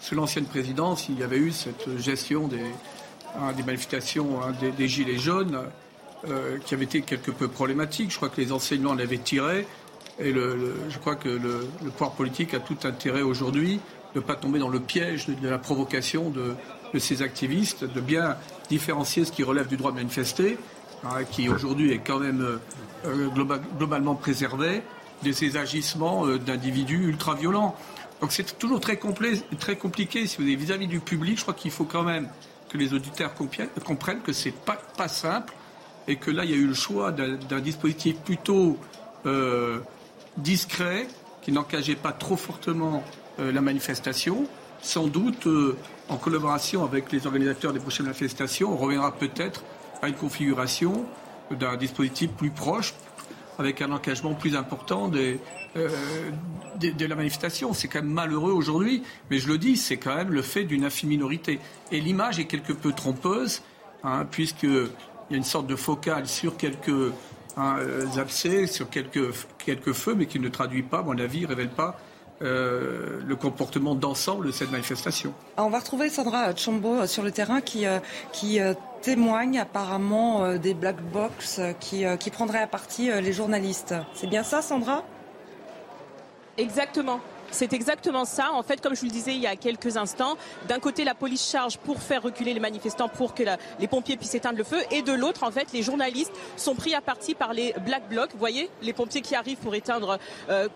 sous 0.00 0.14
l'ancienne 0.14 0.46
présidence, 0.46 1.08
il 1.08 1.18
y 1.18 1.22
avait 1.22 1.38
eu 1.38 1.52
cette 1.52 1.98
gestion 1.98 2.48
des, 2.48 2.64
hein, 3.36 3.52
des 3.56 3.62
manifestations 3.62 4.42
hein, 4.42 4.52
des, 4.60 4.70
des, 4.72 4.88
gilets 4.88 5.18
jaunes 5.18 5.60
euh, 6.28 6.58
qui 6.64 6.74
avait 6.74 6.84
été 6.84 7.02
quelque 7.02 7.30
peu 7.30 7.48
problématique. 7.48 8.10
Je 8.10 8.16
crois 8.16 8.28
que 8.28 8.40
les 8.40 8.52
enseignants 8.52 8.94
l'avaient 8.94 9.18
tiré. 9.18 9.66
Et 10.20 10.32
le, 10.32 10.74
je 10.88 10.98
crois 10.98 11.16
que 11.16 11.28
le, 11.28 11.68
pouvoir 11.90 12.12
politique 12.12 12.54
a 12.54 12.60
tout 12.60 12.76
intérêt 12.84 13.22
aujourd'hui 13.22 13.80
de 14.14 14.20
ne 14.20 14.24
pas 14.24 14.34
tomber 14.34 14.58
dans 14.58 14.68
le 14.68 14.80
piège 14.80 15.26
de, 15.26 15.48
la 15.48 15.58
provocation 15.58 16.30
de, 16.30 16.54
ces 16.98 17.22
activistes, 17.22 17.84
de 17.84 18.00
bien 18.00 18.36
différencier 18.68 19.24
ce 19.24 19.32
qui 19.32 19.42
relève 19.42 19.68
du 19.68 19.76
droit 19.76 19.92
de 19.92 19.96
manifester, 19.96 20.58
hein, 21.04 21.24
qui 21.30 21.48
aujourd'hui 21.48 21.92
est 21.92 21.98
quand 21.98 22.18
même 22.18 22.58
euh, 23.06 23.28
global, 23.28 23.60
globalement 23.78 24.14
préservé, 24.14 24.82
de 25.22 25.32
ces 25.32 25.56
agissements 25.56 26.26
euh, 26.26 26.38
d'individus 26.38 27.06
ultra-violents. 27.06 27.76
Donc 28.20 28.32
c'est 28.32 28.58
toujours 28.58 28.80
très, 28.80 28.98
très 29.58 29.76
compliqué 29.76 30.26
si 30.26 30.42
vous 30.42 30.48
êtes 30.48 30.58
vis-à-vis 30.58 30.86
-vis 30.86 30.90
du 30.90 31.00
public. 31.00 31.38
Je 31.38 31.42
crois 31.42 31.54
qu'il 31.54 31.70
faut 31.70 31.84
quand 31.86 32.02
même 32.02 32.28
que 32.68 32.78
les 32.78 32.92
auditeurs 32.92 33.32
comprennent 33.84 34.20
que 34.20 34.32
c'est 34.32 34.54
pas, 34.54 34.78
pas 34.96 35.08
simple 35.08 35.54
et 36.06 36.16
que 36.16 36.30
là 36.30 36.44
il 36.44 36.50
y 36.50 36.54
a 36.54 36.56
eu 36.56 36.66
le 36.66 36.74
choix 36.74 37.12
d'un 37.12 37.60
dispositif 37.60 38.16
plutôt 38.16 38.78
euh, 39.26 39.80
discret, 40.40 41.06
qui 41.42 41.52
n'engageait 41.52 41.96
pas 41.96 42.12
trop 42.12 42.36
fortement 42.36 43.02
euh, 43.38 43.52
la 43.52 43.60
manifestation. 43.60 44.46
Sans 44.82 45.06
doute, 45.06 45.46
euh, 45.46 45.76
en 46.08 46.16
collaboration 46.16 46.84
avec 46.84 47.12
les 47.12 47.26
organisateurs 47.26 47.72
des 47.72 47.80
prochaines 47.80 48.06
manifestations, 48.06 48.72
on 48.72 48.76
reviendra 48.76 49.12
peut-être 49.12 49.62
à 50.02 50.08
une 50.08 50.14
configuration 50.14 51.04
d'un 51.50 51.76
dispositif 51.76 52.30
plus 52.30 52.50
proche, 52.50 52.94
avec 53.58 53.82
un 53.82 53.92
engagement 53.92 54.34
plus 54.34 54.56
important 54.56 55.08
des, 55.08 55.38
euh, 55.76 55.88
de, 56.80 56.90
de, 56.90 57.06
la 57.06 57.14
manifestation. 57.14 57.74
C'est 57.74 57.88
quand 57.88 58.00
même 58.00 58.10
malheureux 58.10 58.52
aujourd'hui, 58.52 59.02
mais 59.30 59.38
je 59.38 59.48
le 59.48 59.58
dis, 59.58 59.76
c'est 59.76 59.98
quand 59.98 60.14
même 60.14 60.30
le 60.30 60.42
fait 60.42 60.64
d'une 60.64 60.84
infime 60.84 61.10
minorité. 61.10 61.60
Et 61.92 62.00
l'image 62.00 62.38
est 62.38 62.46
quelque 62.46 62.72
peu 62.72 62.92
trompeuse, 62.92 63.62
hein, 64.02 64.26
puisqu'il 64.30 64.88
y 65.30 65.34
a 65.34 65.36
une 65.36 65.44
sorte 65.44 65.66
de 65.66 65.76
focale 65.76 66.26
sur 66.26 66.56
quelques 66.56 67.12
hein, 67.60 67.76
abcès, 68.18 68.66
sur 68.66 68.88
quelques, 68.88 69.32
quelques 69.64 69.92
feux, 69.92 70.14
mais 70.14 70.26
qui 70.26 70.40
ne 70.40 70.48
traduit 70.48 70.82
pas, 70.82 70.98
à 70.98 71.02
mon 71.02 71.18
avis, 71.18 71.42
ne 71.42 71.46
révèle 71.46 71.68
pas 71.68 71.98
euh, 72.42 73.20
le 73.26 73.36
comportement 73.36 73.94
d'ensemble 73.94 74.46
de 74.46 74.52
cette 74.52 74.70
manifestation. 74.70 75.34
On 75.58 75.68
va 75.68 75.78
retrouver 75.78 76.08
Sandra 76.08 76.54
Chombo 76.56 77.06
sur 77.06 77.22
le 77.22 77.30
terrain 77.30 77.60
qui, 77.60 77.86
euh, 77.86 77.98
qui 78.32 78.60
euh, 78.60 78.72
témoigne 79.02 79.58
apparemment 79.58 80.44
euh, 80.44 80.58
des 80.58 80.74
black 80.74 81.00
box 81.12 81.60
qui, 81.80 82.04
euh, 82.04 82.16
qui 82.16 82.30
prendraient 82.30 82.62
à 82.62 82.66
partie 82.66 83.10
euh, 83.10 83.20
les 83.20 83.32
journalistes. 83.32 83.94
C'est 84.14 84.26
bien 84.26 84.42
ça, 84.42 84.62
Sandra? 84.62 85.04
Exactement. 86.56 87.20
C'est 87.50 87.72
exactement 87.72 88.24
ça. 88.24 88.52
En 88.52 88.62
fait, 88.62 88.80
comme 88.80 88.94
je 88.94 89.00
vous 89.00 89.06
le 89.06 89.12
disais 89.12 89.34
il 89.34 89.40
y 89.40 89.46
a 89.46 89.56
quelques 89.56 89.96
instants, 89.96 90.36
d'un 90.68 90.78
côté, 90.78 91.04
la 91.04 91.14
police 91.14 91.50
charge 91.50 91.78
pour 91.78 92.00
faire 92.00 92.22
reculer 92.22 92.54
les 92.54 92.60
manifestants 92.60 93.08
pour 93.08 93.34
que 93.34 93.42
les 93.78 93.88
pompiers 93.88 94.16
puissent 94.16 94.34
éteindre 94.34 94.58
le 94.58 94.64
feu. 94.64 94.78
Et 94.90 95.02
de 95.02 95.12
l'autre, 95.12 95.42
en 95.42 95.50
fait, 95.50 95.72
les 95.72 95.82
journalistes 95.82 96.32
sont 96.56 96.74
pris 96.74 96.94
à 96.94 97.00
partie 97.00 97.34
par 97.34 97.52
les 97.52 97.74
Black 97.84 98.08
Blocs. 98.08 98.30
Vous 98.32 98.38
voyez, 98.38 98.70
les 98.82 98.92
pompiers 98.92 99.20
qui 99.20 99.34
arrivent 99.34 99.58
pour 99.58 99.74
éteindre, 99.74 100.18
euh, 100.48 100.68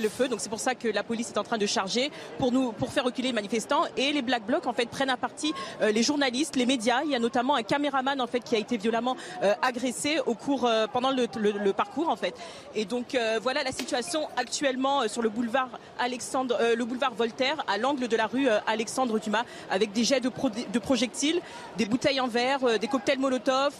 le 0.00 0.08
feu. 0.08 0.28
Donc 0.28 0.40
c'est 0.40 0.48
pour 0.48 0.60
ça 0.60 0.74
que 0.74 0.88
la 0.88 1.02
police 1.02 1.30
est 1.30 1.38
en 1.38 1.44
train 1.44 1.58
de 1.58 1.66
charger 1.66 2.10
pour, 2.38 2.52
faire 2.90 3.04
reculer 3.04 3.28
les 3.28 3.34
manifestants. 3.34 3.84
Et 3.96 4.12
les 4.12 4.22
Black 4.22 4.44
Blocs, 4.44 4.66
en 4.66 4.72
fait, 4.72 4.86
prennent 4.86 5.10
à 5.10 5.16
partie 5.16 5.52
euh, 5.82 5.92
les 5.92 6.02
journalistes, 6.02 6.56
les 6.56 6.66
médias. 6.66 7.02
Il 7.04 7.10
y 7.10 7.14
a 7.14 7.18
notamment 7.18 7.54
un 7.54 7.62
caméraman, 7.62 8.20
en 8.20 8.26
fait, 8.26 8.40
qui 8.40 8.56
a 8.56 8.58
été 8.58 8.76
violemment 8.76 9.16
euh, 9.42 9.54
agressé 9.62 10.20
au 10.26 10.34
cours, 10.34 10.68
pendant 10.92 11.10
le, 11.10 11.72
parcours, 11.72 12.08
en 12.08 12.16
fait. 12.16 12.34
Et 12.74 12.84
donc, 12.84 13.16
voilà 13.42 13.62
la 13.62 13.72
situation 13.72 14.28
actuellement 14.36 15.06
sur 15.08 15.22
le 15.22 15.28
boulevard 15.28 15.68
Alexandre, 16.14 16.56
le 16.76 16.84
boulevard 16.84 17.12
Voltaire, 17.14 17.64
à 17.66 17.76
l'angle 17.76 18.06
de 18.06 18.16
la 18.16 18.28
rue 18.28 18.46
Alexandre 18.68 19.18
Dumas, 19.18 19.42
avec 19.68 19.90
des 19.90 20.04
jets 20.04 20.20
de, 20.20 20.78
projectiles, 20.78 21.40
des 21.76 21.86
bouteilles 21.86 22.20
en 22.20 22.28
verre, 22.28 22.78
des 22.78 22.86
cocktails 22.86 23.18
Molotov. 23.18 23.74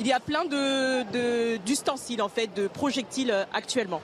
il 0.00 0.06
y 0.06 0.12
a 0.12 0.18
plein 0.18 0.44
d'ustensiles, 1.64 2.20
en 2.20 2.28
fait, 2.28 2.52
de 2.52 2.66
projectiles 2.66 3.32
actuellement. 3.52 4.00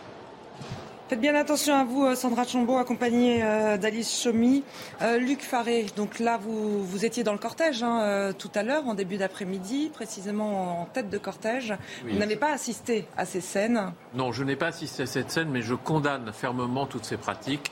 Faites 1.15 1.21
bien 1.21 1.37
attention 1.37 1.77
à 1.77 1.85
vous, 1.85 2.05
euh, 2.07 2.17
Sandra 2.17 2.43
Chambaud, 2.43 2.77
accompagnée 2.77 3.41
euh, 3.45 3.77
d'Alice 3.77 4.21
Chomy. 4.21 4.65
Euh, 5.01 5.17
Luc 5.17 5.43
Faré, 5.43 5.87
donc 5.95 6.19
là, 6.19 6.39
vous, 6.39 6.85
vous 6.85 7.05
étiez 7.05 7.23
dans 7.23 7.31
le 7.31 7.39
cortège 7.39 7.85
hein, 7.85 8.33
tout 8.37 8.51
à 8.53 8.65
l'heure, 8.65 8.89
en 8.89 8.95
début 8.95 9.17
d'après-midi, 9.17 9.93
précisément 9.95 10.83
en 10.83 10.87
tête 10.87 11.11
de 11.11 11.19
cortège. 11.19 11.73
Vous 12.05 12.19
n'avez 12.19 12.35
pas 12.35 12.51
assisté 12.53 13.07
à 13.17 13.27
ces 13.27 13.41
scènes 13.41 13.93
Non, 14.15 14.33
je 14.33 14.43
n'ai 14.43 14.57
pas 14.57 14.67
assisté 14.67 15.05
à 15.05 15.07
cette 15.07 15.31
scène, 15.31 15.51
mais 15.53 15.63
je 15.63 15.77
condamne 15.77 16.33
fermement 16.33 16.85
toutes 16.85 17.05
ces 17.05 17.17
pratiques 17.17 17.71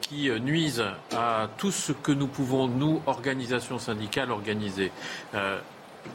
qui 0.00 0.30
nuisent 0.40 0.84
à 1.16 1.48
tout 1.58 1.72
ce 1.72 1.90
que 1.90 2.12
nous 2.12 2.28
pouvons, 2.28 2.68
nous, 2.68 3.02
organisations 3.06 3.80
syndicales, 3.80 4.30
organiser 4.30 4.92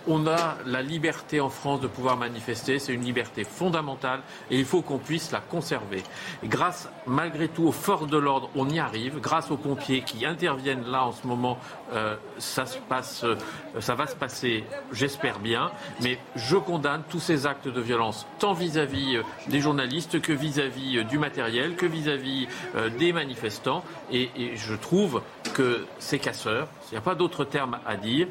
on 0.07 0.27
a 0.27 0.57
la 0.65 0.81
liberté 0.81 1.39
en 1.39 1.49
France 1.49 1.81
de 1.81 1.87
pouvoir 1.87 2.17
manifester, 2.17 2.79
c'est 2.79 2.93
une 2.93 3.03
liberté 3.03 3.43
fondamentale 3.43 4.21
et 4.49 4.57
il 4.57 4.65
faut 4.65 4.81
qu'on 4.81 4.97
puisse 4.97 5.31
la 5.31 5.39
conserver. 5.39 6.03
grâce, 6.43 6.89
malgré 7.05 7.47
tout, 7.47 7.67
aux 7.67 7.71
forces 7.71 8.07
de 8.07 8.17
l'ordre, 8.17 8.49
on 8.55 8.69
y 8.69 8.79
arrive. 8.79 9.19
Grâce 9.19 9.51
aux 9.51 9.57
pompiers 9.57 10.01
qui 10.01 10.25
interviennent 10.25 10.85
là 10.85 11.05
en 11.05 11.11
ce 11.11 11.27
moment, 11.27 11.57
euh, 11.93 12.15
euh, 12.39 13.35
ça 13.79 13.95
va 13.95 14.07
se 14.07 14.15
passer, 14.15 14.63
j'espère 14.91 15.39
bien. 15.39 15.71
Mais 16.01 16.19
je 16.35 16.55
condamne 16.55 17.03
tous 17.09 17.19
ces 17.19 17.45
actes 17.45 17.67
de 17.67 17.81
violence, 17.81 18.25
tant 18.39 18.53
vis-à-vis 18.53 19.17
euh, 19.17 19.23
des 19.47 19.59
journalistes 19.59 20.21
que 20.21 20.33
vis-à-vis 20.33 21.03
du 21.05 21.17
matériel, 21.17 21.75
que 21.75 21.85
vis-à-vis 21.85 22.47
des 22.97 23.13
manifestants. 23.13 23.83
Et, 24.11 24.29
et, 24.35 24.55
je 24.55 24.73
trouve 24.73 25.21
que 25.53 25.85
ces 25.99 26.19
casseurs, 26.19 26.67
il 26.87 26.93
n'y 26.93 26.97
a 26.97 27.01
pas 27.01 27.15
d'autre 27.15 27.43
terme 27.43 27.79
à 27.85 27.95
dire, 27.95 28.27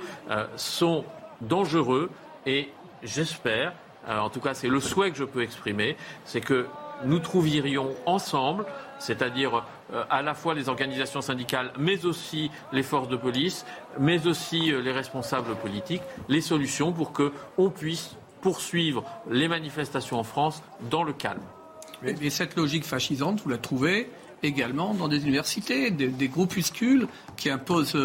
sont 0.57 1.05
dangereux 1.41 2.11
et 2.47 2.71
j'espère, 3.03 3.73
euh, 4.09 4.19
en 4.19 4.31
tout 4.31 4.41
cas 4.41 4.55
c'est 4.55 4.69
le 4.69 4.81
souhait 4.81 5.11
que 5.11 5.19
je 5.19 5.25
peux 5.25 5.43
exprimer, 5.43 5.97
c'est 6.25 6.41
que 6.41 6.67
nous 7.05 7.21
trouverions 7.21 7.91
ensemble, 8.07 8.65
c'est-à-dire 8.99 9.65
euh, 9.93 10.05
à 10.11 10.23
la 10.23 10.35
fois 10.35 10.55
les 10.55 10.69
organisations 10.69 11.21
syndicales, 11.21 11.73
mais 11.79 12.05
aussi 12.05 12.51
les 12.73 12.83
forces 12.83 13.09
de 13.09 13.17
police, 13.17 13.65
mais 13.99 14.27
aussi 14.27 14.73
euh, 14.73 14.81
les 14.81 14.93
responsables 14.93 15.55
politiques, 15.57 16.03
les 16.29 16.41
solutions 16.41 16.93
pour 16.93 17.13
qu'on 17.13 17.71
puisse 17.71 18.17
poursuivre 18.41 19.05
les 19.31 19.49
manifestations 19.49 20.19
en 20.19 20.25
France 20.25 20.63
dans 20.91 21.03
le 21.03 21.13
calme. 21.13 21.43
Mais, 22.03 22.31
cette 22.31 22.55
logique 22.57 22.85
fascisante, 22.85 23.41
vous 23.43 23.51
la 23.51 23.59
trouvez 23.59 24.09
également 24.45 24.95
dans 24.95 25.09
des 25.09 25.25
universités, 25.25 25.91
des, 25.91 26.29
groupuscules 26.29 27.09
qui 27.37 27.51
imposent 27.51 27.97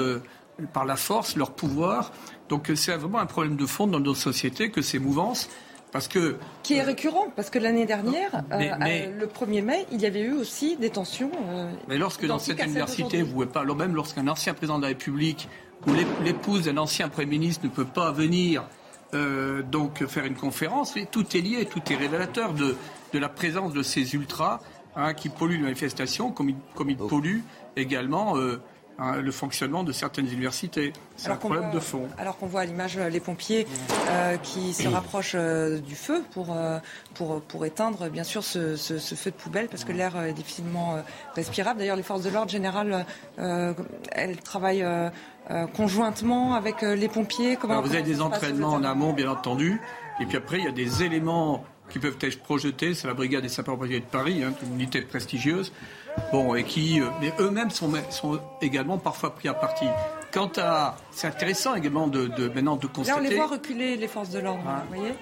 par 0.71 0.85
la 0.85 0.95
force 0.95 1.35
leur 1.35 1.51
pouvoir 1.51 2.11
donc 2.49 2.71
c'est 2.75 2.95
vraiment 2.95 3.19
un 3.19 3.25
problème 3.25 3.55
de 3.55 3.65
fond 3.65 3.87
dans 3.87 3.99
nos 3.99 4.15
sociétés 4.15 4.69
que 4.69 4.81
ces 4.81 4.99
mouvances 4.99 5.49
parce 5.93 6.07
que, 6.07 6.37
qui 6.63 6.73
est 6.73 6.81
récurrent, 6.81 7.27
parce 7.35 7.51
que 7.51 7.59
l'année 7.59 7.85
dernière, 7.85 8.43
euh, 8.51 8.59
euh, 8.59 9.19
le 9.19 9.27
1er 9.27 9.61
mai, 9.61 9.85
il 9.91 10.01
y 10.01 10.07
avait 10.07 10.21
eu 10.21 10.33
aussi 10.33 10.75
des 10.75 10.89
tensions. 10.89 11.29
Euh, 11.47 11.71
mais 11.87 11.99
lorsque 11.99 12.25
dans 12.25 12.39
cette 12.39 12.61
université, 12.65 13.21
vous 13.21 13.33
pouvez 13.33 13.45
pas, 13.45 13.63
même 13.63 13.93
lorsqu'un 13.93 14.27
ancien 14.27 14.55
président 14.55 14.77
de 14.77 14.81
la 14.81 14.87
République 14.87 15.47
ou 15.85 15.91
l'épouse 16.23 16.63
d'un 16.63 16.77
ancien 16.77 17.09
Premier 17.09 17.27
ministre 17.27 17.63
ne 17.65 17.69
peut 17.69 17.85
pas 17.85 18.11
venir 18.11 18.65
donc 19.71 20.03
faire 20.07 20.25
une 20.25 20.33
conférence, 20.33 20.95
tout 21.11 21.37
est 21.37 21.41
lié, 21.41 21.65
tout 21.65 21.81
est 21.91 21.95
révélateur 21.95 22.53
de, 22.53 22.75
de 23.13 23.19
la 23.19 23.29
présence 23.29 23.71
de 23.71 23.83
ces 23.83 24.15
ultras 24.15 24.59
hein, 24.95 25.13
qui 25.13 25.29
polluent 25.29 25.57
les 25.57 25.63
manifestations, 25.65 26.31
comme 26.31 26.49
ils, 26.49 26.55
comme 26.73 26.89
ils 26.89 26.97
oh. 26.99 27.05
polluent 27.05 27.43
également 27.75 28.35
Hein, 28.99 29.21
le 29.21 29.31
fonctionnement 29.31 29.83
de 29.83 29.91
certaines 29.91 30.31
universités. 30.31 30.93
C'est 31.17 31.29
un 31.29 31.35
problème 31.35 31.71
de 31.71 31.79
fond. 31.79 32.07
Alors 32.19 32.37
qu'on 32.37 32.45
voit 32.45 32.61
à 32.61 32.65
l'image 32.65 32.97
les 32.97 33.19
pompiers 33.19 33.65
euh, 34.09 34.37
qui 34.37 34.71
se 34.71 34.87
rapprochent 34.87 35.33
euh, 35.35 35.79
du 35.79 35.95
feu 35.95 36.21
pour, 36.31 36.55
euh, 36.55 36.77
pour, 37.15 37.41
pour 37.41 37.65
éteindre 37.65 38.07
bien 38.09 38.23
sûr 38.23 38.43
ce, 38.43 38.75
ce, 38.75 39.15
feu 39.15 39.31
de 39.31 39.35
poubelle 39.35 39.67
parce 39.67 39.83
que 39.83 39.91
l'air 39.91 40.15
est 40.21 40.33
difficilement 40.33 41.03
respirable. 41.35 41.79
D'ailleurs 41.79 41.95
les 41.95 42.03
forces 42.03 42.21
de 42.21 42.29
l'ordre 42.29 42.51
général, 42.51 43.05
elles 43.37 44.37
travaillent 44.37 44.85
conjointement 45.73 46.53
avec 46.53 46.83
les 46.83 47.07
pompiers. 47.07 47.55
Comment, 47.55 47.81
vous 47.81 47.93
avez 47.93 48.03
des 48.03 48.21
entraînements 48.21 48.73
en 48.73 48.83
amont 48.83 49.13
bien 49.13 49.29
entendu. 49.29 49.81
Et 50.19 50.25
puis 50.25 50.37
après 50.37 50.59
il 50.59 50.65
y 50.65 50.67
a 50.67 50.71
des 50.71 51.01
éléments 51.01 51.65
qui 51.89 51.99
peuvent 51.99 52.17
être 52.21 52.39
projetés. 52.43 52.93
C'est 52.93 53.07
la 53.07 53.13
brigade 53.15 53.41
des 53.41 53.49
sapeurs-pompiers 53.49 54.01
de 54.01 54.05
Paris, 54.05 54.43
hein, 54.43 54.53
une 54.63 54.73
unité 54.75 55.01
prestigieuse. 55.01 55.71
Bon, 56.31 56.55
et 56.55 56.63
qui, 56.63 57.01
euh, 57.01 57.05
mais 57.21 57.33
eux-mêmes 57.39 57.69
sont, 57.69 57.91
sont 58.09 58.39
également 58.61 58.97
parfois 58.97 59.33
pris 59.35 59.47
à 59.47 59.53
partie. 59.53 59.87
Quant 60.31 60.51
à, 60.57 60.95
c'est 61.11 61.27
intéressant 61.27 61.75
également 61.75 62.07
de, 62.07 62.27
de, 62.27 62.49
maintenant 62.49 62.75
de 62.75 62.87
constater. 62.87 63.21
Là, 63.21 63.27
on 63.27 63.29
les 63.29 63.35
voit 63.35 63.47
reculer 63.47 63.97
les 63.97 64.07
forces 64.07 64.29
de 64.29 64.39
l'ordre, 64.39 64.67
hein. 64.67 64.83
vous 64.89 64.97
voyez. 64.97 65.13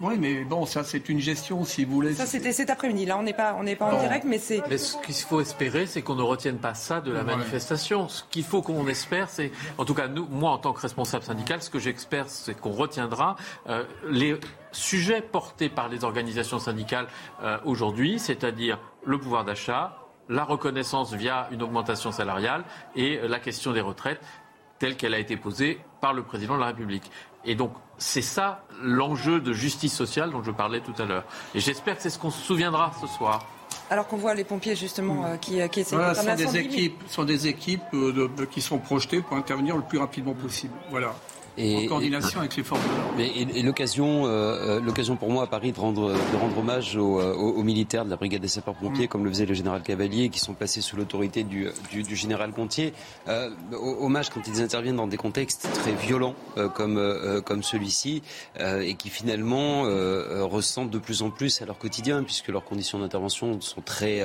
Oui, 0.00 0.16
mais 0.18 0.44
bon, 0.44 0.66
ça 0.66 0.84
c'est 0.84 1.08
une 1.08 1.20
gestion, 1.20 1.64
si 1.64 1.84
vous 1.84 1.94
voulez. 1.94 2.14
Ça 2.14 2.26
c'était 2.26 2.52
cet 2.52 2.68
après-midi. 2.68 3.06
Là, 3.06 3.16
on 3.16 3.22
n'est 3.22 3.32
pas, 3.32 3.56
on 3.58 3.62
n'est 3.62 3.76
pas 3.76 3.86
en 3.86 4.00
direct, 4.00 4.26
mais 4.28 4.38
c'est. 4.38 4.62
Mais 4.68 4.76
ce 4.76 4.96
qu'il 4.98 5.14
faut 5.14 5.40
espérer, 5.40 5.86
c'est 5.86 6.02
qu'on 6.02 6.16
ne 6.16 6.22
retienne 6.22 6.58
pas 6.58 6.74
ça 6.74 7.00
de 7.00 7.12
la 7.12 7.22
manifestation. 7.22 8.08
Ce 8.08 8.24
qu'il 8.28 8.44
faut 8.44 8.60
qu'on 8.60 8.86
espère, 8.88 9.30
c'est, 9.30 9.52
en 9.78 9.84
tout 9.84 9.94
cas, 9.94 10.08
nous, 10.08 10.26
moi 10.26 10.50
en 10.50 10.58
tant 10.58 10.72
que 10.72 10.80
responsable 10.80 11.24
syndical, 11.24 11.62
ce 11.62 11.70
que 11.70 11.78
j'espère, 11.78 12.28
c'est 12.28 12.60
qu'on 12.60 12.72
retiendra 12.72 13.36
euh, 13.68 13.84
les 14.10 14.38
sujets 14.72 15.22
portés 15.22 15.68
par 15.68 15.88
les 15.88 16.04
organisations 16.04 16.58
syndicales 16.58 17.06
euh, 17.42 17.56
aujourd'hui, 17.64 18.18
c'est-à-dire 18.18 18.78
le 19.06 19.18
pouvoir 19.18 19.44
d'achat, 19.44 20.03
la 20.28 20.44
reconnaissance 20.44 21.12
via 21.12 21.48
une 21.50 21.62
augmentation 21.62 22.12
salariale 22.12 22.64
et 22.96 23.20
la 23.26 23.38
question 23.38 23.72
des 23.72 23.80
retraites 23.80 24.20
telle 24.78 24.96
qu'elle 24.96 25.14
a 25.14 25.18
été 25.18 25.36
posée 25.36 25.78
par 26.00 26.12
le 26.12 26.22
président 26.22 26.54
de 26.54 26.60
la 26.60 26.66
République. 26.66 27.10
Et 27.44 27.54
donc, 27.54 27.72
c'est 27.98 28.22
ça 28.22 28.64
l'enjeu 28.82 29.40
de 29.40 29.52
justice 29.52 29.94
sociale 29.94 30.30
dont 30.30 30.42
je 30.42 30.50
parlais 30.50 30.80
tout 30.80 30.94
à 30.98 31.04
l'heure. 31.04 31.24
Et 31.54 31.60
j'espère 31.60 31.96
que 31.96 32.02
c'est 32.02 32.10
ce 32.10 32.18
qu'on 32.18 32.30
se 32.30 32.42
souviendra 32.42 32.92
ce 33.00 33.06
soir. 33.06 33.46
Alors 33.90 34.06
qu'on 34.08 34.16
voit 34.16 34.34
les 34.34 34.44
pompiers 34.44 34.76
justement 34.76 35.26
euh, 35.26 35.36
qui, 35.36 35.60
euh, 35.60 35.68
qui 35.68 35.80
essaient 35.80 35.96
de 35.96 36.14
sont 36.14 36.34
des 36.34 36.56
équipes, 36.56 37.02
sont 37.06 37.24
des 37.24 37.46
équipes 37.46 37.82
qui 38.50 38.62
sont 38.62 38.78
projetées 38.78 39.20
pour 39.20 39.36
intervenir 39.36 39.76
le 39.76 39.82
plus 39.82 39.98
rapidement 39.98 40.34
possible. 40.34 40.74
Voilà 40.90 41.14
en 41.58 41.86
coordination 41.86 42.40
avec 42.40 42.56
les 42.56 42.62
forces 42.62 42.82
de 43.16 43.22
Et, 43.22 43.62
l'occasion, 43.62 44.26
euh, 44.26 44.78
euh, 44.78 44.80
l'occasion 44.80 45.16
pour 45.16 45.30
moi 45.30 45.44
à 45.44 45.46
Paris 45.46 45.72
de 45.72 45.78
rendre, 45.78 46.12
de 46.12 46.36
rendre 46.36 46.58
hommage 46.58 46.96
aux, 46.96 47.20
aux, 47.20 47.62
militaires 47.62 48.04
de 48.04 48.10
la 48.10 48.16
brigade 48.16 48.42
des 48.42 48.48
sapeurs-pompiers, 48.48 49.06
mm. 49.06 49.08
comme 49.08 49.24
le 49.24 49.30
faisait 49.30 49.46
le 49.46 49.54
général 49.54 49.82
Cavalier, 49.82 50.28
qui 50.28 50.38
sont 50.38 50.54
passés 50.54 50.80
sous 50.80 50.96
l'autorité 50.96 51.44
du, 51.44 51.68
du, 51.90 52.02
du, 52.02 52.16
général 52.16 52.50
Gontier. 52.52 52.92
Euh, 53.28 53.50
hommage 53.72 54.30
quand 54.30 54.46
ils 54.46 54.60
interviennent 54.60 54.96
dans 54.96 55.06
des 55.06 55.16
contextes 55.16 55.68
très 55.72 55.92
violents 55.92 56.34
euh, 56.56 56.68
comme, 56.68 56.98
euh, 56.98 57.40
comme 57.40 57.62
celui-ci, 57.62 58.22
et 58.60 58.94
qui 58.94 59.10
finalement 59.10 59.82
ressentent 59.82 60.90
de 60.90 60.98
plus 60.98 61.22
en 61.22 61.30
plus 61.30 61.62
à 61.62 61.66
leur 61.66 61.78
quotidien, 61.78 62.22
puisque 62.22 62.48
leurs 62.48 62.64
conditions 62.64 62.98
d'intervention 62.98 63.60
sont 63.60 63.80
très, 63.80 64.22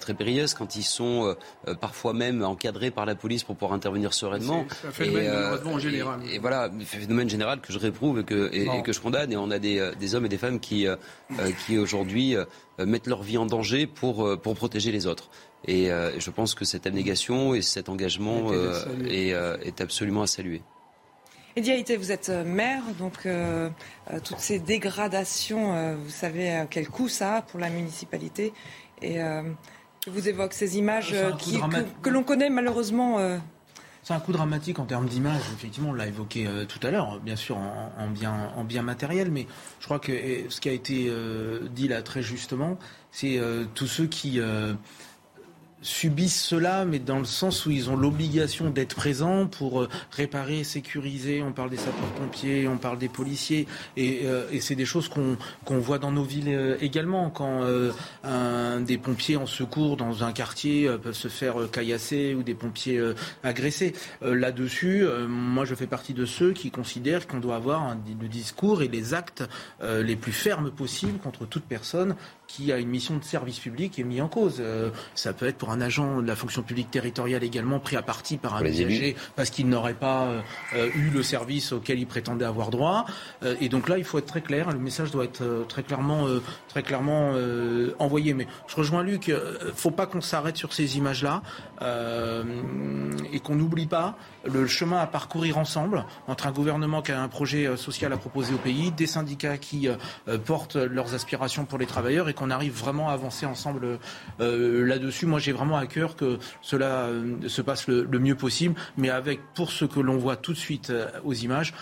très 0.00 0.14
périlleuses 0.14 0.54
quand 0.54 0.76
ils 0.76 0.82
sont 0.82 1.34
parfois 1.80 2.12
même 2.12 2.42
encadrés 2.42 2.90
par 2.90 3.06
la 3.06 3.14
police 3.14 3.44
pour 3.44 3.56
pouvoir 3.56 3.72
intervenir 3.72 4.14
sereinement. 4.14 4.64
C'est 4.80 4.88
un 4.88 4.92
phénomène 4.92 5.30
en 5.64 5.78
général. 5.78 6.20
et 6.30 6.38
voilà, 6.38 6.69
phénomène 6.84 7.28
général 7.28 7.60
que 7.60 7.72
je 7.72 7.78
réprouve 7.78 8.20
et 8.20 8.24
que, 8.24 8.50
et, 8.52 8.82
que 8.82 8.92
je 8.92 9.00
condamne. 9.00 9.32
Et 9.32 9.36
on 9.36 9.50
a 9.50 9.58
des, 9.58 9.78
euh, 9.78 9.92
des 9.94 10.14
hommes 10.14 10.26
et 10.26 10.28
des 10.28 10.38
femmes 10.38 10.60
qui, 10.60 10.86
euh, 10.86 10.96
euh, 11.38 11.50
qui 11.66 11.78
aujourd'hui 11.78 12.36
mettent 12.78 13.06
leur 13.06 13.22
vie 13.22 13.38
en 13.38 13.46
danger 13.46 13.86
pour, 13.86 14.38
pour 14.40 14.54
protéger 14.54 14.92
les 14.92 15.06
autres. 15.06 15.30
Et 15.66 15.88
je 15.90 16.30
pense 16.30 16.54
que 16.54 16.64
cette 16.64 16.86
abnégation 16.86 17.54
et 17.54 17.60
cet 17.60 17.90
engagement 17.90 18.50
est, 19.04 19.34
est, 19.62 19.80
absolument 19.80 20.22
à 20.22 20.26
saluer. 20.26 20.62
Eddie 21.56 21.84
vous 21.96 22.10
êtes 22.10 22.30
maire, 22.30 22.82
donc 22.98 23.28
toutes 24.24 24.38
ces 24.38 24.58
dégradations, 24.58 25.94
vous 25.96 26.10
savez 26.10 26.64
quel 26.70 26.88
coût 26.88 27.08
ça 27.08 27.36
a 27.36 27.42
pour 27.42 27.60
la 27.60 27.68
municipalité. 27.68 28.54
Et 29.02 29.18
vous 30.06 30.28
évoque 30.28 30.54
ces 30.54 30.78
images 30.78 31.14
qui, 31.38 31.60
que, 31.60 31.84
que 32.02 32.08
l'on 32.08 32.22
connaît 32.22 32.48
malheureusement 32.48 33.18
c'est 34.02 34.14
un 34.14 34.20
coup 34.20 34.32
dramatique 34.32 34.78
en 34.78 34.86
termes 34.86 35.06
d'image. 35.06 35.42
Effectivement, 35.54 35.90
on 35.90 35.94
l'a 35.94 36.06
évoqué 36.06 36.46
euh, 36.46 36.64
tout 36.64 36.84
à 36.86 36.90
l'heure, 36.90 37.20
bien 37.20 37.36
sûr 37.36 37.56
en, 37.56 38.08
bien, 38.08 38.50
en 38.56 38.64
bien 38.64 38.82
matériel, 38.82 39.30
mais 39.30 39.46
je 39.80 39.84
crois 39.84 39.98
que 39.98 40.12
ce 40.48 40.60
qui 40.60 40.68
a 40.68 40.72
été 40.72 41.06
euh, 41.08 41.60
dit 41.74 41.88
là 41.88 42.02
très 42.02 42.22
justement, 42.22 42.78
c'est 43.10 43.38
euh, 43.38 43.64
tous 43.74 43.86
ceux 43.86 44.06
qui 44.06 44.40
subissent 45.82 46.42
cela, 46.42 46.84
mais 46.84 46.98
dans 46.98 47.18
le 47.18 47.24
sens 47.24 47.66
où 47.66 47.70
ils 47.70 47.90
ont 47.90 47.96
l'obligation 47.96 48.70
d'être 48.70 48.94
présents 48.94 49.46
pour 49.46 49.82
euh, 49.82 49.88
réparer, 50.10 50.64
sécuriser. 50.64 51.42
On 51.42 51.52
parle 51.52 51.70
des 51.70 51.76
sapeurs-pompiers, 51.76 52.68
on 52.68 52.76
parle 52.76 52.98
des 52.98 53.08
policiers, 53.08 53.66
et, 53.96 54.22
euh, 54.24 54.46
c'est 54.60 54.74
des 54.74 54.84
choses 54.84 55.08
qu'on 55.08 55.78
voit 55.78 55.98
dans 55.98 56.12
nos 56.12 56.22
villes 56.22 56.48
euh, 56.48 56.76
également. 56.80 57.30
Quand 57.30 57.60
des 58.80 58.98
pompiers 58.98 59.36
en 59.36 59.46
secours 59.46 59.96
dans 59.96 60.24
un 60.24 60.32
quartier 60.32 60.88
peuvent 61.02 61.14
se 61.14 61.28
faire 61.28 61.56
caillasser 61.70 62.34
ou 62.34 62.42
des 62.42 62.54
pompiers 62.54 63.00
agressés. 63.42 63.94
Là-dessus, 64.22 65.04
moi 65.28 65.64
je 65.64 65.74
fais 65.74 65.86
partie 65.86 66.14
de 66.14 66.24
ceux 66.24 66.52
qui 66.52 66.70
considèrent 66.70 67.26
qu'on 67.26 67.40
doit 67.40 67.56
avoir 67.56 67.82
un, 67.82 67.98
le 68.20 68.28
discours 68.28 68.82
et 68.82 68.88
les 68.88 69.14
actes 69.14 69.44
les 69.82 70.16
plus 70.16 70.32
fermes 70.32 70.70
possibles 70.70 71.18
contre 71.18 71.46
toute 71.46 71.64
personne 71.64 72.14
qui 72.50 72.72
a 72.72 72.78
une 72.78 72.88
mission 72.88 73.16
de 73.16 73.24
service 73.24 73.58
public 73.58 73.98
est 73.98 74.02
mis 74.04 74.20
en 74.20 74.28
cause. 74.28 74.62
ça 75.14 75.32
peut 75.32 75.46
être 75.46 75.56
pour 75.56 75.70
un 75.70 75.80
agent 75.80 76.20
de 76.20 76.26
la 76.26 76.34
fonction 76.34 76.62
publique 76.62 76.90
territoriale 76.90 77.44
également 77.44 77.78
pris 77.78 77.96
à 77.96 78.02
partie 78.02 78.38
par 78.38 78.56
un 78.56 78.64
usager 78.64 79.16
parce 79.36 79.50
qu'il 79.50 79.68
n'aurait 79.68 79.94
pas 79.94 80.28
eu 80.96 81.10
le 81.10 81.22
service 81.22 81.72
auquel 81.72 81.98
il 81.98 82.06
prétendait 82.06 82.44
avoir 82.44 82.70
droit. 82.70 83.06
et 83.60 83.68
donc 83.68 83.88
là, 83.88 83.98
il 83.98 84.04
faut 84.04 84.18
être 84.18 84.26
très 84.26 84.40
clair. 84.40 84.70
Le 84.70 84.78
message 84.78 85.10
doit 85.10 85.24
être 85.24 85.66
très 85.68 85.82
clairement, 85.82 86.26
très 86.68 86.82
clairement 86.82 87.34
envoyé. 87.98 88.34
Mais 88.34 88.46
je 88.66 88.76
rejoins 88.76 89.02
Luc. 89.02 89.28
Il 89.28 89.34
ne 89.34 89.72
faut 89.74 89.90
pas 89.90 90.06
qu'on 90.06 90.20
s'arrête 90.20 90.56
sur 90.56 90.72
ces 90.72 90.96
images-là 90.96 91.42
et 93.32 93.40
qu'on 93.40 93.54
n'oublie 93.54 93.86
pas 93.86 94.16
le 94.44 94.66
chemin 94.66 94.98
à 94.98 95.06
parcourir 95.06 95.58
ensemble 95.58 96.04
entre 96.26 96.46
un 96.46 96.52
gouvernement 96.52 97.02
qui 97.02 97.12
a 97.12 97.22
un 97.22 97.28
projet 97.28 97.76
social 97.76 98.12
à 98.12 98.16
proposer 98.16 98.54
au 98.54 98.58
pays, 98.58 98.90
des 98.90 99.06
syndicats 99.06 99.58
qui 99.58 99.88
portent 100.44 100.76
leurs 100.76 101.14
aspirations 101.14 101.64
pour 101.64 101.78
les 101.78 101.86
travailleurs 101.86 102.28
et 102.28 102.34
qu'on 102.40 102.50
arrive 102.50 102.72
vraiment 102.72 103.10
à 103.10 103.12
avancer 103.12 103.44
ensemble 103.44 103.98
euh, 104.40 104.86
là-dessus. 104.86 105.26
Moi, 105.26 105.38
j'ai 105.40 105.52
vraiment 105.52 105.76
à 105.76 105.86
cœur 105.86 106.16
que 106.16 106.38
cela 106.62 107.04
euh, 107.04 107.36
se 107.48 107.60
passe 107.60 107.86
le, 107.86 108.06
mieux 108.18 108.34
possible, 108.34 108.74
mais 108.96 109.10
avec, 109.10 109.40
pour 109.54 109.70
ce 109.70 109.84
que 109.84 110.00
l'on 110.00 110.16
voit 110.16 110.36
tout 110.36 110.54
de 110.54 110.58
suite 110.58 110.88
euh, 110.88 111.06
aux 111.22 111.34
images, 111.34 111.74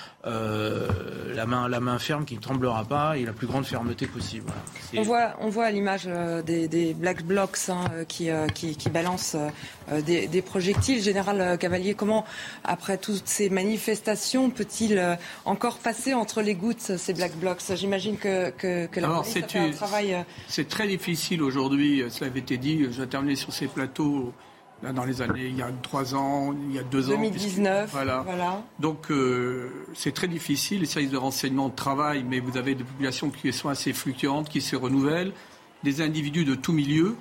la, 1.34 1.46
main, 1.46 1.68
la 1.68 1.80
main 1.80 1.98
ferme 1.98 2.24
qui 2.24 2.34
ne 2.34 2.40
tremblera 2.40 2.84
pas 2.84 3.16
et 3.16 3.24
la 3.24 3.32
plus 3.32 3.46
grande 3.46 3.64
fermeté 3.64 4.06
possible. 4.06 4.50
On 4.96 5.02
voit, 5.02 5.34
on 5.40 5.48
voit 5.48 5.66
à 5.66 5.70
l'image 5.70 6.08
des, 6.44 6.94
black 6.94 7.22
blocs 7.22 7.58
hein, 7.68 7.84
qui, 8.08 8.30
qui, 8.54 8.90
balancent 8.90 9.36
des, 10.06 10.42
projectiles. 10.42 11.02
Général 11.02 11.58
Cavalier, 11.58 11.94
comment, 11.94 12.24
après 12.64 12.98
toutes 12.98 13.26
ces 13.26 13.50
manifestations, 13.50 14.50
peut-il 14.50 15.18
encore 15.44 15.78
passer 15.78 16.14
entre 16.14 16.42
les 16.42 16.54
gouttes 16.54 16.96
ces 16.96 17.14
black 17.14 17.34
blocs? 17.36 17.62
J'imagine 17.74 18.16
que, 18.16 18.50
que, 18.50 18.86
que 18.86 19.00
la 19.00 19.08
police 19.08 19.36
a 19.36 19.48
fait 19.48 19.58
un 19.58 19.70
travail 19.70 20.24
c'est 20.48 20.68
très 20.68 20.88
difficile 20.88 21.42
aujourd'hui, 21.42 22.02
euh, 22.02 22.10
cela 22.10 22.30
avait 22.30 22.40
été 22.40 22.56
dit, 22.56 22.86
j'ai 22.90 23.06
terminé 23.06 23.36
sur 23.36 23.52
ces 23.52 23.66
plateaux 23.66 24.32
dans 24.82 25.04
les 25.04 25.22
années, 25.22 25.46
il 25.46 25.56
y 25.56 25.62
a 25.62 25.70
trois 25.82 26.14
ans, 26.14 26.54
il 26.68 26.74
y 26.74 26.78
a 26.78 26.82
deux 26.82 27.10
ans. 27.10 27.16
2019. 27.16 27.90
Voilà. 27.92 28.22
voilà. 28.22 28.62
Donc 28.78 29.10
euh, 29.10 29.70
c'est 29.94 30.12
très 30.12 30.28
difficile, 30.28 30.80
les 30.80 30.86
services 30.86 31.10
de 31.10 31.16
renseignement 31.16 31.70
travaillent, 31.70 32.24
mais 32.24 32.40
vous 32.40 32.56
avez 32.56 32.74
des 32.74 32.84
populations 32.84 33.30
qui 33.30 33.52
sont 33.52 33.68
assez 33.68 33.92
fluctuantes, 33.92 34.48
qui 34.48 34.60
se 34.60 34.76
renouvellent, 34.76 35.32
des 35.82 36.00
individus 36.00 36.44
de 36.44 36.54
tout 36.54 36.72
milieu 36.72 37.16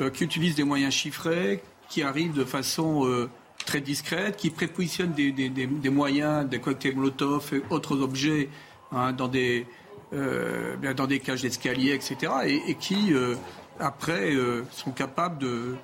euh, 0.00 0.10
qui 0.10 0.24
utilisent 0.24 0.54
des 0.54 0.64
moyens 0.64 0.94
chiffrés, 0.94 1.62
qui 1.88 2.02
arrivent 2.02 2.34
de 2.34 2.44
façon 2.44 3.28
très 3.66 3.80
discrète, 3.80 4.36
qui 4.36 4.50
prépositionnent 4.50 5.12
des, 5.12 5.30
des, 5.30 5.90
moyens, 5.90 6.48
des 6.48 6.58
cocktails 6.58 6.96
Molotov 6.96 7.52
et 7.52 7.62
autres 7.70 8.00
objets 8.00 8.48
hein, 8.92 9.12
dans 9.12 9.28
des 9.28 9.66
euh, 10.14 10.76
dans 10.94 11.06
des 11.06 11.20
cages 11.20 11.40
d'escalier, 11.40 11.94
etc., 11.94 12.30
et, 12.44 12.74
qui, 12.74 13.14
euh, 13.14 13.34
après, 13.80 14.34
euh, 14.34 14.62
sont 14.70 14.90
capables 14.90 15.38
de, 15.38 15.74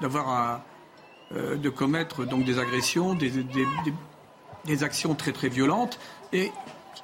d'avoir 0.00 0.60
de 1.32 1.68
commettre 1.70 2.24
donc 2.24 2.44
des 2.44 2.58
agressions, 2.60 3.14
des, 3.14 4.84
actions 4.84 5.14
très 5.14 5.32
très 5.32 5.48
violentes, 5.48 5.98
et 6.32 6.52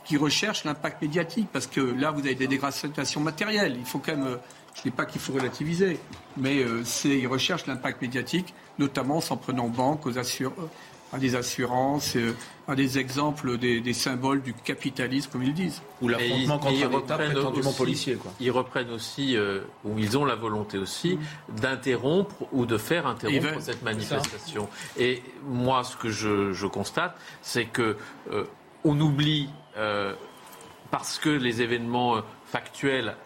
qui 0.05 0.17
recherchent 0.17 0.65
l'impact 0.65 1.03
médiatique, 1.03 1.49
parce 1.53 1.67
que 1.67 1.81
là, 1.81 2.11
vous 2.13 2.21
avez 2.21 2.35
des 2.35 2.47
dégradations 2.47 3.21
matérielles. 3.21 3.77
Il 3.79 3.85
faut 3.85 3.99
quand 3.99 4.17
même, 4.17 4.39
je 4.75 4.81
ne 4.81 4.83
dis 4.85 4.91
pas 4.91 5.07
qu'il 5.07 5.21
faut 5.21 5.33
relativiser, 5.33 5.99
mais 6.37 6.65
c'est, 6.85 7.19
ils 7.19 7.27
recherchent 7.27 7.67
l'impact 7.67 8.01
médiatique, 8.01 8.55
notamment 8.79 9.17
en 9.17 9.21
s'en 9.21 9.37
prenant 9.37 9.69
banque 9.69 10.07
aux 10.07 10.19
assureurs 10.19 10.71
à 11.13 11.19
des 11.19 11.37
assurances, 11.37 12.17
euh, 12.17 12.35
à 12.67 12.75
des 12.75 12.99
exemples 12.99 13.59
des, 13.59 13.93
symboles 13.93 14.41
du 14.41 14.55
capitalisme, 14.55 15.31
comme 15.31 15.43
ils 15.43 15.53
disent. 15.53 15.83
Ou 16.01 16.09
l'affrontement 16.09 16.59
contre 16.59 16.85
un 16.85 17.01
État 17.01 17.19
prétendument 17.19 17.73
policier. 17.73 18.15
Quoi. 18.15 18.33
Ils 18.41 18.51
reprennent 18.51 18.91
aussi, 18.91 19.37
euh, 19.37 19.61
ou 19.85 19.99
ils 19.99 20.17
ont 20.17 20.25
la 20.25 20.35
volonté 20.35 20.79
aussi, 20.79 21.19
d'interrompre 21.51 22.47
ou 22.53 22.65
de 22.65 22.79
faire 22.79 23.07
interrompre 23.07 23.61
cette 23.61 23.83
manifestation. 23.83 24.69
Et 24.99 25.23
moi, 25.47 25.85
ce 25.85 25.97
que 25.97 26.09
je, 26.09 26.67
constate, 26.67 27.17
c'est 27.43 27.67
que 27.67 27.97
euh, 28.31 28.45
on 28.85 28.99
oublie, 28.99 29.51
parce 30.91 31.19
que 31.19 31.29
les 31.29 31.63
événements 31.63 32.23
factuels 32.47 33.17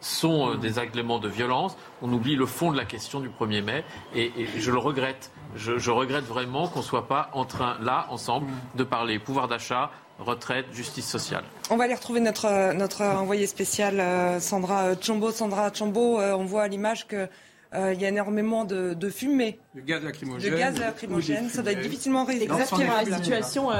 sont 0.00 0.54
des 0.56 0.78
agréments 0.78 1.18
de 1.18 1.28
violence, 1.28 1.76
on 2.02 2.12
oublie 2.12 2.36
le 2.36 2.46
fond 2.46 2.72
de 2.72 2.76
la 2.76 2.84
question 2.84 3.20
du 3.20 3.28
1er 3.28 3.62
mai, 3.62 3.84
et 4.14 4.32
je 4.58 4.70
le 4.70 4.78
regrette 4.78 5.30
je, 5.54 5.90
regrette 5.90 6.24
vraiment 6.24 6.68
qu'on 6.68 6.80
ne 6.80 6.84
soit 6.84 7.08
pas 7.08 7.30
en 7.32 7.44
train, 7.44 7.76
là, 7.80 8.06
ensemble, 8.10 8.46
de 8.74 8.84
parler 8.84 9.18
pouvoir 9.18 9.48
d'achat, 9.48 9.90
retraite, 10.18 10.66
justice 10.72 11.08
sociale. 11.08 11.44
On 11.70 11.76
va 11.76 11.84
aller 11.84 11.94
retrouver 11.94 12.20
notre, 12.20 12.72
notre 12.74 13.02
envoyé 13.02 13.46
spécial, 13.46 14.00
euh, 14.00 14.40
Sandra 14.40 14.94
Chombo. 15.00 15.30
Sandra 15.30 15.72
Chombo, 15.72 16.20
euh, 16.20 16.32
on 16.32 16.44
voit 16.44 16.62
à 16.62 16.68
l'image 16.68 17.06
qu'il 17.06 17.28
euh, 17.74 17.94
y 17.94 18.04
a 18.04 18.08
énormément 18.08 18.64
de, 18.64 19.10
fumée. 19.10 19.58
De 19.74 19.80
gaz 19.80 20.02
lacrymogène. 20.02 20.52
De 20.52 20.56
gaz 20.56 20.78
lacrymogène. 20.78 21.48
Ça 21.48 21.62
doit 21.62 21.72
être 21.72 21.80
difficilement 21.80 22.24
respirable. 22.24 23.10
La 23.10 23.16
situation, 23.16 23.70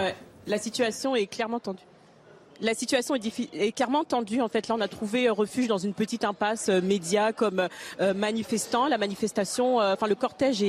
la 0.46 0.58
situation 0.58 1.16
est 1.16 1.26
clairement 1.26 1.60
tendue. 1.60 1.84
La 2.64 2.72
situation 2.72 3.14
est, 3.14 3.72
clairement 3.72 4.04
tendue. 4.04 4.40
En 4.40 4.48
fait, 4.48 4.68
là, 4.68 4.74
on 4.78 4.80
a 4.80 4.88
trouvé 4.88 5.28
refuge 5.28 5.66
dans 5.66 5.76
une 5.76 5.92
petite 5.92 6.24
impasse 6.24 6.70
euh, 6.70 6.80
média 6.80 7.34
comme 7.34 7.68
euh, 8.00 8.14
manifestant. 8.14 8.88
La 8.88 8.96
manifestation, 8.96 9.82
euh, 9.82 9.92
enfin 9.92 10.06
le 10.06 10.14
cortège 10.14 10.64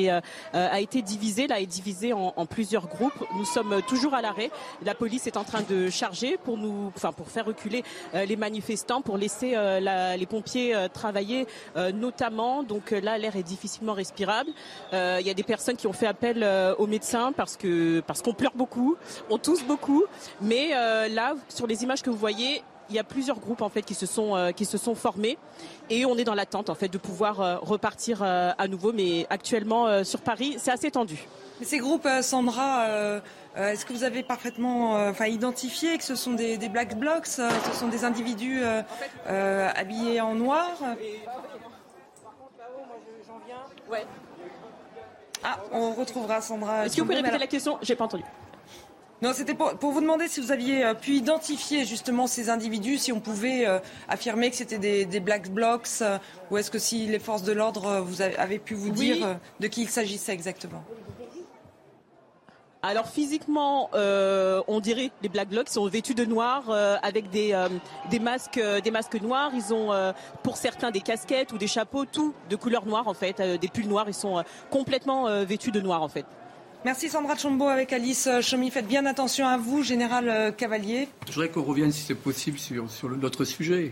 a 0.53 0.81
été 0.81 1.01
divisé. 1.01 1.47
Là, 1.47 1.61
est 1.61 1.65
divisé 1.65 2.11
en, 2.11 2.45
plusieurs 2.45 2.87
groupes. 2.87 3.13
Nous 3.37 3.45
sommes 3.45 3.81
toujours 3.87 4.13
à 4.13 4.21
l'arrêt. 4.21 4.51
La 4.83 4.93
police 4.93 5.25
est 5.25 5.37
en 5.37 5.45
train 5.45 5.61
de 5.61 5.89
charger 5.89 6.37
pour 6.43 6.57
nous, 6.57 6.91
enfin 6.97 7.13
pour 7.13 7.29
faire 7.29 7.45
reculer 7.45 7.83
les 8.13 8.35
manifestants, 8.35 9.01
pour 9.01 9.17
laisser 9.17 9.55
les 10.17 10.25
pompiers 10.25 10.75
travailler, 10.93 11.47
notamment. 11.93 12.63
Donc 12.63 12.91
là, 12.91 13.17
l'air 13.17 13.35
est 13.35 13.43
difficilement 13.43 13.93
respirable. 13.93 14.49
Il 14.91 15.25
y 15.25 15.29
a 15.29 15.33
des 15.33 15.43
personnes 15.43 15.77
qui 15.77 15.87
ont 15.87 15.93
fait 15.93 16.07
appel 16.07 16.45
aux 16.77 16.87
médecins 16.87 17.31
parce 17.31 17.55
que 17.55 18.01
parce 18.01 18.21
qu'on 18.21 18.33
pleure 18.33 18.55
beaucoup, 18.55 18.95
on 19.29 19.37
tousse 19.37 19.63
beaucoup. 19.63 20.03
Mais 20.41 20.69
là, 21.09 21.35
sur 21.49 21.67
les 21.67 21.84
images 21.85 22.01
que 22.01 22.09
vous 22.09 22.17
voyez, 22.17 22.63
il 22.89 22.95
y 22.95 22.99
a 22.99 23.03
plusieurs 23.03 23.39
groupes 23.39 23.61
en 23.61 23.69
fait 23.69 23.81
qui 23.81 23.93
se 23.93 24.05
sont 24.05 24.35
euh, 24.35 24.51
qui 24.51 24.65
se 24.65 24.77
sont 24.77 24.95
formés 24.95 25.37
et 25.89 26.05
on 26.05 26.17
est 26.17 26.23
dans 26.23 26.35
l'attente 26.35 26.69
en 26.69 26.75
fait 26.75 26.87
de 26.87 26.97
pouvoir 26.97 27.41
euh, 27.41 27.57
repartir 27.57 28.21
euh, 28.21 28.51
à 28.57 28.67
nouveau. 28.67 28.91
Mais 28.93 29.25
actuellement 29.29 30.03
sur 30.03 30.21
Paris, 30.21 30.55
c'est 30.59 30.71
assez 30.71 30.91
tendu. 30.91 31.27
Ces 31.61 31.77
groupes, 31.77 32.07
Sandra, 32.21 32.85
est-ce 33.55 33.85
que 33.85 33.93
vous 33.93 34.03
avez 34.03 34.23
parfaitement 34.23 34.95
enfin, 35.09 35.27
identifié 35.27 35.97
que 35.97 36.03
ce 36.03 36.15
sont 36.15 36.33
des, 36.33 36.57
black 36.69 36.99
blocs, 36.99 37.27
ce 37.27 37.49
sont 37.73 37.87
des 37.87 38.03
individus 38.03 38.61
habillés 39.25 40.19
en 40.19 40.35
noir? 40.35 40.67
Ah, 45.43 45.59
on 45.71 45.93
retrouvera 45.93 46.41
Sandra. 46.41 46.85
Est-ce 46.85 46.95
que 46.95 47.01
vous 47.01 47.07
pouvez 47.07 47.17
répéter 47.17 47.37
la 47.37 47.47
question? 47.47 47.77
J'ai 47.81 47.95
pas 47.95 48.05
entendu. 48.05 48.23
Non, 49.21 49.31
c'était 49.33 49.53
pour, 49.53 49.73
vous 49.79 50.01
demander 50.01 50.27
si 50.27 50.41
vous 50.41 50.51
aviez 50.51 50.83
euh, 50.83 50.93
pu 50.93 51.11
identifier 51.11 51.85
justement 51.85 52.27
ces 52.27 52.49
individus, 52.49 52.97
si 52.97 53.13
on 53.13 53.21
pouvait 53.21 53.65
euh, 53.65 53.79
affirmer 54.09 54.49
que 54.49 54.57
c'était 54.57 55.05
des, 55.05 55.19
black 55.21 55.49
blocs, 55.49 55.87
euh, 56.01 56.17
ou 56.51 56.57
est-ce 56.57 56.69
que 56.69 56.79
si 56.79 57.07
les 57.07 57.19
forces 57.19 57.43
de 57.43 57.53
l'ordre 57.53 58.01
vous 58.01 58.21
avez, 58.21 58.59
pu 58.59 58.73
vous 58.73 58.89
dire 58.89 59.37
de 59.59 59.67
qui 59.67 59.83
il 59.83 59.89
s'agissait 59.89 60.33
exactement? 60.33 60.83
Alors 62.81 63.07
physiquement, 63.07 63.89
on 63.93 64.79
dirait 64.79 65.09
les 65.23 65.29
Black 65.29 65.49
Blocs 65.49 65.69
sont 65.69 65.87
vêtus 65.87 66.13
de 66.13 66.23
noir 66.23 66.69
avec 67.01 67.31
des, 67.31 67.59
des 68.11 68.19
masques, 68.19 68.61
des 68.83 68.91
masques 68.91 69.19
noirs. 69.19 69.51
Ils 69.55 69.73
ont 69.73 70.13
pour 70.43 70.55
certains 70.55 70.91
des 70.91 71.01
casquettes 71.01 71.51
ou 71.51 71.57
des 71.57 71.65
chapeaux, 71.65 72.05
tout 72.05 72.35
de 72.47 72.55
couleur 72.55 72.85
noire 72.85 73.07
en 73.07 73.15
fait, 73.15 73.41
des 73.41 73.67
pulls 73.69 73.87
noirs. 73.87 74.05
Ils 74.07 74.13
sont 74.13 74.43
complètement 74.69 75.43
vêtus 75.43 75.71
de 75.71 75.81
noir 75.81 76.03
en 76.03 76.09
fait. 76.09 76.25
Merci 76.85 77.09
Sandra 77.09 77.35
Chombo 77.35 77.67
avec 77.67 77.91
Alice 77.93 78.29
Chomy. 78.41 78.69
Faites 78.69 78.85
bien 78.85 79.07
attention 79.07 79.47
à 79.47 79.57
vous, 79.57 79.81
Général 79.81 80.29
euh, 80.29 80.51
Cavalier. 80.51 81.09
Je 81.27 81.33
voudrais 81.33 81.49
qu'on 81.49 81.63
revienne, 81.63 81.91
si 81.91 82.03
c'est 82.03 82.13
possible, 82.13 82.59
sur, 82.59 82.91
sur 82.91 83.09
notre 83.09 83.43
sujet. 83.43 83.91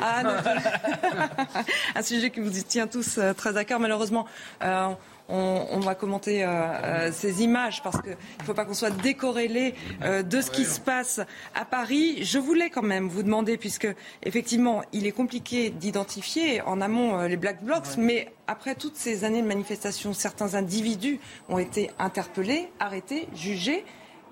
Ah, 0.00 0.22
un 1.96 2.02
sujet 2.02 2.30
qui 2.30 2.38
vous 2.38 2.50
tient 2.50 2.86
tous 2.86 3.18
euh, 3.18 3.32
très 3.34 3.56
à 3.56 3.64
cœur, 3.64 3.80
malheureusement. 3.80 4.26
Euh, 4.62 4.90
on, 5.28 5.80
va 5.80 5.94
commenter 5.94 6.44
euh, 6.44 6.48
euh, 6.48 7.10
ces 7.12 7.42
images 7.42 7.82
parce 7.82 8.00
qu'il 8.00 8.12
ne 8.12 8.44
faut 8.44 8.54
pas 8.54 8.64
qu'on 8.64 8.74
soit 8.74 8.90
décorrélé 8.90 9.74
euh, 10.02 10.22
de 10.22 10.40
ce 10.40 10.50
qui 10.50 10.64
se 10.64 10.80
passe 10.80 11.20
à 11.54 11.64
Paris. 11.64 12.24
Je 12.24 12.38
voulais 12.38 12.70
quand 12.70 12.82
même 12.82 13.08
vous 13.08 13.22
demander, 13.22 13.56
puisque 13.56 13.88
effectivement, 14.22 14.82
il 14.92 15.06
est 15.06 15.12
compliqué 15.12 15.70
d'identifier 15.70 16.62
en 16.62 16.80
amont 16.80 17.22
les 17.22 17.36
Black 17.36 17.62
Blocs, 17.62 17.96
mais 17.98 18.32
après 18.46 18.74
toutes 18.74 18.96
ces 18.96 19.24
années 19.24 19.42
de 19.42 19.46
manifestations, 19.46 20.14
certains 20.14 20.54
individus 20.54 21.20
ont 21.48 21.58
été 21.58 21.90
interpellés, 21.98 22.70
arrêtés, 22.80 23.28
jugés. 23.34 23.84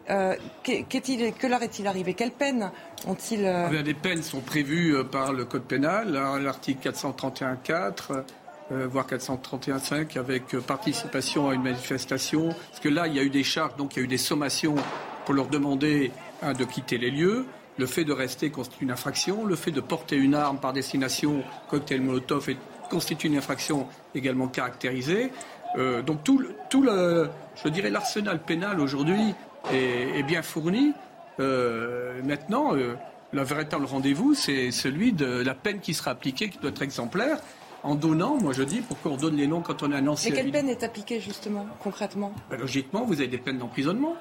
que 0.09 1.47
leur 1.47 1.63
est-il 1.63 1.87
arrivé? 1.87 2.15
Quelles 2.15 2.31
peines 2.31 2.71
ont-ils 3.07 3.69
eh 3.73 3.83
Des 3.83 3.95
peines 3.95 4.23
sont 4.23 4.41
prévues 4.41 4.97
par 5.11 5.33
le 5.33 5.45
Code 5.45 5.65
pénal, 5.65 6.13
l'article 6.41 6.91
431-4 6.91 8.25
euh, 8.73 8.87
voire 8.91 9.07
431.5, 9.07 10.19
avec 10.19 10.55
euh, 10.55 10.61
participation 10.61 11.49
à 11.49 11.55
une 11.55 11.63
manifestation. 11.63 12.49
Parce 12.49 12.81
que 12.81 12.89
là, 12.89 13.07
il 13.07 13.15
y 13.15 13.19
a 13.19 13.23
eu 13.23 13.31
des 13.31 13.45
charges, 13.45 13.77
donc 13.77 13.97
il 13.97 13.99
y 14.01 14.03
a 14.03 14.05
eu 14.05 14.09
des 14.09 14.19
sommations 14.19 14.77
pour 15.25 15.35
leur 15.35 15.49
demander 15.49 16.13
de 16.43 16.65
quitter 16.65 16.99
les 16.99 17.11
lieux. 17.11 17.47
Le 17.79 17.87
fait 17.87 18.05
de 18.05 18.13
rester 18.13 18.51
constitue 18.51 18.85
une 18.85 18.91
infraction. 18.91 19.45
Le 19.45 19.57
fait 19.57 19.73
de 19.73 19.81
porter 19.81 20.17
une 20.17 20.35
arme 20.35 20.59
par 20.59 20.73
destination, 20.73 21.43
cocktail 21.69 22.01
Molotov, 22.01 22.49
est 22.51 22.57
constitue 22.87 23.27
une 23.27 23.37
infraction 23.37 23.87
également 24.15 24.49
caractérisée. 24.49 25.31
Euh, 25.77 26.03
donc 26.03 26.25
tout, 26.25 26.43
tout 26.71 26.83
le, 26.83 27.29
je 27.63 27.69
dirais 27.69 27.91
l'arsenal 27.91 28.41
pénal 28.41 28.81
aujourd'hui 28.81 29.35
est, 29.73 30.23
bien 30.23 30.43
fourni. 30.43 30.93
Maintenant, 31.39 32.75
euh, 32.75 32.95
le 33.33 33.43
véritable 33.43 33.85
rendez-vous, 33.85 34.35
c'est 34.35 34.71
celui 34.71 35.13
de 35.13 35.43
la 35.43 35.55
peine 35.55 35.81
qui 35.81 35.93
sera 35.93 36.13
appliquée, 36.13 36.49
qui 36.49 36.59
doit 36.59 36.71
être 36.71 36.83
exemplaire. 36.83 37.39
En 37.87 37.95
donnant, 37.95 38.37
moi 38.37 38.53
je 38.53 38.65
dis, 38.65 38.81
pourquoi 38.81 39.13
on 39.13 39.17
donne 39.17 39.37
les 39.37 39.47
noms 39.47 39.61
quand 39.61 39.83
on 39.83 39.93
a 39.93 39.97
un 39.97 40.07
ancien. 40.09 40.33
Et 40.33 40.35
quelle 40.35 40.51
peine 40.51 40.69
est 40.69 40.83
appliquée 40.83 41.21
justement, 41.21 41.67
concrètement? 41.83 42.33
Ben, 42.51 42.59
Logiquement, 42.59 43.05
vous 43.05 43.15
avez 43.15 43.29
des 43.29 43.39
peines 43.39 43.59
d'emprisonnement 43.59 44.17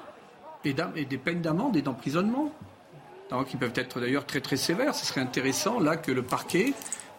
et, 0.64 0.74
et, 0.94 1.04
des 1.04 1.18
peines 1.18 1.42
d'amende 1.42 1.76
et 1.76 1.82
d'emprisonnement, 1.82 2.52
qui 3.48 3.56
peuvent 3.56 3.72
être 3.74 4.00
d'ailleurs 4.00 4.24
très 4.24 4.40
très 4.40 4.56
sévères. 4.56 4.94
Ce 4.94 5.04
serait 5.04 5.20
intéressant 5.20 5.80
là 5.80 5.96
que 5.96 6.12
le 6.12 6.22
parquet, 6.22 6.74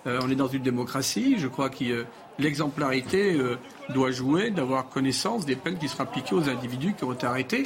on 0.05 0.29
est 0.29 0.35
dans 0.35 0.47
une 0.47 0.63
démocratie, 0.63 1.35
je 1.37 1.47
crois 1.47 1.69
qu'il 1.69 2.05
l'exemplarité 2.39 3.33
euh, 3.33 3.57
doit 3.89 4.11
jouer 4.11 4.51
d'avoir 4.51 4.89
connaissance 4.89 5.45
des 5.45 5.55
peines 5.55 5.77
qui 5.77 5.87
seront 5.87 6.03
appliquées 6.03 6.35
aux 6.35 6.49
individus 6.49 6.93
qui 6.93 7.03
ont 7.03 7.13
été 7.13 7.25
arrêtés, 7.25 7.63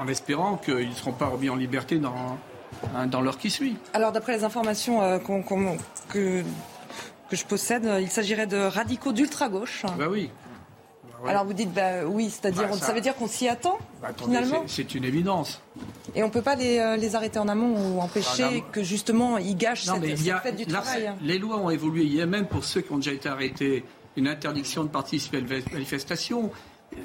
en 0.00 0.08
espérant 0.08 0.56
qu'ils 0.56 0.88
ne 0.88 0.94
seront 0.94 1.12
pas 1.12 1.26
remis 1.26 1.50
en 1.50 1.56
liberté 1.56 1.98
dans, 1.98 2.38
hein, 2.94 3.06
dans 3.06 3.20
l'heure 3.20 3.38
qui 3.38 3.50
suit. 3.50 3.76
Alors, 3.92 4.12
d'après 4.12 4.36
les 4.36 4.44
informations 4.44 5.02
euh, 5.02 5.18
que, 6.08 6.42
que 7.28 7.36
je 7.36 7.44
possède, 7.44 7.86
euh, 7.86 8.00
il 8.00 8.10
s'agirait 8.10 8.46
de 8.46 8.56
radicaux 8.56 9.12
d'ultra-gauche. 9.12 9.84
Bah 9.98 10.06
oui. 10.10 10.30
Alors 11.26 11.44
vous 11.44 11.52
dites 11.52 11.72
bah, 11.72 12.06
oui, 12.06 12.30
c'est-à-dire 12.30 12.68
bah, 12.68 12.76
ça... 12.76 12.92
veut 12.92 13.00
dire 13.00 13.16
qu'on 13.16 13.26
s'y 13.26 13.48
attend 13.48 13.78
bah, 14.00 14.10
finalement. 14.16 14.62
C'est 14.66 14.94
une 14.94 15.04
évidence. 15.04 15.60
Et 16.14 16.22
on 16.22 16.28
ne 16.28 16.32
peut 16.32 16.42
pas 16.42 16.54
les, 16.54 16.96
les, 16.96 17.16
arrêter 17.16 17.40
en 17.40 17.48
amont 17.48 17.96
ou 17.96 18.00
empêcher 18.00 18.62
que 18.70 18.84
justement 18.84 19.36
ils 19.36 19.56
gâchent 19.56 19.82
cette, 19.82 20.18
fête 20.18 20.56
du 20.56 20.66
travail. 20.66 21.12
Les 21.22 21.38
lois 21.38 21.56
ont 21.58 21.70
évolué. 21.70 22.04
Il 22.04 22.14
y 22.14 22.22
a 22.22 22.26
même 22.26 22.46
pour 22.46 22.64
ceux 22.64 22.82
qui 22.82 22.92
ont 22.92 22.98
déjà 22.98 23.12
été 23.12 23.28
arrêtés 23.28 23.84
une 24.18 24.28
interdiction 24.28 24.84
de 24.84 24.88
participer 24.88 25.38
à 25.38 25.40
une 25.40 25.64
manifestation. 25.72 26.50
Euh, 26.92 26.96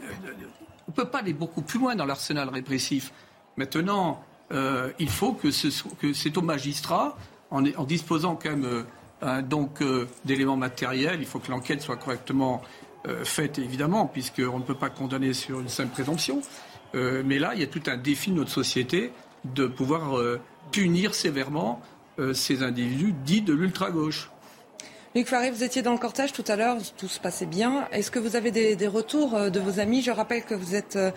on 0.88 0.92
ne 0.92 0.96
peut 0.96 1.06
pas 1.06 1.20
aller 1.20 1.34
beaucoup 1.34 1.62
plus 1.62 1.80
loin 1.80 1.96
dans 1.96 2.06
l'arsenal 2.06 2.50
répressif. 2.50 3.14
Maintenant, 3.56 4.24
euh, 4.52 4.92
il 5.00 5.10
faut 5.10 5.34
que, 5.34 5.50
c'est 5.52 6.38
au 6.38 6.42
magistrat, 6.42 7.18
en, 7.52 7.62
disposant 7.84 8.36
quand 8.36 8.50
même 8.50 8.86
euh, 9.24 9.42
donc 9.42 9.84
d'éléments 10.26 10.58
matériels, 10.58 11.18
il 11.20 11.26
faut 11.26 11.40
que 11.40 11.52
l'enquête 11.52 11.82
soit 11.82 11.98
correctement 11.98 12.62
faite, 13.26 13.60
évidemment, 13.60 14.06
puisqu'on 14.06 14.60
ne 14.60 14.64
peut 14.64 14.76
pas 14.76 14.90
condamner 14.90 15.34
sur 15.34 15.60
une 15.60 15.68
simple 15.68 15.92
présomption. 15.92 16.42
mais 16.94 17.38
là, 17.38 17.52
il 17.54 17.60
y 17.60 17.64
a 17.64 17.68
tout 17.68 17.82
un 17.88 17.98
défi 17.98 18.32
de 18.32 18.38
notre 18.38 18.50
société 18.50 19.12
de 19.44 19.68
pouvoir 19.68 20.18
punir 20.72 21.14
sévèrement 21.14 21.82
ces 22.34 22.64
individus 22.64 23.12
dits 23.12 23.42
de 23.42 23.52
l'ultra-gauche. 23.52 24.30
Luc 25.16 25.28
Faré, 25.28 25.52
vous 25.52 25.64
étiez 25.64 25.84
dans 25.84 25.92
le 25.92 26.00
cortège 26.00 26.34
tout 26.34 26.44
à 26.48 26.56
l'heure, 26.56 26.78
tout 26.98 27.08
se 27.08 27.20
passait 27.20 27.46
bien. 27.46 27.88
Est-ce 27.92 28.10
que 28.10 28.18
vous 28.18 28.36
avez 28.36 28.50
des, 28.50 28.88
retours 28.88 29.36
euh, 29.36 29.50
de 29.52 29.60
vos 29.60 29.80
amis 29.80 30.02
Je 30.02 30.10
rappelle 30.10 30.44
que 30.44 30.56
vous 30.56 30.74
êtes, 30.74 30.96
euh, 30.96 31.12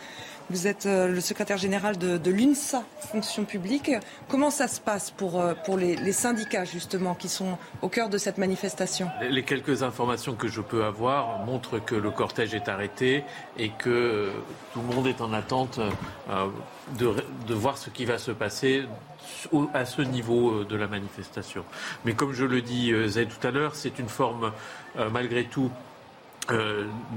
euh, 0.84 1.08
le 1.08 1.20
secrétaire 1.22 1.56
général 1.56 1.96
de, 1.96 2.30
l'UNSA, 2.30 2.82
fonction 3.00 3.46
publique. 3.46 3.90
Comment 4.28 4.50
ça 4.50 4.68
se 4.68 4.82
passe 4.82 5.10
pour, 5.10 5.42
pour 5.64 5.78
les, 5.78 6.12
syndicats, 6.12 6.66
justement, 6.66 7.14
qui 7.14 7.30
sont 7.30 7.56
au 7.80 7.88
cœur 7.88 8.10
de 8.10 8.18
cette 8.18 8.36
manifestation? 8.36 9.08
Les, 9.30 9.44
quelques 9.44 9.82
informations 9.82 10.34
que 10.34 10.48
je 10.48 10.60
peux 10.60 10.84
avoir 10.84 11.46
montrent 11.46 11.78
que 11.78 11.94
le 11.94 12.10
cortège 12.10 12.52
est 12.52 12.68
arrêté 12.68 13.24
et 13.56 13.70
que 13.70 14.30
tout 14.74 14.82
le 14.86 14.94
monde 14.94 15.06
est 15.06 15.22
en 15.22 15.32
attente 15.32 15.80
de 16.98 17.54
voir 17.54 17.78
ce 17.78 17.88
qui 17.88 18.04
va 18.04 18.18
se 18.18 18.30
passer 18.30 18.84
à 19.74 19.84
ce 19.84 20.02
niveau 20.02 20.50
euh, 20.50 20.64
de 20.64 20.76
la 20.76 20.86
manifestation. 20.86 21.64
Mais 22.04 22.14
comme 22.14 22.32
je 22.32 22.44
le 22.44 22.62
dis 22.62 22.92
euh, 22.92 23.08
tout 23.08 23.46
à 23.46 23.50
l'heure, 23.50 23.74
c'est 23.74 23.98
une 23.98 24.08
forme 24.08 24.52
euh, 24.98 25.10
malgré 25.10 25.44
tout 25.44 25.70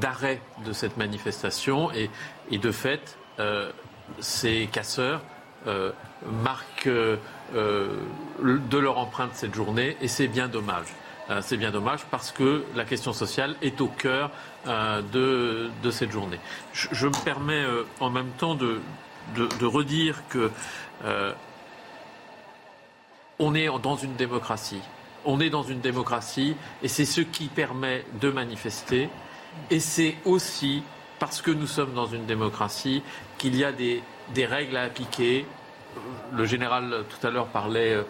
d'arrêt 0.01 0.41
de 0.65 0.73
cette 0.73 0.97
manifestation 0.97 1.91
et, 1.91 2.09
de 2.57 2.71
fait, 2.71 3.15
ces 4.17 4.67
casseurs 4.71 5.21
marquent 6.43 6.89
de 6.89 8.77
leur 8.79 8.97
empreinte 8.97 9.29
cette 9.35 9.53
journée 9.53 9.97
et 10.01 10.07
c'est 10.07 10.27
bien 10.27 10.47
dommage. 10.47 10.87
c'est 11.41 11.57
bien 11.57 11.69
dommage 11.69 12.05
parce 12.09 12.31
que 12.31 12.63
la 12.75 12.85
question 12.85 13.13
sociale 13.13 13.55
est 13.61 13.81
au 13.81 13.87
cœur 13.87 14.31
de, 14.65 15.69
cette 15.91 16.11
journée. 16.11 16.39
Je, 16.73 17.05
me 17.05 17.23
permets 17.23 17.63
en 17.99 18.09
même 18.09 18.31
temps 18.39 18.55
de, 18.55 18.79
de 19.35 19.65
redire 19.67 20.23
que 20.29 20.49
on 23.39 23.55
est 23.55 23.67
dans 23.81 23.95
une 23.95 24.15
démocratie. 24.15 24.81
On 25.25 25.39
est 25.39 25.49
dans 25.49 25.63
une 25.63 25.79
démocratie 25.79 26.55
et 26.83 26.87
c'est 26.87 27.05
ce 27.05 27.21
qui 27.21 27.47
permet 27.47 28.05
de 28.21 28.29
manifester. 28.29 29.09
Et 29.71 29.79
c'est 29.79 30.15
aussi 30.25 30.83
parce 31.19 31.41
que 31.41 31.51
nous 31.51 31.67
sommes 31.67 31.93
dans 31.93 32.05
une 32.05 32.25
démocratie 32.25 33.01
qu'il 33.37 33.55
y 33.55 33.63
a 33.63 33.71
des, 33.71 34.01
règles 34.37 34.77
à 34.77 34.83
appliquer. 34.83 35.45
Le 36.31 36.45
général 36.45 37.03
tout 37.09 37.27
à 37.27 37.31
l'heure 37.31 37.47
parlait 37.47 37.93
euh, 37.93 38.03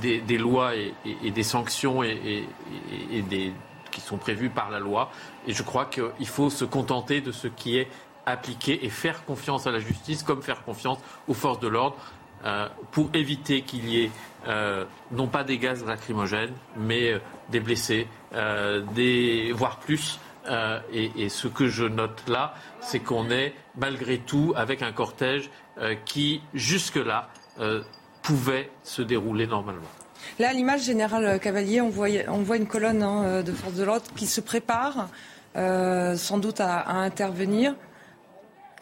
des, 0.00 0.38
lois 0.38 0.72
et, 0.74 1.30
des 1.30 1.42
sanctions 1.42 2.02
qui 2.02 4.00
sont 4.00 4.18
prévues 4.18 4.50
par 4.50 4.70
la 4.70 4.80
loi. 4.80 5.10
Et 5.46 5.52
je 5.52 5.62
crois 5.62 5.86
qu'il 5.86 6.26
faut 6.26 6.50
se 6.50 6.64
contenter 6.64 7.20
de 7.20 7.32
ce 7.32 7.48
qui 7.48 7.78
est 7.78 7.88
appliqué 8.26 8.84
et 8.84 8.90
faire 8.90 9.24
confiance 9.24 9.66
à 9.66 9.70
la 9.70 9.78
justice 9.78 10.22
comme 10.22 10.42
faire 10.42 10.64
confiance 10.64 10.98
aux 11.28 11.34
forces 11.34 11.60
de 11.60 11.68
l'ordre. 11.68 11.96
Euh, 12.44 12.66
pour 12.90 13.08
éviter 13.14 13.62
qu'il 13.62 13.88
y 13.88 14.04
ait 14.04 14.10
euh, 14.48 14.84
non 15.12 15.28
pas 15.28 15.44
des 15.44 15.58
gaz 15.58 15.84
lacrymogènes, 15.84 16.54
mais 16.76 17.12
euh, 17.12 17.18
des 17.50 17.60
blessés, 17.60 18.08
des, 18.94 19.52
voire 19.54 19.78
plus. 19.78 20.18
Et, 20.92 21.28
ce 21.28 21.46
que 21.46 21.68
je 21.68 21.84
note 21.84 22.22
là, 22.26 22.54
c'est 22.80 22.98
qu'on 22.98 23.30
est 23.30 23.54
malgré 23.76 24.18
tout 24.18 24.52
avec 24.56 24.82
un 24.82 24.90
cortège 24.90 25.50
qui, 26.04 26.42
jusque-là, 26.52 27.28
pouvait 28.22 28.70
se 28.82 29.02
dérouler 29.02 29.46
normalement. 29.46 29.82
Là, 30.40 30.48
à 30.48 30.52
l'image 30.52 30.82
générale 30.82 31.38
Cavalier, 31.38 31.80
on 31.80 31.90
voit, 31.90 32.08
on 32.26 32.38
voit 32.38 32.56
une 32.56 32.66
colonne 32.66 33.02
hein, 33.02 33.42
de 33.42 33.52
forces 33.52 33.74
de 33.74 33.84
l'ordre 33.84 34.06
qui 34.16 34.26
se 34.26 34.40
prépare 34.40 35.08
sans 35.54 36.38
doute 36.38 36.60
à 36.60 36.90
intervenir. 36.90 37.74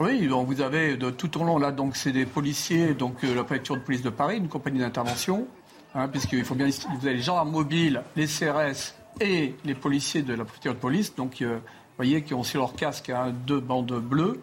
Oui, 0.01 0.27
donc 0.29 0.47
vous 0.47 0.63
avez 0.63 0.97
de, 0.97 1.11
tout 1.11 1.39
au 1.39 1.45
long 1.45 1.59
là, 1.59 1.73
donc 1.73 1.95
c'est 1.95 2.11
des 2.11 2.25
policiers, 2.25 2.95
donc 2.95 3.23
euh, 3.23 3.35
la 3.35 3.45
préfecture 3.45 3.77
de 3.77 3.83
police 3.83 4.01
de 4.01 4.09
Paris, 4.09 4.39
une 4.39 4.49
compagnie 4.49 4.79
d'intervention, 4.79 5.47
hein, 5.95 6.09
puisqu'il 6.09 6.43
faut 6.43 6.55
bien, 6.55 6.69
vous 6.69 7.07
avez 7.07 7.17
les 7.17 7.23
gendarmes 7.23 7.51
mobiles, 7.51 8.03
les 8.17 8.25
CRS 8.27 8.95
et 9.21 9.55
les 9.63 9.75
policiers 9.75 10.23
de 10.23 10.33
la 10.33 10.45
préfecture 10.45 10.73
de 10.73 10.79
police, 10.79 11.15
donc 11.15 11.43
euh, 11.43 11.57
vous 11.57 11.97
voyez 11.99 12.23
qui 12.23 12.33
ont 12.33 12.43
sur 12.43 12.61
leur 12.61 12.75
casque 12.77 13.11
hein, 13.11 13.35
deux 13.47 13.61
bandes 13.61 13.93
bleues. 14.01 14.41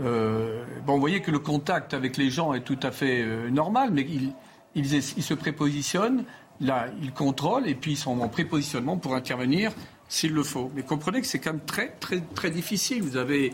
Euh, 0.00 0.64
bon, 0.86 0.94
vous 0.94 1.00
voyez 1.00 1.20
que 1.22 1.32
le 1.32 1.40
contact 1.40 1.92
avec 1.92 2.16
les 2.16 2.30
gens 2.30 2.54
est 2.54 2.62
tout 2.62 2.78
à 2.80 2.92
fait 2.92 3.50
normal, 3.50 3.90
mais 3.92 4.02
ils, 4.02 4.32
ils, 4.76 5.02
se 5.02 5.34
prépositionnent, 5.34 6.24
là, 6.60 6.86
ils 7.02 7.12
contrôlent 7.12 7.66
et 7.68 7.74
puis 7.74 7.92
ils 7.92 7.96
sont 7.96 8.20
en 8.20 8.28
prépositionnement 8.28 8.96
pour 8.96 9.16
intervenir 9.16 9.72
s'il 10.08 10.34
le 10.34 10.44
faut. 10.44 10.70
Mais 10.76 10.82
comprenez 10.82 11.20
que 11.20 11.26
c'est 11.26 11.40
quand 11.40 11.54
même 11.54 11.64
très, 11.64 11.88
très, 11.98 12.20
très 12.20 12.50
difficile. 12.50 13.02
Vous 13.02 13.16
avez 13.16 13.52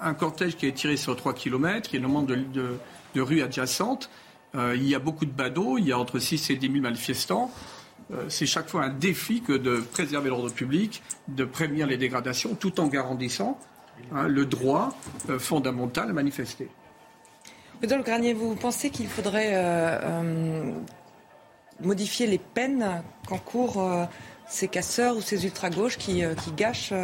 un, 0.00 0.14
cortège 0.14 0.56
qui 0.56 0.66
est 0.66 0.72
tiré 0.72 0.96
sur 0.96 1.16
3 1.16 1.34
km, 1.34 1.90
il 1.90 1.94
y 1.94 1.96
a 1.96 1.98
énormément 1.98 2.22
de, 2.22 2.44
de, 3.14 3.20
rues 3.20 3.42
adjacentes. 3.42 4.10
Euh, 4.54 4.74
il 4.76 4.86
y 4.86 4.94
a 4.94 4.98
beaucoup 4.98 5.26
de 5.26 5.32
badauds, 5.32 5.78
il 5.78 5.86
y 5.86 5.92
a 5.92 5.98
entre 5.98 6.18
6 6.18 6.50
et 6.50 6.56
10 6.56 6.70
000 6.70 6.82
manifestants. 6.82 7.50
Euh, 8.12 8.24
c'est 8.28 8.46
chaque 8.46 8.68
fois 8.68 8.84
un 8.84 8.90
défi 8.90 9.40
que 9.40 9.52
de 9.52 9.78
préserver 9.78 10.28
l'ordre 10.28 10.50
public, 10.50 11.02
de 11.28 11.44
prévenir 11.44 11.86
les 11.86 11.96
dégradations, 11.96 12.54
tout 12.54 12.80
en 12.80 12.86
garantissant 12.86 13.58
hein, 14.12 14.28
le 14.28 14.46
droit 14.46 14.94
euh, 15.30 15.38
fondamental 15.38 16.10
à 16.10 16.12
manifester. 16.12 16.68
Rudolf 17.80 18.04
Granier, 18.04 18.34
vous 18.34 18.54
pensez 18.54 18.90
qu'il 18.90 19.08
faudrait 19.08 19.60
modifier 21.82 22.26
les 22.26 22.38
peines 22.38 23.02
qu'encourent 23.26 24.08
ces 24.48 24.68
casseurs 24.68 25.16
ou 25.16 25.20
ces 25.20 25.44
ultra-gauches 25.44 25.98
qui, 25.98 26.22
qui 26.44 26.52
gâchent 26.52 26.94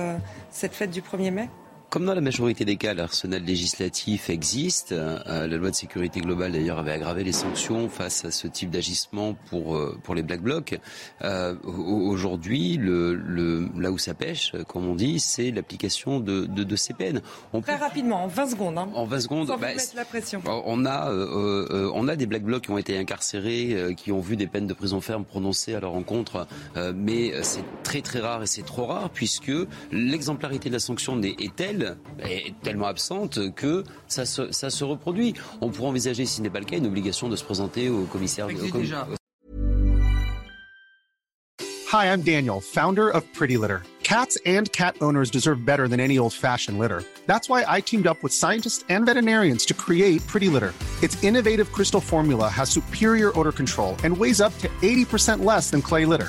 cette 0.50 0.72
fête 0.72 0.92
du 0.92 1.02
1er 1.02 1.32
mai? 1.32 1.50
Comme 1.90 2.06
dans 2.06 2.14
la 2.14 2.20
majorité 2.20 2.64
des 2.64 2.76
cas, 2.76 2.94
l'arsenal 2.94 3.42
législatif 3.42 4.30
existe. 4.30 4.92
Euh, 4.92 5.48
la 5.48 5.56
loi 5.56 5.70
de 5.70 5.74
sécurité 5.74 6.20
globale, 6.20 6.52
d'ailleurs, 6.52 6.78
avait 6.78 6.92
aggravé 6.92 7.24
les 7.24 7.32
sanctions 7.32 7.88
face 7.88 8.24
à 8.24 8.30
ce 8.30 8.46
type 8.46 8.70
d'agissement 8.70 9.34
pour 9.50 9.74
euh, 9.74 9.98
pour 10.04 10.14
les 10.14 10.22
black 10.22 10.40
blocs. 10.40 10.78
Euh, 11.22 11.56
Aujourd'hui, 11.64 12.76
le, 12.76 13.14
le, 13.14 13.68
là 13.76 13.90
où 13.90 13.98
ça 13.98 14.14
pêche, 14.14 14.52
comme 14.68 14.86
on 14.86 14.94
dit, 14.94 15.18
c'est 15.18 15.50
l'application 15.50 16.20
de, 16.20 16.46
de, 16.46 16.62
de, 16.62 16.76
ces 16.76 16.94
peines. 16.94 17.22
On 17.52 17.60
Très 17.60 17.74
rapidement, 17.74 18.22
en 18.22 18.28
20 18.28 18.46
secondes. 18.46 18.78
Hein. 18.78 18.88
En 18.94 19.04
20 19.04 19.20
secondes. 19.20 19.48
Sans 19.48 19.58
bah, 19.58 19.68
la 19.96 20.04
pression. 20.04 20.42
On 20.46 20.86
a 20.86 21.10
euh, 21.10 21.90
on 21.92 22.06
a 22.06 22.14
des 22.14 22.26
black 22.26 22.44
blocs 22.44 22.62
qui 22.62 22.70
ont 22.70 22.78
été 22.78 22.96
incarcérés, 22.96 23.94
qui 23.96 24.12
ont 24.12 24.20
vu 24.20 24.36
des 24.36 24.46
peines 24.46 24.68
de 24.68 24.74
prison 24.74 25.00
ferme 25.00 25.24
prononcées 25.24 25.74
à 25.74 25.80
leur 25.80 25.94
encontre, 25.94 26.46
mais 26.94 27.32
c'est 27.42 27.64
très 27.82 28.00
très 28.00 28.20
rare 28.20 28.44
et 28.44 28.46
c'est 28.46 28.64
trop 28.64 28.86
rare 28.86 29.10
puisque 29.10 29.52
l'exemplarité 29.90 30.68
de 30.68 30.74
la 30.74 30.80
sanction 30.80 31.20
est 31.22 31.56
telle 31.56 31.79
est 32.22 32.54
tellement 32.62 32.86
absente 32.86 33.54
que 33.54 33.84
ça 34.08 34.24
se, 34.24 34.52
ça 34.52 34.70
se 34.70 34.84
reproduit. 34.84 35.34
On 35.60 35.70
pourrait 35.70 35.88
envisager, 35.88 36.26
si 36.26 36.36
ce 36.36 36.42
n'est 36.42 36.50
pas 36.50 36.60
le 36.60 36.64
cas, 36.64 36.76
une 36.76 36.86
obligation 36.86 37.28
de 37.28 37.36
se 37.36 37.44
présenter 37.44 37.88
au 37.88 38.04
commissaire. 38.04 38.46
Au 38.46 38.78
déjà. 38.78 39.06
Hi, 41.92 42.12
I'm 42.12 42.22
Daniel, 42.22 42.60
founder 42.60 43.08
of 43.10 43.24
Pretty 43.34 43.56
Litter. 43.56 43.82
Cats 44.04 44.36
and 44.44 44.70
cat 44.72 44.96
owners 45.00 45.30
deserve 45.30 45.64
better 45.64 45.86
than 45.86 46.00
any 46.00 46.18
old 46.18 46.32
fashioned 46.32 46.78
litter. 46.78 47.02
That's 47.26 47.48
why 47.48 47.64
I 47.66 47.80
teamed 47.80 48.06
up 48.06 48.22
with 48.22 48.32
scientists 48.32 48.84
and 48.88 49.06
veterinarians 49.06 49.64
to 49.66 49.74
create 49.74 50.24
Pretty 50.26 50.48
Litter. 50.48 50.72
Its 51.02 51.22
innovative 51.22 51.70
crystal 51.72 52.00
formula 52.00 52.48
has 52.48 52.70
superior 52.70 53.36
odor 53.38 53.52
control 53.52 53.96
and 54.04 54.16
weighs 54.16 54.40
up 54.40 54.56
to 54.58 54.68
80% 54.82 55.44
less 55.44 55.70
than 55.70 55.80
clay 55.82 56.04
litter. 56.04 56.28